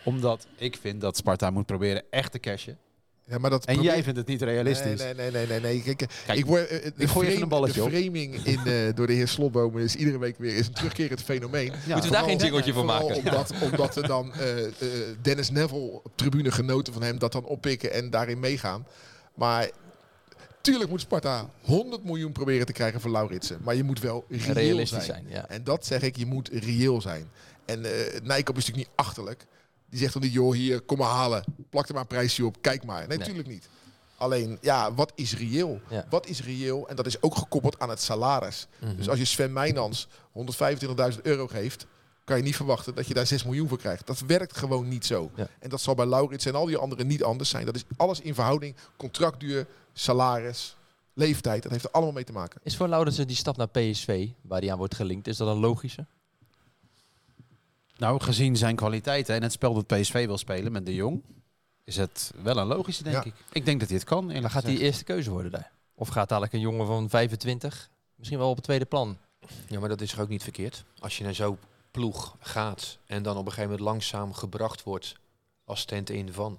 Omdat 0.07 0.47
ik 0.57 0.77
vind 0.81 1.01
dat 1.01 1.17
Sparta 1.17 1.51
moet 1.51 1.67
proberen 1.67 2.03
echt 2.11 2.33
te 2.33 2.39
cashen. 2.39 2.79
Ja, 3.29 3.39
maar 3.39 3.51
dat 3.51 3.65
En 3.65 3.75
probeer- 3.75 3.93
jij 3.93 4.03
vindt 4.03 4.19
het 4.19 4.29
niet 4.29 4.43
realistisch. 4.43 5.03
Nee, 5.03 5.15
nee, 5.15 5.31
nee, 5.31 5.47
nee, 5.47 5.61
nee. 5.61 5.83
Kijk, 5.83 6.03
eh, 6.03 6.09
Kijk, 6.27 6.39
ik 6.39 6.47
word, 6.47 6.67
eh, 6.69 6.83
de, 6.83 6.93
ik 6.97 7.09
gooi 7.09 7.29
even 7.29 7.43
een 7.43 7.49
balletje 7.49 7.81
de 7.81 7.87
op. 7.87 7.91
framing 7.93 8.35
in, 8.35 8.59
eh, 8.67 8.95
door 8.95 9.07
de 9.07 9.13
heer 9.13 9.29
Slotbomen 9.29 9.83
is 9.83 9.95
iedere 9.97 10.19
week 10.19 10.39
weer 10.39 10.57
is 10.57 10.67
een 10.67 10.73
terugkerend 10.73 11.23
fenomeen. 11.23 11.65
Ja, 11.87 11.93
Moeten 11.93 12.11
we 12.11 12.17
daar 12.17 12.25
geen 12.25 12.37
jingeltje 12.39 12.73
voor 12.73 12.83
vooral 12.85 13.09
maken? 13.09 13.17
Omdat, 13.25 13.53
omdat 13.63 13.97
er 13.97 14.07
dan 14.07 14.33
eh, 14.35 14.65
eh, 14.67 14.71
Dennis 15.23 15.51
Neville 15.51 15.81
op 16.03 16.13
tribune 16.15 16.51
genoten 16.51 16.93
van 16.93 17.03
hem 17.03 17.19
dat 17.19 17.33
dan 17.33 17.45
oppikken 17.45 17.93
en 17.93 18.11
daarin 18.11 18.41
meegaan. 18.41 18.87
Maar 19.35 19.71
tuurlijk 20.61 20.91
moet 20.91 21.01
Sparta 21.01 21.51
100 21.63 22.05
miljoen 22.05 22.33
proberen 22.33 22.67
te 22.67 22.73
krijgen 22.73 23.01
voor 23.01 23.11
Lauritsen. 23.11 23.59
Maar 23.63 23.75
je 23.75 23.83
moet 23.85 24.01
wel 24.01 24.25
reëel 24.29 24.53
Realistisch 24.53 25.05
zijn. 25.05 25.23
zijn, 25.25 25.25
ja. 25.29 25.49
En 25.49 25.65
dat 25.65 25.87
zeg 25.87 26.03
ik, 26.03 26.17
je 26.17 26.27
moet 26.27 26.49
reëel 26.53 27.01
zijn. 27.01 27.31
En 27.65 27.85
eh 27.85 27.91
Nijkamp 28.23 28.59
is 28.59 28.67
natuurlijk 28.67 28.77
niet 28.77 29.07
achterlijk. 29.07 29.47
Die 29.97 30.05
zegt 30.05 30.15
dan 30.21 30.29
niet, 30.29 30.33
joh, 30.33 30.53
hier, 30.55 30.81
kom 30.81 30.99
maar 30.99 31.11
halen. 31.11 31.45
Plak 31.71 31.87
er 31.89 31.93
maar 31.93 32.03
een 32.03 32.09
prijsje 32.09 32.47
op, 32.47 32.57
kijk 32.61 32.85
maar. 32.85 32.99
Nee, 32.99 33.09
Nee. 33.09 33.19
natuurlijk 33.19 33.49
niet. 33.49 33.69
Alleen, 34.17 34.59
ja, 34.61 34.95
wat 34.95 35.13
is 35.15 35.37
reëel? 35.37 35.81
Ja. 35.91 36.07
Wat 36.11 36.27
is 36.27 36.43
reëel? 36.43 36.89
En 36.89 36.97
dat 36.97 37.07
is 37.07 37.23
ook 37.23 37.37
gekoppeld 37.37 37.79
aan 37.79 37.89
het 37.89 38.01
salaris. 38.01 38.67
Mhm. 38.81 38.97
Dus 38.97 39.09
als 39.09 39.19
je 39.19 39.25
Sven 39.25 39.53
Meijnans 39.53 40.09
125.000 40.33 41.21
euro 41.23 41.47
geeft, 41.47 41.87
kan 42.25 42.37
je 42.37 42.43
niet 42.43 42.57
verwachten 42.57 42.95
dat 42.95 43.07
je 43.07 43.15
daar 43.15 43.27
6 43.27 43.45
miljoen 43.45 43.69
voor 43.69 43.79
krijgt. 43.79 44.07
Dat 44.07 44.21
werkt 44.21 44.57
gewoon 44.57 44.89
niet 44.89 45.07
zo. 45.07 45.31
Ja. 45.35 45.49
En 45.59 45.69
dat 45.69 45.81
zal 45.81 45.95
bij 45.95 46.07
Laurits 46.07 46.45
en 46.47 46.55
al 46.55 46.67
die 46.67 46.77
anderen 46.77 47.07
niet 47.07 47.23
anders 47.23 47.51
zijn. 47.51 47.67
Dat 47.67 47.75
is 47.75 47.85
alles 47.97 48.21
in 48.21 48.35
verhouding. 48.35 48.75
Contractduur, 48.97 49.67
salaris, 49.93 50.77
leeftijd. 51.15 51.63
Dat 51.63 51.73
heeft 51.73 51.85
er 51.85 51.91
allemaal 51.91 52.13
mee 52.15 52.25
te 52.25 52.33
maken. 52.33 52.61
Is 52.65 52.77
voor 52.77 52.89
Laurensen 52.89 53.27
die 53.27 53.37
stap 53.37 53.57
naar 53.57 53.69
PSV, 53.69 54.29
waar 54.43 54.61
hij 54.61 54.71
aan 54.73 54.79
wordt 54.79 54.95
gelinkt, 54.95 55.27
is 55.27 55.37
dat 55.37 55.49
een 55.49 55.61
logische? 55.61 56.07
Nou, 57.97 58.21
gezien 58.21 58.57
zijn 58.57 58.77
kwaliteiten 58.77 59.35
en 59.35 59.43
het 59.43 59.53
spel 59.53 59.75
dat 59.75 59.87
PSV 59.87 60.27
wil 60.27 60.39
spelen 60.39 60.73
met 60.73 60.87
de 60.87 60.95
Jong, 60.95 61.23
is 61.85 61.97
het 61.97 62.33
wel 62.43 62.57
een 62.59 62.67
logische, 62.67 63.03
denk 63.03 63.17
Ja. 63.17 63.25
ik. 63.25 63.35
Ik 63.53 63.65
denk 63.65 63.81
dat 63.81 63.89
hij 63.89 63.99
het 63.99 64.07
kan. 64.07 64.29
Dan 64.29 64.51
gaat 64.51 64.63
hij 64.63 64.77
eerste 64.77 65.05
keuze 65.05 65.31
worden 65.31 65.51
daar. 65.51 65.71
Of 65.95 66.09
gaat 66.09 66.29
dadelijk 66.29 66.53
een 66.53 66.61
jongen 66.61 66.87
van 66.87 67.09
25 67.11 67.91
misschien 68.17 68.39
wel 68.39 68.49
op 68.51 68.57
het 68.57 68.65
tweede 68.65 68.85
plan? 68.85 69.19
Ja, 69.69 69.81
maar 69.81 69.89
dat 69.89 70.01
is 70.01 70.11
toch 70.11 70.21
ook 70.21 70.29
niet 70.29 70.43
verkeerd? 70.43 70.85
Als 70.99 71.19
je 71.19 71.25
naar 71.25 71.35
zo'n 71.35 71.59
ploeg 71.91 72.37
gaat 72.41 72.99
en 73.07 73.23
dan 73.23 73.33
op 73.37 73.47
een 73.47 73.53
gegeven 73.53 73.71
moment 73.71 73.89
langzaam 73.89 74.33
gebracht 74.33 74.83
wordt 74.83 75.15
als 75.65 75.85
tent 75.85 76.11
in 76.11 76.33
van. 76.33 76.59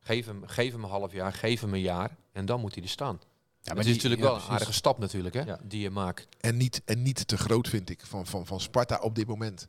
Geef 0.00 0.26
hem, 0.26 0.42
geef 0.46 0.72
hem 0.72 0.84
een 0.84 0.90
half 0.90 1.12
jaar, 1.12 1.32
geef 1.32 1.60
hem 1.60 1.74
een 1.74 1.80
jaar 1.80 2.16
en 2.32 2.46
dan 2.46 2.60
moet 2.60 2.74
hij 2.74 2.82
er 2.82 2.88
staan. 2.88 3.20
Ja, 3.60 3.74
maar 3.74 3.76
het 3.76 3.86
is 3.86 3.94
natuurlijk 3.94 4.22
wel 4.22 4.34
een 4.34 4.40
aardige 4.42 4.72
stap 4.72 4.98
natuurlijk, 4.98 5.34
hè, 5.34 5.42
Ja. 5.42 5.58
die 5.64 5.80
je 5.80 5.90
maakt. 5.90 6.26
En 6.40 6.56
niet, 6.56 6.82
en 6.84 7.02
niet 7.02 7.28
te 7.28 7.36
groot, 7.36 7.68
vind 7.68 7.90
ik, 7.90 8.00
van, 8.06 8.26
van, 8.26 8.46
van 8.46 8.60
Sparta 8.60 8.98
op 8.98 9.14
dit 9.14 9.26
moment. 9.26 9.68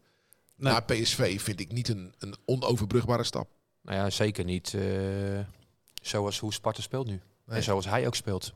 Nee. 0.60 0.72
Naar 0.74 0.84
PSV 0.84 1.42
vind 1.42 1.60
ik 1.60 1.72
niet 1.72 1.88
een, 1.88 2.14
een 2.20 2.36
onoverbrugbare 2.46 3.24
stap. 3.24 3.48
Nou 3.82 3.98
ja, 3.98 4.10
zeker 4.10 4.44
niet 4.44 4.74
eh, 4.74 4.82
zoals 6.02 6.40
hoe 6.40 6.54
Sparta 6.54 6.82
speelt 6.82 7.08
nu. 7.08 7.22
Nee. 7.46 7.58
En 7.58 7.64
zoals 7.64 7.86
hij 7.86 8.08
ook 8.08 8.16
speelt. 8.16 8.54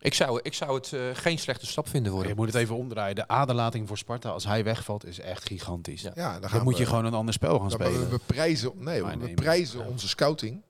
Ik 0.00 0.14
zou, 0.14 0.40
ik 0.42 0.54
zou 0.54 0.74
het 0.74 0.92
eh, 0.92 1.00
geen 1.12 1.38
slechte 1.38 1.66
stap 1.66 1.88
vinden 1.88 2.12
voor 2.12 2.26
Je 2.26 2.34
moet 2.34 2.46
het 2.46 2.54
even 2.54 2.76
omdraaien. 2.76 3.14
De 3.14 3.28
aderlating 3.28 3.88
voor 3.88 3.98
Sparta, 3.98 4.28
als 4.30 4.44
hij 4.44 4.64
wegvalt, 4.64 5.04
is 5.06 5.18
echt 5.20 5.46
gigantisch. 5.46 6.02
Ja. 6.02 6.12
Ja, 6.14 6.40
dan, 6.40 6.62
moet 6.62 6.74
we, 6.74 6.80
je 6.80 6.86
gewoon 6.86 7.04
een 7.04 7.14
ander 7.14 7.34
spel 7.34 7.58
gaan 7.58 7.68
dan- 7.68 7.78
we, 7.78 7.84
spelen. 7.84 8.10
we 8.10 8.20
prijzen, 8.26 8.72
nee, 8.74 9.04
we 9.04 9.34
prijzen 9.34 9.86
onze 9.86 10.08
scouting. 10.08 10.62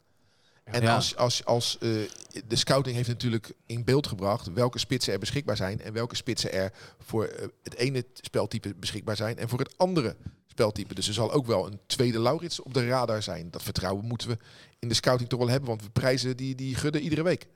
En 0.64 0.82
Ja. 0.82 0.94
als, 0.94 1.16
als, 1.16 1.44
als 1.44 1.78
eh, 1.78 1.88
de 2.46 2.56
scouting 2.56 2.96
heeft 2.96 3.08
natuurlijk 3.08 3.52
in 3.66 3.84
beeld 3.84 4.06
gebracht 4.06 4.52
welke 4.52 4.78
spitsen 4.78 5.12
er 5.12 5.18
beschikbaar 5.18 5.56
zijn 5.56 5.80
en 5.80 5.92
welke 5.92 6.16
spitsen 6.16 6.52
er 6.52 6.72
voor 6.98 7.50
het 7.62 7.74
ene 7.74 8.04
speltype 8.12 8.74
beschikbaar 8.74 9.16
zijn 9.16 9.38
en 9.38 9.48
voor 9.48 9.58
het 9.58 9.78
andere 9.78 10.16
speltype. 10.56 10.94
Dus 10.94 11.08
er 11.08 11.14
zal 11.14 11.32
ook 11.32 11.46
wel 11.46 11.66
een 11.66 11.80
tweede 11.86 12.18
Laurits 12.20 12.62
op 12.62 12.74
de 12.74 12.86
radar 12.86 13.22
zijn. 13.22 13.50
Dat 13.50 13.62
vertrouwen 13.62 14.04
moeten 14.04 14.28
we 14.28 14.38
in 14.78 14.88
de 14.88 14.94
scouting 14.94 15.28
toch 15.28 15.38
wel 15.38 15.48
hebben, 15.48 15.68
want 15.68 15.82
we 15.82 15.90
prijzen 15.90 16.36
die, 16.36 16.54
die 16.54 16.74
gudden 16.74 17.02
iedere 17.02 17.22
week. 17.22 17.46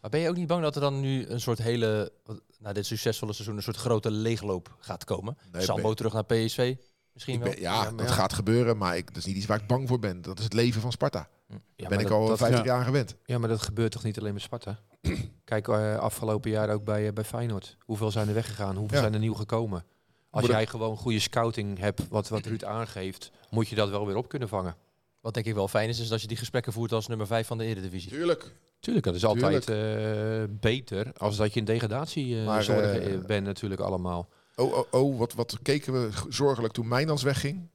Maar 0.00 0.10
ben 0.10 0.20
je 0.20 0.28
ook 0.28 0.36
niet 0.36 0.46
bang 0.46 0.62
dat 0.62 0.74
er 0.74 0.80
dan 0.80 1.00
nu 1.00 1.26
een 1.26 1.40
soort 1.40 1.58
hele, 1.58 2.12
na 2.58 2.72
dit 2.72 2.86
succesvolle 2.86 3.32
seizoen, 3.32 3.56
een 3.56 3.62
soort 3.62 3.76
grote 3.76 4.10
leegloop 4.10 4.76
gaat 4.78 5.04
komen? 5.04 5.36
Nee, 5.52 5.62
Sambo 5.62 5.82
ben- 5.82 5.96
terug 5.96 6.12
naar 6.12 6.24
PSV? 6.24 6.76
Misschien 7.12 7.34
Ik 7.34 7.42
wel? 7.42 7.58
ja, 7.58 7.90
dat 7.90 8.08
ja. 8.08 8.14
gaat 8.14 8.32
gebeuren, 8.32 8.76
maar 8.76 8.96
ik, 8.96 9.06
dat 9.06 9.16
is 9.16 9.24
niet 9.24 9.36
iets 9.36 9.46
waar 9.46 9.60
ik 9.60 9.66
bang 9.66 9.88
voor 9.88 9.98
ben. 9.98 10.22
Dat 10.22 10.38
is 10.38 10.44
het 10.44 10.52
leven 10.52 10.80
van 10.80 10.92
Sparta. 10.92 11.28
Ja, 11.76 11.88
ben 11.88 11.98
ik 11.98 12.04
dat- 12.08 12.12
al 12.12 12.26
dat- 12.26 12.38
50 12.38 12.64
ja. 12.64 12.64
jaar 12.74 12.84
gewend. 12.84 13.14
Ja, 13.24 13.38
maar 13.38 13.48
dat 13.48 13.62
gebeurt 13.62 13.92
toch 13.92 14.02
niet 14.02 14.18
alleen 14.18 14.32
met 14.32 14.42
Sparta? 14.42 14.78
Kijk, 15.44 15.68
eh, 15.68 15.96
afgelopen 15.98 16.50
jaar 16.50 16.70
ook 16.70 16.84
bij, 16.84 17.06
eh, 17.06 17.12
bij 17.12 17.24
Feyenoord. 17.24 17.76
Hoeveel 17.80 18.10
zijn 18.10 18.28
er 18.28 18.34
weggegaan? 18.34 18.76
Hoeveel 18.76 18.96
Ja. 18.96 19.02
zijn 19.02 19.14
er 19.14 19.20
nieuw 19.20 19.34
gekomen? 19.34 19.84
Als 20.30 20.46
jij 20.46 20.66
gewoon 20.66 20.96
goede 20.96 21.20
scouting 21.20 21.78
hebt, 21.78 22.08
wat, 22.08 22.28
wat 22.28 22.46
Ruud 22.46 22.64
aangeeft, 22.64 23.30
moet 23.50 23.68
je 23.68 23.74
dat 23.74 23.90
wel 23.90 24.06
weer 24.06 24.16
op 24.16 24.28
kunnen 24.28 24.48
vangen. 24.48 24.76
Wat 25.20 25.34
denk 25.34 25.46
ik 25.46 25.54
wel 25.54 25.68
fijn 25.68 25.88
is, 25.88 26.00
is 26.00 26.08
dat 26.08 26.20
je 26.20 26.26
die 26.26 26.36
gesprekken 26.36 26.72
voert 26.72 26.92
als 26.92 27.06
nummer 27.06 27.26
5 27.26 27.46
van 27.46 27.58
de 27.58 27.64
Eredivisie. 27.64 28.10
Tuurlijk. 28.10 28.52
Tuurlijk, 28.80 29.06
dat 29.06 29.14
is 29.14 29.24
altijd 29.24 29.68
eh, 29.68 30.56
beter 30.60 31.12
als 31.16 31.36
dat 31.36 31.52
je 31.52 31.58
in 31.58 31.64
degradatie 31.66 32.36
eh 32.36 32.68
eh, 32.68 33.14
eh, 33.14 33.24
bent 33.24 33.46
natuurlijk 33.46 33.80
allemaal. 33.80 34.28
Oh, 34.56 34.76
oh, 34.76 34.86
oh, 34.90 35.18
wat, 35.18 35.32
wat 35.32 35.58
keken 35.62 35.92
we 35.92 36.10
zorgelijk 36.28 36.72
toen 36.72 36.88
Mijnans 36.88 37.22
wegging. 37.22 37.68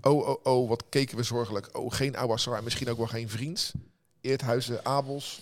Oh, 0.00 0.28
oh, 0.28 0.36
oh, 0.42 0.68
wat 0.68 0.84
keken 0.88 1.16
we 1.16 1.22
zorgelijk. 1.22 1.78
Oh, 1.78 1.92
geen 1.92 2.16
Awassar, 2.16 2.62
misschien 2.62 2.90
ook 2.90 2.96
wel 2.96 3.06
geen 3.06 3.28
Vriends. 3.28 3.72
Eerthuizen, 4.20 4.84
Abels. 4.84 5.40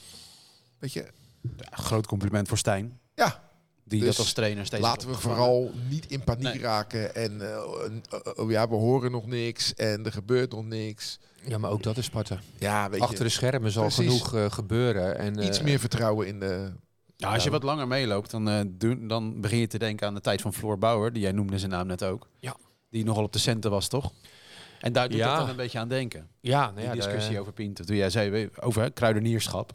Weet 0.79 0.93
je, 0.93 1.07
Ja, 1.41 1.77
groot 1.77 2.07
compliment 2.07 2.49
voor 2.49 2.59
Stijn. 2.59 3.01
ja, 3.15 3.52
Die 3.93 4.01
Dus 4.01 4.17
dat 4.17 4.25
als 4.25 4.33
trainer 4.35 4.67
steeds 4.67 4.83
Laten 4.83 5.09
we 5.09 5.15
vooral 5.15 5.71
niet 5.89 6.07
in 6.11 6.25
paniek 6.25 6.43
Nee. 6.43 6.59
raken. 6.61 7.15
En 7.15 7.41
eh, 7.41 7.55
eh, 7.55 8.21
oh 8.37 8.51
ja, 8.51 8.69
we 8.69 8.75
horen 8.75 9.11
nog 9.11 9.27
niks 9.27 9.75
en 9.75 10.05
er 10.05 10.13
gebeurt 10.13 10.51
nog 10.53 10.65
niks. 10.65 11.19
Ja, 11.45 11.59
maar 11.59 11.71
ook 11.71 11.83
dat 11.83 11.97
is 11.97 12.05
Sparta. 12.05 12.39
Ja, 12.59 12.91
weet 12.91 13.01
Achter 13.01 13.19
je, 13.19 13.25
de 13.25 13.29
schermen 13.29 13.71
zal 13.71 13.83
Precies. 13.83 14.07
genoeg 14.07 14.35
eh, 14.35 14.51
gebeuren. 14.51 15.19
En, 15.19 15.43
iets 15.45 15.63
meer 15.63 15.79
vertrouwen 15.79 16.27
in 16.27 16.41
de... 16.41 16.73
Ja, 17.17 17.29
als 17.33 17.43
je 17.43 17.49
Ja. 17.51 17.55
wat 17.55 17.63
langer 17.63 17.87
meeloopt, 17.89 18.31
dan, 18.31 18.49
eh, 18.49 18.61
doen- 18.69 19.09
dan 19.09 19.41
begin 19.41 19.59
je 19.59 19.67
te 19.67 19.79
denken 19.79 20.07
aan 20.07 20.15
de 20.15 20.21
tijd 20.21 20.41
van 20.41 20.53
Floor 20.55 20.79
Bauer. 20.79 21.13
Die 21.13 21.23
jij 21.23 21.33
noemde 21.33 21.59
zijn 21.59 21.71
naam 21.71 21.87
net 21.87 22.05
ook. 22.05 22.29
Ja. 22.41 22.57
Die 22.91 23.05
nogal 23.05 23.25
op 23.25 23.33
de 23.33 23.39
centen 23.39 23.71
was, 23.71 23.89
toch? 23.89 24.13
En 24.81 24.93
daar 24.93 25.09
doet 25.09 25.19
Ja. 25.19 25.29
het 25.31 25.39
dan 25.39 25.49
een 25.49 25.57
beetje 25.57 25.79
aan 25.79 25.89
denken. 25.89 26.29
Ja, 26.41 26.61
nou 26.65 26.75
Die 26.75 26.85
ja, 26.85 26.93
discussie 26.95 27.35
de- 27.35 27.41
over 27.41 27.53
Pinto. 27.53 27.85
Toen 27.85 27.97
jij 27.97 28.11
zei 28.11 28.31
we- 28.31 28.51
over 28.61 28.93
kruidenierschap. 28.93 29.73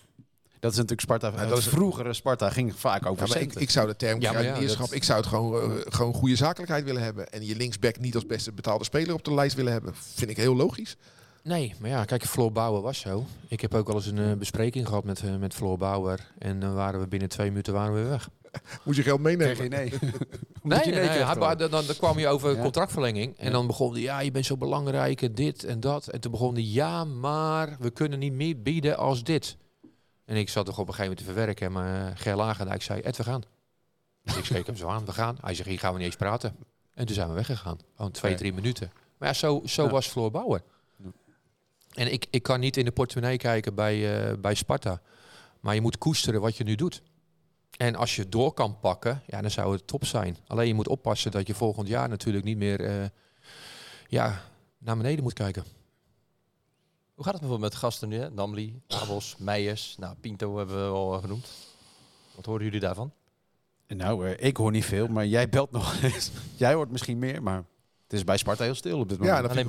Dat 0.60 0.72
is 0.72 0.78
natuurlijk 0.78 1.01
Sparta. 1.01 1.32
dat 1.32 1.49
het 1.49 1.58
is- 1.58 1.68
vroegere 1.68 2.14
Sparta 2.14 2.49
ging 2.49 2.76
vaak 2.76 3.05
over 3.05 3.28
Ja, 3.28 3.34
maar 3.34 3.41
ik, 3.41 3.55
ik 3.55 3.70
zou 3.70 3.88
de 3.88 3.95
term 3.95 4.22
Ja, 4.22 4.39
ja, 4.39 4.60
dat- 4.60 4.91
ik 4.93 5.03
zou 5.03 5.20
het 5.20 5.28
gewoon, 5.28 5.62
eh, 5.72 5.78
gewoon 5.86 6.14
goede 6.14 6.36
zakelijkheid 6.36 6.84
willen 6.84 7.01
hebben. 7.01 7.30
En 7.32 7.45
je 7.45 7.55
linksback 7.55 7.99
niet 7.99 8.16
als 8.16 8.26
beste 8.26 8.51
betaalde 8.51 8.84
speler 8.84 9.14
op 9.14 9.24
de 9.24 9.34
lijst 9.34 9.55
willen 9.55 9.72
hebben. 9.72 9.93
Vind 9.95 10.30
ik 10.30 10.38
heel 10.38 10.55
logisch. 10.55 10.95
Nee, 11.43 11.76
maar 11.80 11.89
ja, 11.89 12.05
kijk, 12.05 12.26
Floor 12.26 12.51
Bauer 12.51 12.82
was 12.82 12.99
zo. 12.99 13.26
Ik 13.47 13.62
heb 13.62 13.74
ook 13.74 13.88
wel 13.88 13.95
eens 13.95 14.05
een 14.05 14.18
eh, 14.18 14.34
bespreking 14.34 14.88
gehad 14.88 15.03
met, 15.03 15.20
eh, 15.24 15.36
met 15.36 15.53
Floor 15.53 15.78
Bauer. 15.78 16.20
En 16.38 16.60
dan 16.60 16.74
waren 16.74 16.99
we 16.99 17.08
binnen 17.08 17.30
twee 17.30 17.49
minuten 17.49 17.74
waren 17.74 17.93
we 17.93 17.99
weer 17.99 18.10
weg. 18.10 18.30
Moet 18.84 18.95
je 18.95 19.03
geld 19.03 19.20
meenemen. 19.22 19.55
Kreeg 19.55 19.70
je 19.72 19.76
nee. 19.78 19.89
Nee, 20.64 20.80
je 20.80 20.91
nee, 20.91 21.10
nee 21.10 21.24
hij 21.24 21.55
dan, 21.55 21.70
dan 21.70 21.84
kwam 21.97 22.20
je 22.20 22.28
over 22.28 22.55
Ja. 22.55 22.62
contractverlenging. 22.62 23.38
En 23.38 23.45
Ja. 23.45 23.51
dan 23.51 23.68
begon 23.68 23.91
hij, 23.91 24.01
ja, 24.01 24.20
je 24.20 24.32
bent 24.32 24.45
zo 24.45 24.58
belangrijk, 24.58 25.22
en 25.22 25.34
dit 25.36 25.64
en 25.64 25.80
dat. 25.80 26.08
En 26.08 26.20
toen 26.20 26.32
begon 26.32 26.53
hij, 26.53 26.64
ja, 26.64 27.03
maar 27.03 27.76
we 27.80 27.89
kunnen 27.89 28.20
niet 28.20 28.34
meer 28.34 28.62
bieden 28.62 28.97
als 28.97 29.24
dit. 29.24 29.58
En 30.28 30.36
ik 30.36 30.50
zat 30.50 30.66
toch 30.66 30.80
op 30.80 30.88
een 30.88 30.94
gegeven 30.94 31.10
moment 31.16 31.28
te 31.28 31.34
verwerken. 31.34 31.72
Maar 31.72 32.10
uh, 32.10 32.12
Ger 32.16 32.36
Lagendijk 32.36 32.82
zei, 32.82 33.02
Ed, 33.02 33.18
we 33.18 33.24
gaan. 33.24 33.44
Dus 34.24 34.38
ik 34.38 34.44
keek 34.44 34.66
hem 34.66 34.76
zo 34.76 34.88
aan, 34.88 35.06
we 35.06 35.12
gaan. 35.14 35.38
Hij 35.42 35.54
zegt, 35.54 35.70
hier 35.70 35.80
gaan 35.80 35.92
we 35.92 35.98
niet 35.98 36.08
eens 36.08 36.16
praten. 36.16 36.56
En 36.94 37.06
toen 37.06 37.16
zijn 37.16 37.28
we 37.28 37.34
weggegaan. 37.34 37.78
Gewoon 37.96 38.12
twee, 38.12 38.36
drie 38.36 38.54
minuten. 38.54 38.92
Maar 39.18 39.28
ja, 39.28 39.34
zo, 39.34 39.62
zo 39.66 39.84
Ja. 39.84 39.90
was 39.90 40.08
Floor 40.08 40.32
Bauer. 40.32 40.62
Ja. 40.96 41.10
En 41.94 42.12
ik, 42.12 42.26
ik 42.30 42.44
kan 42.44 42.60
niet 42.60 42.78
in 42.78 42.86
de 42.86 42.92
portemonnee 42.92 43.38
kijken 43.38 43.76
bij, 43.76 44.28
eh, 44.30 44.38
bij 44.38 44.54
Sparta. 44.56 45.02
Maar 45.60 45.76
je 45.76 45.82
moet 45.82 45.98
koesteren 45.98 46.42
wat 46.42 46.58
je 46.58 46.64
nu 46.64 46.76
doet. 46.76 47.02
En 47.78 47.96
als 47.96 48.16
je 48.16 48.30
door 48.30 48.54
kan 48.54 48.80
pakken, 48.80 49.22
ja, 49.26 49.42
dan 49.42 49.52
zou 49.52 49.74
het 49.74 49.88
top 49.88 50.06
zijn. 50.06 50.38
Alleen 50.48 50.68
je 50.68 50.74
moet 50.74 50.88
oppassen 50.88 51.32
dat 51.32 51.48
je 51.48 51.54
volgend 51.54 51.88
jaar 51.88 52.10
natuurlijk 52.10 52.46
niet 52.46 52.58
meer 52.58 52.86
eh, 52.86 53.06
ja, 54.08 54.42
naar 54.78 54.98
beneden 54.98 55.24
moet 55.24 55.34
kijken. 55.34 55.64
Hoe 57.18 57.26
gaat 57.26 57.34
het 57.34 57.41
bijvoorbeeld 57.41 57.72
met 57.74 57.82
gasten 57.82 58.09
nu? 58.09 58.15
Hè? 58.18 58.30
Namli, 58.30 58.82
Abels, 58.88 59.36
Meijers. 59.38 59.95
Nou, 59.99 60.15
Pinto 60.22 60.57
hebben 60.57 60.76
we 60.86 60.91
al 60.91 61.20
genoemd. 61.22 61.47
Wat 62.36 62.45
horen 62.45 62.63
jullie 62.63 62.80
daarvan? 62.80 63.11
Nou, 63.88 64.28
eh, 64.28 64.47
ik 64.47 64.57
hoor 64.57 64.72
niet 64.72 64.86
veel, 64.86 65.07
maar 65.07 65.26
jij 65.26 65.49
belt 65.49 65.72
nog 65.72 66.01
eens. 66.03 66.32
jij 66.55 66.74
hoort 66.74 66.91
misschien 66.91 67.20
meer, 67.20 67.43
maar 67.43 67.63
het 68.03 68.13
is 68.13 68.24
bij 68.24 68.38
Sparta 68.38 68.63
heel 68.63 68.76
stil 68.76 68.99
op 68.99 69.09
dit 69.09 69.18
moment. 69.18 69.38
Ja, 69.38 69.49
Alleen 69.49 69.68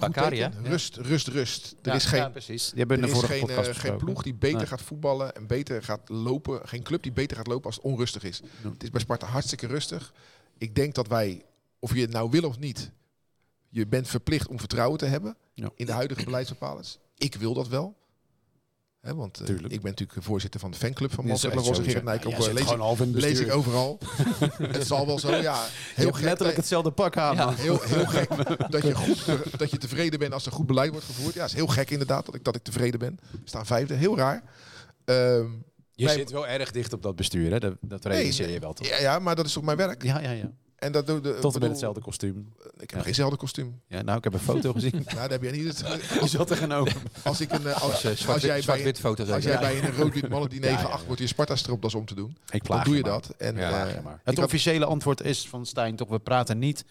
hè? 0.52 0.68
Rust, 0.68 0.96
rust, 0.96 1.28
rust. 1.28 1.72
Er 1.82 1.88
Ja, 1.88 1.94
is 1.94 2.04
geen, 2.04 2.20
ja, 2.20 2.28
precies. 2.28 2.72
Hebben 2.76 3.02
er 3.02 3.08
is 3.08 3.22
geen, 3.22 3.48
eh, 3.48 3.64
geen 3.74 3.96
ploeg 3.96 4.22
die 4.22 4.34
beter 4.34 4.56
Nee. 4.58 4.66
gaat 4.66 4.82
voetballen 4.82 5.34
en 5.34 5.46
beter 5.46 5.82
gaat 5.82 6.08
lopen. 6.08 6.68
Geen 6.68 6.82
club 6.82 7.02
die 7.02 7.12
beter 7.12 7.36
gaat 7.36 7.46
lopen 7.46 7.64
als 7.66 7.74
het 7.76 7.84
onrustig 7.84 8.22
is. 8.22 8.40
Het 8.62 8.82
is 8.82 8.90
bij 8.90 9.00
Sparta 9.00 9.26
hartstikke 9.26 9.66
rustig. 9.66 10.12
Ik 10.58 10.74
denk 10.74 10.94
dat 10.94 11.06
wij, 11.08 11.42
of 11.78 11.94
je 11.94 12.00
het 12.00 12.10
nou 12.10 12.30
wil 12.30 12.42
of 12.42 12.58
niet, 12.58 12.90
je 13.68 13.86
bent 13.86 14.08
verplicht 14.08 14.48
om 14.48 14.58
vertrouwen 14.58 14.98
te 14.98 15.06
hebben 15.06 15.36
Ja. 15.54 15.70
in 15.74 15.86
de 15.86 15.92
huidige 15.92 16.24
beleidsbepalers. 16.24 16.98
Ik 17.18 17.34
wil 17.34 17.54
dat 17.54 17.68
wel. 17.68 17.96
Hè, 19.00 19.14
want 19.14 19.40
eh, 19.40 19.48
ik 19.48 19.80
ben 19.80 19.90
natuurlijk 19.90 20.22
voorzitter 20.22 20.60
van 20.60 20.70
de 20.70 20.76
fanclub 20.76 21.12
van 21.12 21.24
Gerrit 21.24 21.64
sowieso. 21.64 22.02
Nijkamp. 22.02 22.36
Ja, 22.36 22.44
jij 22.44 22.52
lees, 22.52 22.70
ik, 23.00 23.14
lees 23.14 23.40
ik 23.40 23.52
overal. 23.52 23.98
het 24.62 24.86
zal 24.86 25.06
wel 25.06 25.18
zo, 25.18 25.34
ja. 25.36 25.66
Heel 25.94 26.12
gek, 26.12 26.24
letterlijk 26.24 26.56
hetzelfde 26.56 26.90
pak 26.90 27.16
aan. 27.16 27.34
Ja. 27.34 27.54
Heel, 27.54 27.80
heel 27.82 28.06
gek 28.16 28.28
dat 28.70 28.82
je, 28.82 28.94
goed, 28.94 29.24
dat 29.58 29.70
je 29.70 29.78
tevreden 29.78 30.18
bent 30.18 30.32
als 30.32 30.46
er 30.46 30.52
goed 30.52 30.66
beleid 30.66 30.90
wordt 30.90 31.06
gevoerd. 31.06 31.34
Ja, 31.34 31.44
is 31.44 31.52
heel 31.52 31.66
gek 31.66 31.90
inderdaad 31.90 32.26
dat 32.26 32.34
ik, 32.34 32.44
dat 32.44 32.56
ik 32.56 32.62
tevreden 32.62 32.98
ben. 32.98 33.18
We 33.30 33.38
staan 33.44 33.66
vijfde, 33.66 33.94
heel 33.94 34.16
raar. 34.16 34.42
Ehm, 35.04 35.46
Je 35.92 36.08
zit 36.08 36.30
wel 36.30 36.46
erg 36.46 36.70
dicht 36.70 36.92
op 36.92 37.02
dat 37.02 37.16
bestuur, 37.16 37.50
hè? 37.50 37.58
Dat, 37.58 37.76
dat 37.80 38.04
realiseer 38.04 38.50
je 38.50 38.58
wel 38.58 38.72
toch? 38.72 38.88
ja, 38.88 38.98
ja, 39.00 39.18
maar 39.18 39.36
dat 39.36 39.46
is 39.46 39.52
toch 39.52 39.64
mijn 39.64 39.76
werk. 39.76 40.02
Ja, 40.02 40.20
ja, 40.20 40.30
ja. 40.30 40.50
En 40.78 40.92
dat 40.92 41.06
doe 41.06 41.20
de, 41.20 41.38
Tot 41.40 41.54
en 41.54 41.60
met 41.60 41.70
hetzelfde 41.70 42.00
kostuum. 42.00 42.52
Ik 42.78 42.90
heb 42.90 43.00
geenzelfde 43.02 43.36
kostuum. 43.36 43.80
Ja, 43.86 44.02
nou, 44.02 44.18
ik 44.18 44.24
heb 44.24 44.32
een 44.32 44.38
foto 44.40 44.72
gezien. 44.72 44.92
Nou, 45.04 45.14
daar 45.14 45.30
heb 45.30 45.42
jij 45.42 45.52
niet. 45.52 45.84
Die 46.20 46.28
zat 46.28 46.50
er 46.50 46.56
genomen. 46.56 46.92
als 47.24 47.40
ik 47.40 47.52
een, 47.52 47.66
eh, 47.66 47.82
als, 47.82 48.04
Eh, 48.04 48.10
als 48.10 48.20
zwart- 48.20 48.40
jij 48.40 48.50
bij, 48.50 48.62
Zwart-wit 48.62 48.98
foto's. 49.00 49.28
als 49.30 49.44
jij 49.44 49.58
bij 49.58 49.82
een 49.84 49.94
rood-wit 49.96 50.28
mannen 50.28 50.50
diner 50.50 50.68
Ja, 50.70 50.74
ja, 50.76 50.80
geacht 50.84 51.00
ja. 51.00 51.06
wordt 51.06 51.20
je 51.20 51.26
Sparta-stropdas 51.26 51.94
om 51.94 52.04
te 52.06 52.14
doen, 52.14 52.36
Ik 52.50 52.64
dan 52.66 52.82
doe 52.84 52.96
je 52.96 53.02
maar. 53.02 53.10
dat. 53.10 53.34
En, 53.38 53.56
Ja, 53.56 53.62
eh, 53.62 53.68
Plaag 53.68 53.94
je 53.94 54.00
maar. 54.00 54.14
ik 54.14 54.20
Het 54.24 54.36
had- 54.36 54.44
officiële 54.44 54.84
antwoord 54.84 55.20
is 55.22 55.48
van 55.48 55.66
Stijn 55.66 55.96
toch, 55.96 56.08
we 56.08 56.18
praten 56.18 56.58
niet 56.58 56.84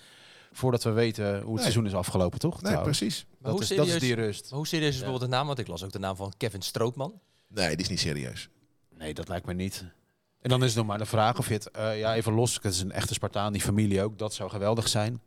voordat 0.51 0.83
we 0.83 0.91
weten 0.91 1.25
hoe 1.25 1.35
het 1.39 1.45
Nee. 1.47 1.57
seizoen 1.59 1.85
is 1.85 1.93
afgelopen, 1.93 2.39
toch? 2.39 2.61
Nee, 2.61 2.71
Trouwens. 2.71 2.97
precies. 2.97 3.25
Maar 3.29 3.35
Dat 3.39 3.51
hoe, 3.51 3.61
is, 3.61 3.67
dat 3.77 3.88
is 3.88 3.99
die 3.99 4.15
rust. 4.15 4.45
maar 4.49 4.57
hoe 4.59 4.67
serieus 4.67 4.89
is 4.93 4.99
bijvoorbeeld 4.99 5.29
de 5.31 5.35
naam? 5.38 5.47
Want 5.47 5.59
ik 5.59 5.67
las 5.67 5.83
ook 5.83 5.91
de 5.91 5.99
naam 5.99 6.15
van 6.15 6.33
Kevin 6.38 6.61
Strootman. 6.61 7.19
Nee, 7.47 7.69
die 7.69 7.77
is 7.77 7.89
niet 7.89 7.99
serieus. 7.99 8.49
Nee, 8.97 9.13
dat 9.13 9.27
lijkt 9.27 9.45
me 9.45 9.53
niet. 9.53 9.83
En 10.41 10.49
dan 10.49 10.61
is 10.63 10.67
het 10.67 10.77
nog 10.77 10.85
maar 10.85 10.97
de 10.97 11.05
vraag 11.05 11.38
of 11.38 11.47
je 11.47 11.53
het, 11.53 11.71
eh, 11.71 11.99
ja, 11.99 12.15
even 12.15 12.33
los, 12.33 12.53
het 12.53 12.73
is 12.73 12.81
een 12.81 12.91
echte 12.91 13.13
Spartaan, 13.13 13.53
die 13.53 13.61
familie 13.61 14.03
ook, 14.03 14.17
dat 14.17 14.33
zou 14.33 14.49
geweldig 14.49 14.88
zijn. 14.88 15.21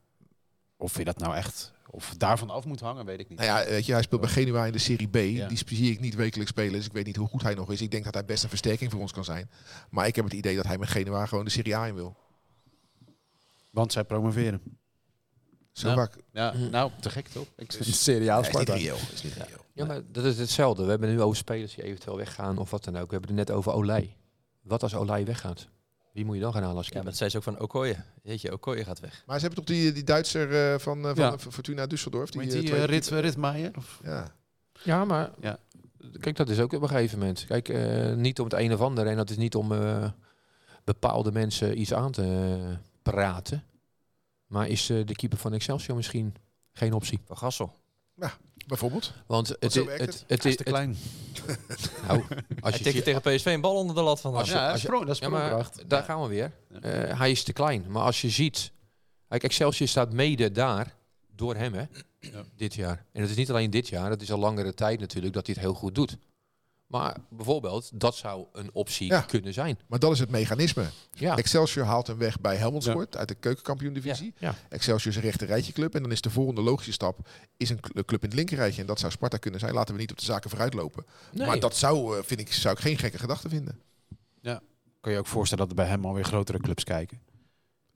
Of 0.76 0.98
je 0.98 1.04
dat 1.04 1.18
nou 1.18 1.34
echt, 1.36 1.72
of 1.90 2.14
daarvan 2.16 2.50
af 2.50 2.64
moet 2.64 2.80
hangen, 2.80 3.04
weet 3.04 3.20
ik 3.20 3.28
niet. 3.28 3.38
Nou 3.38 3.50
ja, 3.60 3.70
weet 3.70 3.86
je, 3.86 3.92
hij 3.92 4.02
speelt 4.02 4.20
bij 4.20 4.30
Genua 4.30 4.66
in 4.66 4.72
de 4.72 4.78
Serie 4.78 5.08
B. 5.08 5.16
Ja. 5.16 5.48
Die 5.48 5.58
zie 5.66 5.92
ik 5.92 6.00
niet 6.00 6.14
wekelijks 6.14 6.50
spelen, 6.50 6.72
dus 6.72 6.86
ik 6.86 6.92
weet 6.92 7.06
niet 7.06 7.16
hoe 7.16 7.28
goed 7.28 7.42
hij 7.42 7.54
nog 7.54 7.70
is. 7.72 7.80
Ik 7.80 7.90
denk 7.90 8.04
dat 8.04 8.14
hij 8.14 8.24
best 8.24 8.42
een 8.42 8.48
versterking 8.48 8.90
voor 8.90 9.00
ons 9.00 9.12
kan 9.12 9.24
zijn. 9.24 9.50
Maar 9.90 10.06
ik 10.06 10.16
heb 10.16 10.24
het 10.24 10.34
idee 10.34 10.56
dat 10.56 10.66
hij 10.66 10.78
met 10.78 10.88
Genua 10.88 11.26
gewoon 11.26 11.44
de 11.44 11.50
Serie 11.50 11.76
A 11.76 11.86
in 11.86 11.94
wil. 11.94 12.16
Want 13.70 13.92
zij 13.92 14.04
promoveren. 14.04 14.62
Zo 15.72 15.94
vaak. 15.94 16.16
Ja, 16.32 16.52
Hm. 16.52 16.70
nou, 16.70 16.90
te 17.00 17.10
gek 17.10 17.28
toch? 17.28 17.46
Ik 17.56 17.72
seriaal 17.80 18.40
Hij 18.42 18.50
is 18.50 18.56
niet 18.56 18.68
reëel. 18.68 18.96
Is 19.12 19.22
niet 19.22 19.32
reëel. 19.32 19.64
Ja, 19.72 19.84
maar 19.84 20.00
dat 20.12 20.24
is 20.24 20.38
hetzelfde. 20.38 20.84
We 20.84 20.90
hebben 20.90 21.08
nu 21.10 21.20
over 21.22 21.36
spelers 21.36 21.74
die 21.74 21.84
eventueel 21.84 22.16
weggaan 22.16 22.58
of 22.58 22.70
wat 22.70 22.84
dan 22.84 22.96
ook. 22.98 23.06
We 23.10 23.16
hebben 23.16 23.36
het 23.36 23.48
net 23.48 23.56
over 23.56 23.72
Olij. 23.72 24.16
Wat 24.62 24.82
als 24.82 24.94
Olij 24.94 25.24
weggaat? 25.24 25.68
Wie 26.12 26.24
moet 26.24 26.34
je 26.34 26.40
dan 26.40 26.52
gaan 26.52 26.62
halen 26.62 26.76
als 26.76 26.86
Ja, 26.86 26.92
keeper? 26.92 27.10
maar 27.10 27.18
dat 27.18 27.30
zei 27.30 27.42
ze 27.42 27.50
ook 27.50 27.56
van 27.56 27.64
Okoye. 27.64 27.96
Jeetje, 28.22 28.52
Okoye 28.52 28.84
gaat 28.84 29.00
weg. 29.00 29.22
Maar 29.26 29.38
ze 29.40 29.46
hebben 29.46 29.64
toch 29.64 29.76
die, 29.76 29.92
die 29.92 30.04
Duitser 30.04 30.72
eh, 30.72 30.78
van, 30.78 30.98
eh, 30.98 31.04
van 31.04 31.24
Ja. 31.24 31.32
eh, 31.32 31.38
Fortuna 31.38 31.86
Düsseldorf? 31.86 32.28
Die, 32.30 32.40
Die, 32.46 32.84
Rit? 32.84 33.12
Of? 33.76 34.00
Ja. 34.04 34.32
Ja, 34.82 35.04
maar 35.04 35.30
Ja. 35.40 35.58
kijk, 36.20 36.36
dat 36.36 36.48
is 36.48 36.60
ook 36.60 36.72
op 36.72 36.82
een 36.82 36.88
gegeven 36.88 37.18
moment. 37.18 37.44
Kijk, 37.46 37.68
eh, 37.68 38.12
niet 38.14 38.38
om 38.38 38.44
het 38.44 38.54
een 38.54 38.72
of 38.72 38.80
ander. 38.80 39.06
En 39.06 39.16
dat 39.16 39.30
is 39.30 39.36
niet 39.36 39.54
om 39.54 39.72
eh, 39.72 40.10
bepaalde 40.84 41.32
mensen 41.32 41.80
iets 41.80 41.94
aan 41.94 42.12
te 42.12 42.58
praten. 43.02 43.64
Maar 44.46 44.68
is 44.68 44.90
eh, 44.90 45.06
de 45.06 45.14
keeper 45.14 45.38
van 45.38 45.52
Excelsior 45.52 45.96
misschien 45.96 46.34
geen 46.72 46.92
optie? 46.92 47.20
Van 47.26 47.36
Gassel. 47.36 47.76
Bijvoorbeeld. 48.66 49.12
Want 49.26 49.48
het, 49.60 49.72
zo 49.72 49.78
het, 49.78 49.88
werkt 49.88 50.00
het, 50.04 50.14
het. 50.14 50.24
het, 50.28 50.44
is 50.44 50.50
het- 50.56 50.56
te 50.56 50.64
klein. 50.64 50.96
nou, 52.06 52.20
als 52.20 52.28
Hij 52.60 52.72
je 52.72 52.84
tikte 52.84 53.02
tegen 53.02 53.20
PSV 53.20 53.44
een 53.46 53.60
bal 53.60 53.74
onder 53.76 53.94
de 53.94 54.02
lat 54.02 54.20
van. 54.20 54.34
Als 54.34 54.48
je- 54.48 54.54
ja, 54.54 54.70
als 54.70 54.80
je- 54.80 54.86
sprong, 54.86 55.06
dat 55.06 55.14
is 55.14 55.20
Ja, 55.20 55.28
maar 55.28 55.66
daar 55.86 56.02
gaan 56.02 56.22
we 56.22 56.28
weer. 56.28 56.52
Eh, 56.80 57.18
hij 57.18 57.30
is 57.30 57.42
te 57.42 57.52
klein. 57.52 57.84
Maar 57.88 58.02
als 58.02 58.20
je 58.20 58.30
ziet... 58.30 58.72
Kijk, 59.28 59.42
Excelsior 59.42 59.88
staat 59.88 60.12
mede 60.12 60.50
daar 60.52 60.94
door 61.34 61.54
hem, 61.54 61.72
hè? 61.74 61.84
Ja. 62.20 62.42
Dit 62.56 62.74
jaar. 62.74 63.04
En 63.12 63.20
het 63.20 63.30
is 63.30 63.36
niet 63.36 63.50
alleen 63.50 63.70
dit 63.70 63.88
jaar. 63.88 64.08
Dat 64.08 64.22
is 64.22 64.32
al 64.32 64.38
langere 64.38 64.74
tijd 64.74 65.00
natuurlijk 65.00 65.34
dat 65.34 65.46
hij 65.46 65.54
het 65.54 65.64
heel 65.64 65.74
goed 65.74 65.94
doet. 65.94 66.16
Maar 66.90 67.16
bijvoorbeeld, 67.28 67.90
dat 68.00 68.16
zou 68.16 68.46
een 68.52 68.70
optie 68.72 69.06
Ja. 69.06 69.20
kunnen 69.20 69.52
zijn. 69.52 69.78
Maar 69.86 69.98
dat 69.98 70.12
is 70.12 70.18
het 70.18 70.30
mechanisme. 70.30 70.84
Ja. 71.12 71.36
Excelsior 71.36 71.84
haalt 71.84 72.06
hem 72.06 72.18
weg 72.18 72.40
bij 72.40 72.56
Helmond 72.56 72.82
Sport 72.82 73.16
uit 73.16 73.28
de 73.28 73.34
keukenkampioen-divisie. 73.34 74.34
Ja. 74.38 74.54
Excelsior 74.68 75.10
is 75.10 75.16
een 75.16 75.22
rechter 75.22 75.46
rijtje 75.46 75.72
club. 75.72 75.94
En 75.94 76.02
dan 76.02 76.12
is 76.12 76.20
de 76.20 76.30
volgende 76.30 76.60
logische 76.60 76.92
stap 76.92 77.28
is 77.56 77.70
een 77.70 77.80
cl- 77.80 78.00
club 78.06 78.22
in 78.22 78.28
het 78.28 78.34
linkerrijtje. 78.38 78.80
En 78.80 78.86
dat 78.86 78.98
zou 78.98 79.12
Sparta 79.12 79.36
kunnen 79.36 79.60
zijn. 79.60 79.74
Laten 79.74 79.94
we 79.94 80.00
niet 80.00 80.10
op 80.10 80.18
de 80.18 80.24
zaken 80.24 80.50
vooruitlopen. 80.50 81.04
Nee. 81.32 81.46
Maar 81.46 81.60
dat 81.60 81.76
zou, 81.76 82.16
eh, 82.18 82.22
vind 82.24 82.40
ik, 82.40 82.52
zou 82.52 82.74
ik 82.74 82.80
geen 82.80 82.98
gekke 82.98 83.18
gedachte 83.18 83.48
vinden. 83.48 83.80
Kun 85.00 85.12
je 85.12 85.18
ook 85.18 85.26
voorstellen 85.26 85.68
dat 85.68 85.76
er 85.76 85.82
bij 85.82 85.92
hem 85.92 86.04
alweer 86.04 86.24
grotere 86.24 86.58
clubs 86.58 86.84
kijken. 86.84 87.20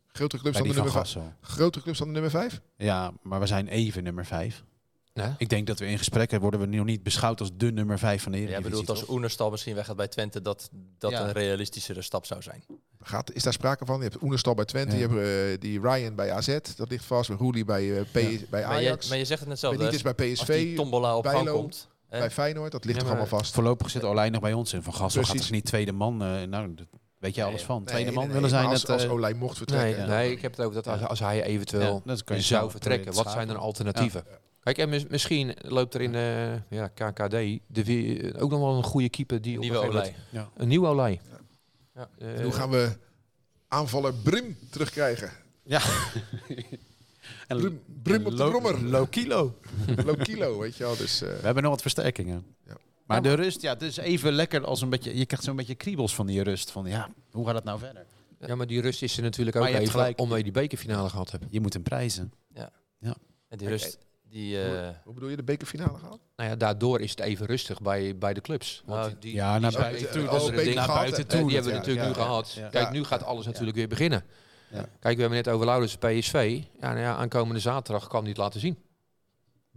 Grotere 0.07 0.43
clubs, 0.43 0.57
dan 0.59 0.69
de 0.69 0.75
nummer 0.75 0.93
vijf. 0.93 1.17
Grotere 1.41 1.83
clubs 1.85 1.99
dan 1.99 2.07
de 2.07 2.13
nummer 2.13 2.31
5? 2.31 2.61
Ja, 2.77 3.13
maar 3.23 3.41
we 3.41 3.47
zijn 3.47 3.69
even 3.69 4.03
nummer 4.03 4.27
5. 4.27 4.65
Nee. 5.15 5.29
Ik 5.39 5.49
denk 5.49 5.67
dat 5.67 5.79
we 5.79 5.87
in 5.87 5.99
gesprekken 5.99 6.41
worden 6.41 6.61
we 6.61 6.67
nog 6.67 6.85
niet 6.87 7.03
beschouwd 7.03 7.41
als 7.41 7.51
de 7.57 7.73
nummer 7.73 7.99
5 7.99 8.23
van 8.23 8.33
de 8.33 8.39
Ja, 8.39 8.45
Eredivisie. 8.45 8.71
bedoelt 8.71 8.89
als? 9.01 9.09
Oenerstal 9.09 9.51
misschien 9.51 9.75
weggaat 9.75 9.97
bij 9.97 10.09
Twente, 10.09 10.43
dat 10.43 10.71
dat 10.99 11.11
Ja. 11.11 11.21
een 11.25 11.33
realistischere 11.33 12.03
stap 12.03 12.27
zou 12.27 12.43
zijn. 12.43 12.65
Gaat, 13.01 13.33
is 13.33 13.43
daar 13.43 13.53
sprake 13.53 13.85
van? 13.85 13.97
Je 13.97 14.03
hebt 14.03 14.23
Oenerstal 14.23 14.55
bij 14.55 14.65
Twente. 14.65 14.97
Ja. 14.97 15.03
Je 15.03 15.09
hebt 15.09 15.55
eh, 15.55 15.61
die 15.61 15.81
Ryan 15.81 16.15
bij 16.15 16.33
AZ. 16.33 16.59
Dat 16.77 16.91
ligt 16.91 17.05
vast. 17.05 17.31
Roelie 17.31 17.65
bij, 17.65 17.97
eh, 17.99 18.03
P- 18.03 18.13
bij 18.13 18.41
Maar 18.51 18.61
je, 18.61 18.67
Ajax. 18.89 19.09
maar 19.09 19.19
je 19.19 19.25
zegt 19.25 19.41
het 19.41 19.49
net 19.49 19.59
zelf. 19.59 19.77
Benitez 19.77 20.03
bij 20.03 20.31
Als 20.31 20.45
die 20.47 20.57
PSV. 20.57 20.77
tombola 20.77 21.17
op 21.17 21.25
gang 21.27 21.45
Bijlo. 21.45 21.61
komt. 21.61 21.89
Bij 22.09 22.31
Feyenoord. 22.31 22.73
Dat 22.73 22.85
ligt 22.85 22.97
Ja, 22.97 23.03
toch 23.03 23.11
allemaal 23.13 23.39
vast. 23.39 23.55
Voorlopig 23.55 23.91
zit 23.91 24.05
Olij 24.05 24.31
nog 24.31 24.41
bij 24.41 24.53
ons 24.53 24.73
in. 24.73 24.83
Van 24.83 24.95
Gassel 24.95 25.23
gaat 25.23 25.37
dus 25.37 25.51
niet 25.51 25.65
tweede 25.65 25.93
man. 25.93 26.23
eh, 26.23 26.43
nou, 26.43 26.75
dat 26.75 26.87
weet 27.19 27.35
je 27.35 27.43
alles 27.43 27.57
Nee, 27.57 27.65
van. 27.67 27.77
Nee, 27.77 27.87
Tweede 27.87 28.05
nee, 28.05 28.15
man 28.15 28.25
nee, 28.25 28.35
willen 28.35 28.49
zijn. 28.51 28.67
Als, 28.67 28.81
het, 28.81 28.91
als 28.91 29.07
Olij 29.07 29.35
mocht 29.35 29.59
Nee, 29.59 29.67
vertrekken. 29.69 30.09
nee, 30.09 30.31
ik 30.33 30.43
heb 30.43 30.51
het 30.57 30.61
over 30.67 30.83
dat 30.83 30.89
als, 30.89 31.09
als 31.09 31.19
hij 31.19 31.43
eventueel 31.43 31.95
Ja, 31.95 32.01
dat 32.05 32.25
kan 32.25 32.37
je 32.37 32.43
zou 32.43 32.71
vertrekken. 32.71 33.13
Wat 33.15 33.31
zijn 33.31 33.47
dan 33.49 33.57
alternatieven? 33.57 34.25
Kijk, 34.65 34.79
en 34.79 34.89
mis- 34.89 35.07
misschien 35.07 35.55
loopt 35.61 35.95
er 35.95 36.01
in 36.01 36.15
eh, 36.15 36.55
ja, 36.71 36.89
KKD 36.89 37.31
de, 37.67 38.35
ook 38.39 38.51
nog 38.51 38.61
wel 38.61 38.77
een 38.77 38.83
goede 38.83 39.09
keeper 39.09 39.41
die 39.43 39.55
op 39.57 39.61
Nieuwe 39.63 39.79
een 39.79 39.87
moment- 39.87 40.13
Een 40.57 40.69
nieuwe 40.69 40.87
Olij. 40.87 41.21
Ja. 41.95 42.09
Hoe 42.43 42.53
gaan 42.53 42.71
we 42.71 42.97
aanvaller 43.69 44.15
Brim 44.15 44.57
terugkrijgen. 44.71 45.31
Ja. 45.63 45.81
en 47.49 47.57
Brim, 47.59 47.81
Brim 48.03 48.27
op 48.27 48.37
de 48.37 48.45
brommer. 48.49 48.83
Low 48.85 49.11
kilo. 49.11 49.55
Low 50.05 50.23
kilo, 50.23 50.59
weet 50.59 50.77
je 50.77 50.85
wel. 50.85 50.97
Dus, 50.97 51.23
eh, 51.23 51.29
We 51.29 51.45
hebben 51.45 51.63
nog 51.63 51.73
wat 51.73 51.81
versterkingen. 51.83 52.45
Ja. 52.67 52.77
Maar 53.07 53.23
de 53.23 53.35
rust, 53.35 53.61
ja, 53.63 53.73
het 53.73 53.83
is 53.83 53.97
even 53.97 54.33
lekker 54.33 54.65
als 54.65 54.81
een 54.81 54.89
beetje... 54.91 55.17
Je 55.19 55.27
krijgt 55.27 55.45
zo'n 55.45 55.57
beetje 55.57 55.75
kriebels 55.75 56.15
van 56.15 56.27
die 56.27 56.43
rust. 56.43 56.71
Van 56.71 56.87
ja, 56.87 57.11
hoe 57.31 57.47
gaat 57.47 57.55
het 57.55 57.65
nou 57.65 57.79
verder? 57.79 58.07
Ja, 58.41 58.55
maar 58.55 58.67
die 58.67 58.81
rust 58.81 59.03
is 59.03 59.17
er 59.17 59.23
natuurlijk 59.23 59.57
ook 59.57 59.67
even 59.67 59.89
gelijk. 59.89 60.21
omdat 60.21 60.37
je 60.39 60.45
die 60.45 60.53
bekerfinale 60.53 61.09
gehad 61.09 61.31
hebt. 61.31 61.45
Je 61.51 61.61
moet 61.61 61.73
hem 61.73 61.83
prijzen. 61.83 62.33
En 63.49 63.59
die 63.59 63.69
rust, 63.69 63.99
die... 64.35 64.63
eh, 64.63 64.89
hoe 65.05 65.15
bedoel 65.15 65.29
je, 65.29 65.37
de 65.37 65.43
bekerfinale 65.43 65.99
gehad? 65.99 66.19
Nou 66.37 66.51
ja, 66.51 66.57
daardoor 66.57 67.01
is 67.01 67.11
het 67.11 67.21
even 67.21 67.47
rustig 67.47 67.81
bij, 67.83 68.19
bij 68.19 68.35
de 68.35 68.41
clubs. 68.41 68.83
Want 68.87 69.01
Oh, 69.05 69.11
die, 69.11 69.19
die, 69.19 69.35
ja, 69.35 69.53
die 69.53 69.61
naar 69.61 69.71
zijn- 69.73 69.83
buiten 69.83 70.07
eh, 70.07 70.13
toe, 70.13 70.25
dat 70.25 70.43
is 70.43 70.51
beker 70.51 70.75
naar 70.75 70.87
buiten 70.87 71.27
toe. 71.27 71.39
Eh, 71.41 71.45
die 71.47 71.55
hebben 71.55 71.73
we 71.73 71.79
Ja, 71.79 71.85
natuurlijk 71.85 72.07
ja, 72.07 72.13
nu 72.13 72.19
ja, 72.21 72.25
gehad. 72.27 72.53
ja. 72.53 72.69
Kijk, 72.69 72.85
Ja. 72.85 72.91
nu 72.91 73.05
gaat 73.05 73.23
alles 73.25 73.47
natuurlijk 73.47 73.77
weer 73.77 73.89
beginnen. 73.89 74.25
Ja. 74.71 74.81
Kijk, 75.01 75.15
we 75.15 75.21
hebben 75.21 75.31
net 75.45 75.49
over 75.49 75.67
Laurens 75.67 75.97
PSV. 75.97 76.61
Ja, 76.81 76.89
nou 76.89 76.99
ja, 77.01 77.15
aankomende 77.17 77.61
zaterdag 77.61 78.07
kan 78.09 78.21
hij 78.21 78.29
het 78.29 78.39
laten 78.39 78.61
zien. 78.61 78.79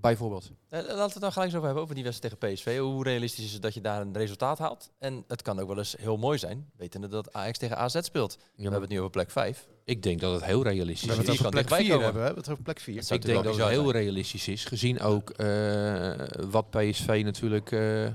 Bijvoorbeeld. 0.02 0.52
eh, 0.70 0.80
laten 0.80 0.96
we 0.98 1.02
het 1.04 1.14
dan 1.22 1.32
gelijk 1.32 1.38
eens 1.48 1.54
over 1.54 1.66
hebben, 1.66 1.84
over 1.84 1.96
die 1.96 2.04
wedstrijd 2.04 2.40
tegen 2.40 2.54
PSV. 2.56 2.78
Hoe 2.80 3.04
realistisch 3.04 3.46
is 3.46 3.54
het 3.54 3.62
dat 3.62 3.74
je 3.74 3.82
daar 3.82 4.02
een 4.02 4.14
resultaat 4.18 4.58
haalt? 4.58 4.92
En 5.00 5.24
het 5.28 5.42
kan 5.42 5.60
ook 5.60 5.68
wel 5.68 5.78
eens 5.78 5.96
heel 6.00 6.18
mooi 6.18 6.38
zijn, 6.38 6.70
wetende 6.76 7.08
dat 7.08 7.34
Ajax 7.34 7.58
tegen 7.58 7.78
AZ 7.78 7.98
speelt. 8.02 8.38
We 8.56 8.62
hebben 8.62 8.82
het 8.82 8.90
nu 8.90 8.98
over 8.98 9.10
plek 9.12 9.32
5. 9.32 9.68
ik 9.86 10.04
denk 10.04 10.20
dat 10.20 10.34
het 10.34 10.44
heel 10.46 10.64
realistisch 10.64 11.02
We 11.08 11.14
hebben 11.14 11.26
is. 11.34 11.40
het 11.40 11.40
die 11.40 11.48
over 11.48 11.68
kan 11.68 11.68
plek 11.68 11.80
dichtbij 11.80 11.80
4 11.80 11.90
komen. 11.90 12.04
hebben. 12.04 12.22
We 12.22 12.26
hebben 12.26 12.44
het 12.44 12.52
over 12.52 12.64
plek 12.64 12.80
4. 12.80 12.96
Dat 12.96 13.06
zou 13.06 13.20
Ik 13.20 13.26
denk 13.26 13.44
dat 13.44 13.56
het 13.56 13.68
heel 13.68 13.82
zijn. 13.90 13.92
realistisch 13.96 14.48
is. 14.48 14.66
Gezien 14.66 15.00
ook 15.00 15.30
eh, 15.30 16.14
wat 16.50 16.70
PSV 16.70 17.22
natuurlijk 17.24 17.72
eh, 17.72 18.06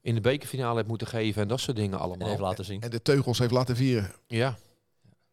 in 0.00 0.14
de 0.14 0.20
bekerfinale 0.20 0.76
heeft 0.76 0.88
moeten 0.88 1.06
geven 1.06 1.42
en 1.42 1.48
dat 1.48 1.60
soort 1.60 1.76
dingen 1.76 1.92
En 1.98 2.04
allemaal. 2.04 2.28
even 2.28 2.40
laten 2.40 2.64
zien. 2.64 2.80
En 2.80 2.90
de 2.90 3.02
teugels 3.02 3.38
heeft 3.38 3.52
laten 3.52 3.76
vieren. 3.76 4.12
Ja, 4.26 4.56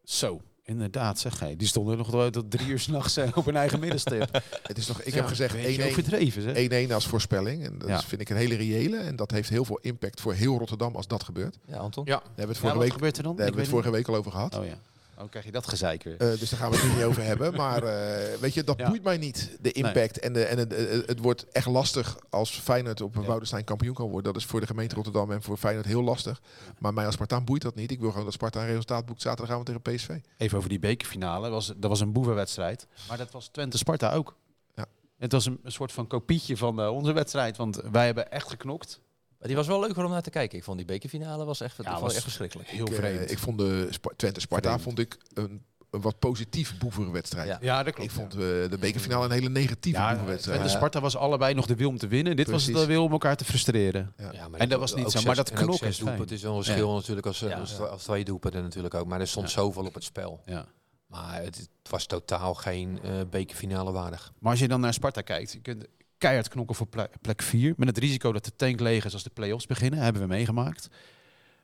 Zo, 0.03 0.41
inderdaad 0.71 1.19
zeg 1.19 1.39
jij. 1.39 1.55
Die 1.55 1.67
stonden 1.67 1.97
nog 1.97 2.29
tot 2.31 2.51
drie 2.51 2.67
uur 2.67 2.79
s'nachts 2.79 3.17
op 3.35 3.45
hun 3.45 3.55
eigen 3.55 3.79
middenstip. 3.79 4.41
Het 4.67 4.77
is 4.77 4.87
nog, 4.87 5.01
ik 5.01 5.13
Ja, 5.13 5.19
heb 5.19 5.25
gezegd 5.27 5.55
1-1 5.55 5.61
Beetje 5.61 5.85
overdreven, 5.89 6.41
zeg. 6.41 6.87
1-1 6.89 6.93
als 6.93 7.07
voorspelling. 7.07 7.65
En 7.65 7.77
dat 7.77 7.87
Ja. 7.89 8.01
vind 8.01 8.21
ik 8.21 8.29
een 8.29 8.37
hele 8.37 8.55
reële. 8.55 8.97
En 8.97 9.15
dat 9.15 9.31
heeft 9.31 9.49
heel 9.49 9.65
veel 9.65 9.79
impact 9.81 10.21
voor 10.21 10.33
heel 10.33 10.57
Rotterdam 10.57 10.95
als 10.95 11.07
dat 11.07 11.23
gebeurt. 11.23 11.57
Ja, 11.65 11.77
Anton? 11.77 12.05
ja. 12.05 12.11
Daar 12.15 12.23
hebben 12.25 12.45
we 12.45 12.51
het 12.51 12.57
vorige, 12.57 12.79
week, 12.79 12.91
gebeurt 12.93 13.17
er 13.17 13.23
dan? 13.23 13.35
daar 13.35 13.45
hebben 13.45 13.63
we 13.63 13.67
het 13.67 13.75
vorige 13.77 13.91
week 13.97 14.07
al 14.07 14.15
over 14.15 14.31
gehad. 14.31 14.57
Oh 14.57 14.65
ja. 14.65 14.77
Oh, 15.21 15.29
krijg 15.29 15.45
je 15.45 15.51
dat 15.51 15.67
gezeik 15.67 16.03
weer. 16.03 16.17
Eh, 16.17 16.39
dus 16.39 16.49
daar 16.49 16.59
gaan 16.59 16.71
we 16.71 16.77
het 16.77 16.85
nu 16.87 16.93
niet 16.95 17.03
over 17.09 17.23
hebben. 17.23 17.53
Maar 17.53 17.83
eh, 17.83 18.37
weet 18.39 18.53
je, 18.53 18.63
dat 18.63 18.77
Ja. 18.79 18.87
boeit 18.89 19.03
mij 19.03 19.17
niet. 19.17 19.57
De 19.61 19.71
impact. 19.71 20.19
En, 20.19 20.33
de, 20.33 20.43
en 20.43 20.57
het, 20.57 20.71
het, 20.75 21.07
het 21.07 21.19
wordt 21.19 21.45
echt 21.51 21.65
lastig 21.67 22.17
als 22.29 22.51
Feyenoord 22.59 23.01
op 23.01 23.15
een 23.15 23.21
Ja. 23.21 23.27
Woudenstein 23.27 23.63
kampioen 23.63 23.93
kan 23.93 24.09
worden. 24.09 24.33
Dat 24.33 24.41
is 24.41 24.47
voor 24.47 24.59
de 24.59 24.65
gemeente 24.65 24.95
Rotterdam 24.95 25.31
en 25.31 25.41
voor 25.41 25.57
Feyenoord 25.57 25.85
heel 25.85 26.01
lastig. 26.03 26.41
Maar 26.79 26.93
mij 26.93 27.05
als 27.05 27.13
Spartaan 27.13 27.45
boeit 27.45 27.61
dat 27.61 27.75
niet. 27.75 27.91
Ik 27.91 27.99
wil 27.99 28.09
gewoon 28.09 28.25
dat 28.25 28.33
Sparta 28.33 28.61
een 28.61 28.67
resultaat 28.67 29.05
boekt 29.05 29.21
zaterdagavond 29.21 29.65
tegen 29.65 29.81
PSV. 29.81 30.09
Even 30.37 30.57
over 30.57 30.69
die 30.69 30.79
bekerfinale. 30.79 31.49
Was, 31.49 31.67
dat 31.77 31.89
was 31.89 31.99
een 31.99 32.11
boevenwedstrijd. 32.11 32.87
Maar 33.07 33.17
dat 33.17 33.31
was 33.31 33.47
Twente-Sparta 33.47 34.13
ook. 34.13 34.35
Ja. 34.75 34.85
Het 35.17 35.31
was 35.31 35.45
een, 35.45 35.59
een 35.63 35.71
soort 35.71 35.91
van 35.91 36.07
kopietje 36.07 36.57
van 36.57 36.81
eh, 36.81 36.89
onze 36.93 37.11
wedstrijd. 37.13 37.57
Want 37.57 37.81
wij 37.91 38.05
hebben 38.05 38.31
echt 38.31 38.49
geknokt. 38.49 38.99
Maar 39.41 39.49
die 39.49 39.59
was 39.59 39.67
wel 39.67 39.79
leuker 39.79 40.03
om 40.05 40.11
naar 40.11 40.21
te 40.21 40.29
kijken. 40.29 40.57
Ik 40.57 40.63
vond 40.63 40.77
die 40.77 40.85
bekerfinale 40.85 41.45
was 41.45 41.61
echt, 41.61 41.79
ik 41.79 41.85
was 41.85 42.13
echt 42.13 42.23
verschrikkelijk. 42.23 42.69
Heel 42.69 42.85
ik, 42.85 42.91
eh, 42.91 42.97
vreemd. 42.97 43.31
ik 43.31 43.39
vond 43.39 43.57
de 43.57 43.87
Spa- 43.89 44.11
Twente-Sparta 44.15 44.67
Vreemd. 44.67 44.83
vond 44.83 44.99
ik 44.99 45.17
een, 45.33 45.63
een 45.89 46.01
wat 46.01 46.19
positief 46.19 46.77
boeverwedstrijd. 46.77 47.47
Ja. 47.47 47.57
ja, 47.61 47.83
dat 47.83 47.93
klopt. 47.93 48.09
Ik 48.09 48.15
vond 48.15 48.33
eh, 48.33 48.39
de 48.39 48.77
bekerfinale 48.79 49.25
een 49.25 49.31
hele 49.31 49.49
negatieve 49.49 49.99
ja, 49.99 50.09
boeverwedstrijd. 50.09 50.57
Twente-Sparta 50.57 50.99
was 50.99 51.15
allebei 51.15 51.53
nog 51.53 51.65
de 51.65 51.75
wil 51.75 51.89
om 51.89 51.97
te 51.97 52.07
winnen. 52.07 52.35
Dit 52.35 52.49
was 52.49 52.65
de 52.65 52.85
wil 52.85 53.03
om 53.03 53.11
elkaar 53.11 53.35
te 53.35 53.45
frustreren. 53.45 54.13
Ja. 54.17 54.31
Ja, 54.33 54.47
maar 54.47 54.59
En 54.59 54.69
dat 54.69 54.79
was 54.79 54.93
niet 54.95 55.03
zo, 55.03 55.09
zes- 55.09 55.23
maar 55.25 55.35
dat 55.35 55.49
en 55.49 55.55
knokken 55.55 55.87
is 55.87 55.95
fijn. 55.95 56.07
doelpunten 56.07 56.35
is 56.35 56.41
wel 56.41 56.57
een 56.57 56.63
verschil 56.63 56.93
natuurlijk 56.93 57.27
als, 57.27 57.39
Ja. 57.39 57.59
als, 57.59 57.79
als 57.79 58.03
twee 58.03 58.23
doelpunten 58.25 58.61
natuurlijk 58.63 58.93
ook. 58.93 59.07
Maar 59.07 59.19
er 59.19 59.27
stond 59.27 59.45
Ja. 59.47 59.53
zoveel 59.53 59.85
op 59.85 59.93
het 59.93 60.03
spel. 60.03 60.41
Ja. 60.45 60.65
Maar 61.07 61.41
het, 61.43 61.55
het 61.57 61.69
was 61.89 62.05
totaal 62.05 62.53
geen 62.53 62.99
eh, 63.03 63.11
bekerfinale 63.29 63.91
waardig. 63.91 64.31
Maar 64.39 64.51
als 64.51 64.59
je 64.59 64.67
dan 64.67 64.79
naar 64.81 64.93
Sparta 64.93 65.21
kijkt, 65.21 65.51
je 65.51 65.59
kunt 65.61 65.85
keihard 66.21 66.47
knokken 66.47 66.75
voor 66.75 66.87
ple- 66.87 67.09
plek 67.21 67.41
4. 67.41 67.73
Met 67.77 67.87
het 67.87 67.97
risico 67.97 68.31
dat 68.31 68.45
de 68.45 68.55
tank 68.55 68.79
leeg 68.79 69.05
is 69.05 69.13
als 69.13 69.23
de 69.23 69.29
play-offs 69.29 69.65
beginnen, 69.65 69.99
hebben 69.99 70.21
we 70.21 70.27
meegemaakt. 70.27 70.87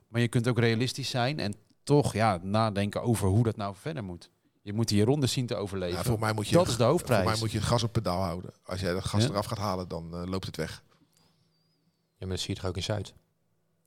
Maar 0.07 0.21
je 0.21 0.27
kunt 0.27 0.47
ook 0.47 0.59
realistisch 0.59 1.09
zijn 1.09 1.39
en 1.39 1.55
toch 1.83 2.13
ja, 2.13 2.39
nadenken 2.43 3.01
over 3.01 3.27
hoe 3.27 3.43
dat 3.43 3.55
nou 3.57 3.75
verder 3.75 4.03
moet. 4.03 4.29
Je 4.61 4.73
moet 4.73 4.87
die 4.87 5.03
ronde 5.03 5.27
zien 5.27 5.45
te 5.45 5.55
overleven. 5.55 5.97
Ja, 5.97 6.03
voor 6.03 6.19
mij 6.19 6.33
moet 6.33 6.47
je, 6.47 6.55
dat 6.55 6.67
is 6.67 6.77
de 6.77 6.83
hoofdprijs. 6.83 7.21
Voor 7.21 7.31
mij 7.31 7.39
moet 7.39 7.51
je 7.51 7.57
het 7.57 7.67
gas 7.67 7.83
op 7.83 7.91
pedaal 7.93 8.21
houden. 8.21 8.51
Als 8.63 8.79
jij 8.79 8.93
dat 8.93 9.03
gas 9.05 9.23
Ja. 9.23 9.29
eraf 9.29 9.45
gaat 9.45 9.57
halen, 9.57 9.87
dan 9.87 10.13
eh, 10.15 10.23
loopt 10.25 10.45
het 10.45 10.55
weg. 10.57 10.83
Ja, 12.17 12.25
maar 12.25 12.35
dat 12.35 12.39
zie 12.39 12.53
je 12.53 12.59
toch 12.59 12.69
ook 12.69 12.75
in 12.75 12.83
Zuid. 12.83 13.13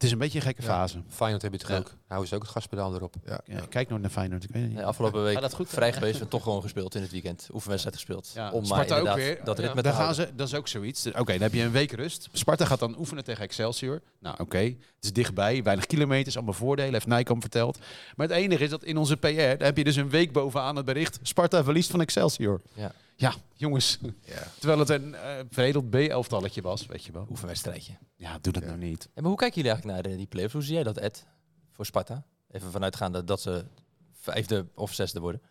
Het 0.01 0.09
is 0.09 0.14
een 0.14 0.20
beetje 0.20 0.38
een 0.38 0.44
gekke 0.44 0.62
Ja. 0.62 0.68
fase. 0.68 1.03
Feyenoord 1.09 1.42
heb 1.42 1.53
je 1.53 1.59
toch 1.59 1.68
Ja. 1.68 1.76
ook. 1.76 1.92
Nou 2.09 2.22
is 2.22 2.32
ook 2.32 2.42
het 2.42 2.51
gaspedaal 2.51 2.94
erop. 2.94 3.14
Ja. 3.24 3.40
Ja, 3.44 3.61
kijk 3.68 3.88
nou 3.88 4.01
naar 4.01 4.11
Feyenoord. 4.11 4.44
Ik 4.44 4.51
weet 4.51 4.62
het 4.62 4.70
niet. 4.72 4.82
Afgelopen 4.82 5.22
week 5.22 5.32
Gaat 5.32 5.42
dat 5.42 5.55
goed? 5.55 5.68
vrij 5.68 5.92
geweest 5.92 6.20
en 6.20 6.28
toch 6.28 6.42
gewoon 6.42 6.62
gespeeld 6.62 6.94
in 6.94 7.03
het 7.03 7.11
weekend. 7.11 7.48
Oefenwedstrijd 7.53 7.96
gespeeld. 7.96 8.30
Ja, 8.34 8.51
Om 8.51 8.68
maar 8.68 8.84
Sparta 8.84 8.98
ook 9.11 9.16
weer. 9.16 9.40
dat 9.44 9.57
Ja. 9.59 9.64
ritme 9.64 9.82
te 9.82 9.88
gaan 9.88 9.96
houden. 9.96 10.26
ze, 10.26 10.34
dat 10.34 10.46
is 10.48 10.55
ook 10.55 10.68
zoiets. 10.68 11.07
Oké, 11.07 11.24
dan 11.32 11.40
heb 11.40 11.53
je 11.55 11.62
een 11.62 11.70
week 11.70 11.92
rust. 11.92 12.28
Sparta 12.32 12.64
gaat 12.64 12.78
dan 12.78 12.98
oefenen 12.98 13.24
tegen 13.24 13.44
Excelsior. 13.44 14.01
Nou, 14.18 14.36
oké. 14.40 14.59
Het 14.59 14.74
is 15.01 15.12
dichtbij, 15.12 15.62
weinig 15.62 15.86
kilometers, 15.86 16.36
allemaal 16.36 16.55
voordelen, 16.55 16.92
heeft 16.92 17.07
Nijkamp 17.07 17.40
verteld. 17.40 17.78
Maar 18.16 18.26
het 18.28 18.36
enige 18.36 18.64
is 18.64 18.70
dat 18.70 18.84
in 18.84 18.96
onze 18.96 19.16
PR, 19.16 19.26
daar 19.36 19.57
heb 19.62 19.76
je 19.76 19.84
dus 19.84 19.96
een 19.96 20.11
week 20.11 20.32
bovenaan 20.32 20.76
het 20.76 20.84
bericht, 20.84 21.18
Sparta 21.22 21.64
verliest 21.64 21.90
van 21.90 22.01
Excelsior. 22.01 22.61
Ja. 22.74 22.92
Ja, 23.20 23.34
jongens. 23.54 23.98
Ja. 24.24 24.46
Terwijl 24.58 24.78
het 24.78 24.88
een 24.88 25.14
eh 25.14 25.44
veredeld 25.50 25.90
B-elftalletje 25.90 26.62
was, 26.62 26.86
weet 26.86 27.04
je 27.04 27.12
wel. 27.12 27.26
Oefenwedstrijdje. 27.30 27.96
Ja, 28.16 28.38
doe 28.38 28.52
dat 28.52 28.62
Ja. 28.62 28.68
nou 28.68 28.80
niet. 28.80 29.04
En 29.04 29.10
maar 29.14 29.30
hoe 29.30 29.36
kijken 29.36 29.56
jullie 29.56 29.70
eigenlijk 29.70 30.02
naar 30.02 30.12
de, 30.12 30.18
die 30.18 30.26
play-offs? 30.26 30.52
Hoe 30.54 30.62
zie 30.62 30.74
jij 30.74 30.82
dat, 30.82 30.98
Ed? 30.98 31.26
Voor 31.70 31.86
Sparta? 31.86 32.24
Even 32.50 32.70
vanuitgaande 32.70 33.24
dat 33.24 33.40
ze 33.40 33.64
vijfde 34.12 34.66
of 34.74 34.94
zesde 34.94 35.20
worden. 35.20 35.42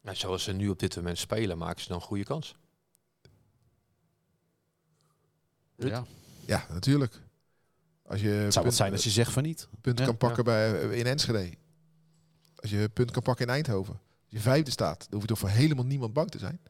Nou, 0.00 0.16
zoals 0.16 0.42
ze 0.42 0.52
nu 0.52 0.68
op 0.68 0.78
dit 0.78 0.96
moment 0.96 1.18
spelen, 1.18 1.58
maken 1.58 1.82
ze 1.82 1.88
dan 1.88 1.96
een 1.96 2.02
goede 2.02 2.24
kans. 2.24 2.54
Ruud? 5.76 5.90
Ja. 5.90 6.04
Ja, 6.46 6.66
natuurlijk. 6.72 7.22
Als 8.02 8.20
je 8.20 8.28
Het 8.28 8.38
zou 8.52 8.52
punt, 8.52 8.64
wat 8.64 8.74
zijn 8.74 8.92
als 8.92 9.04
je 9.04 9.10
zegt 9.10 9.32
van 9.32 9.42
niet. 9.42 9.68
punt 9.80 9.98
Ja, 9.98 10.04
kan 10.04 10.16
pakken 10.16 10.44
bij, 10.44 10.80
eh, 10.82 10.98
in 10.98 11.06
Enschede. 11.06 11.54
Als 12.56 12.70
je 12.70 12.88
punt 12.88 13.10
kan 13.10 13.22
pakken 13.22 13.46
in 13.46 13.52
Eindhoven. 13.52 14.00
Je 14.36 14.42
vijfde 14.42 14.70
staat, 14.70 14.98
dan 14.98 15.08
hoef 15.10 15.20
je 15.20 15.26
toch 15.26 15.38
voor 15.38 15.48
helemaal 15.48 15.84
niemand 15.84 16.12
bang 16.12 16.30
te 16.30 16.38
zijn. 16.38 16.60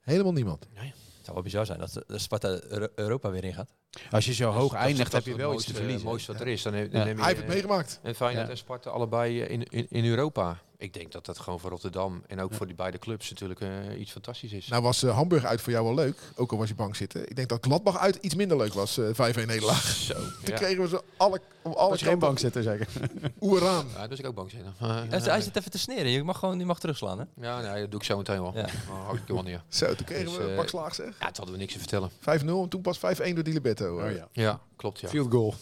Helemaal 0.00 0.32
niemand. 0.32 0.66
Het 0.74 0.88
zou 1.22 1.34
wel 1.34 1.42
bizar 1.42 1.66
zijn 1.66 1.78
dat 1.78 1.92
de, 1.92 2.04
de 2.06 2.18
Sparta 2.18 2.60
Euro- 2.62 2.88
Europa 2.94 3.30
weer 3.30 3.44
ingaat. 3.44 3.70
Als 4.10 4.24
je 4.24 4.32
zo 4.34 4.50
hoog 4.50 4.72
eindigt, 4.74 5.04
dat 5.04 5.12
heb 5.12 5.24
je 5.24 5.30
het 5.30 5.40
wel 5.40 5.52
iets 5.54 5.64
te 5.64 5.70
mooiste- 5.70 5.82
verliezen. 5.82 6.08
mooiste 6.08 6.32
wat 6.32 6.40
er 6.40 6.48
is. 6.48 6.62
Dan, 6.62 6.74
heb- 6.74 6.86
Ja. 6.86 6.92
dan 6.92 7.06
neem 7.06 7.14
je, 7.16 7.22
Hij 7.22 7.28
heeft 7.28 7.40
het 7.40 7.48
eh, 7.48 7.54
meegemaakt. 7.54 8.00
En 8.02 8.14
Feyenoord 8.14 8.44
Ja. 8.46 8.50
en 8.52 8.58
Sparta 8.58 8.90
allebei 8.90 9.40
eh, 9.42 9.50
in, 9.50 9.62
in, 9.64 9.86
in 9.90 10.04
Europa. 10.04 10.60
Ik 10.80 10.94
denk 10.94 11.12
dat 11.12 11.26
dat 11.26 11.38
gewoon 11.38 11.60
voor 11.60 11.70
Rotterdam 11.70 12.22
en 12.26 12.40
ook 12.40 12.50
Ja. 12.50 12.56
voor 12.56 12.66
die 12.66 12.74
beide 12.74 12.98
clubs 12.98 13.30
natuurlijk 13.30 13.60
eh, 13.60 13.68
iets 14.00 14.10
fantastisch 14.12 14.52
is. 14.52 14.68
Nou 14.68 14.82
was 14.82 15.02
eh, 15.02 15.14
Hamburg 15.14 15.44
uit 15.44 15.60
voor 15.60 15.72
jou 15.72 15.84
wel 15.84 15.94
leuk. 15.94 16.18
Ook 16.36 16.52
al 16.52 16.58
was 16.58 16.68
je 16.68 16.74
bang 16.74 16.96
zitten. 16.96 17.28
Ik 17.28 17.36
denk 17.36 17.48
dat 17.48 17.58
Gladbach 17.64 17.98
uit 17.98 18.16
iets 18.20 18.34
minder 18.34 18.56
leuk 18.56 18.72
was. 18.72 18.98
eh 18.98 19.06
5-1 19.08 19.46
nederlaag. 19.46 19.82
Zo. 20.10 20.12
Toen 20.14 20.24
Ja. 20.44 20.54
kregen 20.56 20.82
we 20.82 20.88
ze 20.88 21.02
alle, 21.16 21.40
op 21.62 21.74
alle 21.74 21.90
Als 21.90 22.00
je 22.00 22.06
geen 22.06 22.18
bank 22.18 22.38
zitten, 22.38 22.62
zeker. 22.62 22.86
oeraan. 23.40 23.86
Ja, 23.96 24.06
dus 24.06 24.18
ik 24.18 24.26
ook 24.26 24.34
bang 24.34 24.50
zijn. 24.50 24.64
Hij 24.78 25.18
hij 25.20 25.40
zit 25.40 25.56
even 25.56 25.70
te 25.70 25.78
sneren. 25.78 26.10
Je 26.10 26.22
mag 26.22 26.38
gewoon 26.38 26.56
die 26.56 26.66
mag 26.66 26.80
terugslaan. 26.80 27.18
Hè? 27.18 27.24
Ja, 27.46 27.60
nee, 27.60 27.80
dat 27.80 27.90
doe 27.90 28.00
ik 28.00 28.06
zo 28.06 28.16
meteen 28.16 28.42
wel. 28.42 28.52
Ja. 28.54 28.66
Oh, 28.90 29.00
hartstikke 29.04 29.32
wel 29.34 29.42
neer. 29.42 29.62
Zo, 29.68 29.94
toen 29.94 30.06
kregen 30.06 30.24
Dus, 30.24 30.36
we 30.36 30.42
een 30.42 30.50
eh, 30.50 30.56
pak 30.56 30.68
slaag 30.68 30.94
zeg. 30.94 31.06
5-0 31.14 31.18
Ja, 31.18 31.26
het 31.26 31.36
hadden 31.36 31.54
we 31.54 31.60
niks 31.60 31.72
te 31.72 31.78
vertellen. 31.78 32.10
en 32.24 32.68
toen 32.68 32.80
pas 32.80 32.98
5-1 32.98 33.00
door 33.34 33.44
Di 33.44 33.52
Libetto. 33.52 33.98
eh. 33.98 34.04
Oh, 34.04 34.12
ja. 34.16 34.28
Ja, 34.32 34.60
klopt 34.76 35.00
ja. 35.00 35.08
Field 35.08 35.30
goal. 35.32 35.54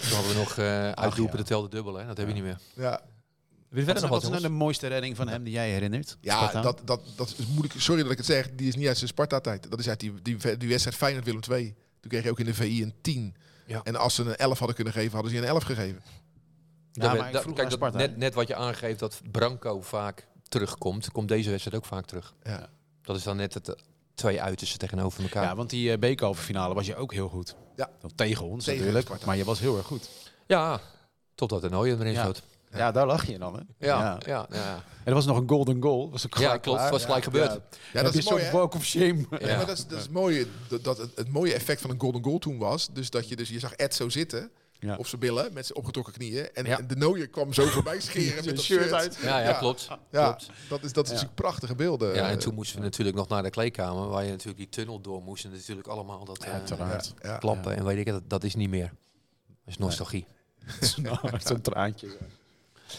Toen 0.00 0.10
hadden 0.12 0.32
we 0.32 0.38
nog 0.38 0.58
eh 0.58 0.90
uitdoepen, 0.90 1.36
de 1.36 1.44
telde 1.44 1.68
dubbel. 1.68 1.94
Hè? 1.94 2.06
Dat 2.06 2.16
heb 2.16 2.26
je 2.28 2.34
niet 2.34 2.42
meer. 2.42 2.58
Ja, 2.74 2.90
Wat 2.90 3.00
verder 3.70 3.94
is, 3.94 4.00
nog 4.00 4.10
wat 4.10 4.22
wat, 4.22 4.22
is 4.22 4.28
nou 4.40 4.52
de 4.52 4.58
mooiste 4.58 4.86
redding 4.86 5.16
van 5.16 5.28
hem 5.28 5.42
die 5.44 5.52
jij 5.52 5.70
herinnert? 5.70 6.16
ja 6.20 6.36
Sparta? 6.36 6.60
dat, 6.60 6.80
dat, 6.84 7.00
dat 7.16 7.34
is 7.38 7.46
moeilijk. 7.46 7.74
Sorry 7.80 8.02
dat 8.02 8.10
ik 8.10 8.16
het 8.16 8.26
zeg. 8.26 8.50
Die 8.54 8.68
is 8.68 8.76
niet 8.76 8.86
uit 8.86 8.96
zijn 8.96 9.08
Sparta-tijd. 9.08 9.70
Dat 9.70 9.78
is 9.78 9.88
uit 9.88 10.00
die, 10.00 10.12
die, 10.22 10.56
die 10.56 10.68
wedstrijd 10.68 10.96
Feyenoord-Willem 10.96 11.40
2. 11.40 11.74
Toen 12.00 12.10
kreeg 12.10 12.22
je 12.22 12.30
ook 12.30 12.38
in 12.38 12.44
de 12.44 12.54
VI 12.54 12.82
een 12.82 12.94
10. 13.00 13.34
Ja. 13.66 13.80
En 13.82 13.96
als 13.96 14.14
ze 14.14 14.22
een 14.22 14.36
11 14.36 14.58
hadden 14.58 14.76
kunnen 14.76 14.92
geven, 14.94 15.12
hadden 15.12 15.30
ze 15.30 15.36
je 15.36 15.42
een 15.42 15.48
11 15.48 15.62
gegeven. 15.62 16.02
Ja, 16.92 17.02
Dat- 17.08 17.18
maar 17.18 17.32
dat- 17.32 17.52
kijk, 17.52 17.70
dat, 17.80 17.92
net, 17.92 18.16
net 18.16 18.34
wat 18.34 18.48
je 18.48 18.54
aangeeft 18.54 18.98
dat 18.98 19.20
Branco 19.30 19.80
vaak 19.80 20.26
terugkomt, 20.48 21.10
komt 21.12 21.28
deze 21.28 21.50
wedstrijd 21.50 21.76
ook 21.76 21.84
vaak 21.84 22.06
terug. 22.06 22.34
Ja. 22.42 22.68
Dat 23.02 23.16
is 23.16 23.22
dan 23.22 23.36
net 23.36 23.54
het 23.54 23.74
twee 24.20 24.42
uitersten 24.42 24.78
tegenover 24.78 25.22
elkaar. 25.22 25.42
Ja, 25.42 25.54
want 25.56 25.70
die 25.70 25.90
uh, 25.92 25.98
bekerhalve 25.98 26.42
finale 26.42 26.74
was 26.74 26.86
je 26.86 26.96
ook 26.96 27.12
heel 27.12 27.28
goed. 27.28 27.54
Ja. 27.76 27.90
Tegen 28.14 28.44
ons 28.44 28.64
Tegen 28.64 28.78
natuurlijk, 28.80 29.06
Sparta. 29.06 29.26
maar 29.26 29.36
je 29.36 29.44
was 29.44 29.60
heel 29.60 29.76
erg 29.76 29.86
goed. 29.86 30.08
Ja, 30.46 30.80
totdat 31.34 31.62
er 31.64 31.70
nooit 31.70 32.00
erin 32.00 32.12
Ja. 32.12 32.22
schoot. 32.22 32.42
Ja, 32.72 32.92
daar 32.92 33.06
lag 33.06 33.26
je 33.26 33.38
dan, 33.38 33.54
hè? 33.54 33.60
Ja, 33.86 33.98
Ja. 33.98 34.18
ja, 34.26 34.46
ja. 34.50 34.74
En 34.74 34.82
er 35.04 35.14
was 35.14 35.26
nog 35.26 35.36
een 35.36 35.48
golden 35.48 35.82
goal. 35.82 36.10
Was 36.10 36.26
ook 36.26 36.34
Ja, 36.34 36.44
gelijk 36.44 36.62
klopt. 36.62 36.90
was 36.90 37.04
gelijk 37.04 37.24
gebeurd. 37.24 37.60
Ja, 37.92 38.02
dat 38.02 38.14
is 38.14 38.24
zo'n 38.24 38.50
walk 38.52 38.74
of 38.74 38.84
shame. 38.84 39.26
Ja, 39.30 39.38
Ja. 39.48 39.56
maar 39.56 39.66
dat 39.66 39.78
is, 39.78 39.86
dat 39.86 39.98
is 39.98 40.08
mooi. 40.08 40.50
Dat, 40.68 40.84
dat 40.84 40.98
het, 40.98 41.10
het 41.16 41.28
mooie 41.32 41.54
effect 41.54 41.80
van 41.80 41.90
een 41.90 42.00
golden 42.00 42.24
goal 42.24 42.38
toen 42.38 42.58
was. 42.58 42.88
Dus 42.92 43.10
dat 43.10 43.28
je, 43.28 43.36
dus, 43.36 43.48
je 43.48 43.58
zag 43.58 43.72
Ed 43.72 43.94
zo 43.94 44.08
zitten. 44.08 44.50
Ja. 44.80 44.96
Op 44.96 45.06
zijn 45.06 45.20
billen. 45.20 45.52
Met 45.52 45.66
zijn 45.66 45.78
opgetrokken 45.78 46.12
knieën. 46.12 46.48
En 46.54 46.64
Ja. 46.66 46.76
de 46.80 46.96
Nooier 46.96 47.28
kwam 47.28 47.52
zo 47.52 47.64
voorbij 47.66 48.00
scheren 48.10 48.44
met 48.44 48.56
dat 48.56 48.64
shirt 48.64 48.92
uit. 48.92 49.18
Ja, 49.22 49.38
ja, 49.38 49.48
Ja. 49.48 49.58
klopt. 49.58 49.88
Ja, 50.10 50.26
klopt. 50.32 50.50
dat 50.68 50.84
is, 50.84 50.92
dat 50.92 51.04
is 51.04 51.10
Ja. 51.10 51.14
natuurlijk 51.16 51.34
prachtige 51.34 51.74
beelden. 51.74 52.14
Ja, 52.14 52.28
en 52.30 52.38
toen 52.38 52.54
moesten 52.54 52.76
we 52.78 52.82
natuurlijk 52.84 53.16
nog 53.16 53.28
naar 53.28 53.42
de 53.42 53.50
kleedkamer, 53.50 54.08
waar 54.08 54.24
je 54.24 54.30
natuurlijk 54.30 54.58
die 54.58 54.68
tunnel 54.68 55.00
door 55.00 55.22
moest. 55.22 55.44
En 55.44 55.50
natuurlijk 55.50 55.88
allemaal 55.88 56.24
dat 56.24 56.44
eh, 56.44 56.52
Uiteraard. 56.52 57.14
Ja, 57.22 57.28
ja. 57.30 57.38
klappen 57.38 57.76
en 57.76 57.84
weet 57.84 57.98
ik 57.98 58.06
het, 58.06 58.14
dat, 58.14 58.30
dat 58.30 58.44
is 58.44 58.54
niet 58.54 58.70
meer. 58.70 58.92
Dat 59.46 59.66
is 59.66 59.78
nostalgie. 59.78 60.26
Zo'n 61.48 61.60
traantje. 61.60 62.08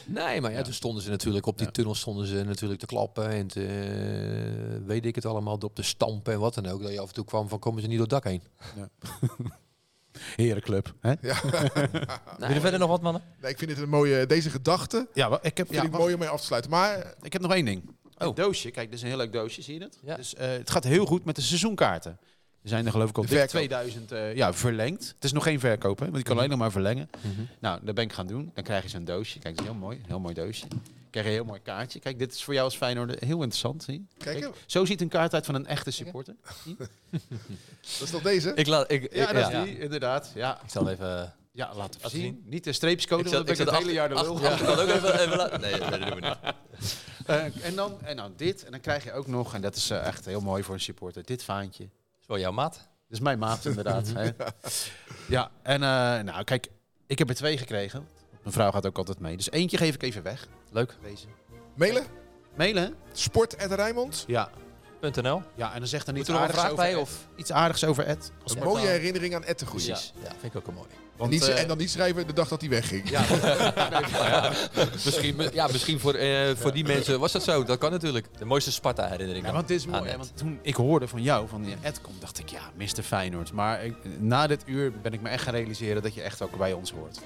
Nee, 0.06 0.42
maar 0.42 0.52
ja, 0.52 0.62
toen 0.62 0.74
stonden 0.74 1.04
ze 1.04 1.10
natuurlijk 1.10 1.46
op 1.46 1.58
die 1.58 1.66
Ja. 1.66 1.72
tunnel 1.72 1.96
stonden 1.96 2.28
ze 2.28 2.44
natuurlijk 2.44 2.80
te 2.80 2.86
klappen 2.86 3.28
en 3.30 3.48
te, 3.48 3.66
eh, 3.66 4.88
weet 4.88 5.06
ik 5.06 5.16
het 5.16 5.26
allemaal, 5.26 5.58
op 5.58 5.76
te 5.76 5.82
stampen 5.84 6.34
en 6.34 6.40
wat 6.40 6.54
dan 6.54 6.68
ook. 6.68 6.82
Dat 6.82 6.92
je 6.92 7.00
af 7.00 7.08
en 7.08 7.14
toe 7.14 7.26
kwam 7.26 7.48
van 7.50 7.60
komen 7.60 7.82
ze 7.82 7.88
niet 7.88 7.98
door 7.98 8.08
het 8.08 8.24
dak 8.24 8.24
heen. 8.24 8.42
Herenclub. 10.36 10.94
Hè? 11.00 11.14
Wil 12.38 12.54
je 12.54 12.60
verder 12.60 12.80
nog 12.80 12.90
wat, 12.90 13.02
mannen? 13.02 13.22
Nee, 13.42 13.52
ik 13.52 13.58
vind 13.58 13.72
het 13.72 13.80
een 13.80 13.90
mooie, 13.90 14.26
deze 14.26 14.50
gedachte 14.50 15.08
Ja, 15.14 15.40
ik 15.42 15.58
heb, 15.58 15.68
vind 15.68 15.82
ja, 15.82 15.84
ik 15.84 15.92
mooi 15.92 16.14
om 16.14 16.20
mee 16.20 16.30
af 16.30 16.40
te 16.40 16.46
sluiten. 16.46 16.72
Maar 16.72 17.14
ik 17.22 17.34
heb 17.34 17.42
nog 17.42 17.54
één 17.54 17.66
ding. 17.66 17.84
Oh. 18.18 18.28
Een 18.28 18.36
doosje. 18.36 18.72
Kijk, 18.72 18.86
dit 18.86 18.96
is 18.96 19.02
een 19.02 19.08
heel 19.08 19.18
leuk 19.18 19.34
doosje, 19.34 19.62
zie 19.62 19.74
je 19.74 19.80
dat? 19.80 19.98
Ja. 20.04 20.16
Dus, 20.16 20.36
eh, 20.36 20.50
het 20.50 20.70
gaat 20.70 20.84
heel 20.84 21.06
goed 21.06 21.26
met 21.26 21.36
de 21.36 21.42
seizoenkaarten. 21.42 22.20
Er 22.64 22.70
zijn 22.70 22.86
er 22.86 22.92
geloof 22.92 23.10
ik 23.10 23.18
al 23.18 23.22
De 23.22 23.30
dik 23.30 23.38
verkoop. 23.38 23.58
2000 23.58 24.12
eh, 24.12 24.36
ja, 24.36 24.54
verlengd. 24.54 25.08
Het 25.16 25.24
is 25.24 25.32
nog 25.32 25.44
geen 25.44 25.60
verkoop, 25.60 25.98
hè, 25.98 26.04
want 26.04 26.16
die 26.16 26.26
kan 26.26 26.38
alleen 26.38 26.50
nog 26.50 26.60
maar 26.60 26.72
verlengen. 26.72 27.10
Nou, 27.60 27.80
dat 27.84 27.96
ben 27.96 28.04
ik 28.04 28.14
gaan 28.14 28.28
doen. 28.28 28.52
Dan 28.54 28.64
krijg 28.64 28.84
je 28.84 28.90
zo'n 28.90 29.06
doosje. 29.06 29.40
Kijk, 29.40 29.56
dat 29.56 29.66
is 29.66 29.72
heel 29.72 29.80
mooi. 29.80 30.02
Heel 30.08 30.20
mooi 30.20 30.34
doosje. 30.34 30.66
Krijg 31.12 31.26
je 31.26 31.32
een 31.32 31.38
heel 31.38 31.48
mooi 31.48 31.62
kaartje. 31.62 32.00
Kijk, 32.00 32.20
dit 32.20 32.34
is 32.34 32.44
voor 32.44 32.54
jou 32.54 32.66
als 32.66 32.76
Feyenoord 32.78 33.20
heel 33.20 33.38
interessant. 33.38 33.84
Zie? 33.84 34.08
Kijk, 34.18 34.50
zo 34.66 34.86
ziet 34.86 35.02
een 35.02 35.08
kaart 35.08 35.34
uit 35.34 35.46
van 35.46 35.56
een 35.56 35.66
echte 35.68 35.92
supporter. 35.92 36.36
dat 37.10 38.02
is 38.02 38.10
toch 38.10 38.22
deze? 38.22 38.52
Ik, 38.56 38.68
laat, 38.68 38.92
ik, 38.92 39.14
Ja, 39.16 39.34
dat 39.34 39.52
ja. 39.52 39.62
is 39.64 39.70
die, 39.70 39.80
inderdaad. 39.80 40.32
Ja, 40.36 40.62
Ik 40.64 40.70
zal 40.70 40.90
even... 40.90 41.34
ja 41.52 41.66
laten 41.76 41.76
we 41.76 42.04
Laten 42.04 42.10
zien. 42.10 42.22
zien. 42.22 42.44
Niet 42.46 42.64
de 42.64 42.74
streepjescode, 42.74 43.22
want 43.24 43.36
dan 43.36 43.44
ben 43.44 43.54
ik 43.54 43.60
het 43.60 43.68
achter- 43.68 43.84
hele 43.84 43.94
jaar 43.98 44.10
de 44.10 44.16
lul. 44.16 44.34
achter- 44.34 44.50
achterkant 44.50 44.80
ook 44.80 44.88
even, 44.96 45.20
even 45.22 45.38
laten. 45.38 45.62
Nee, 45.62 45.80
dat 45.80 45.92
doen 45.92 46.16
we 46.20 46.20
niet. 46.28 46.38
Eh, 47.26 47.66
en, 47.66 47.76
dan, 47.76 48.02
en 48.04 48.16
dan 48.18 48.34
dit. 48.36 48.66
En 48.66 48.72
dan 48.72 48.80
krijg 48.82 49.04
je 49.04 49.14
ook 49.14 49.28
nog, 49.28 49.54
en 49.54 49.62
dat 49.62 49.76
is 49.76 49.90
eh, 49.90 50.06
echt 50.06 50.26
heel 50.26 50.42
mooi 50.42 50.64
voor 50.64 50.74
een 50.74 50.82
supporter, 50.82 51.24
dit 51.26 51.44
vaantje. 51.44 51.84
is 52.22 52.28
wel 52.28 52.40
jouw 52.40 52.52
maat. 52.52 52.74
Dat 52.74 52.84
is 53.10 53.20
mijn 53.20 53.40
maat 53.40 53.66
inderdaad. 53.66 54.08
hè. 54.18 54.30
Ja, 55.28 55.52
en 55.62 55.84
eh, 55.84 55.90
nou 56.34 56.44
kijk, 56.44 56.68
ik 57.08 57.20
heb 57.20 57.30
er 57.30 57.36
twee 57.36 57.58
gekregen. 57.58 58.08
Mijn 58.42 58.54
vrouw 58.54 58.72
gaat 58.72 58.86
ook 58.86 58.98
altijd 58.98 59.20
mee. 59.20 59.38
Dus 59.38 59.52
eentje 59.52 59.78
geef 59.78 59.96
ik 59.96 60.04
even 60.04 60.24
weg. 60.24 60.48
Leuk. 60.72 60.96
Deze. 61.04 61.26
Mailen? 61.76 62.04
Mailen? 62.56 62.96
Sport 63.14 63.58
at 63.58 63.72
Rijnmond. 63.72 64.24
Ja. 64.28 64.50
.nl. 65.22 65.42
Ja, 65.56 65.74
en 65.74 65.80
dan 65.80 65.88
zegt 65.88 66.08
er 66.08 66.14
niet 66.14 66.28
er 66.28 66.36
aardigs 66.36 66.64
over 66.64 66.76
bij? 66.76 66.96
Of? 66.96 67.28
Iets 67.36 67.52
aardigs 67.52 67.84
over 67.84 68.06
Ed. 68.06 68.32
Een 68.46 68.64
mooie 68.64 68.88
herinnering 68.88 69.36
aan 69.36 69.44
Ed 69.44 69.60
de 69.60 69.66
Goeie. 69.66 69.88
Ja, 69.88 69.98
ja, 70.24 70.30
vind 70.40 70.44
ik 70.54 70.56
ook 70.56 70.68
een 70.68 70.74
mooi. 70.74 70.88
En, 70.92 71.28
Want, 71.28 71.32
niet, 71.32 71.48
eh, 71.48 71.62
en 71.62 71.68
dan 71.68 71.78
niet 71.78 71.90
schrijven 71.92 72.28
de 72.28 72.34
dag 72.34 72.48
dat 72.48 72.62
hij 72.62 72.70
wegging. 72.70 73.10
ja, 73.10 73.22
Misschien, 75.06 75.50
ja, 75.54 75.68
misschien 75.68 76.00
voor, 76.00 76.14
eh, 76.14 76.56
voor 76.56 76.72
die 76.74 76.84
mensen 76.84 77.20
was 77.20 77.32
dat 77.32 77.44
zo. 77.44 77.64
Dat 77.64 77.78
kan 77.78 77.92
natuurlijk. 77.92 78.28
De 78.38 78.46
mooiste 78.46 78.72
Sparta-herinnering. 78.72 79.46
Ja, 79.46 79.52
want 79.52 79.70
het 79.70 79.78
is 79.78 79.86
mooi. 79.86 79.98
aan 79.98 80.06
hè, 80.06 80.12
Ed. 80.12 80.18
want 80.18 80.38
toen 80.38 80.60
ik 80.62 80.76
hoorde 80.76 81.08
van 81.08 81.22
jou, 81.22 81.48
van 81.48 81.66
ja, 81.66 81.76
Ed 81.82 82.02
komt, 82.02 82.22
dacht 82.22 82.40
ik, 82.40 82.50
ja, 82.50 82.62
Mr. 82.76 83.02
Feyenoord. 83.04 83.52
Maar 83.52 83.86
ik- 83.86 84.20
na 84.20 84.48
dit 84.48 84.64
uur 84.66 84.92
ben 85.02 85.14
ik 85.14 85.22
me 85.22 85.30
echt 85.30 85.44
gaan 85.44 85.54
realiseren 85.54 86.02
dat 86.02 86.14
je 86.14 86.22
echt 86.22 86.42
ook 86.42 86.58
bij 86.58 86.74
ons 86.74 86.92
hoort. 86.92 87.20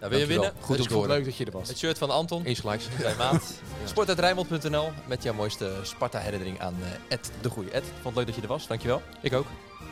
Nou, 0.00 0.12
wil 0.12 0.20
je 0.20 0.26
winnen? 0.26 0.52
Goed 0.60 0.80
om 0.80 0.86
te 0.86 0.94
horen. 0.94 1.08
leuk 1.08 1.24
dat 1.24 1.36
je 1.36 1.44
er 1.44 1.52
was. 1.52 1.68
Het 1.68 1.78
shirt 1.78 1.98
van 1.98 2.10
Anton. 2.10 2.46
Insgelijks. 2.46 2.88
Zijn 3.00 3.16
maat. 3.16 3.52
Sport.rijnmond.nl 3.84 4.90
met 5.06 5.22
jouw 5.22 5.34
mooiste 5.34 5.72
Sparta-herinnering 5.82 6.60
aan 6.60 6.76
eh, 6.82 7.14
Ed 7.14 7.30
de 7.40 7.50
Goeie. 7.50 7.70
Ed, 7.70 7.84
vond 7.84 8.04
het 8.04 8.14
leuk 8.14 8.26
dat 8.26 8.34
je 8.34 8.42
er 8.42 8.48
was. 8.48 8.66
Dankjewel. 8.66 9.02
Ik 9.20 9.32
ook. 9.32 9.46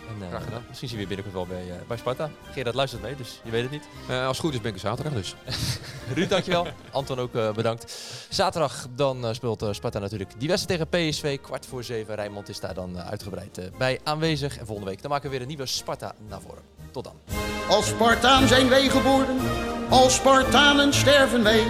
En, 0.09 0.23
eh, 0.23 0.29
Graag 0.29 0.45
gedaan. 0.45 0.65
Misschien 0.69 0.89
zien 0.89 0.99
we 0.99 1.03
je 1.03 1.15
binnenkort 1.15 1.49
wel 1.49 1.57
bij, 1.57 1.71
eh, 1.71 1.87
bij 1.89 1.97
Sparta. 1.97 2.31
Gerard 2.53 2.75
luistert 2.75 3.03
mee, 3.03 3.17
dus 3.17 3.41
je 3.45 3.51
weet 3.51 3.63
het 3.63 3.71
niet. 3.71 3.89
Als 4.09 4.37
het 4.37 4.47
goed 4.47 4.55
is 4.55 4.61
ben 4.61 4.69
ik 4.71 4.75
er 4.75 4.81
zaterdag 4.81 5.13
dus. 5.13 5.35
Ruud, 6.15 6.29
dankjewel. 6.29 6.67
Anton 6.91 7.19
ook 7.19 7.33
bedankt. 7.33 7.93
Zaterdag 8.29 8.87
dan 8.95 9.35
speelt 9.35 9.67
Sparta 9.71 9.99
natuurlijk 9.99 10.31
die 10.39 10.49
wedstrijd 10.49 10.91
tegen 10.91 11.09
PSV. 11.11 11.41
Kwart 11.41 11.67
voor 11.67 11.85
zeven. 11.85 12.15
Rijnmond 12.15 12.49
is 12.49 12.61
daar 12.61 12.75
dan 12.75 12.99
uitgebreid 12.99 13.71
bij 13.79 14.01
aanwezig. 14.05 14.59
En 14.59 14.67
volgende 14.67 14.91
week 14.91 15.03
dan 15.03 15.11
maken 15.11 15.25
we 15.25 15.33
weer 15.33 15.41
een 15.41 15.49
nieuwe 15.49 15.67
Sparta 15.67 16.15
naar 16.29 16.41
voren. 16.41 16.78
Als 17.69 17.87
Spartaan 17.87 18.49
zijn 18.49 18.69
wij 18.69 18.89
geboren, 18.89 19.39
als 19.89 20.15
Spartanen 20.15 20.95
sterven 20.95 21.43
wij. 21.43 21.63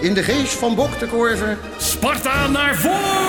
In 0.00 0.14
de 0.14 0.22
geest 0.22 0.52
van 0.52 0.74
Bok 0.74 0.98
de 0.98 1.06
Sparta 1.78 2.46
naar 2.46 2.74
voren! 2.74 3.28